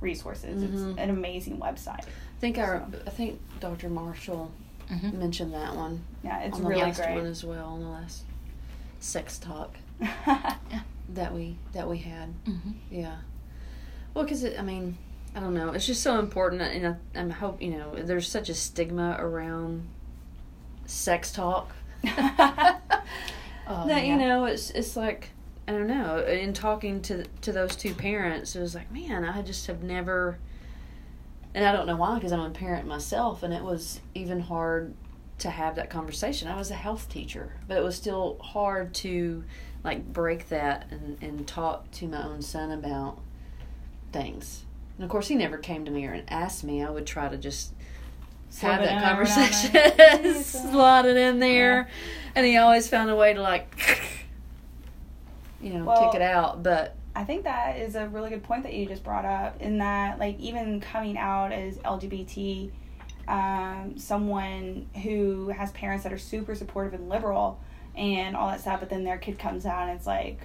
resources. 0.00 0.62
Mhm. 0.62 0.90
It's 0.90 0.98
an 1.00 1.10
amazing 1.10 1.58
website. 1.58 2.00
I 2.04 2.40
think 2.40 2.58
our 2.58 2.86
I 3.06 3.10
think 3.10 3.40
Dr. 3.60 3.88
Marshall 3.88 4.50
Mhm. 4.90 5.14
mentioned 5.14 5.54
that 5.54 5.74
one 5.76 6.04
Yeah, 6.22 6.40
it's 6.40 6.56
on 6.56 6.64
the 6.64 6.68
really 6.68 6.82
last 6.82 7.00
one 7.00 7.26
as 7.26 7.44
well 7.44 7.68
on 7.68 7.80
the 7.80 7.86
last 7.88 8.24
sex 9.00 9.38
talk 9.38 9.76
that 11.08 11.32
we 11.32 11.56
that 11.72 11.88
we 11.88 11.98
had. 11.98 12.28
Mhm. 12.44 12.74
Yeah. 12.90 13.16
Well, 14.14 14.24
because 14.24 14.44
it, 14.44 14.58
I 14.58 14.62
mean, 14.62 14.98
I 15.34 15.40
don't 15.40 15.54
know. 15.54 15.72
It's 15.72 15.86
just 15.86 16.02
so 16.02 16.18
important, 16.18 16.62
and 16.62 16.96
I, 17.14 17.20
I 17.20 17.28
hope 17.28 17.62
you 17.62 17.70
know. 17.70 17.94
There's 17.94 18.28
such 18.28 18.48
a 18.48 18.54
stigma 18.54 19.16
around 19.18 19.88
sex 20.84 21.32
talk 21.32 21.72
Oh, 22.04 22.08
that 23.86 23.86
yeah. 23.86 23.98
you 24.00 24.16
know 24.16 24.44
it's 24.44 24.70
it's 24.70 24.96
like 24.96 25.30
I 25.66 25.72
don't 25.72 25.86
know. 25.86 26.18
In 26.24 26.52
talking 26.52 27.00
to 27.02 27.24
to 27.42 27.52
those 27.52 27.76
two 27.76 27.94
parents, 27.94 28.56
it 28.56 28.60
was 28.60 28.74
like, 28.74 28.90
man, 28.90 29.24
I 29.24 29.42
just 29.42 29.66
have 29.68 29.82
never, 29.82 30.38
and 31.54 31.64
I 31.64 31.72
don't 31.72 31.86
know 31.86 31.96
why, 31.96 32.16
because 32.16 32.32
I'm 32.32 32.40
a 32.40 32.50
parent 32.50 32.86
myself, 32.86 33.42
and 33.42 33.54
it 33.54 33.62
was 33.62 34.00
even 34.14 34.40
hard 34.40 34.94
to 35.38 35.50
have 35.50 35.76
that 35.76 35.88
conversation. 35.88 36.48
I 36.48 36.56
was 36.56 36.70
a 36.70 36.74
health 36.74 37.08
teacher, 37.08 37.54
but 37.68 37.76
it 37.76 37.84
was 37.84 37.96
still 37.96 38.38
hard 38.40 38.92
to 38.96 39.44
like 39.84 40.12
break 40.12 40.48
that 40.48 40.88
and 40.90 41.16
and 41.22 41.46
talk 41.46 41.90
to 41.92 42.08
my 42.08 42.24
own 42.24 42.42
son 42.42 42.72
about 42.72 43.18
things. 44.12 44.64
And 45.02 45.08
of 45.08 45.10
course, 45.10 45.26
he 45.26 45.34
never 45.34 45.58
came 45.58 45.84
to 45.84 45.90
me 45.90 46.06
or 46.06 46.22
asked 46.28 46.62
me. 46.62 46.80
I 46.80 46.88
would 46.88 47.08
try 47.08 47.28
to 47.28 47.36
just 47.36 47.72
have 48.60 48.80
that 48.80 49.02
conversation, 49.02 50.40
slot 50.44 51.06
it 51.06 51.16
in 51.16 51.40
there, 51.40 51.88
and 52.36 52.46
he 52.46 52.56
always 52.56 52.88
found 52.88 53.10
a 53.10 53.16
way 53.16 53.34
to 53.34 53.42
like, 53.42 53.76
you 55.60 55.70
know, 55.72 55.86
Well- 55.86 56.12
kick 56.12 56.20
it 56.20 56.22
out. 56.22 56.62
But 56.62 56.94
I 57.16 57.24
think 57.24 57.42
that 57.42 57.78
is 57.78 57.96
a 57.96 58.06
really 58.06 58.30
good 58.30 58.44
point 58.44 58.62
that 58.62 58.74
you 58.74 58.86
just 58.86 59.02
brought 59.02 59.24
up. 59.24 59.60
In 59.60 59.78
that, 59.78 60.20
like, 60.20 60.38
even 60.38 60.80
coming 60.80 61.18
out 61.18 61.50
as 61.50 61.78
LGBT, 61.78 62.70
um, 63.26 63.94
someone 63.98 64.86
who 65.02 65.48
has 65.48 65.72
parents 65.72 66.04
that 66.04 66.12
are 66.12 66.18
super 66.18 66.54
supportive 66.54 66.94
and 66.94 67.08
liberal 67.08 67.58
and 67.96 68.36
all 68.36 68.50
that 68.50 68.60
stuff, 68.60 68.78
but 68.78 68.88
then 68.88 69.02
their 69.02 69.18
kid 69.18 69.36
comes 69.36 69.66
out 69.66 69.88
and 69.88 69.98
it's 69.98 70.06
like, 70.06 70.42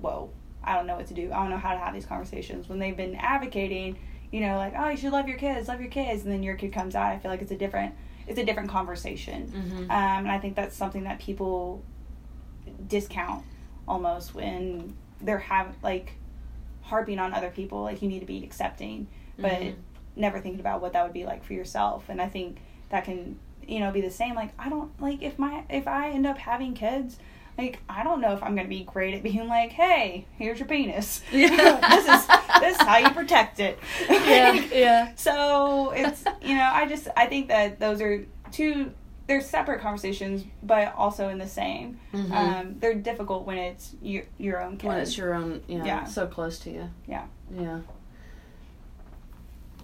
whoa, 0.00 0.28
I 0.64 0.74
don't 0.74 0.86
know 0.86 0.96
what 0.96 1.06
to 1.08 1.14
do. 1.14 1.30
I 1.32 1.36
don't 1.36 1.50
know 1.50 1.56
how 1.56 1.72
to 1.72 1.78
have 1.78 1.92
these 1.94 2.06
conversations. 2.06 2.68
When 2.68 2.78
they've 2.78 2.96
been 2.96 3.14
advocating, 3.16 3.98
you 4.30 4.40
know, 4.40 4.56
like, 4.56 4.74
oh, 4.76 4.88
you 4.88 4.96
should 4.96 5.12
love 5.12 5.28
your 5.28 5.38
kids, 5.38 5.68
love 5.68 5.80
your 5.80 5.90
kids, 5.90 6.22
and 6.24 6.32
then 6.32 6.42
your 6.42 6.54
kid 6.56 6.72
comes 6.72 6.94
out, 6.94 7.06
I 7.12 7.18
feel 7.18 7.30
like 7.30 7.42
it's 7.42 7.50
a 7.50 7.56
different, 7.56 7.94
it's 8.26 8.38
a 8.38 8.44
different 8.44 8.70
conversation. 8.70 9.52
Mhm. 9.54 9.80
Um, 9.84 9.88
and 9.90 10.30
I 10.32 10.38
think 10.38 10.54
that's 10.56 10.76
something 10.76 11.04
that 11.04 11.18
people 11.18 11.82
discount 12.88 13.44
almost 13.88 14.34
when 14.34 14.96
they're 15.20 15.38
have 15.38 15.74
like 15.82 16.12
harping 16.82 17.18
on 17.18 17.32
other 17.32 17.50
people 17.50 17.82
like 17.82 18.02
you 18.02 18.08
need 18.08 18.20
to 18.20 18.26
be 18.26 18.42
accepting 18.44 19.06
but 19.38 19.52
Mhm. 19.60 19.74
never 20.16 20.40
thinking 20.40 20.60
about 20.60 20.80
what 20.80 20.92
that 20.92 21.02
would 21.04 21.12
be 21.12 21.24
like 21.24 21.42
for 21.44 21.52
yourself 21.52 22.08
and 22.08 22.20
i 22.20 22.28
think 22.28 22.58
that 22.90 23.04
can 23.04 23.38
you 23.66 23.80
know 23.80 23.90
be 23.92 24.00
the 24.00 24.10
same 24.10 24.34
like 24.34 24.50
i 24.58 24.68
don't 24.68 24.90
like 25.00 25.22
if 25.22 25.38
my 25.38 25.64
if 25.70 25.86
i 25.88 26.10
end 26.10 26.26
up 26.26 26.38
having 26.38 26.74
kids 26.74 27.18
like 27.58 27.78
i 27.88 28.02
don't 28.02 28.20
know 28.20 28.32
if 28.32 28.42
i'm 28.42 28.54
gonna 28.56 28.68
be 28.68 28.82
great 28.84 29.14
at 29.14 29.22
being 29.22 29.46
like 29.48 29.70
hey 29.72 30.26
here's 30.38 30.58
your 30.58 30.68
penis 30.68 31.22
Yeah. 31.32 31.48
this 31.88 32.08
is 32.08 32.26
this 32.60 32.76
is 32.76 32.82
how 32.82 32.96
you 32.98 33.10
protect 33.10 33.60
it 33.60 33.78
yeah, 34.10 34.52
yeah, 34.72 35.12
so 35.16 35.90
it's 35.90 36.24
you 36.40 36.54
know 36.56 36.70
i 36.72 36.86
just 36.86 37.08
i 37.16 37.26
think 37.26 37.48
that 37.48 37.78
those 37.80 38.00
are 38.00 38.24
two 38.50 38.92
they're 39.28 39.40
separate 39.40 39.80
conversations, 39.80 40.44
but 40.64 40.92
also 40.96 41.28
in 41.28 41.38
the 41.38 41.46
same. 41.46 42.00
Mhm. 42.12 42.30
Um, 42.32 42.76
they're 42.80 42.96
difficult 42.96 43.46
when 43.46 43.56
it's 43.56 43.94
your 44.02 44.24
your 44.36 44.60
own 44.60 44.76
kid. 44.76 44.88
when 44.88 44.98
it's 44.98 45.16
your 45.16 45.32
own, 45.32 45.62
yeah, 45.68 45.84
Yeah. 45.84 46.04
so 46.04 46.26
close 46.26 46.58
to 46.60 46.70
you. 46.70 46.90
Yeah. 47.06 47.26
Yeah. 47.56 47.78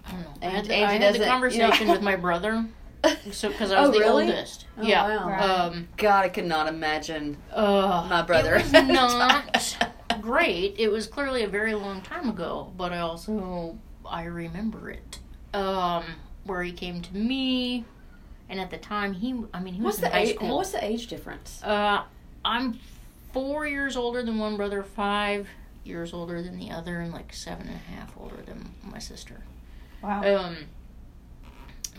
I 0.05 0.11
don't 0.11 0.21
know. 0.21 0.27
I 0.41 0.45
And 0.45 0.55
had, 0.57 0.65
the, 0.65 0.75
I 0.75 0.77
had 0.91 1.01
the 1.01 1.05
doesn't- 1.05 1.21
you 1.21 1.25
know- 1.25 1.31
conversation 1.31 1.87
with 1.87 2.01
my 2.01 2.17
brother, 2.17 2.65
so 3.31 3.49
because 3.49 3.71
I 3.71 3.79
was 3.81 3.89
Oh, 3.89 3.91
the 3.93 3.99
really? 3.99 4.25
oldest. 4.27 4.65
Oh, 4.77 4.83
yeah. 4.83 5.03
wow. 5.17 5.29
Right. 5.29 5.41
Um. 5.41 5.87
God, 5.97 6.25
I 6.25 6.29
could 6.29 6.45
not 6.45 6.67
imagine 6.67 7.37
Uh, 7.53 8.05
my 8.09 8.21
brother. 8.21 8.55
It 8.55 8.63
was 8.63 8.73
not 8.73 9.91
great. 10.21 10.75
It 10.77 10.91
was 10.91 11.07
clearly 11.07 11.43
a 11.43 11.47
very 11.47 11.73
long 11.75 12.01
time 12.01 12.29
ago, 12.29 12.71
but 12.77 12.91
I 12.91 12.99
also 12.99 13.77
I 14.05 14.23
remember 14.25 14.89
it. 14.89 15.19
Um, 15.53 16.03
where 16.43 16.61
he 16.63 16.71
came 16.71 17.01
to 17.01 17.15
me, 17.15 17.85
and 18.49 18.59
at 18.59 18.69
the 18.71 18.77
time 18.77 19.13
he, 19.13 19.43
I 19.53 19.59
mean, 19.59 19.73
he 19.75 19.81
was 19.81 19.95
What's 19.95 19.97
in 19.99 20.03
the 20.03 20.09
high 20.09 20.19
age? 20.23 20.35
school. 20.35 20.57
What's 20.57 20.71
the 20.71 20.83
age 20.83 21.07
difference? 21.07 21.61
Uh, 21.63 22.03
I'm 22.45 22.79
four 23.33 23.65
years 23.67 23.95
older 23.97 24.23
than 24.23 24.37
one 24.39 24.57
brother, 24.57 24.83
five 24.83 25.47
years 25.83 26.13
older 26.13 26.41
than 26.41 26.57
the 26.57 26.71
other, 26.71 26.99
and 26.99 27.11
like 27.13 27.33
seven 27.33 27.67
and 27.67 27.75
a 27.75 27.91
half 27.99 28.13
older 28.19 28.37
than 28.45 28.73
my 28.83 28.99
sister. 28.99 29.41
Wow. 30.03 30.23
Um, 30.23 30.57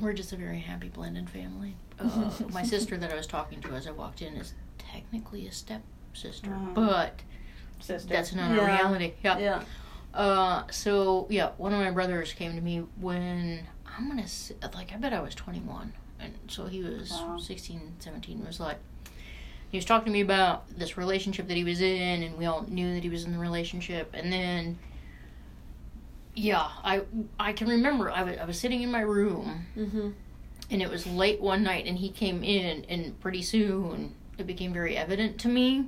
we're 0.01 0.13
just 0.13 0.33
a 0.33 0.37
very 0.37 0.61
happy 0.61 0.89
blended 0.89 1.29
family. 1.31 1.75
Uh, 2.01 2.31
my 2.51 2.63
sister 2.63 2.97
that 2.97 3.13
I 3.13 3.15
was 3.15 3.27
talking 3.27 3.61
to 3.61 3.73
as 3.73 3.87
I 3.87 3.91
walked 3.91 4.23
in 4.23 4.35
is 4.35 4.55
technically 4.79 5.47
a 5.47 5.53
step 5.53 5.83
sister, 6.15 6.49
Oh. 6.51 6.73
but 6.75 7.21
Sister. 7.79 8.09
that's 8.09 8.35
not 8.35 8.53
a 8.59 8.65
reality. 8.65 9.13
Yeah. 9.23 9.39
Yeah. 9.39 9.63
Uh, 10.15 10.63
so 10.71 11.27
yeah, 11.29 11.51
one 11.59 11.75
of 11.75 11.79
my 11.81 11.91
brothers 11.91 12.33
came 12.33 12.55
to 12.55 12.61
me 12.63 12.79
when 12.99 13.67
I'm 13.87 14.09
gonna 14.09 14.23
s 14.23 14.51
like 14.75 14.95
I 14.95 14.97
bet 14.97 15.13
I 15.13 15.21
was 15.21 15.35
21, 15.35 15.93
and 16.19 16.33
so 16.49 16.65
he 16.69 16.83
was 16.83 17.11
Wow. 17.11 17.37
16, 17.37 17.97
17. 17.99 18.47
Was 18.47 18.59
like 18.61 18.79
he 19.71 19.77
was 19.77 19.85
talking 19.85 20.07
to 20.07 20.11
me 20.13 20.23
about 20.23 20.67
this 20.77 20.97
relationship 20.97 21.49
that 21.49 21.57
he 21.59 21.65
was 21.65 21.83
in, 21.83 22.23
and 22.23 22.39
we 22.39 22.47
all 22.47 22.63
knew 22.67 22.95
that 22.95 23.03
he 23.03 23.11
was 23.11 23.25
in 23.25 23.33
the 23.33 23.39
relationship, 23.39 24.11
and 24.15 24.33
then. 24.33 24.79
Yeah, 26.35 26.69
I 26.85 27.03
I 27.39 27.53
can 27.53 27.69
remember 27.69 28.11
I 28.11 28.23
was 28.23 28.37
I 28.39 28.45
was 28.45 28.59
sitting 28.59 28.83
in 28.83 28.91
my 28.91 29.01
room 29.01 29.67
Mm-hmm. 29.77 30.11
and 30.71 30.83
it 30.83 30.89
was 30.89 31.07
late 31.07 31.41
one 31.41 31.63
night 31.63 31.87
and 31.87 31.99
he 31.99 32.11
came 32.11 32.43
in 32.45 32.85
and 32.89 33.19
pretty 33.21 33.43
soon 33.43 34.15
it 34.39 34.47
became 34.47 34.73
very 34.73 34.97
evident 34.97 35.39
to 35.41 35.49
me 35.49 35.87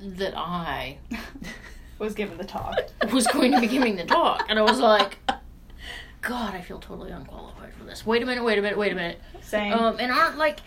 that 0.00 0.34
I 0.36 0.98
was 1.98 2.14
giving 2.14 2.36
the 2.38 2.44
talk. 2.44 2.76
was 3.12 3.26
going 3.28 3.52
to 3.52 3.60
be 3.60 3.66
giving 3.68 3.96
the 3.96 4.04
talk 4.04 4.44
and 4.48 4.58
I 4.58 4.62
was 4.62 4.78
like 4.78 5.18
God, 6.20 6.52
I 6.54 6.60
feel 6.60 6.80
totally 6.80 7.12
unqualified 7.12 7.72
for 7.74 7.84
this. 7.84 8.04
Wait 8.04 8.22
a 8.22 8.26
minute, 8.26 8.42
wait 8.42 8.58
a 8.58 8.62
minute, 8.62 8.76
wait 8.76 8.90
a 8.90 8.94
minute. 8.96 9.20
Saying, 9.40 9.72
Um, 9.72 9.98
and 10.00 10.10
aren't 10.10 10.36
like, 10.36 10.58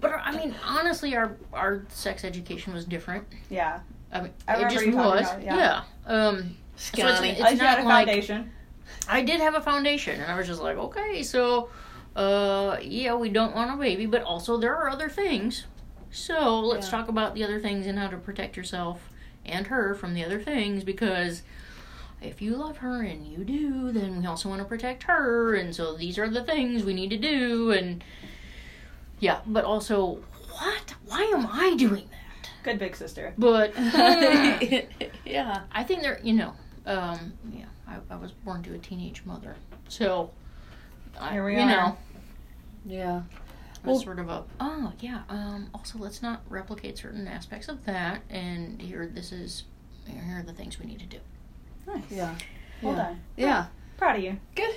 but 0.00 0.12
I 0.24 0.30
mean, 0.36 0.54
honestly, 0.64 1.16
our 1.16 1.36
our 1.52 1.84
sex 1.88 2.24
education 2.24 2.72
was 2.72 2.84
different. 2.84 3.26
yeah. 3.50 3.80
I 4.12 4.20
mean, 4.22 4.32
I 4.46 4.54
it 4.64 4.70
just 4.70 4.86
was. 4.86 5.20
about 5.22 5.42
yeah. 5.42 5.56
yeah. 5.56 5.82
Um, 6.06 6.56
so 6.76 7.06
it's, 7.06 7.20
it's 7.20 7.20
At 7.20 7.22
least 7.22 7.38
you 7.40 7.58
had 7.58 7.58
not 7.58 7.78
a 7.80 7.82
like 7.88 8.06
foundation. 8.06 8.50
I 9.10 9.22
did 9.22 9.40
have 9.40 9.54
a 9.54 9.60
foundation, 9.60 10.20
and 10.20 10.30
I 10.30 10.36
was 10.36 10.46
just 10.46 10.62
like, 10.62 10.76
okay, 10.76 11.22
so, 11.22 11.68
uh, 12.16 12.76
yeah, 12.80 13.14
we 13.14 13.28
don't 13.28 13.54
want 13.54 13.72
a 13.72 13.76
baby, 13.76 14.06
but 14.06 14.22
also 14.22 14.56
there 14.56 14.76
are 14.76 14.88
other 14.88 15.08
things. 15.08 15.66
So 16.12 16.60
let's 16.60 16.86
Yeah. 16.86 16.98
talk 16.98 17.08
about 17.08 17.34
the 17.34 17.44
other 17.44 17.60
things 17.60 17.86
and 17.86 17.98
how 17.98 18.08
to 18.08 18.16
protect 18.16 18.56
yourself 18.56 19.10
and 19.44 19.66
her 19.68 19.94
from 19.94 20.14
the 20.14 20.24
other 20.24 20.40
things 20.40 20.84
because 20.84 21.42
if 22.20 22.42
you 22.42 22.54
love 22.56 22.78
her 22.78 23.00
and 23.02 23.26
you 23.26 23.44
do, 23.44 23.90
then 23.92 24.20
we 24.20 24.26
also 24.26 24.48
want 24.48 24.60
to 24.60 24.64
protect 24.64 25.04
her, 25.04 25.54
and 25.54 25.74
so 25.74 25.96
these 25.96 26.18
are 26.18 26.28
the 26.28 26.44
things 26.44 26.84
we 26.84 26.92
need 26.94 27.10
to 27.10 27.16
do, 27.16 27.70
and 27.72 28.04
yeah, 29.18 29.40
but 29.46 29.64
also, 29.64 30.20
what? 30.58 30.94
Why 31.06 31.22
am 31.34 31.46
I 31.50 31.74
doing 31.76 32.08
that? 32.10 32.50
Good 32.62 32.78
big 32.78 32.94
sister. 32.94 33.32
But 33.38 33.72
yeah. 35.24 35.62
I 35.72 35.82
think 35.84 36.02
they're, 36.02 36.20
you 36.22 36.34
know, 36.34 36.52
um, 36.86 37.32
yeah, 37.54 37.64
I, 37.90 37.96
I 38.14 38.16
was 38.16 38.30
born 38.32 38.62
to 38.62 38.74
a 38.74 38.78
teenage 38.78 39.22
mother, 39.24 39.56
so 39.88 40.30
I, 41.20 41.32
Here 41.32 41.44
we 41.44 41.54
you 41.56 41.60
are. 41.60 41.66
know, 41.66 41.96
Yeah. 42.86 43.22
I 43.82 43.86
Well- 43.86 43.94
was 43.96 44.04
sort 44.04 44.18
of 44.18 44.28
a 44.28 44.44
oh 44.60 44.92
yeah. 45.00 45.22
Um, 45.28 45.68
also, 45.74 45.98
let's 45.98 46.22
not 46.22 46.42
replicate 46.48 46.98
certain 46.98 47.26
aspects 47.26 47.68
of 47.68 47.84
that, 47.86 48.22
and 48.30 48.80
here 48.80 49.06
this 49.12 49.32
is 49.32 49.64
here 50.06 50.38
are 50.38 50.42
the 50.42 50.52
things 50.52 50.78
we 50.78 50.86
need 50.86 51.00
to 51.00 51.06
do. 51.06 51.18
Nice. 51.86 52.02
Yeah. 52.10 52.34
Well 52.82 52.94
yeah. 52.94 53.02
done. 53.02 53.20
Yeah. 53.36 53.66
Proud 53.96 54.16
of 54.16 54.22
you. 54.22 54.38
Good. 54.54 54.76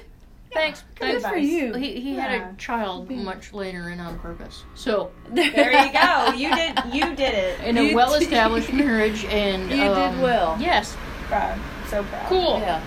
Thanks. 0.53 0.83
Good 0.95 1.21
Thanks. 1.21 1.27
for 1.27 1.35
you. 1.37 1.73
He 1.73 1.99
he 1.99 2.15
had 2.15 2.31
a 2.31 2.53
child 2.57 3.09
much 3.11 3.53
later 3.53 3.87
and 3.89 3.99
on 3.99 4.19
purpose, 4.19 4.63
so 4.75 5.11
There 5.31 5.71
you 5.85 5.91
go. 5.93 6.33
You 6.35 6.55
did. 6.55 6.79
You 6.93 7.15
did 7.15 7.33
it. 7.33 7.59
in 7.61 7.75
You 7.75 7.91
a 7.91 7.95
well-established 7.95 8.71
marriage, 8.71 9.25
and 9.25 9.63
You 9.63 9.77
did 9.77 9.87
um, 9.91 10.21
well. 10.21 10.55
Yes, 10.59 10.95
Proud. 11.27 11.59
So 11.89 12.03
proud. 12.03 12.27
cool. 12.27 12.59
Yeah. 12.59 12.81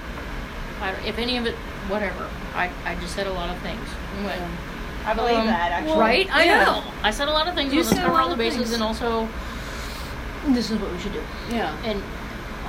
I 0.81 0.91
if 1.07 1.19
any 1.19 1.37
of 1.37 1.47
it, 1.47 1.55
whatever. 1.89 2.29
I 2.55 2.71
I 2.85 2.95
just 2.97 3.15
said 3.15 3.27
a 3.27 3.33
lot 3.33 3.51
of 3.51 3.59
things. 3.63 3.89
Went, 4.25 4.41
I 5.05 5.15
believe 5.15 5.37
Um, 5.37 5.47
that 5.47 5.73
actually. 5.73 5.99
Right? 6.01 6.29
I 6.35 6.45
yeah. 6.45 6.65
know. 6.65 6.85
I 7.03 7.11
said 7.11 7.29
a 7.29 7.33
lot 7.33 7.49
of 7.49 7.55
things. 7.55 7.73
You 7.73 7.79
You 7.81 7.85
let's 7.85 7.97
said 7.97 8.05
cover 8.05 8.21
all 8.21 8.27
the 8.29 8.33
of 8.33 8.39
bases 8.39 8.59
things. 8.59 8.73
and 8.73 8.83
also 8.83 9.29
this 10.49 10.71
is 10.71 10.79
what 10.81 10.93
we 10.93 10.99
should 10.99 11.13
do. 11.13 11.23
Yeah. 11.51 11.75
And 11.85 12.03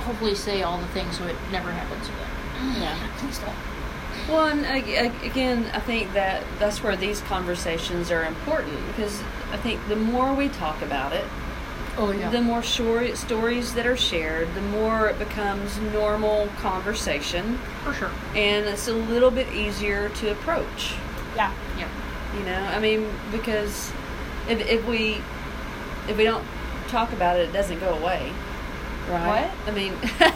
hopefully 0.04 0.34
say 0.34 0.62
all 0.62 0.78
the 0.78 0.86
things 0.88 1.16
so 1.18 1.24
it 1.26 1.36
never 1.52 1.70
happens 1.70 2.06
again. 2.08 2.82
Yeah. 2.82 2.96
Please 3.18 3.38
don't. 3.38 3.54
Well, 4.28 4.46
and 4.48 4.66
ag- 4.66 4.88
ag- 4.88 5.24
again, 5.24 5.70
I 5.72 5.80
think 5.80 6.12
that 6.12 6.42
that's 6.58 6.82
where 6.82 6.96
these 6.96 7.20
conversations 7.22 8.10
are 8.10 8.24
important 8.24 8.74
because 8.88 9.22
I 9.52 9.56
think 9.56 9.86
the 9.88 9.96
more 9.96 10.34
we 10.34 10.48
talk 10.48 10.82
about 10.82 11.12
it, 11.12 11.24
Oh 12.00 12.12
the 12.12 12.40
more 12.40 12.62
stories 12.62 13.74
that 13.74 13.84
are 13.86 13.96
shared, 13.96 14.54
the 14.54 14.60
more 14.60 15.08
it 15.08 15.18
becomes 15.18 15.78
normal 15.92 16.46
conversation, 16.58 17.58
for 17.82 17.92
sure. 17.92 18.10
and 18.36 18.66
it's 18.66 18.86
a 18.86 18.92
little 18.92 19.32
bit 19.32 19.52
easier 19.52 20.08
to 20.10 20.30
approach. 20.30 20.94
Yeah. 21.34 21.52
Yeah. 21.76 21.88
You 22.36 22.44
know, 22.44 22.60
I 22.60 22.78
mean, 22.78 23.10
because 23.32 23.90
if 24.48 24.60
if 24.60 24.86
we 24.86 25.20
if 26.08 26.16
we 26.16 26.24
don't 26.24 26.44
talk 26.86 27.12
about 27.12 27.38
it, 27.38 27.48
it 27.48 27.52
doesn't 27.52 27.80
go 27.80 27.94
away, 27.94 28.32
right? 29.08 29.50
I 29.66 29.70
mean, 29.70 29.94
I 30.02 30.30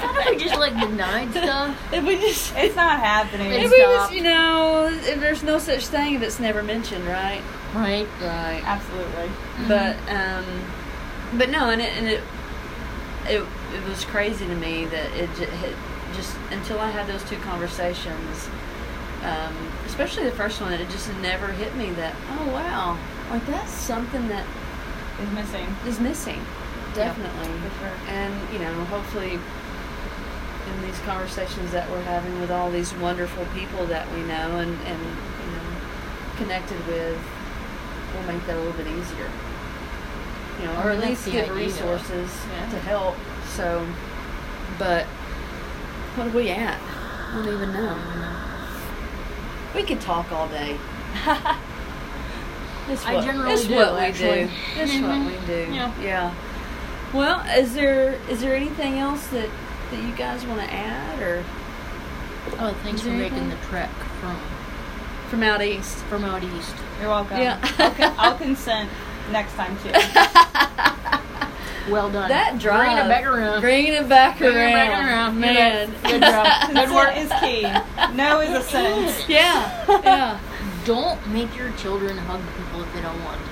thought 0.00 0.16
if 0.26 0.30
we 0.30 0.44
just 0.44 0.58
like 0.58 0.78
denied 0.78 1.30
stuff. 1.30 1.76
if 1.92 2.04
we 2.04 2.16
just 2.16 2.54
It's 2.56 2.76
not 2.76 2.98
happening. 3.00 3.52
if 3.52 3.70
we 3.70 3.78
just 3.78 4.12
you 4.12 4.22
know, 4.22 4.86
if 4.88 5.20
there's 5.20 5.42
no 5.42 5.58
such 5.58 5.86
thing 5.86 6.14
if 6.14 6.22
it's 6.22 6.40
never 6.40 6.62
mentioned, 6.62 7.06
right? 7.06 7.42
Right. 7.74 8.06
Right. 8.20 8.62
Absolutely. 8.64 9.30
But 9.68 9.96
um, 10.10 10.44
but 11.38 11.50
no, 11.50 11.70
and 11.70 11.80
it 11.80 11.92
and 11.96 12.06
it 12.06 12.22
it, 13.26 13.44
it 13.74 13.88
was 13.88 14.04
crazy 14.04 14.46
to 14.46 14.54
me 14.54 14.84
that 14.86 15.12
it, 15.16 15.28
it 15.40 15.74
just 16.14 16.36
until 16.50 16.78
I 16.80 16.90
had 16.90 17.06
those 17.06 17.22
two 17.28 17.36
conversations, 17.38 18.48
um, 19.22 19.54
especially 19.86 20.24
the 20.24 20.30
first 20.30 20.60
one, 20.60 20.72
it 20.72 20.88
just 20.90 21.12
never 21.16 21.48
hit 21.48 21.74
me 21.76 21.90
that 21.92 22.14
oh 22.30 22.46
wow, 22.52 22.98
like 23.30 23.44
that's 23.46 23.72
something 23.72 24.28
that 24.28 24.46
Is 25.20 25.30
missing 25.30 25.66
is 25.86 26.00
missing, 26.00 26.40
definitely. 26.96 27.48
for 27.68 27.78
sure. 27.80 27.96
And 28.08 28.52
you 28.52 28.58
know, 28.58 28.72
hopefully, 28.86 29.32
in 29.34 30.82
these 30.82 30.98
conversations 31.00 31.70
that 31.72 31.88
we're 31.90 32.02
having 32.02 32.40
with 32.40 32.50
all 32.50 32.70
these 32.70 32.92
wonderful 32.94 33.44
people 33.54 33.86
that 33.86 34.10
we 34.12 34.20
know 34.22 34.58
and 34.58 34.72
and 34.86 35.00
you 35.00 35.50
know 35.52 35.76
connected 36.36 36.78
with, 36.86 37.18
will 38.14 38.32
make 38.32 38.44
that 38.46 38.56
a 38.56 38.60
little 38.60 38.72
bit 38.72 38.86
easier. 38.88 39.30
You 40.60 40.66
know, 40.66 40.72
I 40.72 40.84
or 40.86 40.90
at 40.90 41.00
least 41.00 41.30
give 41.30 41.54
resources 41.54 42.30
Yeah. 42.50 42.70
to 42.70 42.78
help. 42.80 43.14
So, 43.48 43.86
but 44.78 45.04
what 46.16 46.26
are 46.28 46.30
we 46.30 46.48
at? 46.50 46.78
I 46.80 47.42
don't 47.44 47.54
even 47.54 47.72
know. 47.72 47.96
We 49.74 49.82
could 49.82 50.00
talk 50.00 50.32
all 50.32 50.48
day. 50.48 50.78
It's 52.88 53.04
I 53.04 53.20
generally 53.20 53.52
it's 53.52 53.66
do, 53.66 53.74
what 53.74 53.94
we 53.94 53.98
actually. 54.00 54.44
do. 54.44 54.50
It's 54.76 54.92
Mhm. 54.92 55.08
what 55.24 55.40
we 55.40 55.46
do. 55.46 55.72
Yeah. 55.74 55.90
yeah. 56.00 56.34
Well, 57.14 57.40
is 57.58 57.74
there 57.74 58.18
is 58.28 58.40
there 58.40 58.54
anything 58.54 58.98
else 58.98 59.26
that 59.28 59.48
that 59.90 60.02
you 60.02 60.12
guys 60.16 60.44
want 60.46 60.60
to 60.60 60.72
add 60.72 61.20
or 61.22 61.44
Oh, 62.58 62.72
thanks 62.82 63.00
for 63.02 63.08
there 63.08 63.18
making 63.18 63.48
the 63.48 63.56
trek 63.68 63.90
from 64.20 64.36
from 65.28 65.42
out 65.42 65.62
east? 65.62 65.98
from 66.04 66.24
out 66.24 66.42
east. 66.44 66.74
You're 67.00 67.08
welcome. 67.10 67.38
Yeah. 67.38 67.58
I'll, 67.78 67.90
con- 67.92 68.14
I'll 68.18 68.38
consent 68.46 68.90
next 69.32 69.54
time 69.54 69.76
too. 69.82 69.92
Well 71.88 72.10
done. 72.10 72.28
that 72.30 72.58
drive, 72.58 72.80
Bringing 72.88 73.04
it 73.04 73.08
back 73.08 73.24
around. 73.26 73.60
bringing 73.60 73.92
it 73.92 74.08
back 74.08 74.38
Bringing 74.38 74.58
it 74.58 74.60
around, 74.60 74.74
back 74.74 75.04
around. 75.06 75.38
man. 75.40 75.94
Good 76.02 76.20
job. 76.20 76.74
Good 76.74 76.90
work. 76.92 77.16
Is 77.16 77.30
key. 77.38 77.62
No 78.16 78.40
is 78.40 78.50
a 78.50 78.62
sentence. 78.68 79.28
yeah, 79.28 79.84
yeah. 80.02 80.40
Don't 80.84 81.24
make 81.28 81.56
your 81.56 81.70
children 81.74 82.18
hug 82.18 82.40
people 82.56 82.82
if 82.82 82.92
they 82.92 83.00
don't 83.02 83.22
want 83.24 83.38
to. 83.40 83.45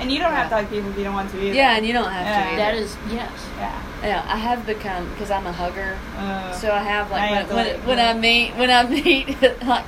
And 0.00 0.10
you 0.12 0.18
don't 0.20 0.32
have 0.32 0.48
to 0.50 0.56
hug 0.56 0.68
people 0.70 0.90
if 0.90 0.96
you 0.98 1.04
don't 1.04 1.14
want 1.14 1.30
to 1.32 1.36
either. 1.42 1.54
Yeah, 1.54 1.76
and 1.76 1.84
you 1.86 1.92
don't 1.92 2.10
have 2.10 2.24
Yeah. 2.26 2.50
to. 2.50 2.56
That 2.56 2.74
either. 2.74 2.82
is 2.84 2.96
yes. 3.10 3.30
Yeah. 3.58 3.82
Yeah, 4.02 4.24
I 4.28 4.36
have 4.36 4.64
become 4.64 5.08
because 5.10 5.30
I'm 5.30 5.46
a 5.46 5.52
hugger. 5.52 5.98
Uh, 6.16 6.52
So 6.52 6.70
I 6.72 6.78
have 6.82 7.10
I 7.10 7.14
like 7.16 7.30
have 7.30 7.52
when, 7.52 7.66
to, 7.66 7.72
when, 7.78 7.86
when 7.86 7.98
yeah. 7.98 8.10
I 8.10 8.14
meet 8.14 8.54
when 8.56 8.70
I 8.70 8.82
meet 8.88 9.42
like 9.66 9.84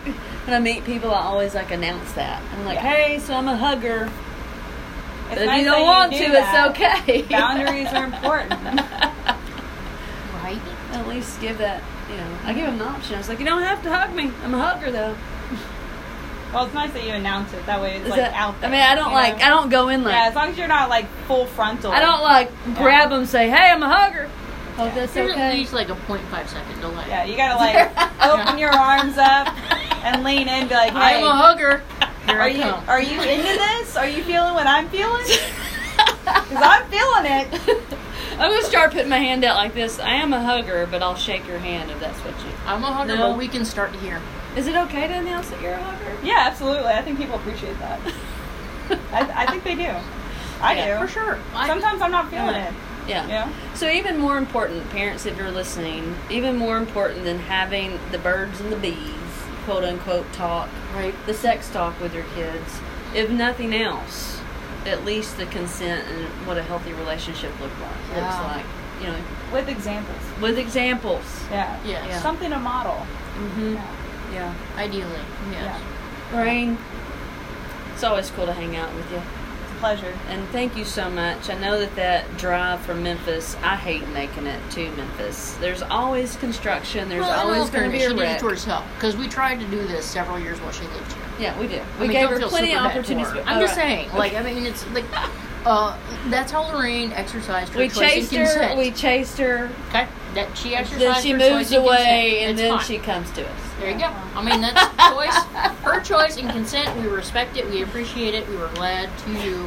when 0.46 0.54
I 0.56 0.58
meet 0.58 0.84
people, 0.84 1.12
I 1.14 1.22
always 1.22 1.54
like 1.54 1.70
announce 1.70 2.12
that. 2.14 2.42
I'm 2.52 2.64
like, 2.64 2.76
Yeah. 2.76 2.92
hey, 2.94 3.18
so 3.20 3.34
I'm 3.34 3.46
a 3.48 3.56
hugger. 3.56 4.10
It's 5.30 5.38
But 5.38 5.38
if 5.42 5.46
nice 5.46 5.60
you 5.64 5.70
don't 5.70 5.82
want 5.86 6.12
do 6.12 6.26
to, 6.26 6.32
that. 6.32 6.66
it's 6.70 6.80
okay. 6.80 7.22
Boundaries 7.30 7.86
are 7.92 8.04
important. 8.04 8.50
Right? 10.42 10.60
At 10.92 11.06
least 11.06 11.40
give 11.40 11.58
that, 11.58 11.82
you 12.10 12.16
know. 12.16 12.36
I 12.44 12.52
give 12.52 12.66
them 12.66 12.78
the 12.78 12.84
option. 12.86 13.14
I 13.14 13.18
was 13.18 13.28
like, 13.28 13.38
you 13.38 13.44
don't 13.44 13.62
have 13.62 13.80
to 13.84 13.90
hug 13.94 14.12
me. 14.14 14.32
I'm 14.42 14.54
a 14.54 14.58
hugger 14.58 14.90
though. 14.90 15.14
Well, 16.52 16.64
it's 16.64 16.74
nice 16.74 16.92
that 16.92 17.04
you 17.04 17.12
announce 17.12 17.52
it. 17.52 17.64
That 17.66 17.80
way 17.80 17.96
it's 17.96 18.04
Is 18.04 18.10
like 18.10 18.20
that- 18.20 18.34
out 18.34 18.60
there. 18.60 18.68
I 18.68 18.72
mean, 18.72 18.82
I 18.82 18.94
don't 18.96 19.12
like. 19.12 19.38
know? 19.38 19.44
I 19.44 19.48
don't 19.50 19.68
go 19.70 19.88
in 19.88 20.02
like. 20.02 20.12
yeah, 20.14 20.28
as 20.28 20.34
long 20.34 20.48
as 20.48 20.58
you're 20.58 20.66
not 20.68 20.88
like 20.88 21.06
full 21.26 21.46
frontal. 21.46 21.92
I 21.92 22.00
don't 22.00 22.22
like 22.22 22.50
grab 22.76 23.10
them, 23.10 23.24
say, 23.26 23.48
hey, 23.48 23.70
I'm 23.70 23.82
a 23.82 23.88
hugger. 23.88 24.28
Oh, 24.78 24.86
Yeah. 24.86 24.94
that's 24.94 25.12
There's 25.12 25.36
at 25.36 25.52
least 25.54 25.72
like 25.72 25.88
a 25.90 25.94
0.5 25.94 26.48
second 26.48 26.80
delay. 26.80 27.04
Yeah, 27.08 27.24
you 27.24 27.36
gotta 27.36 27.56
like 27.56 27.90
open 28.22 28.58
your 28.58 28.70
arms 28.72 29.16
up 29.18 29.48
and 30.04 30.24
lean 30.24 30.48
in, 30.48 30.68
be 30.68 30.74
like, 30.74 30.92
I'm 30.94 31.22
a 31.24 31.30
hugger. 31.32 31.82
Here 32.26 32.36
are 32.38 32.42
I 32.42 32.46
you 32.48 32.62
come. 32.62 32.84
are 32.88 33.02
you 33.02 33.20
into 33.20 33.42
this? 33.42 33.96
Are 33.96 34.08
you 34.08 34.22
feeling 34.24 34.54
what 34.54 34.66
I'm 34.66 34.88
feeling? 34.88 35.24
Because 36.50 36.62
I'm 36.64 36.90
feeling 36.90 37.26
it. 37.26 37.80
I'm 38.32 38.50
gonna 38.50 38.62
start 38.64 38.92
putting 38.92 39.08
my 39.08 39.18
hand 39.18 39.44
out 39.44 39.56
like 39.56 39.74
this. 39.74 39.98
I 40.00 40.14
am 40.14 40.32
a 40.32 40.42
hugger, 40.42 40.86
but 40.90 41.02
I'll 41.02 41.14
shake 41.16 41.46
your 41.46 41.58
hand 41.58 41.90
if 41.90 42.00
that's 42.00 42.18
what 42.20 42.34
you. 42.44 42.50
I'm 42.66 42.82
a 42.82 42.92
hugger, 42.92 43.16
No. 43.16 43.30
but 43.30 43.38
we 43.38 43.46
can 43.48 43.64
start 43.64 43.94
here. 43.96 44.20
Is 44.56 44.66
it 44.66 44.74
okay 44.76 45.06
to 45.06 45.14
announce 45.14 45.48
that 45.50 45.60
you're 45.60 45.74
a 45.74 45.82
hugger? 45.82 46.16
Yeah, 46.26 46.38
absolutely. 46.40 46.88
I 46.88 47.02
think 47.02 47.18
people 47.18 47.36
appreciate 47.36 47.78
that. 47.78 48.00
I, 49.12 49.44
I 49.44 49.46
think 49.46 49.62
they 49.64 49.74
do. 49.76 49.94
I 50.60 50.74
Yeah, 50.74 50.98
do. 51.00 51.06
For 51.06 51.12
sure. 51.12 51.38
I- 51.54 51.66
Sometimes 51.68 52.02
I'm 52.02 52.10
not 52.10 52.30
feeling 52.30 52.54
Yeah. 52.54 52.68
it. 52.68 52.74
Yeah. 53.08 53.22
You 53.22 53.28
know? 53.50 53.52
So 53.74 53.88
even 53.88 54.18
more 54.18 54.36
important, 54.36 54.88
parents, 54.90 55.26
if 55.26 55.36
you're 55.38 55.50
listening, 55.52 56.16
even 56.30 56.56
more 56.56 56.76
important 56.78 57.24
than 57.24 57.38
having 57.38 57.98
the 58.10 58.18
birds 58.18 58.60
and 58.60 58.72
the 58.72 58.76
bees, 58.76 58.96
quote 59.64 59.84
unquote, 59.84 60.32
talk, 60.32 60.68
Right. 60.94 61.14
the 61.26 61.34
sex 61.34 61.70
talk 61.70 61.98
with 62.00 62.12
your 62.14 62.24
kids, 62.34 62.80
if 63.14 63.30
nothing 63.30 63.74
else, 63.74 64.39
at 64.86 65.04
least 65.04 65.36
the 65.36 65.46
consent 65.46 66.06
and 66.08 66.26
what 66.46 66.56
a 66.58 66.62
healthy 66.62 66.92
relationship 66.94 67.50
look 67.60 67.70
like, 67.80 67.90
yeah. 68.10 68.24
looks 68.24 68.56
like, 68.56 68.66
you 69.00 69.06
know, 69.08 69.18
With 69.52 69.68
examples. 69.68 70.40
with 70.40 70.58
examples. 70.58 71.24
Yeah. 71.50 71.78
Yes. 71.84 72.04
Yeah. 72.08 72.20
Something 72.20 72.50
to 72.50 72.58
model. 72.58 72.94
Mm-hmm. 73.36 73.74
Yeah. 73.74 73.94
Yeah. 74.32 74.54
Ideally. 74.76 75.20
Yes. 75.50 75.80
Rain, 76.32 76.78
it's 77.92 78.04
always 78.04 78.30
cool 78.30 78.46
to 78.46 78.52
hang 78.52 78.76
out 78.76 78.94
with 78.94 79.10
you. 79.10 79.16
It's 79.18 79.72
a 79.72 79.74
pleasure. 79.80 80.14
And 80.28 80.46
thank 80.50 80.76
you 80.76 80.84
so 80.84 81.10
much. 81.10 81.50
I 81.50 81.58
know 81.58 81.78
that 81.80 81.94
that 81.96 82.36
drive 82.38 82.80
from 82.80 83.02
Memphis, 83.02 83.56
I 83.62 83.76
hate 83.76 84.06
making 84.10 84.46
it 84.46 84.60
to 84.72 84.90
Memphis. 84.92 85.54
There's 85.60 85.82
always 85.82 86.36
construction. 86.36 87.08
There's 87.08 87.22
Well, 87.22 87.48
always 87.50 87.68
going 87.70 87.84
to 87.84 87.90
be 87.90 88.04
a 88.04 88.08
she 88.08 88.14
did 88.14 88.20
wreck. 88.20 88.36
it 88.36 88.40
to 88.40 88.48
herself 88.48 88.84
because 88.94 89.16
we 89.16 89.26
tried 89.28 89.58
to 89.60 89.66
do 89.66 89.86
this 89.86 90.06
several 90.06 90.38
years 90.38 90.60
while 90.60 90.72
she 90.72 90.84
lived 90.86 91.12
here. 91.12 91.22
Yeah, 91.40 91.58
we 91.58 91.66
did. 91.68 91.80
I 91.82 92.00
We 92.00 92.08
mean, 92.08 92.12
gave 92.18 92.28
her 92.28 92.38
plenty 92.48 92.72
of 92.74 92.82
super 92.82 92.84
bad 92.84 92.92
for 92.92 92.98
opportunities. 92.98 93.42
I'm 93.46 93.60
just 93.60 93.76
right. 93.76 94.06
saying, 94.06 94.12
like, 94.12 94.34
I 94.34 94.42
mean, 94.42 94.64
it's 94.66 94.86
like, 94.88 95.04
uh, 95.66 95.96
that's 96.28 96.52
how 96.52 96.70
Lorraine 96.72 97.12
exercised 97.12 97.72
her 97.72 97.78
we 97.80 97.88
chased 97.88 98.32
and 98.32 98.46
her. 98.46 98.52
consent. 98.52 98.78
We 98.78 98.90
chased 98.90 99.38
her. 99.38 99.70
okay, 99.88 100.06
that 100.34 100.56
she 100.56 100.74
exercised 100.76 101.02
Then 101.02 101.22
she 101.22 101.32
moves 101.32 101.72
and 101.72 101.84
away, 101.84 102.40
and 102.44 102.56
consent. 102.56 102.58
then 102.58 102.74
It's 102.76 102.86
she 102.86 102.98
comes 102.98 103.30
to 103.32 103.46
us. 103.48 103.60
There 103.78 103.90
you 103.90 103.98
go. 103.98 104.06
I 104.34 104.44
mean, 104.44 104.60
that's 104.60 104.80
choice, 105.14 105.44
her 105.82 106.00
choice 106.00 106.36
and 106.36 106.50
consent. 106.50 106.94
We 107.00 107.08
respect 107.08 107.56
it. 107.56 107.68
We 107.70 107.82
appreciate 107.82 108.34
it. 108.34 108.46
We 108.48 108.56
were 108.56 108.68
glad 108.74 109.08
to 109.20 109.66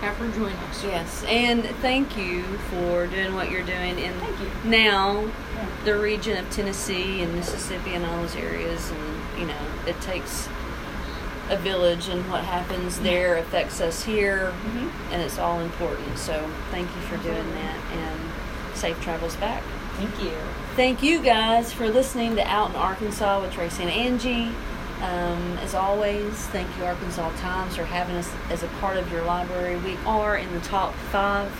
have 0.00 0.16
her 0.18 0.28
join 0.32 0.52
us. 0.52 0.84
Yes, 0.84 1.24
and 1.26 1.64
thank 1.80 2.16
you 2.16 2.42
for 2.70 3.06
doing 3.08 3.34
what 3.34 3.50
you're 3.50 3.64
doing 3.64 3.98
in 3.98 4.12
Thank 4.20 4.40
you. 4.40 4.50
now 4.70 5.22
Yeah. 5.22 5.66
the 5.84 5.96
region 5.96 6.36
of 6.36 6.48
Tennessee 6.50 7.22
and 7.22 7.34
Mississippi 7.34 7.94
and 7.94 8.04
all 8.04 8.20
those 8.20 8.36
areas, 8.36 8.90
and 8.90 9.40
you 9.40 9.46
know 9.46 9.54
it 9.86 9.98
takes 10.00 10.48
a 11.50 11.56
village, 11.56 12.08
and 12.08 12.28
what 12.30 12.42
happens 12.44 13.00
there 13.00 13.36
affects 13.36 13.80
us 13.80 14.04
here, 14.04 14.52
Mhm. 14.66 14.90
and 15.12 15.22
it's 15.22 15.38
all 15.38 15.60
important. 15.60 16.18
So 16.18 16.48
thank 16.70 16.88
you 16.88 17.02
for 17.02 17.16
doing 17.22 17.50
that, 17.54 17.76
and 17.98 18.20
safe 18.76 19.00
travels 19.02 19.36
back. 19.36 19.62
Thank 19.98 20.22
you. 20.22 20.32
Thank 20.76 21.02
you 21.02 21.20
guys 21.20 21.72
for 21.72 21.88
listening 21.88 22.34
to 22.36 22.42
Out 22.50 22.70
in 22.70 22.76
Arkansas 22.76 23.40
with 23.40 23.52
Tracy 23.52 23.82
and 23.84 23.92
Angie. 23.92 24.50
Um, 25.02 25.58
as 25.62 25.74
always, 25.74 26.32
thank 26.46 26.66
you 26.78 26.84
Arkansas 26.84 27.30
Times 27.40 27.76
for 27.76 27.84
having 27.84 28.16
us 28.16 28.30
as 28.50 28.62
a 28.62 28.66
part 28.80 28.96
of 28.96 29.10
your 29.12 29.22
library. 29.22 29.76
We 29.76 29.96
are 30.06 30.36
in 30.36 30.52
the 30.54 30.60
top 30.60 30.94
5 31.12 31.50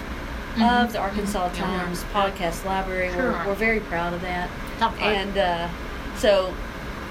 Mhm. 0.57 0.85
of 0.85 0.93
the 0.93 0.99
Arkansas 0.99 1.49
Mhm. 1.51 1.59
Times 1.59 2.05
podcast 2.15 2.65
library. 2.65 3.11
Sure. 3.13 3.33
We're, 3.33 3.47
we're 3.49 3.55
very 3.55 3.81
proud 3.81 4.15
of 4.15 4.23
that. 4.23 4.49
Top 4.81 4.95
five. 4.97 5.03
And 5.13 5.39
uh, 5.39 5.69
so, 6.17 6.53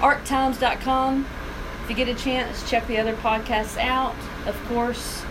arktimes.com. 0.00 1.26
If 1.84 1.90
you 1.90 1.96
get 1.96 2.08
a 2.08 2.14
chance, 2.14 2.68
check 2.68 2.86
the 2.86 2.96
other 2.96 3.14
podcasts 3.16 3.76
out. 3.76 4.14
Of 4.46 4.58
course, 4.68 5.22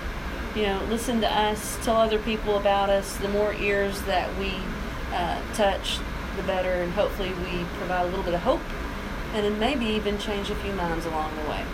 you 0.55 0.63
know, 0.63 0.83
listen 0.87 1.19
to 1.21 1.27
us, 1.27 1.83
tell 1.83 1.95
other 1.97 2.19
people 2.19 2.57
about 2.57 2.91
us. 2.91 3.17
The 3.17 3.27
more 3.29 3.55
ears 3.55 3.99
that 4.03 4.37
we 4.37 4.53
uh, 5.11 5.41
touch, 5.55 5.97
the 6.37 6.43
better, 6.43 6.73
and 6.73 6.91
hopefully, 6.93 7.29
we 7.29 7.65
provide 7.77 8.03
a 8.03 8.05
little 8.05 8.23
bit 8.23 8.35
of 8.35 8.41
hope 8.41 8.61
and 9.33 9.43
then 9.43 9.57
maybe 9.57 9.85
even 9.85 10.19
change 10.19 10.51
a 10.51 10.55
few 10.55 10.71
minds 10.73 11.07
along 11.07 11.35
the 11.35 11.49
way. 11.49 11.65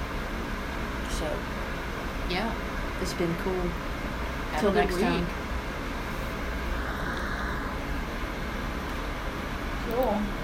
So, 1.12 1.30
yeah. 2.30 2.54
it's 3.02 3.14
been 3.14 3.36
cool. 3.44 3.54
Have 4.52 4.62
Till 4.62 4.70
a 4.70 4.74
good 4.74 4.80
next 4.86 5.00
time. 5.02 5.20
week. 5.20 5.30
Cool. 9.94 10.39